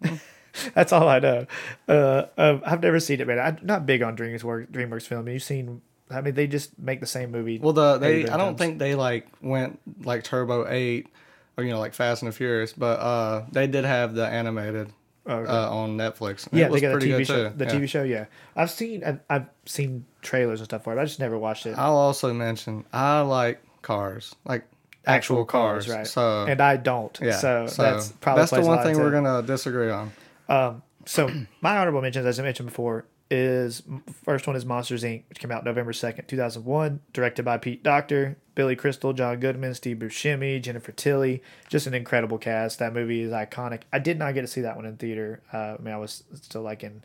That's 0.74 0.92
all 0.92 1.08
I 1.08 1.18
know. 1.18 1.46
Uh, 1.88 2.24
um, 2.36 2.62
I've 2.64 2.82
never 2.82 3.00
seen 3.00 3.20
it, 3.20 3.26
man. 3.26 3.38
I'm 3.38 3.58
not 3.62 3.86
big 3.86 4.02
on 4.02 4.16
DreamWorks 4.16 4.70
DreamWorks 4.70 5.06
film. 5.06 5.28
You've 5.28 5.42
seen? 5.42 5.82
I 6.10 6.20
mean, 6.22 6.34
they 6.34 6.46
just 6.46 6.78
make 6.78 7.00
the 7.00 7.06
same 7.06 7.30
movie. 7.30 7.58
Well, 7.58 7.72
the 7.72 7.98
they 7.98 8.24
I 8.24 8.36
don't 8.36 8.48
times. 8.48 8.58
think 8.58 8.78
they 8.78 8.94
like 8.94 9.28
went 9.42 9.78
like 10.04 10.24
Turbo 10.24 10.66
Eight 10.68 11.08
or 11.56 11.64
you 11.64 11.70
know 11.72 11.78
like 11.78 11.94
Fast 11.94 12.22
and 12.22 12.30
the 12.32 12.36
Furious, 12.36 12.72
but 12.72 12.98
uh, 13.00 13.44
they 13.52 13.66
did 13.66 13.84
have 13.84 14.14
the 14.14 14.26
animated 14.26 14.92
Oh, 15.26 15.40
okay. 15.40 15.50
uh, 15.50 15.68
on 15.70 15.98
Netflix. 15.98 16.48
yeah, 16.52 16.64
it 16.64 16.70
was 16.70 16.80
they 16.80 16.88
got 16.88 16.94
a 16.96 17.04
TV 17.04 17.26
show. 17.26 17.50
too. 17.50 17.54
The 17.54 17.66
yeah. 17.66 17.70
TV 17.72 17.86
show, 17.86 18.02
yeah. 18.02 18.24
I've 18.56 18.70
seen. 18.70 19.04
I've, 19.04 19.20
I've 19.28 19.46
seen 19.66 20.06
trailers 20.22 20.60
and 20.60 20.64
stuff 20.64 20.84
for 20.84 20.94
it. 20.94 20.96
But 20.96 21.02
I 21.02 21.04
just 21.04 21.20
never 21.20 21.36
watched 21.36 21.66
it. 21.66 21.76
I'll 21.76 21.96
also 21.98 22.32
mention 22.32 22.86
I 22.94 23.20
like 23.20 23.60
cars, 23.82 24.34
like 24.46 24.64
actual, 25.06 25.44
cars, 25.44 25.86
right? 25.86 26.06
So 26.06 26.46
and 26.46 26.62
I 26.62 26.78
don't. 26.78 27.18
yeah, 27.20 27.32
So, 27.32 27.66
so 27.66 27.82
that's 27.82 28.08
probably 28.12 28.40
that's 28.40 28.52
the 28.52 28.62
one 28.62 28.82
thing 28.82 28.96
we're 28.96 29.10
gonna 29.10 29.42
disagree 29.42 29.90
on. 29.90 30.12
Um, 30.48 30.82
so 31.04 31.30
my 31.60 31.78
honorable 31.78 32.02
mentions, 32.02 32.26
as 32.26 32.38
I 32.38 32.42
mentioned 32.42 32.68
before, 32.68 33.06
is 33.30 33.82
first 34.24 34.46
one 34.46 34.56
is 34.56 34.64
Monsters 34.64 35.04
Inc., 35.04 35.24
which 35.28 35.38
came 35.38 35.50
out 35.50 35.64
November 35.64 35.92
second, 35.92 36.26
two 36.26 36.36
thousand 36.36 36.64
one, 36.64 37.00
directed 37.12 37.44
by 37.44 37.58
Pete 37.58 37.82
Docter, 37.82 38.38
Billy 38.54 38.74
Crystal, 38.74 39.12
John 39.12 39.38
Goodman, 39.38 39.74
Steve 39.74 39.98
Buscemi, 39.98 40.60
Jennifer 40.62 40.92
Tilly. 40.92 41.42
Just 41.68 41.86
an 41.86 41.94
incredible 41.94 42.38
cast. 42.38 42.78
That 42.78 42.94
movie 42.94 43.22
is 43.22 43.32
iconic. 43.32 43.82
I 43.92 43.98
did 43.98 44.18
not 44.18 44.34
get 44.34 44.42
to 44.42 44.46
see 44.46 44.62
that 44.62 44.76
one 44.76 44.86
in 44.86 44.96
theater. 44.96 45.42
Uh, 45.52 45.76
I 45.78 45.82
mean, 45.82 45.94
I 45.94 45.98
was 45.98 46.24
still 46.34 46.62
like 46.62 46.82
in 46.82 47.02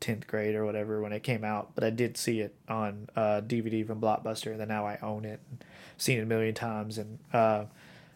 tenth 0.00 0.26
grade 0.26 0.54
or 0.54 0.66
whatever 0.66 1.00
when 1.00 1.12
it 1.12 1.22
came 1.22 1.44
out, 1.44 1.70
but 1.74 1.84
I 1.84 1.90
did 1.90 2.16
see 2.16 2.40
it 2.40 2.54
on 2.68 3.08
uh, 3.16 3.40
DVD 3.40 3.86
from 3.86 4.00
Blockbuster, 4.00 4.50
and 4.50 4.60
then 4.60 4.68
now 4.68 4.86
I 4.86 4.98
own 5.00 5.24
it, 5.24 5.40
and 5.48 5.64
seen 5.96 6.18
it 6.18 6.22
a 6.22 6.26
million 6.26 6.54
times, 6.54 6.98
and. 6.98 7.18
Uh, 7.32 7.64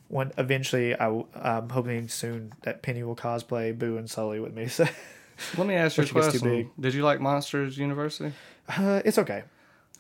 when 0.09 0.33
eventually 0.39 0.95
I, 0.99 1.09
am 1.35 1.69
hoping 1.71 2.09
soon 2.09 2.55
that 2.63 2.83
Penny 2.83 3.03
will 3.03 3.17
cosplay 3.17 3.77
Boo 3.77 3.97
and 3.97 4.09
Sully 4.09 4.41
with 4.41 4.55
me. 4.55 4.69
So 5.39 5.59
Let 5.59 5.67
me 5.67 5.75
ask 5.75 5.99
you 5.99 6.03
a 6.03 6.05
Which 6.05 6.15
gets 6.15 6.27
too 6.33 6.39
question. 6.41 6.71
Did 6.81 6.95
you 6.95 7.03
like 7.03 7.21
Monsters 7.21 7.77
University? 7.77 8.33
uh, 8.71 9.03
it's 9.05 9.19
okay. 9.19 9.43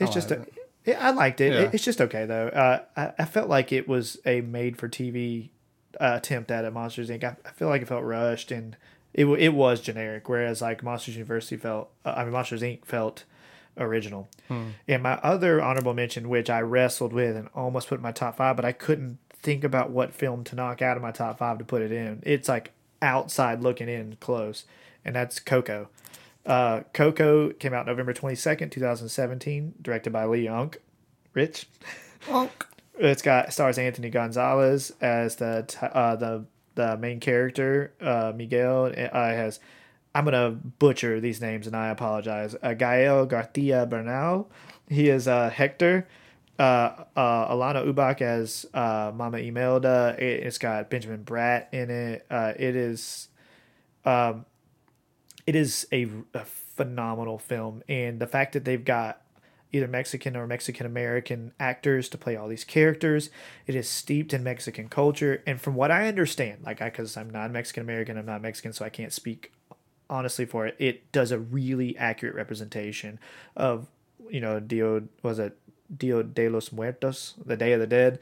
It's 0.00 0.10
I 0.10 0.14
just 0.14 0.30
like 0.30 0.38
a, 0.40 0.46
yeah, 0.90 1.06
I 1.06 1.10
liked 1.10 1.40
it. 1.42 1.52
Yeah. 1.52 1.58
It- 1.62 1.74
It's 1.74 1.84
just 1.84 2.00
okay 2.00 2.24
though. 2.24 2.48
Uh, 2.48 2.78
I, 2.96 3.12
I 3.18 3.24
felt 3.26 3.48
like 3.50 3.70
it 3.70 3.86
was 3.86 4.18
a 4.24 4.40
made 4.40 4.78
for 4.78 4.88
TV 4.88 5.50
uh, 6.00 6.14
attempt 6.16 6.50
at 6.50 6.64
a 6.64 6.70
Monsters 6.70 7.10
Inc. 7.10 7.22
I, 7.22 7.36
I 7.44 7.50
feel 7.50 7.68
like 7.68 7.82
it 7.82 7.88
felt 7.88 8.02
rushed 8.04 8.50
and 8.50 8.76
it 9.12 9.26
it 9.26 9.50
was 9.52 9.82
generic, 9.82 10.26
whereas 10.28 10.62
like 10.62 10.82
Monsters 10.82 11.16
University 11.16 11.56
felt 11.58 11.90
uh, 12.06 12.14
I 12.16 12.24
mean 12.24 12.32
Monsters 12.32 12.62
Inc. 12.62 12.84
felt 12.86 13.24
original. 13.76 14.28
And 14.48 15.02
my 15.02 15.14
other 15.22 15.60
honorable 15.60 15.92
mention, 15.92 16.28
which 16.30 16.48
I 16.48 16.60
wrestled 16.62 17.12
with 17.12 17.36
and 17.36 17.48
almost 17.54 17.88
put 17.88 17.96
in 17.96 18.02
my 18.02 18.12
top 18.12 18.36
five, 18.36 18.56
but 18.56 18.64
I 18.64 18.72
couldn't 18.72 19.18
think 19.46 19.62
about 19.62 19.90
what 19.90 20.12
film 20.12 20.42
to 20.42 20.56
knock 20.56 20.82
out 20.82 20.96
of 20.96 21.02
my 21.04 21.12
top 21.12 21.38
five 21.38 21.58
to 21.58 21.64
put 21.64 21.80
it 21.80 21.92
in. 21.92 22.20
It's 22.24 22.48
like 22.48 22.72
outside 23.00 23.62
looking 23.62 23.88
in 23.88 24.16
close, 24.18 24.64
and 25.04 25.14
that's 25.14 25.38
Coco. 25.38 25.88
Uh, 26.44 26.80
Coco 26.92 27.52
came 27.52 27.72
out 27.72 27.86
November 27.86 28.12
22nd, 28.12 28.72
2017, 28.72 29.74
directed 29.80 30.12
by 30.12 30.24
Lee 30.26 30.48
Unk. 30.48 30.78
Rich. 31.32 31.68
It's 32.98 33.20
got 33.20 33.52
stars 33.52 33.76
Anthony 33.76 34.08
Gonzalez 34.08 34.90
as 35.02 35.36
the 35.36 35.66
t- 35.68 35.76
uh, 35.82 36.16
the 36.16 36.46
the 36.76 36.96
main 36.96 37.20
character. 37.20 37.92
Uh, 38.00 38.32
Miguel 38.34 38.86
uh, 38.86 39.10
has. 39.12 39.60
I'm 40.14 40.24
gonna 40.24 40.52
butcher 40.52 41.20
these 41.20 41.42
names 41.42 41.66
and 41.66 41.76
I 41.76 41.88
apologize. 41.88 42.56
Uh, 42.62 42.72
Gael 42.72 43.26
Garcia 43.26 43.84
Bernal. 43.84 44.50
He 44.88 45.10
is 45.10 45.28
uh, 45.28 45.50
Hector. 45.50 46.08
Uh, 46.58 47.04
uh, 47.14 47.52
Alanna 47.54 47.86
Ubach 47.86 48.22
as 48.22 48.64
uh, 48.72 49.12
Mama 49.14 49.38
Imelda. 49.38 50.16
It, 50.18 50.46
it's 50.46 50.58
got 50.58 50.88
Benjamin 50.88 51.24
Bratt 51.24 51.66
in 51.72 51.90
it. 51.90 52.26
Uh, 52.30 52.52
it 52.56 52.74
is 52.76 53.28
um, 54.06 54.46
it 55.46 55.54
is 55.54 55.86
a, 55.92 56.08
a 56.34 56.44
phenomenal 56.44 57.38
film 57.38 57.82
and 57.88 58.20
the 58.20 58.26
fact 58.26 58.52
that 58.52 58.64
they've 58.64 58.84
got 58.84 59.22
either 59.72 59.88
mexican 59.88 60.36
or 60.36 60.46
mexican 60.46 60.86
american 60.86 61.52
actors 61.58 62.08
to 62.08 62.18
play 62.18 62.36
all 62.36 62.48
these 62.48 62.64
characters 62.64 63.30
it 63.66 63.74
is 63.74 63.88
steeped 63.88 64.34
in 64.34 64.42
mexican 64.42 64.88
culture 64.88 65.42
and 65.46 65.60
from 65.60 65.74
what 65.74 65.90
i 65.90 66.06
understand 66.06 66.62
like 66.64 66.82
i 66.82 66.90
because 66.90 67.16
i'm 67.16 67.30
not 67.30 67.50
mexican 67.50 67.82
american 67.82 68.18
i'm 68.18 68.26
not 68.26 68.42
mexican 68.42 68.72
so 68.72 68.84
i 68.84 68.88
can't 68.88 69.12
speak 69.12 69.52
honestly 70.08 70.44
for 70.44 70.66
it 70.66 70.76
it 70.78 71.10
does 71.12 71.32
a 71.32 71.38
really 71.38 71.96
accurate 71.96 72.34
representation 72.34 73.18
of 73.56 73.86
you 74.30 74.40
know 74.40 74.60
dio 74.60 75.02
was 75.22 75.38
it 75.38 75.56
dio 75.94 76.22
de 76.22 76.48
los 76.48 76.72
muertos 76.72 77.34
the 77.44 77.56
day 77.56 77.72
of 77.72 77.80
the 77.80 77.86
dead 77.86 78.18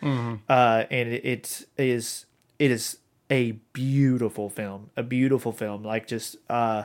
uh, 0.48 0.84
and 0.90 1.08
it, 1.12 1.24
it 1.24 1.66
is 1.78 2.26
it 2.58 2.70
is 2.70 2.98
a 3.30 3.52
beautiful 3.72 4.48
film 4.50 4.90
a 4.96 5.02
beautiful 5.02 5.52
film 5.52 5.82
like 5.82 6.06
just 6.06 6.36
uh 6.50 6.84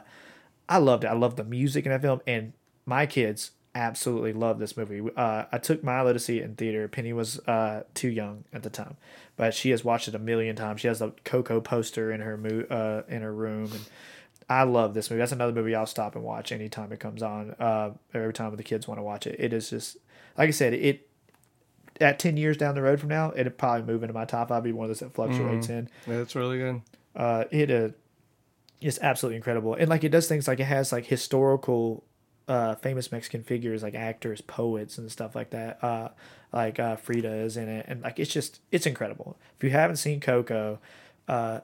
I 0.71 0.77
loved 0.77 1.03
it. 1.03 1.07
I 1.07 1.13
loved 1.13 1.37
the 1.37 1.43
music 1.43 1.87
in 1.87 1.91
that 1.91 2.01
film, 2.03 2.21
and 2.27 2.53
my 2.85 3.07
kids 3.07 3.51
absolutely 3.73 4.33
love 4.33 4.59
this 4.59 4.77
movie. 4.77 5.01
Uh, 5.17 5.45
I 5.51 5.57
took 5.57 5.83
Milo 5.83 6.13
to 6.13 6.19
see 6.19 6.37
it 6.37 6.43
in 6.43 6.53
theater. 6.55 6.87
Penny 6.87 7.11
was 7.11 7.39
uh, 7.47 7.85
too 7.95 8.09
young 8.09 8.43
at 8.53 8.61
the 8.61 8.69
time, 8.69 8.95
but 9.35 9.55
she 9.55 9.71
has 9.71 9.83
watched 9.83 10.07
it 10.07 10.13
a 10.13 10.19
million 10.19 10.55
times. 10.55 10.81
She 10.81 10.87
has 10.87 10.99
the 10.99 11.09
Coco 11.25 11.59
poster 11.59 12.11
in 12.11 12.21
her 12.21 12.37
mo- 12.37 12.67
uh, 12.69 13.01
in 13.11 13.23
her 13.23 13.33
room, 13.33 13.71
and 13.71 13.81
I 14.47 14.61
love 14.61 14.93
this 14.93 15.09
movie. 15.09 15.21
That's 15.21 15.31
another 15.31 15.53
movie 15.53 15.73
I'll 15.73 15.87
stop 15.87 16.13
and 16.15 16.23
watch 16.23 16.51
anytime 16.51 16.91
it 16.91 16.99
comes 16.99 17.23
on. 17.23 17.55
Uh, 17.59 17.93
every 18.13 18.33
time 18.33 18.55
the 18.55 18.61
kids 18.61 18.87
want 18.87 18.99
to 18.99 19.03
watch 19.03 19.25
it, 19.25 19.37
it 19.39 19.53
is 19.53 19.71
just 19.71 19.97
like 20.39 20.47
I 20.47 20.51
said. 20.51 20.73
It 20.73 21.05
at 22.01 22.17
ten 22.17 22.37
years 22.37 22.55
down 22.57 22.73
the 22.75 22.81
road 22.81 22.99
from 22.99 23.09
now, 23.09 23.33
it'd 23.35 23.57
probably 23.57 23.83
move 23.85 24.01
into 24.03 24.13
my 24.13 24.23
top 24.25 24.47
five. 24.47 24.63
Be 24.63 24.71
one 24.71 24.85
of 24.85 24.89
those 24.89 24.99
that 24.99 25.13
fluctuates 25.13 25.67
in 25.69 25.89
Yeah, 26.07 26.21
it's 26.21 26.33
really 26.33 26.57
good. 26.57 26.81
uh, 27.15 27.43
it 27.51 27.69
uh, 27.69 27.89
is 28.81 28.97
absolutely 29.01 29.35
incredible, 29.35 29.73
and 29.75 29.89
like 29.89 30.03
it 30.05 30.09
does 30.09 30.27
things 30.27 30.47
like 30.47 30.59
it 30.61 30.65
has 30.65 30.91
like 30.93 31.05
historical, 31.05 32.03
uh, 32.47 32.75
famous 32.75 33.11
Mexican 33.11 33.43
figures 33.43 33.83
like 33.83 33.95
actors, 33.95 34.39
poets, 34.41 34.97
and 34.97 35.11
stuff 35.11 35.35
like 35.35 35.49
that. 35.49 35.83
Uh, 35.83 36.09
like 36.53 36.79
uh, 36.79 36.95
Frida 36.95 37.31
is 37.31 37.57
in 37.57 37.67
it, 37.67 37.85
and 37.89 38.01
like 38.01 38.17
it's 38.17 38.31
just 38.31 38.61
it's 38.71 38.85
incredible. 38.85 39.37
If 39.57 39.63
you 39.65 39.69
haven't 39.71 39.97
seen 39.97 40.21
Coco, 40.21 40.79
uh, 41.27 41.59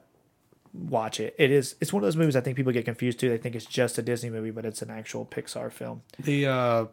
watch 0.74 1.18
it. 1.18 1.34
It 1.38 1.50
is 1.50 1.76
it's 1.80 1.94
one 1.94 2.02
of 2.02 2.06
those 2.06 2.16
movies 2.16 2.36
I 2.36 2.42
think 2.42 2.56
people 2.58 2.72
get 2.74 2.84
confused 2.84 3.18
too. 3.18 3.30
They 3.30 3.38
think 3.38 3.54
it's 3.56 3.64
just 3.64 3.96
a 3.96 4.02
Disney 4.02 4.28
movie, 4.28 4.50
but 4.50 4.66
it's 4.66 4.82
an 4.82 4.90
actual 4.90 5.24
Pixar 5.24 5.72
film. 5.72 6.02
The 6.18 6.46
uh, 6.46 6.84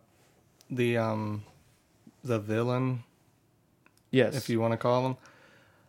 the 0.72 0.98
um, 0.98 1.44
the 2.24 2.40
villain, 2.40 3.04
Yes, 4.12 4.36
if 4.36 4.50
you 4.50 4.60
want 4.60 4.72
to 4.74 4.78
call 4.78 5.06
him, 5.08 5.18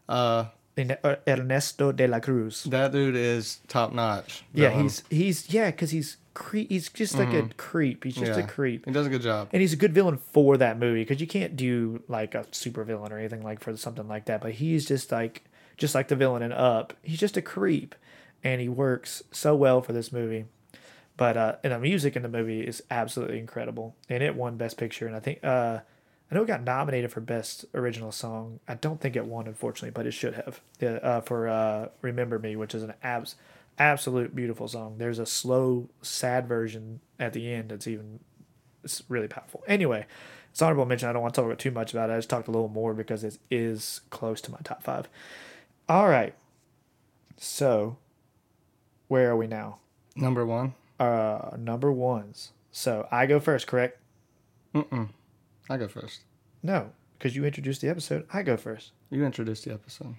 uh, 0.08 0.44
uh, 0.78 1.16
Ernesto 1.28 1.92
de 1.92 2.06
la 2.08 2.20
Cruz. 2.20 2.64
that 2.64 2.90
dude 2.92 3.14
is 3.16 3.60
top 3.68 3.92
notch. 3.92 4.42
Yeah, 4.52 4.70
villain. 4.70 4.82
he's 4.84 5.02
he's 5.10 5.50
yeah, 5.54 5.70
because 5.70 5.90
he's 5.90 6.16
cre- 6.32 6.66
he's 6.68 6.88
just 6.88 7.16
like 7.16 7.32
a 7.32 7.48
creep. 7.56 8.02
He's 8.04 8.16
just 8.16 8.38
a 8.38 8.42
creep. 8.42 8.86
He 8.86 8.90
does 8.92 9.06
a 9.06 9.10
good 9.10 9.22
job. 9.22 9.48
and 9.52 9.60
he's 9.60 9.72
a 9.72 9.76
good 9.76 9.92
villain 9.94 10.16
for 10.18 10.56
that 10.56 10.78
movie 10.78 11.02
because 11.02 11.20
you 11.20 11.26
can't 11.26 11.54
do 11.56 12.02
like 12.08 12.34
a 12.34 12.44
super 12.50 12.82
villain 12.82 13.12
or 13.12 13.18
anything 13.18 13.42
like 13.42 13.60
for 13.60 13.76
something 13.76 14.08
like 14.08 14.24
that 14.26 14.40
but 14.40 14.52
he's 14.52 14.84
just 14.86 15.12
like 15.12 15.44
just 15.76 15.94
like 15.94 16.08
the 16.08 16.16
villain 16.16 16.42
in 16.42 16.50
up 16.52 16.92
he's 17.02 17.20
just 17.20 17.36
a 17.36 17.42
creep 17.42 17.94
and 18.42 18.60
he 18.60 18.68
works 18.68 19.22
so 19.30 19.54
well 19.54 19.80
for 19.80 19.92
this 19.92 20.10
movie 20.12 20.44
but 21.16 21.36
uh 21.36 21.54
and 21.62 21.72
the 21.72 21.78
music 21.78 22.16
in 22.16 22.22
the 22.22 22.28
movie 22.28 22.60
is 22.62 22.82
absolutely 22.90 23.38
incredible 23.38 23.94
and 24.08 24.22
it 24.22 24.34
won 24.34 24.56
best 24.56 24.76
picture 24.76 25.06
and 25.06 25.14
i 25.16 25.20
think 25.20 25.38
uh 25.44 25.78
i 26.34 26.38
know 26.38 26.42
it 26.42 26.46
got 26.46 26.62
nominated 26.62 27.10
for 27.12 27.20
best 27.20 27.64
original 27.74 28.12
song 28.12 28.60
i 28.68 28.74
don't 28.74 29.00
think 29.00 29.16
it 29.16 29.26
won 29.26 29.46
unfortunately 29.46 29.90
but 29.90 30.06
it 30.06 30.12
should 30.12 30.34
have 30.34 30.60
Yeah, 30.80 30.94
uh, 31.02 31.20
for 31.20 31.48
uh 31.48 31.88
remember 32.02 32.38
me 32.38 32.56
which 32.56 32.74
is 32.74 32.82
an 32.82 32.94
abs 33.02 33.36
absolute 33.78 34.34
beautiful 34.34 34.68
song 34.68 34.96
there's 34.98 35.18
a 35.18 35.26
slow 35.26 35.88
sad 36.02 36.46
version 36.46 37.00
at 37.18 37.32
the 37.32 37.52
end 37.52 37.70
that's 37.70 37.86
even 37.86 38.20
it's 38.84 39.02
really 39.08 39.28
powerful. 39.28 39.64
Anyway, 39.66 40.06
it's 40.50 40.62
honorable 40.62 40.84
mention. 40.84 41.08
I 41.08 41.12
don't 41.12 41.22
want 41.22 41.34
to 41.34 41.40
talk 41.40 41.46
about 41.46 41.58
too 41.58 41.70
much 41.70 41.92
about 41.92 42.10
it. 42.10 42.12
I 42.12 42.16
just 42.18 42.30
talked 42.30 42.48
a 42.48 42.50
little 42.50 42.68
more 42.68 42.94
because 42.94 43.24
it 43.24 43.38
is 43.50 44.02
close 44.10 44.40
to 44.42 44.52
my 44.52 44.58
top 44.62 44.82
five. 44.82 45.08
All 45.88 46.08
right. 46.08 46.34
So, 47.36 47.96
where 49.08 49.30
are 49.30 49.36
we 49.36 49.46
now? 49.46 49.78
Number 50.14 50.46
one. 50.46 50.74
Uh, 51.00 51.56
number 51.58 51.90
ones. 51.90 52.52
So 52.70 53.08
I 53.10 53.26
go 53.26 53.40
first, 53.40 53.66
correct? 53.66 53.98
Mm-mm. 54.74 55.08
I 55.68 55.76
go 55.76 55.88
first. 55.88 56.20
No, 56.62 56.90
because 57.18 57.34
you 57.36 57.44
introduced 57.44 57.80
the 57.80 57.88
episode. 57.88 58.26
I 58.32 58.42
go 58.42 58.56
first. 58.56 58.92
You 59.10 59.24
introduced 59.24 59.64
the 59.64 59.72
episode. 59.72 60.16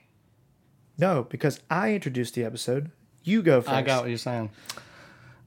No, 0.98 1.24
because 1.30 1.60
I 1.70 1.94
introduced 1.94 2.36
the 2.36 2.44
episode. 2.46 2.92
You 3.24 3.42
go 3.42 3.62
first. 3.62 3.74
I 3.74 3.82
got 3.82 4.02
what 4.04 4.10
you're 4.10 4.18
saying. 4.18 4.50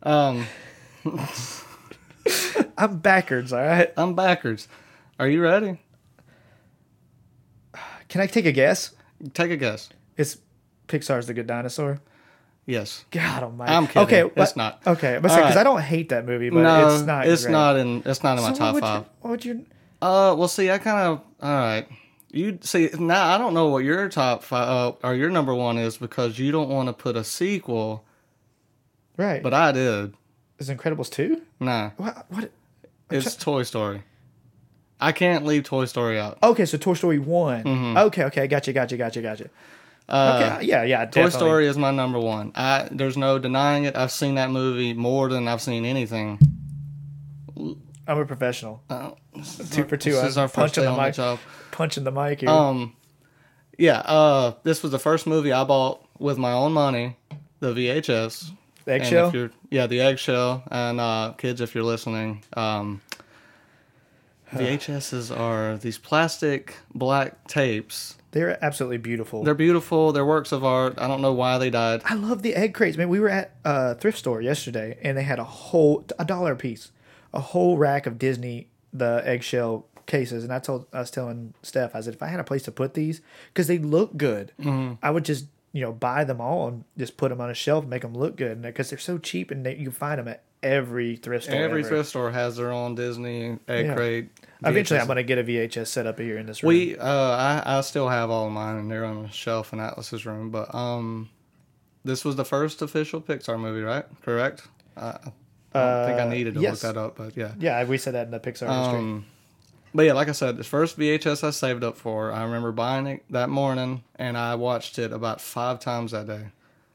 Um, 0.02 0.46
I'm 2.76 2.98
backwards. 2.98 3.52
All 3.52 3.60
right. 3.60 3.92
I'm 3.96 4.14
backwards. 4.14 4.68
Are 5.18 5.28
you 5.28 5.40
ready? 5.42 5.80
Can 8.08 8.20
I 8.20 8.26
take 8.26 8.46
a 8.46 8.52
guess? 8.52 8.92
Take 9.34 9.50
a 9.50 9.56
guess. 9.56 9.88
It's 10.16 10.38
Pixar's 10.86 11.26
The 11.26 11.34
Good 11.34 11.46
Dinosaur. 11.46 12.00
Yes. 12.66 13.04
God 13.10 13.42
Almighty. 13.42 13.72
I'm 13.72 13.86
kidding. 13.86 14.02
Okay, 14.02 14.22
It's 14.22 14.52
but- 14.52 14.56
not. 14.56 14.82
Okay, 14.86 15.18
because 15.20 15.36
right. 15.38 15.56
I 15.56 15.62
don't 15.64 15.80
hate 15.80 16.10
that 16.10 16.26
movie, 16.26 16.50
but 16.50 16.60
no, 16.62 16.94
it's 16.94 17.02
not. 17.04 17.26
It's 17.26 17.42
great. 17.44 17.52
not 17.52 17.76
in. 17.76 18.02
It's 18.04 18.22
not 18.22 18.36
in 18.36 18.44
my 18.44 18.52
So 18.52 18.58
top 18.58 18.74
would 18.74 18.80
five. 18.82 19.00
You, 19.02 19.06
what 19.20 19.30
would 19.30 19.44
you? 19.44 19.66
Uh, 20.00 20.34
well, 20.38 20.48
see, 20.48 20.70
I 20.70 20.78
kind 20.78 20.98
of. 21.08 21.20
All 21.42 21.50
right. 21.50 21.86
You 22.30 22.58
see 22.60 22.90
now. 22.98 23.34
I 23.34 23.38
don't 23.38 23.54
know 23.54 23.68
what 23.68 23.84
your 23.84 24.08
top 24.08 24.42
five 24.42 24.68
uh, 24.68 24.92
or 25.02 25.14
your 25.14 25.30
number 25.30 25.54
one 25.54 25.78
is 25.78 25.96
because 25.96 26.38
you 26.38 26.52
don't 26.52 26.68
want 26.68 26.88
to 26.88 26.92
put 26.92 27.16
a 27.16 27.24
sequel, 27.24 28.04
Right. 29.16 29.42
but 29.42 29.54
I 29.54 29.72
did. 29.72 30.14
is 30.58 30.68
Incredibles 30.68 31.10
two? 31.10 31.40
Nah, 31.58 31.90
What? 31.96 32.26
What? 32.28 32.50
it's 33.10 33.34
Toy 33.34 33.62
Story. 33.62 34.02
I 35.00 35.12
can't 35.12 35.46
leave 35.46 35.64
Toy 35.64 35.86
Story 35.86 36.18
out. 36.20 36.38
Okay, 36.42 36.66
so 36.66 36.76
Toy 36.76 36.94
Story 36.94 37.18
one. 37.18 37.96
Okay, 37.96 38.24
okay, 38.24 38.46
gotcha, 38.46 38.72
gotcha, 38.74 38.96
gotcha, 38.96 39.22
gotcha. 39.22 39.44
Mm-hmm. 39.44 39.50
Uh, 40.10 40.56
Okay, 40.56 40.66
yeah, 40.66 40.82
yeah. 40.82 40.98
Toy 41.06 41.22
definitely. 41.22 41.30
Story 41.30 41.66
is 41.66 41.78
my 41.78 41.90
number 41.92 42.18
one. 42.18 42.52
I 42.54 42.88
there's 42.92 43.16
no 43.16 43.38
denying 43.38 43.84
it. 43.84 43.96
I've 43.96 44.12
seen 44.12 44.34
that 44.34 44.50
movie 44.50 44.92
more 44.92 45.28
than 45.30 45.48
I've 45.48 45.62
seen 45.62 45.84
anything. 45.86 46.38
I'm 48.08 48.18
a 48.18 48.24
professional. 48.26 48.82
Uh, 48.90 49.10
Two 49.70 49.84
for 49.84 49.96
two. 49.96 50.12
This 50.12 50.20
I'm 50.22 50.26
is 50.28 50.38
our 50.38 50.48
first 50.48 50.74
day 50.74 50.82
the 50.82 50.88
on 50.88 50.96
the 50.96 51.02
mic. 51.02 51.14
job. 51.14 51.38
Punching 51.70 52.04
the 52.04 52.10
mic 52.10 52.40
here. 52.40 52.48
Um, 52.48 52.96
yeah. 53.76 53.98
Uh, 53.98 54.54
this 54.64 54.82
was 54.82 54.90
the 54.92 54.98
first 54.98 55.26
movie 55.26 55.52
I 55.52 55.62
bought 55.64 56.04
with 56.18 56.38
my 56.38 56.52
own 56.52 56.72
money, 56.72 57.16
the 57.60 57.72
VHS. 57.74 58.50
the 58.86 58.92
eggshell. 58.92 59.50
yeah, 59.70 59.86
the 59.86 60.00
eggshell. 60.00 60.62
And 60.70 60.98
uh, 61.00 61.34
kids, 61.36 61.60
if 61.60 61.74
you're 61.74 61.84
listening, 61.84 62.42
um, 62.54 63.02
VHSs 64.54 65.36
are 65.38 65.76
these 65.76 65.98
plastic 65.98 66.76
black 66.94 67.46
tapes. 67.46 68.16
They're 68.30 68.62
absolutely 68.64 68.98
beautiful. 68.98 69.42
They're 69.44 69.54
beautiful. 69.54 70.12
They're 70.12 70.24
works 70.24 70.52
of 70.52 70.64
art. 70.64 70.94
I 70.98 71.06
don't 71.08 71.20
know 71.22 71.32
why 71.32 71.58
they 71.58 71.70
died. 71.70 72.02
I 72.04 72.14
love 72.14 72.42
the 72.42 72.54
egg 72.54 72.74
crates, 72.74 72.96
man. 72.96 73.08
We 73.08 73.20
were 73.20 73.28
at 73.30 73.52
a 73.64 73.94
thrift 73.94 74.18
store 74.18 74.40
yesterday, 74.40 74.98
and 75.02 75.16
they 75.16 75.22
had 75.22 75.38
a 75.38 75.44
whole 75.44 76.04
a 76.18 76.24
dollar 76.24 76.54
piece, 76.54 76.90
a 77.34 77.40
whole 77.40 77.76
rack 77.76 78.06
of 78.06 78.18
Disney 78.18 78.68
the 78.92 79.22
eggshell 79.24 79.84
cases. 80.06 80.44
And 80.44 80.52
I 80.52 80.58
told 80.58 80.86
I 80.92 81.00
was 81.00 81.10
telling 81.10 81.54
Steph, 81.62 81.94
I 81.94 82.00
said 82.00 82.14
if 82.14 82.22
I 82.22 82.26
had 82.28 82.40
a 82.40 82.44
place 82.44 82.62
to 82.64 82.72
put 82.72 82.94
these, 82.94 83.20
because 83.52 83.66
they 83.66 83.78
look 83.78 84.16
good, 84.16 84.52
Mm-hmm. 84.60 84.94
I 85.02 85.10
would 85.10 85.24
just 85.24 85.46
you 85.72 85.82
know 85.82 85.92
buy 85.92 86.24
them 86.24 86.40
all 86.40 86.68
and 86.68 86.84
just 86.96 87.16
put 87.18 87.28
them 87.28 87.40
on 87.40 87.50
a 87.50 87.54
shelf, 87.54 87.84
and 87.84 87.90
make 87.90 88.02
them 88.02 88.14
look 88.16 88.36
good, 88.36 88.62
because 88.62 88.88
they're 88.90 88.98
so 88.98 89.18
cheap, 89.18 89.50
and 89.50 89.64
they, 89.66 89.76
you 89.76 89.90
find 89.90 90.18
them 90.18 90.28
at 90.28 90.42
every 90.62 91.14
thrift 91.16 91.44
store. 91.44 91.54
Every 91.56 91.80
ever. 91.82 91.88
thrift 91.88 92.08
store 92.08 92.30
has 92.32 92.56
their 92.56 92.72
own 92.72 92.94
Disney 92.94 93.58
egg 93.68 93.86
Yeah. 93.86 93.94
crate. 93.94 94.30
Eventually, 94.64 94.98
I'm 94.98 95.06
gonna 95.06 95.22
get 95.22 95.38
a 95.38 95.44
VHS 95.44 95.86
set 95.88 96.06
up 96.06 96.18
here 96.18 96.38
in 96.38 96.46
this 96.46 96.62
room. 96.62 96.68
We, 96.68 96.96
uh, 96.98 97.06
I, 97.06 97.62
I 97.64 97.80
still 97.82 98.08
have 98.08 98.30
all 98.30 98.46
of 98.46 98.52
mine, 98.52 98.76
and 98.76 98.90
they're 98.90 99.04
on 99.04 99.26
a 99.26 99.30
shelf 99.30 99.72
in 99.74 99.78
Atlas's 99.78 100.24
room. 100.26 100.50
But 100.50 100.74
um, 100.74 101.28
this 102.04 102.24
was 102.24 102.34
the 102.36 102.44
first 102.46 102.80
official 102.82 103.20
Pixar 103.20 103.60
movie, 103.60 103.82
right? 103.82 104.04
Correct. 104.22 104.66
I, 104.96 105.18
I 105.74 105.80
don't 105.80 106.06
think 106.06 106.18
I 106.20 106.22
Uh, 106.24 106.28
needed 106.30 106.54
to 106.54 106.60
yes. 106.60 106.82
look 106.82 106.94
that 106.94 107.00
up, 107.00 107.16
but 107.16 107.36
yeah. 107.36 107.52
yeah, 107.58 107.84
we 107.84 107.98
said 107.98 108.14
that 108.14 108.26
in 108.26 108.30
the 108.30 108.40
Pixar 108.40 108.66
history. 108.68 108.98
Um, 109.00 109.26
but 109.94 110.02
yeah, 110.06 110.12
like 110.12 110.28
I 110.28 110.32
said, 110.32 110.56
the 110.56 110.64
first 110.64 110.98
VHS 110.98 111.44
I 111.44 111.50
saved 111.50 111.82
up 111.84 111.96
for, 111.96 112.30
I 112.32 112.42
remember 112.44 112.72
buying 112.72 113.06
it 113.06 113.24
that 113.30 113.48
morning, 113.50 114.02
and 114.16 114.36
I 114.36 114.54
watched 114.54 114.98
it 114.98 115.12
about 115.12 115.40
five 115.40 115.80
times 115.80 116.12
that 116.12 116.26
day. 116.26 116.46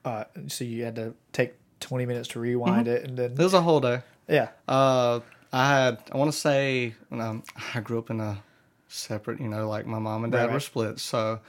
Uh, 0.06 0.26
so 0.48 0.64
you 0.64 0.84
had 0.84 0.96
to 0.96 1.14
take 1.32 1.54
20 1.80 2.06
minutes 2.06 2.28
to 2.30 2.40
rewind 2.40 2.88
Mm-hmm. 2.88 2.96
it, 2.96 3.04
and 3.10 3.18
then 3.18 3.32
It 3.34 3.38
was 3.40 3.54
a 3.54 3.62
whole 3.62 3.80
day. 3.80 4.02
yeah, 4.28 4.50
Uh, 4.68 5.20
I 5.52 5.70
had, 5.70 6.00
I 6.12 6.18
want 6.18 6.32
to 6.32 6.38
say, 6.38 6.96
um, 7.12 7.44
I 7.76 7.80
grew 7.80 8.00
up 8.00 8.10
in 8.10 8.20
a 8.20 8.42
separate, 8.88 9.40
you 9.40 9.48
know, 9.48 9.68
like 9.70 9.86
my 9.86 10.00
mom 10.00 10.24
and 10.24 10.34
dad 10.34 10.46
Right, 10.46 10.54
were 10.54 10.60
split. 10.60 11.00
So 11.00 11.40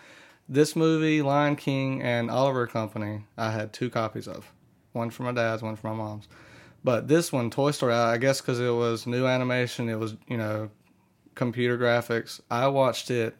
this 0.48 0.76
movie, 0.76 1.22
Lion 1.22 1.56
King 1.56 2.02
and 2.02 2.30
Oliver 2.30 2.66
Company, 2.66 3.24
I 3.36 3.50
had 3.50 3.72
two 3.72 3.88
copies 3.90 4.28
of. 4.28 4.50
One 4.92 5.10
for 5.10 5.22
my 5.24 5.32
dad's, 5.32 5.62
one 5.62 5.76
for 5.76 5.88
my 5.88 5.94
mom's. 5.94 6.28
But 6.84 7.08
this 7.08 7.32
one, 7.32 7.50
Toy 7.50 7.70
Story, 7.70 7.94
I 7.94 8.18
guess 8.18 8.40
because 8.42 8.60
it 8.60 8.68
was 8.70 9.06
new 9.06 9.26
animation, 9.26 9.88
it 9.88 9.98
was, 9.98 10.14
you 10.28 10.36
know, 10.36 10.68
computer 11.34 11.78
graphics. 11.78 12.40
I 12.50 12.68
watched 12.68 13.10
it, 13.10 13.34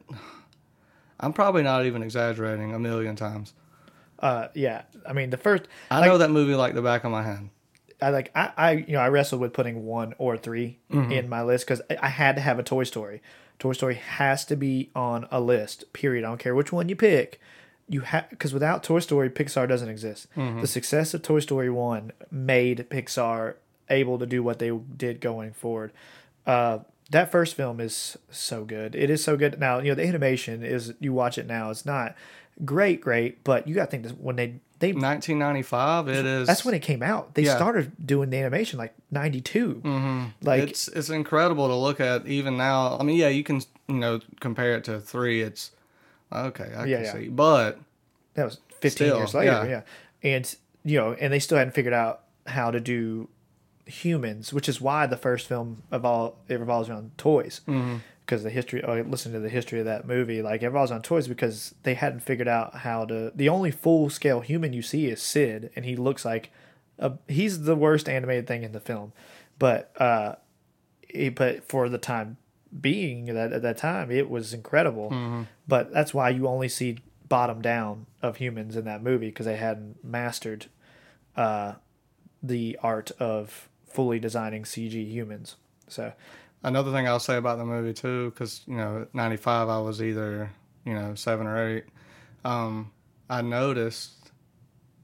I'm 1.21 1.33
probably 1.33 1.63
not 1.63 1.85
even 1.87 2.03
exaggerating, 2.03 2.75
a 2.75 2.79
million 2.79 3.17
times. 3.17 3.53
uh, 4.19 4.49
yeah. 4.55 4.83
I 5.07 5.13
mean, 5.13 5.31
the 5.31 5.37
first 5.37 5.65
I 5.91 6.01
like, 6.01 6.09
know 6.09 6.19
that 6.19 6.31
movie 6.31 6.55
like 6.55 6.75
the 6.75 6.83
back 6.83 7.05
of 7.05 7.11
my 7.11 7.23
hand. 7.23 7.51
I 8.03 8.11
like 8.11 8.31
I, 8.35 8.51
I 8.57 8.71
you 8.73 8.93
know 8.95 9.01
I 9.01 9.09
wrestled 9.09 9.41
with 9.41 9.53
putting 9.53 9.85
one 9.87 10.15
or 10.19 10.37
3 10.37 10.79
Mm-hmm. 10.91 11.13
in 11.13 11.29
my 11.29 11.43
list 11.43 11.67
because 11.67 11.81
I 12.03 12.09
had 12.09 12.37
to 12.37 12.43
have 12.43 12.59
a 12.59 12.63
Toy 12.63 12.85
Story. 12.85 13.23
Toy 13.59 13.73
Story 13.73 13.95
has 13.95 14.45
to 14.47 14.57
be 14.57 14.91
on 14.97 15.29
a 15.31 15.41
list. 15.41 15.93
Period. 15.93 16.25
I 16.25 16.29
don't 16.29 16.39
care 16.39 16.55
which 16.55 16.73
one 16.73 16.89
you 16.89 16.97
pick. 16.97 17.41
You 17.89 18.01
have 18.01 18.31
because 18.31 18.53
without 18.55 18.83
Toy 18.83 19.01
Story, 19.01 19.29
Pixar 19.31 19.69
doesn't 19.69 19.89
exist. 19.89 20.27
Mm-hmm. 20.37 20.61
The 20.63 20.67
success 20.67 21.13
of 21.15 21.23
Toy 21.23 21.41
Story 21.41 21.69
one 21.71 22.13
made 22.31 22.87
Pixar 22.91 23.55
able 23.91 24.19
to 24.19 24.27
do 24.27 24.43
what 24.43 24.59
they 24.59 24.71
did 24.71 25.21
going 25.21 25.53
forward. 25.53 25.93
Uh, 26.47 26.79
that 27.11 27.31
first 27.31 27.55
film 27.55 27.81
is 27.81 28.17
so 28.31 28.65
good. 28.65 28.95
It 28.95 29.11
is 29.11 29.23
so 29.23 29.37
good. 29.37 29.61
Now 29.61 29.79
you 29.81 29.89
know 29.91 29.95
the 29.95 30.07
animation 30.07 30.63
is 30.63 30.95
you 31.01 31.13
watch 31.13 31.37
it 31.37 31.47
now. 31.47 31.71
It's 31.71 31.85
not 31.85 32.17
great, 32.65 33.01
great, 33.03 33.45
but 33.45 33.69
you 33.69 33.75
got 33.75 33.87
to 33.87 33.91
think 33.91 34.05
that 34.05 34.19
when 34.21 34.37
they 34.37 34.55
they 34.79 34.93
1995, 34.93 36.09
it 36.09 36.27
is. 36.27 36.47
that's 36.47 36.65
when 36.65 36.75
it 36.75 36.81
came 36.81 37.03
out. 37.03 37.35
They 37.35 37.43
Yeah. 37.43 37.57
started 37.57 37.93
doing 38.05 38.31
the 38.31 38.39
animation 38.39 38.79
like 38.79 38.95
'92. 39.11 39.83
Mm-hmm. 39.85 40.25
Like 40.43 40.63
it's 40.71 40.89
it's 40.89 41.11
incredible 41.11 41.69
to 41.69 41.75
look 41.75 42.01
at 42.01 42.27
even 42.27 42.57
now. 42.57 42.97
I 42.99 43.03
mean, 43.03 43.17
yeah, 43.19 43.29
you 43.29 43.45
can 43.45 43.61
you 43.89 43.97
know 43.97 44.21
compare 44.41 44.75
it 44.77 44.85
to 44.85 45.01
three. 45.01 45.43
It's 45.43 45.71
okay, 46.35 46.73
I 46.77 46.85
Yeah, 46.87 46.97
can 46.97 47.05
yeah. 47.05 47.13
see, 47.13 47.29
but 47.29 47.79
that 48.35 48.45
was 48.45 48.59
15 48.81 48.91
Still, 48.91 49.17
years 49.19 49.35
later. 49.35 49.51
yeah. 49.53 49.65
Yeah. 49.67 49.83
and 50.37 50.55
you 50.85 50.99
know, 50.99 51.13
and 51.15 51.33
they 51.33 51.39
still 51.39 51.57
hadn't 51.59 51.73
figured 51.75 51.95
out 51.95 52.23
how 52.47 52.71
to 52.71 52.79
do 52.81 53.29
humans, 53.87 54.53
which 54.53 54.69
is 54.69 54.81
why 54.81 55.07
the 55.07 55.17
first 55.17 55.47
film 55.47 55.83
of 55.91 56.05
all 56.05 56.37
it 56.49 56.59
revolves 56.61 56.89
around 56.89 57.17
toys. 57.19 57.61
Mm-hmm. 57.67 57.97
Because 58.25 58.43
the 58.43 58.49
history, 58.51 58.83
oh, 58.83 59.03
listen 59.03 59.33
to 59.35 59.39
the 59.41 59.51
history 59.51 59.81
of 59.81 59.85
that 59.85 60.07
movie. 60.07 60.41
Like 60.41 60.63
it 60.63 60.67
revolves 60.67 60.91
on 60.91 61.03
toys 61.03 61.29
because 61.29 61.75
they 61.83 61.93
hadn't 61.93 62.21
figured 62.21 62.49
out 62.49 62.77
how 62.77 63.05
to. 63.05 63.31
The 63.35 63.51
only 63.51 63.71
full 63.71 64.09
scale 64.09 64.41
human 64.41 64.73
you 64.73 64.81
see 64.81 65.07
is 65.09 65.21
Sid, 65.21 65.71
and 65.77 65.85
he 65.85 65.95
looks 65.95 66.25
like 66.25 66.51
a, 66.99 67.13
he's 67.29 67.65
the 67.65 67.77
worst 67.77 68.09
animated 68.09 68.47
thing 68.47 68.63
in 68.63 68.73
the 68.73 68.81
film. 68.81 69.13
But 69.59 69.93
uh, 70.01 70.37
he, 71.07 71.29
but 71.29 71.69
for 71.69 71.91
the 71.91 71.99
time 71.99 72.39
being 72.81 73.27
that 73.27 73.53
at 73.53 73.63
that 73.63 73.77
time 73.79 74.11
it 74.11 74.29
was 74.29 74.53
incredible 74.53 75.11
Mm-hmm. 75.11 75.43
but 75.69 75.93
that's 75.93 76.13
why 76.13 76.29
you 76.31 76.49
only 76.49 76.69
see 76.69 76.99
bottom 77.29 77.63
down 77.63 78.07
of 78.23 78.37
humans 78.37 78.77
in 78.77 78.85
that 78.85 79.03
movie 79.03 79.29
because 79.29 79.47
they 79.47 79.57
hadn't 79.57 80.03
mastered 80.05 80.67
uh, 81.37 81.75
the 82.43 82.79
art 82.83 83.11
of 83.19 83.69
fully 83.89 84.19
designing 84.19 84.65
CG 84.65 84.93
humans. 85.11 85.57
So 85.89 86.13
Another 86.63 86.93
thing 86.93 87.07
I'll 87.07 87.19
say 87.21 87.37
about 87.37 87.59
the 87.59 87.65
movie 87.65 87.93
too, 87.93 88.31
because 88.31 88.63
you 88.67 88.77
know, 88.77 89.07
'95 89.13 89.69
I 89.69 89.79
was 89.81 90.03
either 90.03 90.51
you 90.85 90.95
know 90.95 91.15
seven 91.15 91.47
or 91.47 91.69
eight. 91.77 91.85
Um, 92.45 92.91
I 93.29 93.43
noticed 93.43 94.31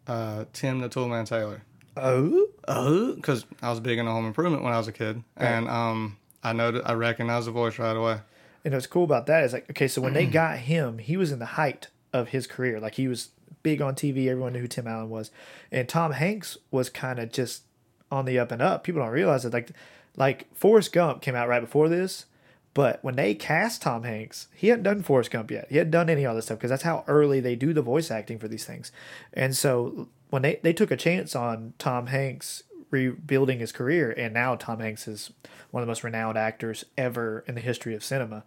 uh, 0.07 0.45
Tim 0.53 0.81
the 0.81 0.89
Toolman 0.89 1.27
Taylor. 1.27 1.63
oh 1.97 2.47
Oh, 2.69 3.15
because 3.15 3.45
I 3.63 3.71
was 3.71 3.81
big 3.81 3.99
into 3.99 4.11
Home 4.11 4.27
Improvement 4.27 4.63
when 4.63 4.73
I 4.73 4.79
was 4.79 4.89
a 4.89 4.93
kid, 4.93 5.23
and 5.37 5.69
um, 5.69 6.17
I 6.43 6.53
noticed 6.53 6.87
I 6.87 6.95
recognize 6.95 7.47
the 7.47 7.53
voice 7.53 7.79
right 7.79 7.97
away. 7.97 8.21
And 8.65 8.75
what's 8.75 8.87
cool 8.87 9.05
about 9.05 9.27
that 9.27 9.45
is 9.45 9.53
like, 9.53 9.71
okay, 9.71 9.89
so 9.89 10.03
when 10.03 10.13
they 10.13 10.27
mm. 10.27 10.33
got 10.33 10.59
him, 10.59 10.99
he 10.99 11.17
was 11.17 11.33
in 11.33 11.39
the 11.39 11.47
height 11.47 11.89
of 12.13 12.29
his 12.29 12.47
career. 12.47 12.79
Like 12.79 12.95
he 12.97 13.09
was 13.09 13.31
big 13.63 13.81
on 13.81 13.95
TV. 13.95 14.29
Everyone 14.29 14.53
knew 14.53 14.61
who 14.61 14.69
Tim 14.69 14.87
Allen 14.87 15.11
was, 15.11 15.31
and 15.71 15.89
Tom 15.89 16.13
Hanks 16.13 16.57
was 16.71 16.91
kind 16.91 17.19
of 17.19 17.33
just 17.33 17.63
on 18.11 18.25
the 18.25 18.39
up 18.39 18.51
and 18.51 18.61
up. 18.61 18.85
People 18.85 19.03
don't 19.03 19.11
realize 19.11 19.45
it. 19.45 19.53
Like, 19.53 19.71
like 20.17 20.55
Forrest 20.55 20.93
Gump 20.93 21.23
came 21.23 21.35
out 21.35 21.49
right 21.49 21.61
before 21.61 21.89
this, 21.89 22.27
but 22.75 23.03
when 23.03 23.17
they 23.17 23.35
cast 23.35 23.83
Tom 23.83 24.03
Hanks, 24.05 24.49
he 24.55 24.69
hadn't 24.69 24.85
done 24.85 25.03
Forrest 25.03 25.31
Gump 25.31 25.51
yet. 25.51 25.67
He 25.71 25.77
hadn't 25.77 25.93
done 25.93 26.11
any 26.11 26.27
other 26.27 26.41
stuff 26.41 26.59
because 26.59 26.71
that's 26.71 26.83
how 26.83 27.05
early 27.07 27.41
they 27.41 27.57
do 27.57 27.73
the 27.73 27.83
voice 27.83 28.11
acting 28.11 28.39
for 28.39 28.49
these 28.49 28.65
things. 28.65 28.93
And 29.33 29.57
so 29.57 30.09
when 30.31 30.43
they 30.43 30.61
they 30.63 30.73
took 30.73 30.91
a 30.91 30.97
chance 30.97 31.35
on 31.35 31.75
Tom 31.79 32.09
Hanks 32.09 32.63
rebuilding 32.91 33.59
his 33.59 33.73
career, 33.73 34.13
and 34.17 34.35
now 34.35 34.57
Tom 34.57 34.81
Hanks 34.81 35.07
is 35.09 35.31
one 35.71 35.83
of 35.83 35.87
the 35.87 35.91
most 35.91 36.05
renowned 36.05 36.37
actors 36.37 36.85
ever 36.99 37.45
in 37.47 37.55
the 37.55 37.61
history 37.61 37.95
of 37.95 38.05
cinema. 38.05 38.45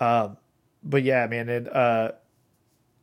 Um, 0.00 0.36
but 0.82 1.02
yeah, 1.02 1.26
man, 1.26 1.48
it, 1.48 1.74
uh, 1.74 2.12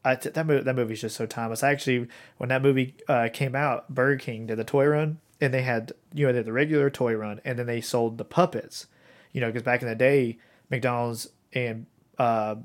that 0.04 0.46
movie 0.46 0.64
that 0.64 0.76
movie's 0.76 1.02
just 1.02 1.16
so 1.16 1.26
timeless. 1.26 1.64
I 1.64 1.72
actually, 1.72 2.08
when 2.38 2.50
that 2.50 2.62
movie 2.62 2.96
uh, 3.08 3.30
came 3.32 3.56
out, 3.56 3.94
Burger 3.94 4.18
King 4.18 4.48
did 4.48 4.58
the 4.58 4.64
toy 4.64 4.88
run, 4.88 5.20
and 5.42 5.54
they 5.54 5.62
had 5.62 5.94
you 6.14 6.26
know 6.26 6.32
they 6.32 6.38
had 6.38 6.46
the 6.46 6.54
regular 6.54 6.90
toy 6.90 7.14
run, 7.14 7.42
and 7.44 7.60
then 7.60 7.66
they 7.66 7.82
sold 7.82 8.18
the 8.18 8.26
puppets. 8.26 8.88
You 9.32 9.42
know, 9.42 9.48
because 9.48 9.64
back 9.64 9.82
in 9.82 9.88
the 9.88 9.96
day, 9.96 10.40
McDonald's 10.70 11.30
and 11.54 11.86
uh, 12.18 12.56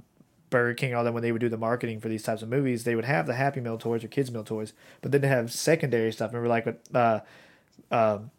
Burger 0.51 0.75
King, 0.75 0.95
all 0.95 1.05
that 1.05 1.13
when 1.13 1.23
they 1.23 1.33
would 1.33 1.41
do 1.41 1.49
the 1.49 1.59
marketing 1.59 2.01
for 2.01 2.09
these 2.09 2.23
types 2.23 2.43
of 2.43 2.49
movies, 2.49 2.85
they 2.85 2.95
would 2.95 3.05
have 3.05 3.27
the 3.27 3.35
Happy 3.35 3.61
Meal 3.61 3.77
toys 3.77 4.05
or 4.05 4.09
Kids 4.09 4.31
Meal 4.31 4.45
toys, 4.45 4.73
but 5.03 5.13
then 5.13 5.21
they 5.21 5.29
have 5.29 5.53
secondary 5.53 6.13
stuff. 6.13 6.33
Remember, 6.33 6.49
like 6.49 6.67
with 6.67 6.97
uh, 6.97 7.21
um, 7.95 8.31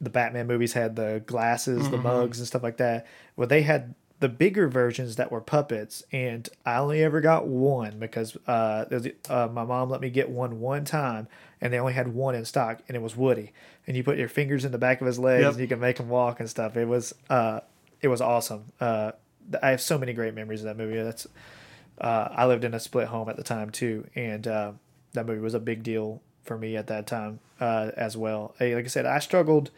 the 0.00 0.10
Batman 0.10 0.46
movies 0.46 0.72
had 0.72 0.96
the 0.96 1.22
glasses, 1.26 1.88
the 1.90 1.98
mugs, 1.98 2.38
and 2.38 2.46
stuff 2.46 2.62
like 2.62 2.78
that. 2.78 3.06
Well, 3.36 3.46
they 3.48 3.62
had 3.62 3.94
the 4.20 4.28
bigger 4.28 4.68
versions 4.68 5.16
that 5.16 5.30
were 5.30 5.40
puppets, 5.40 6.02
and 6.12 6.48
I 6.66 6.76
only 6.78 7.02
ever 7.02 7.20
got 7.20 7.46
one 7.46 7.98
because 7.98 8.36
uh, 8.46 8.84
uh, 9.28 9.48
my 9.52 9.64
mom 9.64 9.90
let 9.90 10.00
me 10.00 10.10
get 10.10 10.28
one 10.30 10.60
one 10.60 10.84
time, 10.84 11.28
and 11.60 11.72
they 11.72 11.78
only 11.78 11.92
had 11.92 12.08
one 12.08 12.34
in 12.34 12.44
stock, 12.44 12.80
and 12.88 12.96
it 12.96 13.00
was 13.02 13.16
Woody. 13.16 13.52
And 13.86 13.96
you 13.96 14.02
put 14.02 14.18
your 14.18 14.28
fingers 14.28 14.64
in 14.64 14.72
the 14.72 14.78
back 14.78 15.00
of 15.00 15.06
his 15.06 15.18
legs, 15.18 15.42
Yep. 15.42 15.52
and 15.52 15.60
you 15.60 15.68
can 15.68 15.80
make 15.80 15.98
him 15.98 16.08
walk 16.08 16.40
and 16.40 16.48
stuff. 16.48 16.76
It 16.76 16.86
was 16.86 17.14
uh, 17.30 17.60
it 18.00 18.08
was 18.08 18.20
awesome. 18.20 18.64
Uh, 18.80 19.12
I 19.62 19.70
have 19.70 19.80
so 19.80 19.98
many 19.98 20.12
great 20.12 20.34
memories 20.34 20.60
of 20.60 20.66
that 20.66 20.76
movie. 20.76 21.00
That's 21.02 21.26
uh, 22.00 22.28
I 22.32 22.46
lived 22.46 22.64
in 22.64 22.74
a 22.74 22.80
split 22.80 23.08
home 23.08 23.28
at 23.28 23.36
the 23.36 23.42
time 23.44 23.70
too, 23.70 24.06
and 24.14 24.46
uh, 24.48 24.72
that 25.12 25.26
movie 25.26 25.40
was 25.40 25.54
a 25.54 25.60
big 25.60 25.82
deal 25.82 26.20
for 26.44 26.56
me 26.58 26.76
at 26.76 26.86
that 26.88 27.06
time 27.06 27.40
uh, 27.60 27.90
as 27.96 28.16
well. 28.16 28.54
Like 28.60 28.84
I 28.84 28.88
said, 28.88 29.06
I 29.06 29.18
struggled. 29.18 29.70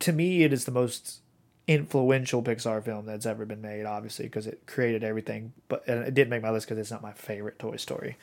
To 0.00 0.12
me, 0.12 0.42
it 0.44 0.52
is 0.52 0.64
the 0.64 0.70
most 0.70 1.20
influential 1.66 2.42
Pixar 2.42 2.82
film 2.82 3.06
that's 3.06 3.26
ever 3.26 3.44
been 3.44 3.60
made, 3.60 3.84
obviously, 3.84 4.24
because 4.26 4.46
it 4.46 4.62
created 4.66 5.04
everything. 5.04 5.52
But 5.68 5.86
and 5.86 6.04
it 6.04 6.14
didn't 6.14 6.30
make 6.30 6.42
my 6.42 6.50
list 6.50 6.66
because 6.66 6.78
it's 6.78 6.90
not 6.90 7.02
my 7.02 7.12
favorite 7.12 7.58
Toy 7.58 7.76
Story. 7.76 8.16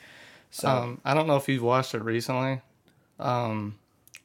So 0.50 0.68
Um, 0.68 1.00
I 1.04 1.14
don't 1.14 1.26
know 1.26 1.36
if 1.36 1.48
you've 1.48 1.62
watched 1.62 1.94
it 1.94 2.02
recently. 2.02 2.60
Um, 3.18 3.76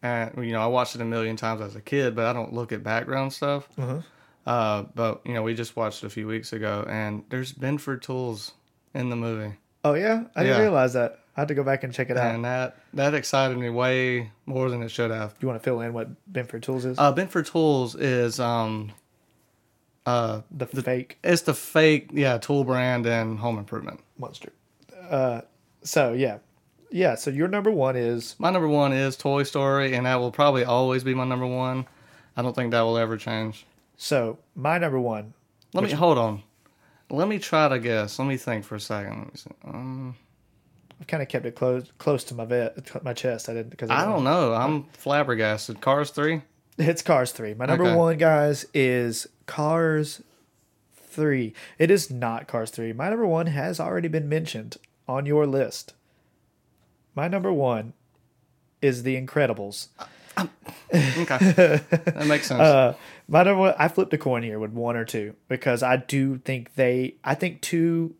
and 0.01 0.31
you 0.45 0.51
know, 0.51 0.61
I 0.61 0.67
watched 0.67 0.95
it 0.95 1.01
a 1.01 1.05
million 1.05 1.35
times 1.35 1.61
as 1.61 1.75
a 1.75 1.81
kid, 1.81 2.15
but 2.15 2.25
I 2.25 2.33
don't 2.33 2.53
look 2.53 2.71
at 2.71 2.83
background 2.83 3.33
stuff. 3.33 3.67
Uh-huh. 3.77 4.01
Uh, 4.45 4.83
but 4.95 5.21
you 5.25 5.33
know, 5.33 5.43
we 5.43 5.53
just 5.53 5.75
watched 5.75 6.03
it 6.03 6.07
a 6.07 6.09
few 6.09 6.27
weeks 6.27 6.51
ago, 6.51 6.85
and 6.89 7.23
there's 7.29 7.51
Binford 7.51 8.01
tools 8.01 8.53
in 8.93 9.09
the 9.09 9.15
movie, 9.15 9.53
oh 9.85 9.93
yeah, 9.93 10.23
I 10.35 10.43
didn't 10.43 10.57
Yeah. 10.57 10.61
realize 10.63 10.93
that. 10.93 11.19
I 11.35 11.41
had 11.41 11.47
to 11.47 11.53
go 11.53 11.63
back 11.63 11.83
and 11.83 11.93
check 11.93 12.09
it 12.09 12.17
out. 12.17 12.35
and 12.35 12.43
that 12.45 12.77
that 12.93 13.13
excited 13.13 13.57
me 13.57 13.69
way 13.69 14.31
more 14.45 14.69
than 14.69 14.83
it 14.83 14.89
should 14.89 15.11
have. 15.11 15.33
you 15.39 15.47
want 15.47 15.59
to 15.59 15.63
fill 15.63 15.79
in 15.81 15.93
what 15.93 16.09
Binford 16.31 16.63
Tools 16.63 16.83
is? 16.85 16.99
Uh, 16.99 17.11
Binford 17.11 17.45
Tools 17.45 17.95
is 17.95 18.39
um, 18.39 18.91
uh, 20.05 20.41
the, 20.51 20.65
fake 20.65 21.17
it's 21.23 21.43
the 21.43 21.53
fake 21.53 22.09
yeah 22.13 22.37
tool 22.37 22.63
brand 22.63 23.05
and 23.05 23.39
Home 23.39 23.57
Improvement. 23.57 24.01
monster. 24.17 24.51
Uh, 25.09 25.41
so 25.83 26.13
yeah, 26.13 26.39
yeah. 26.91 27.15
So 27.15 27.31
your 27.31 27.47
number 27.47 27.71
one 27.71 27.95
is 27.95 28.35
My 28.37 28.49
number 28.49 28.67
one 28.67 28.91
is 28.93 29.15
Toy 29.15 29.43
Story, 29.43 29.93
and 29.93 30.05
that 30.05 30.15
will 30.19 30.31
probably 30.31 30.63
always 30.63 31.03
be 31.03 31.13
my 31.13 31.25
number 31.25 31.47
one. 31.47 31.85
I 32.35 32.41
don't 32.41 32.55
think 32.55 32.71
that 32.71 32.81
will 32.81 32.97
ever 32.97 33.17
change. 33.17 33.65
so 33.97 34.37
my 34.55 34.77
number 34.77 34.99
one. 34.99 35.33
Let 35.73 35.83
me 35.85 35.91
hold 35.91 36.17
on. 36.17 36.43
Let 37.09 37.27
me 37.29 37.39
try 37.39 37.69
to 37.69 37.79
guess. 37.79 38.19
Let 38.19 38.27
me 38.27 38.37
think 38.37 38.65
for 38.65 38.75
a 38.75 38.79
second. 38.79 39.17
Let 39.19 39.27
me 39.27 39.31
see. 39.35 39.49
Um, 39.65 40.15
kind 41.07 41.21
of 41.23 41.29
kept 41.29 41.45
it 41.45 41.55
close 41.55 41.91
close 41.97 42.23
to 42.25 42.35
my 42.35 42.45
vet, 42.45 43.03
my 43.03 43.13
chest. 43.13 43.49
I 43.49 43.53
didn't 43.53 43.69
because 43.71 43.89
I 43.89 44.05
don't 44.05 44.23
know. 44.23 44.53
I'm 44.53 44.83
flabbergasted. 44.93 45.81
Cars 45.81 46.09
three. 46.11 46.41
It's 46.77 47.01
Cars 47.01 47.31
3. 47.31 47.53
My 47.55 47.65
number 47.65 47.83
Okay. 47.85 47.95
one, 47.95 48.17
guys, 48.17 48.65
is 48.73 49.27
Cars 49.45 50.23
3. 50.95 51.53
It 51.77 51.91
is 51.91 52.09
not 52.09 52.47
Cars 52.47 52.71
3. 52.71 52.93
My 52.93 53.09
number 53.09 53.27
one 53.27 53.47
has 53.47 53.79
already 53.79 54.07
been 54.07 54.27
mentioned 54.29 54.77
on 55.07 55.25
your 55.25 55.45
list. 55.45 55.93
My 57.13 57.27
number 57.27 57.51
one 57.53 57.93
is 58.81 59.03
The 59.03 59.21
Incredibles. 59.21 59.89
Okay, 60.39 60.47
that 60.91 62.25
makes 62.25 62.47
sense. 62.47 62.61
Uh, 62.61 62.95
my 63.27 63.43
number 63.43 63.59
one, 63.61 63.75
I 63.77 63.87
flipped 63.89 64.13
a 64.13 64.17
coin 64.17 64.41
here 64.41 64.57
with 64.57 64.71
one 64.71 64.95
or 64.95 65.05
two 65.05 65.35
because 65.49 65.83
I 65.83 65.97
do 65.97 66.37
think 66.37 66.75
they, 66.75 67.15
I 67.23 67.35
think 67.35 67.61
two 67.61 68.15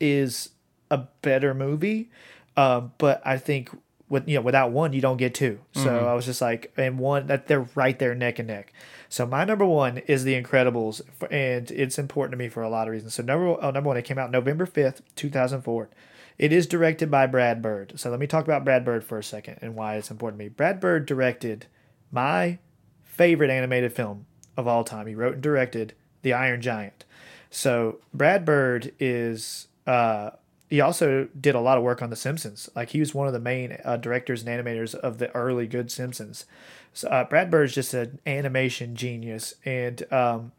is 0.00 0.48
a 0.94 1.08
better 1.22 1.54
movie, 1.54 2.10
um, 2.56 2.92
but 2.98 3.20
I 3.26 3.38
think 3.38 3.70
with 4.08 4.28
you 4.28 4.36
know 4.36 4.42
without 4.42 4.70
one 4.70 4.92
you 4.92 5.00
don't 5.00 5.16
get 5.16 5.34
two. 5.34 5.58
So 5.72 6.06
I 6.06 6.14
was 6.14 6.24
just 6.26 6.40
like, 6.40 6.72
and 6.76 6.98
one 6.98 7.26
that 7.26 7.46
they're 7.48 7.66
right 7.74 7.98
there 7.98 8.14
neck 8.14 8.38
and 8.38 8.48
neck. 8.48 8.72
So 9.08 9.26
my 9.26 9.44
number 9.44 9.64
one 9.64 9.98
is 9.98 10.24
The 10.24 10.40
Incredibles, 10.40 11.00
and 11.30 11.70
it's 11.70 11.98
important 11.98 12.32
to 12.32 12.36
me 12.36 12.48
for 12.48 12.62
a 12.62 12.68
lot 12.68 12.86
of 12.86 12.92
reasons. 12.92 13.14
So 13.14 13.22
number 13.22 13.56
oh, 13.60 13.70
number 13.70 13.88
one, 13.88 13.96
it 13.96 14.04
came 14.04 14.18
out 14.18 14.30
November 14.30 14.66
fifth, 14.66 15.02
two 15.16 15.30
thousand 15.30 15.62
four. 15.62 15.88
It 16.36 16.52
is 16.52 16.66
directed 16.66 17.10
by 17.10 17.26
Brad 17.26 17.62
Bird. 17.62 17.94
So 17.96 18.10
let 18.10 18.18
me 18.18 18.26
talk 18.26 18.44
about 18.44 18.64
Brad 18.64 18.84
Bird 18.84 19.04
for 19.04 19.18
a 19.18 19.22
second 19.22 19.58
and 19.62 19.74
why 19.74 19.96
it's 19.96 20.10
important 20.10 20.38
to 20.38 20.44
me. 20.44 20.48
Brad 20.48 20.80
Bird 20.80 21.06
directed 21.06 21.66
my 22.10 22.58
favorite 23.02 23.50
animated 23.50 23.92
film 23.92 24.26
of 24.56 24.66
all 24.66 24.84
time. 24.84 25.06
He 25.06 25.14
wrote 25.14 25.34
and 25.34 25.42
directed 25.42 25.94
The 26.22 26.32
Iron 26.32 26.60
Giant. 26.60 27.04
So 27.50 28.00
Brad 28.12 28.44
Bird 28.44 28.92
is 28.98 29.68
uh, 29.86 30.30
he 30.68 30.80
also 30.80 31.28
did 31.38 31.54
a 31.54 31.60
lot 31.60 31.78
of 31.78 31.84
work 31.84 32.02
on 32.02 32.10
The 32.10 32.16
Simpsons. 32.16 32.68
Like 32.74 32.90
he 32.90 33.00
was 33.00 33.14
one 33.14 33.26
of 33.26 33.32
the 33.32 33.40
main 33.40 33.78
uh, 33.84 33.96
directors 33.96 34.44
and 34.44 34.48
animators 34.48 34.94
of 34.94 35.18
the 35.18 35.34
early 35.34 35.66
good 35.66 35.90
Simpsons. 35.90 36.46
So 36.92 37.08
uh, 37.08 37.24
Brad 37.24 37.50
Bird's 37.50 37.74
just 37.74 37.92
an 37.94 38.20
animation 38.26 38.94
genius, 38.94 39.54
and 39.64 40.10
um, 40.12 40.52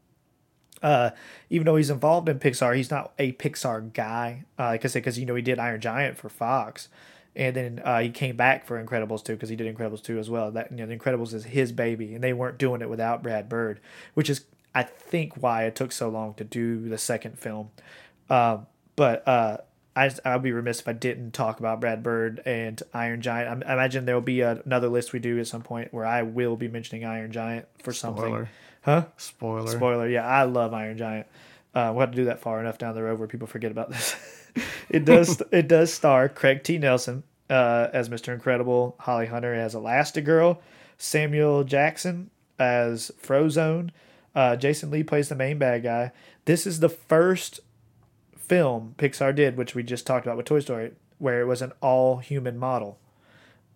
uh, 0.84 1.12
even 1.50 1.66
though 1.66 1.78
he's 1.78 1.90
involved 1.90 2.30
in 2.30 2.40
Pixar, 2.40 2.76
he's 2.76 2.92
not 2.92 3.14
a 3.18 3.32
Pixar 3.34 3.94
guy. 3.94 4.44
Uh, 4.60 4.68
like 4.68 4.86
I 4.86 4.88
said, 4.88 5.00
because 5.00 5.18
you 5.18 5.26
know 5.26 5.36
he 5.36 5.42
did 5.42 5.60
Iron 5.60 5.82
Giant 5.82 6.18
for 6.18 6.30
Fox, 6.30 6.90
and 7.36 7.56
then 7.56 7.82
uh, 7.84 8.00
he 8.00 8.10
came 8.10 8.36
back 8.36 8.66
for 8.66 8.84
Incredibles 8.84 9.24
2 9.24 9.34
because 9.34 9.50
he 9.50 9.56
did 9.56 9.74
Incredibles 9.74 10.04
2 10.04 10.20
as 10.20 10.30
well. 10.30 10.52
That 10.52 10.72
you 10.72 10.78
know, 10.78 10.86
the 10.86 10.98
Incredibles 10.98 11.34
is 11.34 11.46
his 11.46 11.72
baby, 11.72 12.14
and 12.14 12.24
they 12.24 12.34
weren't 12.34 12.58
doing 12.58 12.82
it 12.82 12.90
without 12.90 13.24
Brad 13.24 13.48
Bird, 13.48 13.80
which 14.14 14.30
is 14.30 14.46
I 14.76 14.84
think 14.84 15.42
why 15.42 15.64
it 15.64 15.76
took 15.76 15.94
so 15.94 16.10
long 16.10 16.34
to 16.36 16.44
do 16.44 16.90
the 16.90 16.98
second 16.98 17.40
film. 17.40 17.70
Um, 18.30 18.68
but 18.98 19.26
uh, 19.28 19.58
I 19.96 20.12
I'd 20.26 20.44
be 20.44 20.52
remiss 20.52 20.82
if 20.82 20.88
I 20.88 20.94
didn't 20.94 21.32
talk 21.32 21.60
about 21.60 21.80
Brad 21.80 22.04
Bird 22.04 22.42
and 22.46 22.82
Iron 22.94 23.22
Giant. 23.22 23.64
I, 23.64 23.70
I 23.70 23.74
imagine 23.74 24.06
there 24.06 24.16
will 24.16 24.22
be 24.22 24.42
a, 24.42 24.62
another 24.66 24.90
list 24.90 25.14
we 25.14 25.20
do 25.20 25.40
at 25.40 25.48
some 25.48 25.62
point 25.62 25.94
where 25.94 26.06
I 26.06 26.24
will 26.24 26.58
be 26.58 26.68
mentioning 26.68 27.06
Iron 27.06 27.32
Giant 27.32 27.68
for 27.82 27.94
something. 27.94 28.48
Huh? 28.82 29.06
Spoiler. 29.18 29.72
Spoiler. 29.72 30.08
Yeah, 30.08 30.26
I 30.26 30.44
love 30.44 30.74
Iron 30.74 30.98
Giant. 30.98 31.28
Uh, 31.74 31.92
we'll 31.94 32.02
have 32.02 32.12
to 32.12 32.16
do 32.16 32.26
that 32.26 32.40
far 32.40 32.60
enough 32.60 32.78
down 32.78 32.96
the 32.96 33.04
road 33.04 33.20
where 33.20 33.28
people 33.28 33.48
forget 33.48 33.72
about 33.72 33.90
this. 33.90 34.16
it 34.90 35.06
does. 35.06 35.42
it 35.52 35.68
does 35.68 35.94
star 35.94 36.30
Craig 36.30 36.64
T. 36.64 36.78
Nelson 36.78 37.24
uh, 37.50 37.88
as 37.94 38.10
Mr. 38.10 38.34
Incredible, 38.34 38.96
Holly 39.00 39.28
Hunter 39.28 39.54
as 39.54 39.76
Elastigirl, 39.76 40.60
Samuel 40.98 41.64
Jackson 41.64 42.30
as 42.60 43.12
Frozone. 43.22 43.90
Uh, 44.34 44.56
Jason 44.56 44.92
Lee 44.92 45.04
plays 45.04 45.30
the 45.30 45.36
main 45.36 45.58
bad 45.58 45.84
guy. 45.84 46.12
This 46.46 46.68
is 46.68 46.80
the 46.80 46.90
first 46.90 47.62
film 48.48 48.96
Pixar 48.98 49.36
did, 49.36 49.58
which 49.58 49.76
we 49.76 49.84
just 49.84 50.08
talked 50.08 50.26
about 50.26 50.38
with 50.38 50.46
Toy 50.46 50.60
Story, 50.60 50.92
where 51.18 51.42
it 51.42 51.46
was 51.46 51.62
an 51.62 51.74
all 51.82 52.18
human 52.18 52.58
model. 52.58 52.98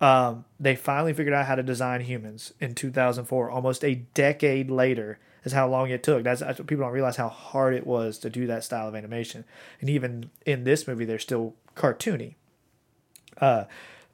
Um, 0.01 0.45
they 0.59 0.75
finally 0.75 1.13
figured 1.13 1.33
out 1.33 1.45
how 1.45 1.55
to 1.55 1.63
design 1.63 2.01
humans 2.01 2.53
in 2.59 2.73
2004. 2.73 3.49
Almost 3.49 3.83
a 3.83 3.95
decade 4.13 4.71
later 4.71 5.19
is 5.43 5.51
how 5.51 5.67
long 5.67 5.89
it 5.89 6.03
took. 6.03 6.23
That's, 6.23 6.41
that's 6.41 6.59
people 6.59 6.83
don't 6.83 6.93
realize 6.93 7.17
how 7.17 7.29
hard 7.29 7.73
it 7.73 7.85
was 7.85 8.17
to 8.19 8.29
do 8.29 8.47
that 8.47 8.63
style 8.63 8.87
of 8.87 8.95
animation. 8.95 9.43
And 9.81 9.89
even 9.89 10.29
in 10.45 10.63
this 10.63 10.87
movie, 10.87 11.05
they're 11.05 11.19
still 11.19 11.55
cartoony. 11.75 12.35
Uh, 13.39 13.65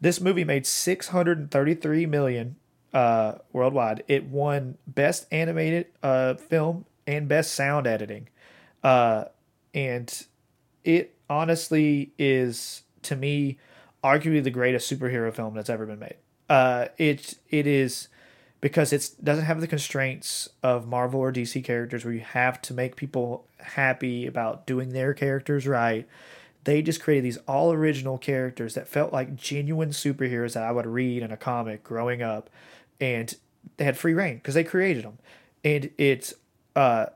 this 0.02 0.20
movie 0.20 0.44
made 0.44 0.66
633 0.66 2.06
million 2.06 2.56
uh, 2.94 3.40
worldwide. 3.52 4.04
It 4.08 4.26
won 4.26 4.78
best 4.88 5.28
animated 5.32 5.88
uh, 6.02 6.36
film 6.36 6.86
and 7.06 7.28
best 7.28 7.54
sound 7.54 7.88
editing. 7.88 8.30
Uh, 8.84 9.26
and 9.74 10.26
it 10.86 11.16
honestly 11.30 12.12
is 12.18 12.84
to 13.02 13.16
me 13.16 13.58
arguably 14.04 14.44
the 14.44 14.52
greatest 14.52 14.92
superhero 14.92 15.34
film 15.34 15.56
that's 15.56 15.70
ever 15.70 15.86
been 15.86 16.00
made. 16.00 16.16
Uh, 16.48 16.88
it 16.98 17.36
it 17.50 17.68
is 17.68 18.08
because 18.62 18.94
it 18.94 19.10
doesn't 19.24 19.46
have 19.46 19.62
the 19.62 19.68
constraints 19.68 20.48
of 20.64 20.88
Marvel 20.88 21.20
or 21.20 21.32
DC 21.32 21.64
characters 21.64 22.06
where 22.06 22.14
you 22.14 22.22
have 22.22 22.62
to 22.62 22.74
make 22.74 22.96
people 22.96 23.46
happy 23.60 24.26
about 24.26 24.66
doing 24.66 24.90
their 24.90 25.14
characters 25.14 25.68
right. 25.68 26.08
They 26.64 26.82
just 26.82 27.02
created 27.02 27.26
these 27.26 27.38
all 27.48 27.72
original 27.72 28.18
characters 28.18 28.74
that 28.76 28.88
felt 28.88 29.14
like 29.14 29.36
genuine 29.36 29.90
superheroes 29.90 30.54
that 30.54 30.64
I 30.64 30.72
would 30.72 30.88
read 30.88 31.22
in 31.22 31.32
a 31.32 31.38
comic 31.38 31.84
growing 31.84 32.22
up, 32.22 32.50
and 33.00 33.36
they 33.78 33.86
had 33.86 33.98
free 33.98 34.14
reign 34.14 34.38
because 34.38 34.56
they 34.56 34.64
created 34.64 35.04
them, 35.04 35.20
and 35.64 35.92
it's 35.98 36.34
uh, 36.76 37.08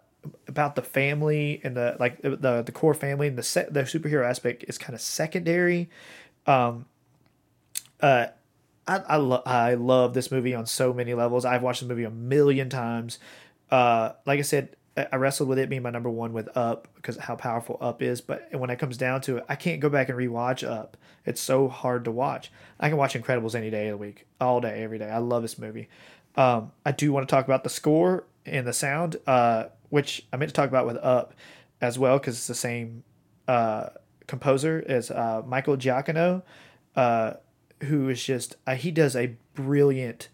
about 0.47 0.75
the 0.75 0.81
family 0.81 1.61
and 1.63 1.75
the 1.75 1.95
like 1.99 2.21
the 2.21 2.63
the 2.65 2.71
core 2.71 2.93
family 2.93 3.27
and 3.27 3.37
the 3.37 3.43
set 3.43 3.73
the 3.73 3.81
superhero 3.81 4.27
aspect 4.27 4.65
is 4.67 4.77
kind 4.77 4.93
of 4.93 5.01
secondary. 5.01 5.89
Um, 6.45 6.85
uh, 8.01 8.27
I 8.87 8.97
I, 8.97 9.15
lo- 9.17 9.43
I 9.45 9.73
love 9.75 10.13
this 10.13 10.31
movie 10.31 10.53
on 10.55 10.65
so 10.65 10.93
many 10.93 11.13
levels. 11.13 11.45
I've 11.45 11.63
watched 11.63 11.81
the 11.81 11.87
movie 11.87 12.03
a 12.03 12.09
million 12.11 12.69
times. 12.69 13.19
Uh, 13.71 14.13
like 14.25 14.39
I 14.39 14.43
said, 14.43 14.75
I 15.11 15.15
wrestled 15.15 15.47
with 15.47 15.59
it 15.59 15.69
being 15.69 15.83
my 15.83 15.91
number 15.91 16.09
one 16.09 16.33
with 16.33 16.55
Up 16.57 16.87
because 16.95 17.17
how 17.17 17.35
powerful 17.35 17.77
Up 17.79 18.01
is. 18.01 18.21
But 18.21 18.49
when 18.51 18.69
it 18.69 18.79
comes 18.79 18.97
down 18.97 19.21
to 19.21 19.37
it, 19.37 19.45
I 19.47 19.55
can't 19.55 19.79
go 19.79 19.89
back 19.89 20.09
and 20.09 20.17
rewatch 20.17 20.67
Up. 20.67 20.97
It's 21.25 21.41
so 21.41 21.67
hard 21.67 22.05
to 22.05 22.11
watch. 22.11 22.51
I 22.79 22.89
can 22.89 22.97
watch 22.97 23.13
Incredibles 23.13 23.55
any 23.55 23.69
day 23.69 23.87
of 23.87 23.93
the 23.93 23.97
week, 23.97 24.25
all 24.41 24.59
day, 24.59 24.83
every 24.83 24.97
day. 24.97 25.09
I 25.09 25.19
love 25.19 25.41
this 25.41 25.57
movie. 25.57 25.89
Um, 26.35 26.71
I 26.85 26.91
do 26.91 27.11
want 27.11 27.27
to 27.27 27.33
talk 27.33 27.45
about 27.45 27.63
the 27.63 27.69
score 27.69 28.25
and 28.45 28.65
the 28.65 28.73
sound, 28.73 29.17
uh, 29.27 29.65
which 29.89 30.25
I 30.31 30.37
meant 30.37 30.49
to 30.49 30.55
talk 30.55 30.69
about 30.69 30.85
with 30.85 30.97
Up 30.97 31.33
as 31.81 31.97
well 31.97 32.19
because 32.19 32.35
it's 32.35 32.47
the 32.47 32.55
same 32.55 33.03
uh, 33.47 33.89
composer 34.27 34.83
as 34.87 35.11
uh, 35.11 35.41
Michael 35.45 35.77
Giacchino, 35.77 36.43
uh, 36.95 37.33
who 37.83 38.09
is 38.09 38.23
just 38.23 38.55
uh, 38.67 38.75
he 38.75 38.91
does 38.91 39.15
a 39.15 39.35
brilliant 39.53 40.29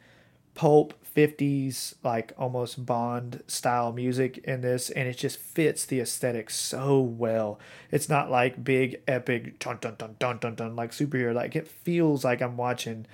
pulp 0.54 0.94
50s 1.16 1.96
like 2.04 2.34
almost 2.38 2.86
bond 2.86 3.42
style 3.48 3.92
music 3.92 4.38
in 4.40 4.62
this 4.62 4.90
and 4.90 5.08
it 5.08 5.18
just 5.18 5.38
fits 5.38 5.86
the 5.86 6.00
aesthetic 6.00 6.50
so 6.50 7.00
well. 7.00 7.60
It's 7.92 8.10
not 8.10 8.32
like 8.32 8.64
big 8.64 9.02
epic 9.08 9.60
dun 9.60 9.78
dun 9.80 9.96
dun 9.98 10.16
dun 10.20 10.38
dun 10.40 10.56
dun 10.56 10.76
like 10.76 10.92
superhero 10.92 11.34
like 11.34 11.56
it 11.56 11.68
feels 11.68 12.24
like 12.26 12.42
i'm 12.42 12.58
watching 12.58 13.06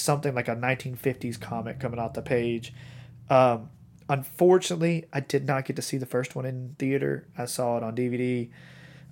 something 0.00 0.34
like 0.34 0.48
a 0.48 0.56
1950s 0.56 1.40
comic 1.40 1.80
coming 1.80 1.98
off 1.98 2.14
the 2.14 2.22
page. 2.22 2.72
Um, 3.28 3.70
unfortunately 4.08 5.04
i 5.12 5.20
did 5.20 5.46
not 5.46 5.64
get 5.64 5.76
to 5.76 5.82
see 5.82 5.96
the 5.96 6.06
first 6.06 6.34
one 6.34 6.44
in 6.44 6.74
theater 6.78 7.26
i 7.36 7.44
saw 7.44 7.76
it 7.76 7.82
on 7.82 7.94
dvd 7.94 8.50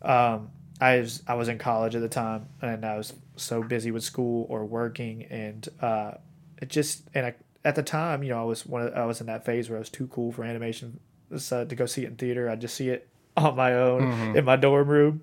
um, 0.02 0.50
I 0.80 0.98
was 0.98 1.22
I 1.26 1.34
was 1.34 1.48
in 1.48 1.58
college 1.58 1.94
at 1.94 2.02
the 2.02 2.08
time, 2.08 2.48
and 2.60 2.84
I 2.84 2.96
was 2.96 3.14
so 3.36 3.62
busy 3.62 3.90
with 3.90 4.02
school 4.02 4.46
or 4.48 4.64
working, 4.64 5.24
and 5.24 5.66
uh, 5.80 6.12
it 6.60 6.68
just 6.68 7.08
and 7.14 7.26
I, 7.26 7.34
at 7.64 7.74
the 7.76 7.82
time, 7.82 8.22
you 8.22 8.30
know, 8.30 8.40
I 8.40 8.44
was 8.44 8.66
one 8.66 8.82
of, 8.82 8.94
I 8.94 9.06
was 9.06 9.20
in 9.20 9.26
that 9.26 9.44
phase 9.44 9.70
where 9.70 9.78
I 9.78 9.80
was 9.80 9.90
too 9.90 10.06
cool 10.08 10.32
for 10.32 10.44
animation 10.44 11.00
so 11.38 11.64
to 11.64 11.74
go 11.74 11.86
see 11.86 12.04
it 12.04 12.08
in 12.08 12.16
theater. 12.16 12.48
I 12.48 12.56
just 12.56 12.74
see 12.74 12.90
it 12.90 13.08
on 13.36 13.56
my 13.56 13.74
own 13.74 14.36
in 14.36 14.44
my 14.44 14.56
dorm 14.56 14.88
room. 14.88 15.22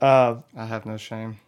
Um, 0.00 0.44
I 0.56 0.66
have 0.66 0.84
no 0.84 0.96
shame. 0.96 1.38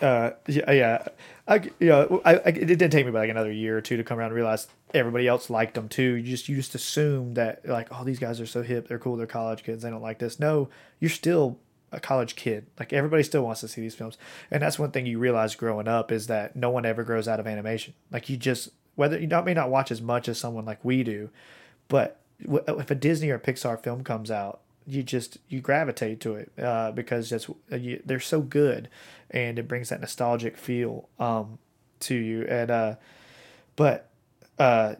Uh, 0.00 0.30
yeah, 0.46 0.70
yeah. 0.72 1.08
I, 1.46 1.56
you 1.78 1.88
know, 1.88 2.22
I, 2.24 2.34
I, 2.36 2.48
it 2.48 2.66
didn't 2.66 2.90
take 2.90 3.04
me 3.04 3.12
like 3.12 3.30
another 3.30 3.52
year 3.52 3.76
or 3.76 3.80
two 3.80 3.96
to 3.96 4.04
come 4.04 4.18
around 4.18 4.28
and 4.28 4.36
realize 4.36 4.68
everybody 4.94 5.26
else 5.26 5.50
liked 5.50 5.74
them 5.74 5.88
too. 5.88 6.14
You 6.14 6.22
just 6.22 6.48
you 6.48 6.56
just 6.56 6.74
assume 6.74 7.34
that 7.34 7.66
like, 7.66 7.88
oh, 7.90 8.04
these 8.04 8.18
guys 8.18 8.40
are 8.40 8.46
so 8.46 8.62
hip, 8.62 8.88
they're 8.88 8.98
cool, 8.98 9.16
they're 9.16 9.26
college 9.26 9.64
kids, 9.64 9.82
they 9.82 9.90
don't 9.90 10.02
like 10.02 10.18
this. 10.18 10.38
No, 10.38 10.68
you're 11.00 11.10
still 11.10 11.58
a 11.92 12.00
college 12.00 12.36
kid. 12.36 12.66
Like 12.78 12.92
everybody 12.92 13.22
still 13.22 13.42
wants 13.42 13.60
to 13.62 13.68
see 13.68 13.80
these 13.80 13.94
films, 13.94 14.16
and 14.50 14.62
that's 14.62 14.78
one 14.78 14.90
thing 14.90 15.06
you 15.06 15.18
realize 15.18 15.54
growing 15.54 15.88
up 15.88 16.12
is 16.12 16.28
that 16.28 16.56
no 16.56 16.70
one 16.70 16.86
ever 16.86 17.02
grows 17.02 17.28
out 17.28 17.40
of 17.40 17.46
animation. 17.46 17.94
Like 18.10 18.28
you 18.28 18.36
just 18.36 18.70
whether 18.94 19.18
you 19.18 19.26
not, 19.26 19.44
may 19.44 19.54
not 19.54 19.70
watch 19.70 19.90
as 19.90 20.02
much 20.02 20.28
as 20.28 20.38
someone 20.38 20.64
like 20.64 20.84
we 20.84 21.02
do, 21.02 21.30
but 21.88 22.20
if 22.38 22.90
a 22.90 22.94
Disney 22.94 23.30
or 23.30 23.38
Pixar 23.38 23.82
film 23.82 24.04
comes 24.04 24.30
out, 24.30 24.60
you 24.86 25.02
just 25.02 25.38
you 25.48 25.60
gravitate 25.60 26.20
to 26.20 26.34
it 26.34 26.52
uh, 26.58 26.90
because 26.92 27.30
it's 27.32 27.48
you, 27.70 28.02
they're 28.04 28.20
so 28.20 28.40
good, 28.40 28.88
and 29.30 29.58
it 29.58 29.68
brings 29.68 29.88
that 29.88 30.00
nostalgic 30.00 30.56
feel 30.56 31.08
um, 31.18 31.58
to 32.00 32.14
you. 32.14 32.44
And 32.48 32.70
uh, 32.70 32.94
but 33.76 34.08
uh, 34.58 34.94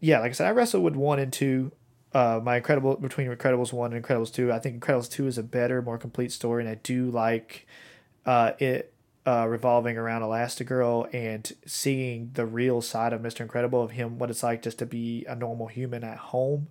yeah, 0.00 0.20
like 0.20 0.30
I 0.30 0.32
said, 0.34 0.48
I 0.48 0.50
wrestled 0.50 0.84
with 0.84 0.96
one 0.96 1.18
and 1.18 1.32
two. 1.32 1.72
Uh, 2.12 2.40
my 2.42 2.56
incredible 2.58 2.96
between 2.96 3.28
Incredibles 3.28 3.72
one 3.72 3.92
and 3.92 4.04
Incredibles 4.04 4.32
two. 4.32 4.52
I 4.52 4.58
think 4.58 4.80
Incredibles 4.80 5.10
two 5.10 5.26
is 5.26 5.38
a 5.38 5.42
better, 5.42 5.82
more 5.82 5.98
complete 5.98 6.30
story, 6.30 6.62
and 6.62 6.70
I 6.70 6.76
do 6.76 7.10
like 7.10 7.66
uh, 8.24 8.52
it 8.58 8.92
uh, 9.26 9.46
revolving 9.48 9.96
around 9.96 10.22
Elastigirl 10.22 11.12
and 11.12 11.50
seeing 11.66 12.30
the 12.34 12.46
real 12.46 12.82
side 12.82 13.12
of 13.12 13.20
Mister 13.20 13.42
Incredible 13.42 13.82
of 13.82 13.92
him, 13.92 14.18
what 14.18 14.30
it's 14.30 14.42
like 14.42 14.62
just 14.62 14.78
to 14.78 14.86
be 14.86 15.24
a 15.28 15.34
normal 15.34 15.66
human 15.66 16.04
at 16.04 16.18
home. 16.18 16.68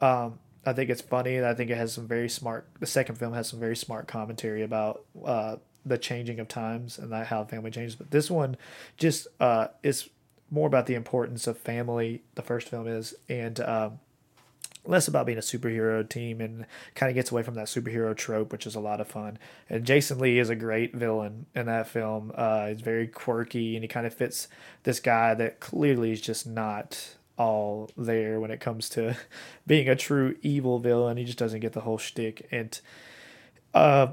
Um, 0.00 0.38
I 0.66 0.72
think 0.72 0.90
it's 0.90 1.00
funny. 1.00 1.42
I 1.42 1.54
think 1.54 1.70
it 1.70 1.76
has 1.76 1.92
some 1.92 2.08
very 2.08 2.28
smart. 2.28 2.66
The 2.80 2.86
second 2.86 3.16
film 3.16 3.32
has 3.34 3.48
some 3.48 3.60
very 3.60 3.76
smart 3.76 4.08
commentary 4.08 4.62
about 4.62 5.04
uh, 5.24 5.56
the 5.86 5.96
changing 5.96 6.40
of 6.40 6.48
times 6.48 6.98
and 6.98 7.12
that 7.12 7.28
how 7.28 7.44
family 7.44 7.70
changes. 7.70 7.94
But 7.94 8.10
this 8.10 8.30
one 8.30 8.56
just 8.96 9.28
uh, 9.38 9.68
is 9.84 10.08
more 10.50 10.66
about 10.66 10.86
the 10.86 10.94
importance 10.94 11.46
of 11.46 11.56
family. 11.56 12.22
The 12.34 12.42
first 12.42 12.68
film 12.68 12.86
is 12.88 13.14
and. 13.28 13.60
Um, 13.60 14.00
less 14.88 15.08
about 15.08 15.26
being 15.26 15.38
a 15.38 15.40
superhero 15.40 16.08
team 16.08 16.40
and 16.40 16.64
kind 16.94 17.10
of 17.10 17.14
gets 17.16 17.32
away 17.32 17.42
from 17.42 17.54
that 17.54 17.66
superhero 17.66 18.16
trope, 18.16 18.52
which 18.52 18.66
is 18.66 18.76
a 18.76 18.80
lot 18.80 19.00
of 19.00 19.08
fun. 19.08 19.36
And 19.68 19.84
Jason 19.84 20.20
Lee 20.20 20.38
is 20.38 20.48
a 20.48 20.54
great 20.54 20.94
villain 20.94 21.46
in 21.56 21.66
that 21.66 21.88
film. 21.88 22.30
Uh, 22.34 22.68
he's 22.68 22.82
very 22.82 23.08
quirky 23.08 23.74
and 23.74 23.82
he 23.82 23.88
kind 23.88 24.06
of 24.06 24.14
fits 24.14 24.46
this 24.84 25.00
guy 25.00 25.34
that 25.34 25.58
clearly 25.58 26.12
is 26.12 26.20
just 26.20 26.46
not 26.46 27.16
all 27.38 27.90
there 27.96 28.40
when 28.40 28.50
it 28.50 28.60
comes 28.60 28.88
to 28.90 29.16
being 29.66 29.88
a 29.88 29.96
true 29.96 30.36
evil 30.42 30.78
villain. 30.78 31.16
He 31.16 31.24
just 31.24 31.38
doesn't 31.38 31.60
get 31.60 31.72
the 31.72 31.80
whole 31.82 31.98
shtick. 31.98 32.48
And 32.50 32.78
uh, 33.74 34.08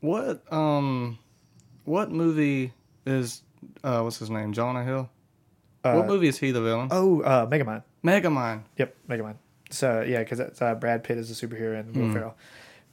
What 0.00 0.50
um, 0.52 1.18
what 1.84 2.10
movie 2.10 2.72
is 3.06 3.42
uh, 3.82 4.00
what's 4.00 4.18
his 4.18 4.30
name? 4.30 4.52
Jonah 4.52 4.84
Hill. 4.84 5.08
what 5.82 6.06
movie 6.06 6.28
is 6.28 6.38
he 6.38 6.50
the 6.50 6.62
villain? 6.62 6.88
oh, 6.90 7.20
uh, 7.22 7.46
Megamind. 7.46 7.82
Megamind. 8.04 8.62
Yep, 8.78 8.96
Megamind. 9.08 9.36
So 9.70 10.02
yeah, 10.02 10.20
because 10.20 10.38
that's 10.38 10.60
uh, 10.62 10.74
Brad 10.74 11.04
Pitt 11.04 11.18
is 11.18 11.30
a 11.30 11.46
superhero 11.46 11.78
and 11.80 11.96
Will 11.96 12.12
Ferrell, 12.12 12.36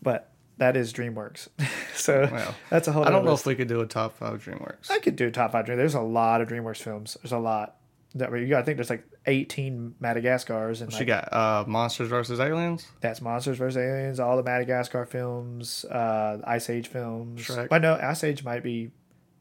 but 0.02 0.32
that 0.58 0.78
is 0.78 0.94
DreamWorks. 0.94 1.48
so 1.96 2.28
Well, 2.32 2.56
that's 2.70 2.88
a 2.88 2.92
whole. 2.92 3.04
I 3.04 3.10
don't 3.10 3.26
know 3.26 3.32
list. 3.32 3.44
if 3.44 3.48
we 3.48 3.56
could 3.56 3.68
do 3.68 3.82
a 3.82 3.86
top 3.86 4.14
five 4.18 4.44
DreamWorks. 4.44 4.90
I 4.90 5.00
could 5.00 5.16
do 5.16 5.30
top 5.32 5.52
five. 5.52 5.66
Dream. 5.66 5.78
There's 5.78 5.96
a 5.96 6.02
lot 6.02 6.42
of 6.42 6.48
DreamWorks 6.50 6.82
films. 6.82 7.18
There's 7.22 7.32
a 7.32 7.40
lot. 7.40 7.76
That 8.16 8.32
you 8.34 8.48
got. 8.48 8.60
I 8.60 8.64
think 8.64 8.78
there's 8.78 8.90
like 8.90 9.06
18 9.26 9.96
Madagascars 10.00 10.82
and 10.82 10.92
She 10.92 11.00
like, 11.00 11.08
got 11.08 11.32
uh, 11.34 11.64
Monsters 11.68 12.10
vs 12.10 12.40
Aliens. 12.40 12.88
that's 13.00 13.22
Monsters 13.22 13.58
vs 13.58 13.78
Aliens. 13.78 14.20
All 14.20 14.36
the 14.36 14.44
Madagascar 14.44 15.06
films, 15.06 15.86
uh, 15.86 16.40
Ice 16.46 16.70
Age 16.70 16.88
films. 16.90 17.42
Shrek. 17.42 17.70
But 17.70 17.82
no, 17.82 17.96
Ice 18.02 18.24
Age 18.24 18.44
might 18.44 18.64
be 18.64 18.92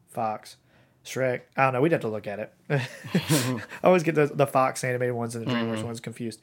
Fox. 0.09 0.55
Shrek. 1.03 1.41
I 1.57 1.63
don't 1.63 1.73
know. 1.73 1.81
We'd 1.81 1.91
have 1.91 2.01
to 2.01 2.07
look 2.07 2.27
at 2.27 2.39
it. 2.39 2.53
I 2.69 3.59
always 3.83 4.03
get 4.03 4.15
the, 4.15 4.27
the 4.27 4.47
Fox 4.47 4.83
animated 4.83 5.15
ones 5.15 5.35
and 5.35 5.45
the 5.45 5.51
DreamWorks 5.51 5.77
Mm-hmm. 5.77 5.85
ones 5.87 5.99
confused. 5.99 6.39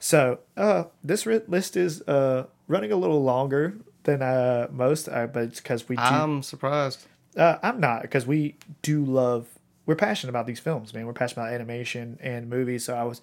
So 0.00 0.38
uh, 0.56 0.84
this 1.04 1.26
ri- 1.26 1.42
list 1.46 1.76
is 1.76 2.02
uh, 2.08 2.46
running 2.68 2.90
a 2.92 2.96
little 2.96 3.22
longer 3.22 3.74
than 4.04 4.22
uh, 4.22 4.68
most, 4.70 5.08
uh, 5.08 5.26
but 5.26 5.42
it's 5.44 5.60
because 5.60 5.88
we 5.88 5.96
do. 5.96 6.02
I'm 6.02 6.42
surprised. 6.42 7.06
Uh, 7.36 7.58
I'm 7.62 7.80
not 7.80 8.02
because 8.02 8.26
we 8.26 8.56
do 8.82 9.04
love. 9.04 9.46
We're 9.88 9.96
passionate 9.96 10.28
about 10.28 10.46
these 10.46 10.60
films, 10.60 10.92
man. 10.92 11.06
We're 11.06 11.14
passionate 11.14 11.44
about 11.44 11.54
animation 11.54 12.18
and 12.20 12.50
movies. 12.50 12.84
So 12.84 12.94
I 12.94 13.04
was 13.04 13.22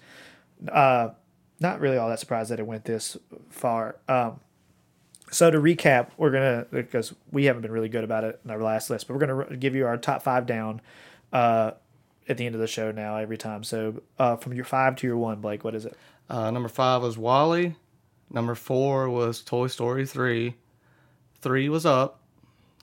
uh, 0.66 1.10
not 1.60 1.78
really 1.78 1.96
all 1.96 2.08
that 2.08 2.18
surprised 2.18 2.50
that 2.50 2.58
it 2.58 2.66
went 2.66 2.84
this 2.84 3.16
far. 3.50 3.94
Um, 4.08 4.40
so 5.30 5.48
to 5.48 5.58
recap, 5.58 6.08
we're 6.16 6.32
gonna 6.32 6.66
because 6.72 7.14
we 7.30 7.44
haven't 7.44 7.62
been 7.62 7.70
really 7.70 7.88
good 7.88 8.02
about 8.02 8.24
it 8.24 8.40
in 8.44 8.50
our 8.50 8.60
last 8.60 8.90
list, 8.90 9.06
but 9.06 9.14
we're 9.14 9.24
gonna 9.24 9.56
give 9.56 9.76
you 9.76 9.86
our 9.86 9.96
top 9.96 10.22
five 10.22 10.44
down 10.44 10.80
uh, 11.32 11.70
at 12.28 12.36
the 12.36 12.44
end 12.44 12.56
of 12.56 12.60
the 12.60 12.66
show 12.66 12.90
now 12.90 13.16
every 13.16 13.38
time. 13.38 13.62
So 13.62 14.02
uh, 14.18 14.34
from 14.34 14.52
your 14.52 14.64
five 14.64 14.96
to 14.96 15.06
your 15.06 15.18
one, 15.18 15.40
Blake, 15.40 15.62
what 15.62 15.76
is 15.76 15.84
it? 15.84 15.96
Uh, 16.28 16.50
number 16.50 16.68
five 16.68 17.00
was 17.00 17.16
WALL-E. 17.16 17.76
Number 18.28 18.56
four 18.56 19.08
was 19.08 19.40
Toy 19.40 19.68
Story 19.68 20.04
3. 20.04 20.56
Three 21.40 21.68
was 21.68 21.86
Up. 21.86 22.18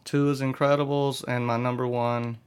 Two 0.05 0.29
is 0.29 0.39
Incredibles. 0.39 1.25
And 1.27 1.45
my 1.45 1.57
number 1.57 1.85
one 1.85 2.37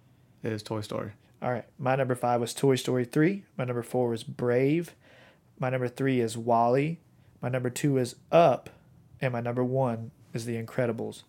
is 0.42 0.62
Toy 0.62 0.80
Story. 0.80 1.12
All 1.46 1.52
right. 1.52 1.64
My 1.78 1.94
number 1.94 2.16
five 2.16 2.40
was 2.40 2.52
Toy 2.52 2.74
Story 2.74 3.04
3. 3.04 3.44
My 3.56 3.62
number 3.62 3.84
four 3.84 4.08
was 4.08 4.24
Brave. 4.24 4.96
My 5.60 5.70
number 5.70 5.86
three 5.86 6.20
is 6.20 6.36
WALL-E. 6.36 6.98
My 7.40 7.48
number 7.48 7.70
two 7.70 7.98
is 7.98 8.16
Up. 8.32 8.68
And 9.20 9.32
my 9.32 9.40
number 9.40 9.62
one 9.62 10.10
is 10.34 10.44
The 10.44 10.60
Incredibles. 10.60 11.22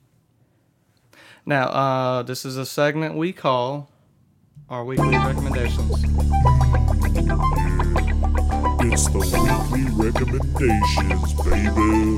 Now, 1.45 1.67
uh, 1.67 2.23
this 2.23 2.45
is 2.45 2.57
a 2.57 2.65
segment 2.65 3.13
we 3.13 3.31
call 3.31 3.91
our 4.71 4.83
weekly 4.83 5.15
recommendations. 5.15 5.91
It's 8.81 9.07
the 9.09 9.19
weekly 9.71 9.83
recommendations, 10.03 11.33
baby. 11.43 12.17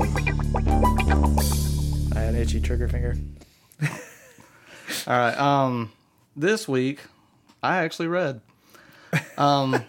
I 2.16 2.20
had 2.20 2.34
an 2.34 2.40
itchy 2.40 2.62
trigger 2.62 2.88
finger. 2.88 3.14
All 5.06 5.18
right. 5.18 5.38
Um, 5.38 5.92
this 6.34 6.66
week, 6.66 7.00
I 7.62 7.78
actually 7.78 8.08
read. 8.08 8.40
Um, 9.36 9.84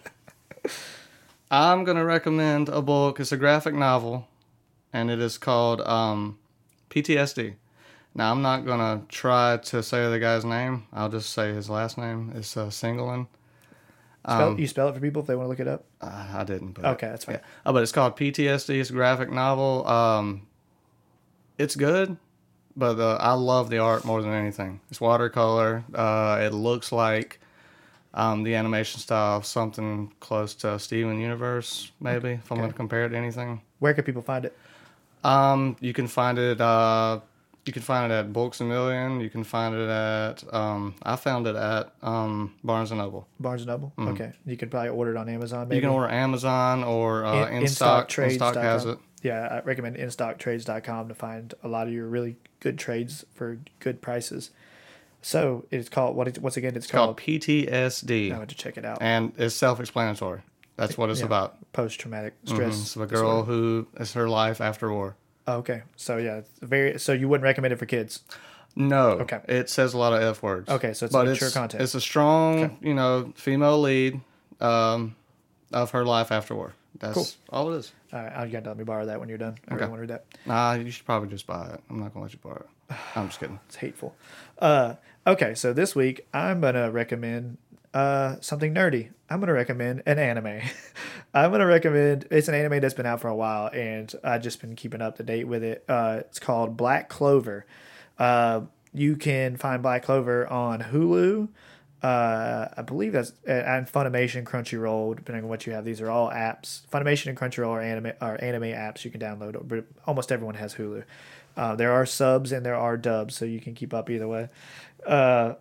I'm 1.51 1.83
gonna 1.83 2.05
recommend 2.05 2.69
a 2.69 2.81
book. 2.81 3.19
It's 3.19 3.31
a 3.31 3.37
graphic 3.37 3.73
novel, 3.73 4.27
and 4.93 5.09
it 5.11 5.19
is 5.19 5.37
called 5.37 5.81
um, 5.81 6.37
PTSD. 6.89 7.55
Now, 8.13 8.31
I'm 8.31 8.41
not 8.41 8.65
gonna 8.65 9.03
try 9.09 9.57
to 9.57 9.83
say 9.83 10.09
the 10.09 10.19
guy's 10.19 10.43
name. 10.43 10.85
I'll 10.91 11.09
just 11.09 11.31
say 11.31 11.53
his 11.53 11.69
last 11.69 11.97
name. 11.97 12.33
It's 12.35 12.55
uh, 12.57 12.69
Singleton. 12.69 13.27
Spell, 14.23 14.59
you 14.59 14.67
spell 14.67 14.89
it 14.89 14.93
for 14.93 14.99
people 14.99 15.21
if 15.21 15.27
they 15.27 15.35
want 15.35 15.45
to 15.45 15.49
look 15.49 15.59
it 15.59 15.67
up? 15.67 15.83
Uh, 15.99 16.27
I 16.35 16.43
didn't. 16.43 16.73
But 16.73 16.85
Okay, 16.85 17.07
that's 17.07 17.25
fine. 17.25 17.35
Yeah. 17.35 17.41
Oh, 17.65 17.73
but 17.73 17.81
it's 17.81 17.91
called 17.91 18.15
PTSD. 18.15 18.79
It's 18.79 18.91
a 18.91 18.93
graphic 18.93 19.31
novel. 19.31 19.87
Um, 19.87 20.45
it's 21.57 21.75
good, 21.75 22.17
but 22.75 22.99
uh, 22.99 23.17
I 23.19 23.33
love 23.33 23.69
the 23.69 23.79
art 23.79 24.05
more 24.05 24.21
than 24.21 24.31
anything. 24.31 24.79
It's 24.89 25.01
watercolor. 25.01 25.83
Uh, 25.93 26.39
it 26.41 26.53
looks 26.53 26.91
like 26.91 27.39
um, 28.13 28.43
the 28.43 28.55
animation 28.55 28.99
style 28.99 29.37
of 29.37 29.45
something 29.45 30.11
close 30.19 30.53
to 30.55 30.77
Steven 30.79 31.19
Universe, 31.19 31.91
maybe, 31.99 32.31
if 32.31 32.51
I'm 32.51 32.57
going 32.57 32.69
to 32.69 32.75
compare 32.75 33.05
it 33.05 33.09
to 33.09 33.17
anything. 33.17 33.61
Where 33.79 33.93
can 33.93 34.03
people 34.03 34.21
find 34.21 34.45
it? 34.45 34.57
Um, 35.23 35.77
you 35.79 35.93
can 35.93 36.07
find 36.07 36.37
it. 36.37 36.59
Uh, 36.59 37.21
you 37.65 37.71
can 37.71 37.83
find 37.83 38.11
it 38.11 38.15
at 38.15 38.33
Books 38.33 38.59
a 38.59 38.63
Million. 38.63 39.21
You 39.21 39.29
can 39.29 39.43
find 39.43 39.75
it 39.75 39.87
at. 39.87 40.43
Um, 40.53 40.95
I 41.03 41.15
found 41.15 41.45
it 41.47 41.55
at 41.55 41.93
um, 42.01 42.55
Barnes 42.63 42.91
and 42.91 42.99
Noble. 42.99 43.27
Barnes 43.39 43.61
and 43.61 43.69
Noble? 43.69 43.93
Okay. 43.99 44.33
You 44.45 44.57
could 44.57 44.71
probably 44.71 44.89
order 44.89 45.11
it 45.11 45.17
on 45.17 45.29
Amazon. 45.29 45.67
Maybe. 45.67 45.75
You 45.75 45.81
can 45.81 45.91
order 45.91 46.09
Amazon 46.09 46.83
or 46.83 47.23
uh, 47.23 47.49
In- 47.49 47.67
stock. 47.67 48.17
In 48.17 48.39
has 48.39 48.85
it. 48.85 48.97
Yeah, 49.23 49.47
I 49.51 49.59
recommend 49.61 49.97
InStockTrades.com 49.97 51.07
to 51.09 51.13
find 51.13 51.53
a 51.63 51.67
lot 51.67 51.85
of 51.85 51.93
your 51.93 52.07
really 52.07 52.37
good 52.59 52.79
trades 52.79 53.23
for 53.35 53.59
good 53.79 54.01
prices. 54.01 54.49
So 55.21 55.65
it's 55.71 55.89
called 55.89 56.15
what? 56.15 56.27
It's, 56.27 56.39
once 56.39 56.57
again, 56.57 56.75
it's, 56.75 56.85
It's 56.85 56.91
called 56.91 57.17
called. 57.17 57.17
PTSD, 57.17 58.33
I 58.33 58.37
went 58.37 58.49
to 58.49 58.55
check 58.55 58.77
it 58.77 58.85
out. 58.85 58.97
and 59.01 59.33
it's 59.37 59.55
self-explanatory. 59.55 60.41
That's 60.77 60.97
what 60.97 61.09
it's 61.09 61.19
Yeah. 61.19 61.27
about. 61.27 61.57
Post 61.73 61.99
traumatic 61.99 62.33
Mhm. 62.45 62.49
stress. 62.53 62.81
It's 62.81 62.97
a 62.97 63.05
girl 63.05 63.43
who 63.43 63.87
is 63.99 64.13
her 64.13 64.27
life 64.27 64.59
after 64.61 64.91
war. 64.91 65.15
Oh, 65.47 65.57
okay, 65.57 65.83
so 65.95 66.17
yeah, 66.17 66.37
it's 66.37 66.49
very. 66.61 66.97
So 66.99 67.13
you 67.13 67.27
wouldn't 67.27 67.43
recommend 67.43 67.71
it 67.73 67.77
for 67.77 67.85
kids? 67.85 68.21
No, 68.75 69.11
Okay. 69.19 69.41
It 69.49 69.69
says 69.69 69.93
a 69.93 69.97
lot 69.97 70.13
of 70.13 70.21
f 70.23 70.41
words. 70.41 70.69
Okay, 70.69 70.93
so 70.93 71.05
it's 71.05 71.13
but 71.13 71.25
mature 71.27 71.47
it's, 71.49 71.55
content. 71.55 71.83
It's 71.83 71.93
a 71.93 71.99
strong, 72.01 72.77
you 72.81 72.93
know, 72.93 73.33
female 73.35 73.79
lead 73.81 74.21
um, 74.61 75.15
of 75.73 75.91
her 75.91 76.05
life 76.05 76.31
after 76.31 76.55
war. 76.55 76.73
That's 76.99 77.13
Cool. 77.15 77.27
all 77.49 77.73
it 77.73 77.77
is. 77.79 77.91
All 78.13 78.21
right, 78.23 78.45
you 78.45 78.51
got 78.51 78.63
to 78.63 78.69
let 78.69 78.77
me 78.77 78.83
borrow 78.83 79.05
that 79.07 79.19
when 79.19 79.27
you're 79.29 79.37
done. 79.37 79.57
I 79.67 79.73
really 79.73 79.87
want 79.87 79.97
to 79.97 80.01
read 80.01 80.09
that. 80.09 80.25
Nah, 80.45 80.73
you 80.73 80.89
should 80.91 81.05
probably 81.05 81.29
just 81.29 81.47
buy 81.47 81.67
it. 81.73 81.81
I'm 81.89 81.99
not 81.99 82.13
gonna 82.13 82.23
let 82.23 82.33
you 82.33 82.39
borrow 82.41 82.63
it. 82.89 82.95
I'm 83.15 83.27
just 83.27 83.39
kidding. 83.39 83.59
It's 83.67 83.75
hateful. 83.77 84.15
Uh, 84.59 84.95
okay, 85.25 85.55
so 85.55 85.73
this 85.73 85.95
week 85.95 86.27
I'm 86.33 86.61
gonna 86.61 86.91
recommend 86.91 87.57
uh, 87.93 88.35
something 88.41 88.73
nerdy. 88.73 89.09
I'm 89.29 89.39
gonna 89.39 89.53
recommend 89.53 90.03
an 90.05 90.19
anime. 90.19 90.61
I'm 91.33 91.51
gonna 91.51 91.65
recommend 91.65 92.27
it's 92.31 92.47
an 92.47 92.55
anime 92.55 92.81
that's 92.81 92.93
been 92.93 93.05
out 93.05 93.21
for 93.21 93.27
a 93.27 93.35
while, 93.35 93.67
and 93.67 94.13
I've 94.23 94.41
just 94.41 94.61
been 94.61 94.75
keeping 94.75 95.01
up 95.01 95.17
to 95.17 95.23
date 95.23 95.45
with 95.45 95.63
it. 95.63 95.83
Uh, 95.87 96.21
it's 96.21 96.39
called 96.39 96.77
Black 96.77 97.09
Clover. 97.09 97.65
Uh, 98.17 98.61
you 98.93 99.15
can 99.15 99.57
find 99.57 99.81
Black 99.81 100.03
Clover 100.03 100.47
on 100.47 100.81
Hulu. 100.81 101.49
Uh, 102.03 102.67
I 102.75 102.81
believe 102.81 103.11
that's 103.13 103.33
and 103.45 103.85
Funimation, 103.87 104.43
Crunchyroll, 104.43 105.15
depending 105.15 105.43
on 105.43 105.49
what 105.49 105.67
you 105.67 105.73
have. 105.73 105.85
These 105.85 106.01
are 106.01 106.09
all 106.09 106.29
apps. 106.29 106.81
Funimation 106.87 107.27
and 107.27 107.37
Crunchyroll 107.37 107.69
are 107.69 107.81
anime 107.81 108.13
are 108.19 108.41
anime 108.41 108.63
apps 108.63 109.05
you 109.05 109.11
can 109.11 109.21
download. 109.21 109.67
But 109.67 109.85
almost 110.07 110.31
everyone 110.31 110.55
has 110.55 110.75
Hulu. 110.75 111.03
Uh, 111.55 111.75
there 111.75 111.91
are 111.91 112.05
subs 112.05 112.51
and 112.51 112.65
there 112.65 112.75
are 112.75 112.97
dubs, 112.97 113.35
so 113.35 113.45
you 113.45 113.59
can 113.59 113.73
keep 113.73 113.93
up 113.93 114.09
either 114.09 114.27
way. 114.27 114.49
Uh, 115.05 115.53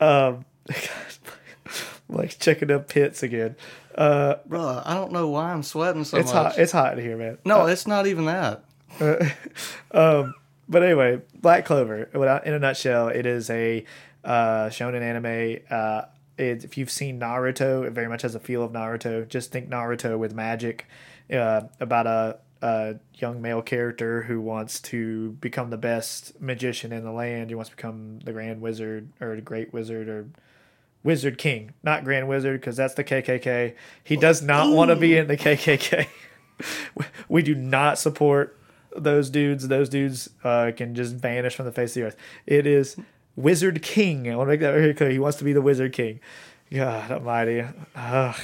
um, 0.00 0.44
like 2.08 2.38
checking 2.38 2.70
up 2.70 2.88
pits 2.88 3.22
again. 3.22 3.56
Uh, 3.94 4.36
Bruh, 4.48 4.82
I 4.84 4.94
don't 4.94 5.12
know 5.12 5.28
why 5.28 5.52
I'm 5.52 5.62
sweating 5.62 6.04
so 6.04 6.18
it's 6.18 6.32
much. 6.32 6.52
hot. 6.52 6.58
It's 6.58 6.72
hot 6.72 6.98
in 6.98 7.04
here, 7.04 7.16
man. 7.16 7.38
no, 7.44 7.66
it's 7.66 7.86
not 7.86 8.06
even 8.06 8.26
that. 8.26 8.64
um, 9.90 10.34
but 10.68 10.82
anyway, 10.82 11.20
Black 11.40 11.64
Clover. 11.64 12.04
In 12.44 12.54
a 12.54 12.58
nutshell, 12.58 13.08
it 13.08 13.26
is 13.26 13.50
a 13.50 13.84
uh, 14.24 14.68
shonen 14.68 15.02
anime. 15.02 15.60
Uh, 15.70 16.02
it, 16.38 16.64
if 16.64 16.78
you've 16.78 16.90
seen 16.90 17.20
Naruto, 17.20 17.86
it 17.86 17.92
very 17.92 18.08
much 18.08 18.22
has 18.22 18.34
a 18.34 18.40
feel 18.40 18.62
of 18.62 18.72
Naruto. 18.72 19.28
Just 19.28 19.52
think 19.52 19.68
Naruto 19.68 20.18
with 20.18 20.34
magic. 20.34 20.86
Uh, 21.30 21.62
about 21.78 22.06
a, 22.06 22.38
a 22.62 22.96
young 23.14 23.40
male 23.40 23.62
character 23.62 24.22
who 24.22 24.40
wants 24.40 24.80
to 24.80 25.32
become 25.32 25.70
the 25.70 25.78
best 25.78 26.40
magician 26.40 26.92
in 26.92 27.04
the 27.04 27.12
land. 27.12 27.50
He 27.50 27.54
wants 27.54 27.70
to 27.70 27.76
become 27.76 28.20
the 28.20 28.32
Grand 28.32 28.60
Wizard 28.60 29.08
or 29.20 29.36
the 29.36 29.42
Great 29.42 29.72
Wizard 29.72 30.08
or 30.08 30.26
Wizard 31.02 31.38
King, 31.38 31.72
not 31.82 32.04
Grand 32.04 32.28
Wizard, 32.28 32.60
because 32.60 32.76
that's 32.76 32.94
the 32.94 33.04
KKK. 33.04 33.74
He 34.04 34.16
does 34.16 34.42
not 34.42 34.72
want 34.74 34.90
to 34.90 34.96
be 34.96 35.16
in 35.16 35.28
the 35.28 35.36
KKK. 35.36 36.06
we 37.28 37.42
do 37.42 37.54
not 37.54 37.98
support 37.98 38.58
those 38.94 39.30
dudes. 39.30 39.68
Those 39.68 39.88
dudes 39.88 40.28
uh, 40.44 40.72
can 40.76 40.94
just 40.94 41.16
vanish 41.16 41.54
from 41.54 41.64
the 41.64 41.72
face 41.72 41.92
of 41.92 41.94
the 41.94 42.02
earth. 42.08 42.16
It 42.46 42.66
is 42.66 42.96
Wizard 43.36 43.82
King. 43.82 44.30
I 44.30 44.36
want 44.36 44.48
to 44.48 44.52
make 44.52 44.60
that 44.60 44.72
very 44.72 44.92
clear. 44.92 45.10
He 45.10 45.18
wants 45.18 45.38
to 45.38 45.44
be 45.44 45.54
the 45.54 45.62
Wizard 45.62 45.94
King. 45.94 46.20
God 46.72 47.10
Almighty. 47.10 47.64
Ugh. 47.96 48.40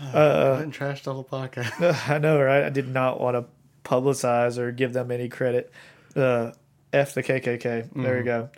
I 0.00 0.58
didn't 0.58 0.72
trash 0.72 1.02
the 1.02 1.12
whole 1.12 1.24
podcast. 1.24 2.08
I 2.08 2.18
know, 2.18 2.40
right? 2.40 2.64
I 2.64 2.70
did 2.70 2.88
not 2.88 3.20
want 3.20 3.36
to 3.36 3.44
publicize 3.88 4.58
or 4.58 4.70
give 4.72 4.92
them 4.92 5.10
any 5.10 5.28
credit. 5.28 5.72
Uh, 6.14 6.52
F 6.92 7.14
the 7.14 7.22
KKK. 7.22 7.90
There 7.94 8.16
we 8.18 8.22
go. 8.22 8.48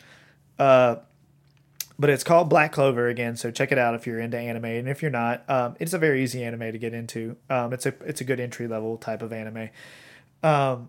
Uh, 0.58 0.96
but 1.98 2.08
it's 2.08 2.24
called 2.24 2.48
Black 2.48 2.72
Clover 2.72 3.08
again, 3.08 3.36
so 3.36 3.50
check 3.50 3.72
it 3.72 3.78
out 3.78 3.94
if 3.94 4.06
you're 4.06 4.20
into 4.20 4.38
anime, 4.38 4.64
and 4.64 4.88
if 4.88 5.02
you're 5.02 5.10
not, 5.10 5.44
um, 5.50 5.76
it's 5.78 5.92
a 5.92 5.98
very 5.98 6.22
easy 6.22 6.42
anime 6.42 6.72
to 6.72 6.78
get 6.78 6.94
into. 6.94 7.36
Um, 7.50 7.74
it's 7.74 7.84
a 7.84 7.94
it's 8.06 8.22
a 8.22 8.24
good 8.24 8.40
entry 8.40 8.66
level 8.68 8.96
type 8.96 9.20
of 9.20 9.34
anime. 9.34 9.68
Um, 10.42 10.88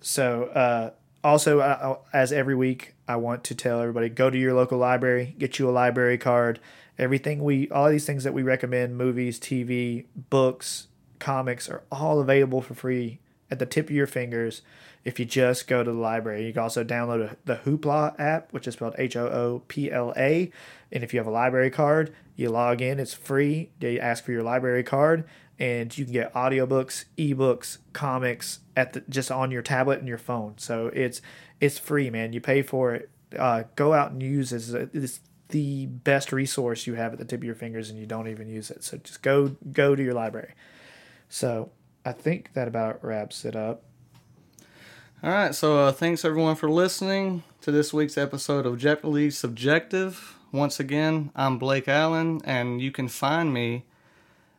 so 0.00 0.44
uh, 0.44 0.90
also, 1.24 1.58
uh, 1.58 1.98
as 2.12 2.32
every 2.32 2.54
week, 2.54 2.94
I 3.08 3.16
want 3.16 3.42
to 3.44 3.56
tell 3.56 3.80
everybody 3.80 4.08
go 4.08 4.30
to 4.30 4.38
your 4.38 4.54
local 4.54 4.78
library, 4.78 5.34
get 5.36 5.58
you 5.58 5.68
a 5.68 5.72
library 5.72 6.18
card. 6.18 6.60
Everything 7.02 7.42
we, 7.42 7.68
all 7.70 7.90
these 7.90 8.06
things 8.06 8.22
that 8.22 8.32
we 8.32 8.44
recommend, 8.44 8.96
movies, 8.96 9.40
TV, 9.40 10.06
books, 10.30 10.86
comics, 11.18 11.68
are 11.68 11.82
all 11.90 12.20
available 12.20 12.62
for 12.62 12.74
free 12.74 13.18
at 13.50 13.58
the 13.58 13.66
tip 13.66 13.86
of 13.86 13.96
your 13.96 14.06
fingers 14.06 14.62
if 15.04 15.18
you 15.18 15.24
just 15.24 15.66
go 15.66 15.82
to 15.82 15.90
the 15.90 15.98
library. 15.98 16.46
You 16.46 16.52
can 16.52 16.62
also 16.62 16.84
download 16.84 17.36
the 17.44 17.56
Hoopla 17.56 18.14
app, 18.20 18.52
which 18.52 18.68
is 18.68 18.74
spelled 18.74 18.94
H 18.98 19.16
O 19.16 19.26
O 19.26 19.62
P 19.66 19.90
L 19.90 20.12
A. 20.16 20.52
And 20.92 21.02
if 21.02 21.12
you 21.12 21.18
have 21.18 21.26
a 21.26 21.32
library 21.32 21.70
card, 21.70 22.14
you 22.36 22.50
log 22.50 22.80
in, 22.80 23.00
it's 23.00 23.14
free. 23.14 23.70
They 23.80 23.98
ask 23.98 24.24
for 24.24 24.30
your 24.30 24.44
library 24.44 24.84
card, 24.84 25.24
and 25.58 25.96
you 25.98 26.04
can 26.04 26.12
get 26.12 26.32
audiobooks, 26.34 27.06
ebooks, 27.18 27.78
comics 27.92 28.60
at 28.76 28.92
the, 28.92 29.00
just 29.08 29.32
on 29.32 29.50
your 29.50 29.62
tablet 29.62 29.98
and 29.98 30.06
your 30.06 30.18
phone. 30.18 30.54
So 30.58 30.86
it's 30.86 31.20
it's 31.60 31.78
free, 31.80 32.10
man. 32.10 32.32
You 32.32 32.40
pay 32.40 32.62
for 32.62 32.94
it. 32.94 33.10
Uh, 33.36 33.64
go 33.74 33.92
out 33.92 34.12
and 34.12 34.22
use 34.22 34.52
it. 34.52 34.90
It's 34.94 35.20
the 35.52 35.86
best 35.86 36.32
resource 36.32 36.86
you 36.86 36.94
have 36.94 37.12
at 37.12 37.18
the 37.18 37.24
tip 37.24 37.40
of 37.40 37.44
your 37.44 37.54
fingers, 37.54 37.88
and 37.88 37.98
you 37.98 38.06
don't 38.06 38.28
even 38.28 38.48
use 38.48 38.70
it. 38.70 38.82
So 38.82 38.98
just 38.98 39.22
go 39.22 39.56
go 39.72 39.94
to 39.94 40.02
your 40.02 40.14
library. 40.14 40.54
So 41.28 41.70
I 42.04 42.12
think 42.12 42.52
that 42.54 42.66
about 42.66 43.04
wraps 43.04 43.44
it 43.44 43.54
up. 43.54 43.84
All 45.22 45.30
right, 45.30 45.54
so 45.54 45.78
uh, 45.78 45.92
thanks 45.92 46.24
everyone 46.24 46.56
for 46.56 46.68
listening 46.68 47.44
to 47.60 47.70
this 47.70 47.92
week's 47.92 48.18
episode 48.18 48.66
of 48.66 48.72
Objectively 48.72 49.30
Subjective. 49.30 50.36
Once 50.50 50.80
again, 50.80 51.30
I'm 51.36 51.58
Blake 51.58 51.86
Allen, 51.86 52.40
and 52.44 52.82
you 52.82 52.90
can 52.90 53.06
find 53.06 53.54
me 53.54 53.84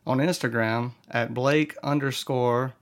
on 0.06 0.18
Instagram 0.18 0.92
at 1.10 1.34
Blake 1.34 1.76
underscore 1.82 2.72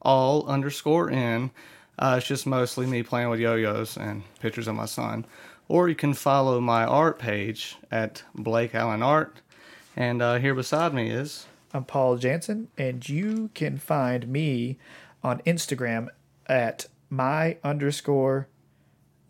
all 0.00 0.46
underscore 0.46 1.10
in. 1.10 1.50
Uh, 1.98 2.16
it's 2.18 2.26
just 2.26 2.46
mostly 2.46 2.86
me 2.86 3.02
playing 3.02 3.28
with 3.28 3.40
yo-yos 3.40 3.96
and 3.96 4.22
pictures 4.40 4.68
of 4.68 4.74
my 4.74 4.86
son. 4.86 5.26
Or 5.68 5.88
you 5.88 5.94
can 5.94 6.14
follow 6.14 6.60
my 6.60 6.84
art 6.84 7.18
page 7.18 7.76
at 7.90 8.22
Blake 8.34 8.74
Allen 8.74 9.02
Art. 9.02 9.40
And 9.96 10.22
uh, 10.22 10.38
here 10.38 10.54
beside 10.54 10.94
me 10.94 11.10
is 11.10 11.46
I'm 11.74 11.84
Paul 11.84 12.16
Jansen, 12.16 12.68
and 12.78 13.06
you 13.08 13.50
can 13.54 13.76
find 13.76 14.28
me 14.28 14.78
on 15.24 15.40
Instagram 15.40 16.08
at 16.46 16.86
my 17.10 17.56
underscore 17.64 18.48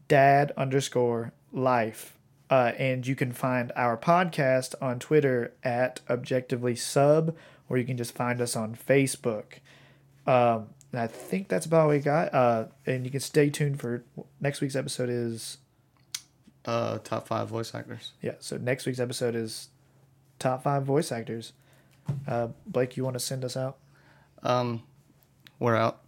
dad 0.08 0.52
underscore 0.56 1.32
life. 1.52 2.18
Uh, 2.48 2.72
and 2.78 3.06
you 3.06 3.16
can 3.16 3.32
find 3.32 3.72
our 3.74 3.96
podcast 3.96 4.74
on 4.80 4.98
Twitter 4.98 5.54
at 5.64 6.00
Objectively 6.08 6.76
Sub, 6.76 7.34
or 7.68 7.78
you 7.78 7.84
can 7.84 7.96
just 7.96 8.14
find 8.14 8.40
us 8.40 8.54
on 8.54 8.76
Facebook. 8.76 9.60
Um, 10.26 10.68
and 10.92 11.00
I 11.00 11.06
think 11.06 11.48
that's 11.48 11.66
about 11.66 11.80
all 11.82 11.88
we 11.88 11.98
got. 11.98 12.32
Uh, 12.32 12.66
and 12.84 13.04
you 13.04 13.10
can 13.10 13.20
stay 13.20 13.50
tuned 13.50 13.80
for 13.80 14.04
next 14.40 14.60
week's 14.60 14.76
episode 14.76 15.08
is 15.08 15.58
Uh, 16.66 16.98
top 16.98 17.26
five 17.28 17.48
voice 17.48 17.74
actors. 17.74 18.12
yeah. 18.20 18.34
So 18.40 18.56
next 18.56 18.86
week's 18.86 18.98
episode 18.98 19.34
is 19.36 19.68
top 20.38 20.64
five 20.64 20.82
voice 20.82 21.12
actors. 21.12 21.52
Uh, 22.26 22.48
Blake, 22.66 22.96
you 22.96 23.04
want 23.04 23.14
to 23.14 23.20
send 23.20 23.44
us 23.44 23.56
out? 23.56 23.78
Um, 24.42 24.82
we're 25.58 25.76
out. 25.76 26.02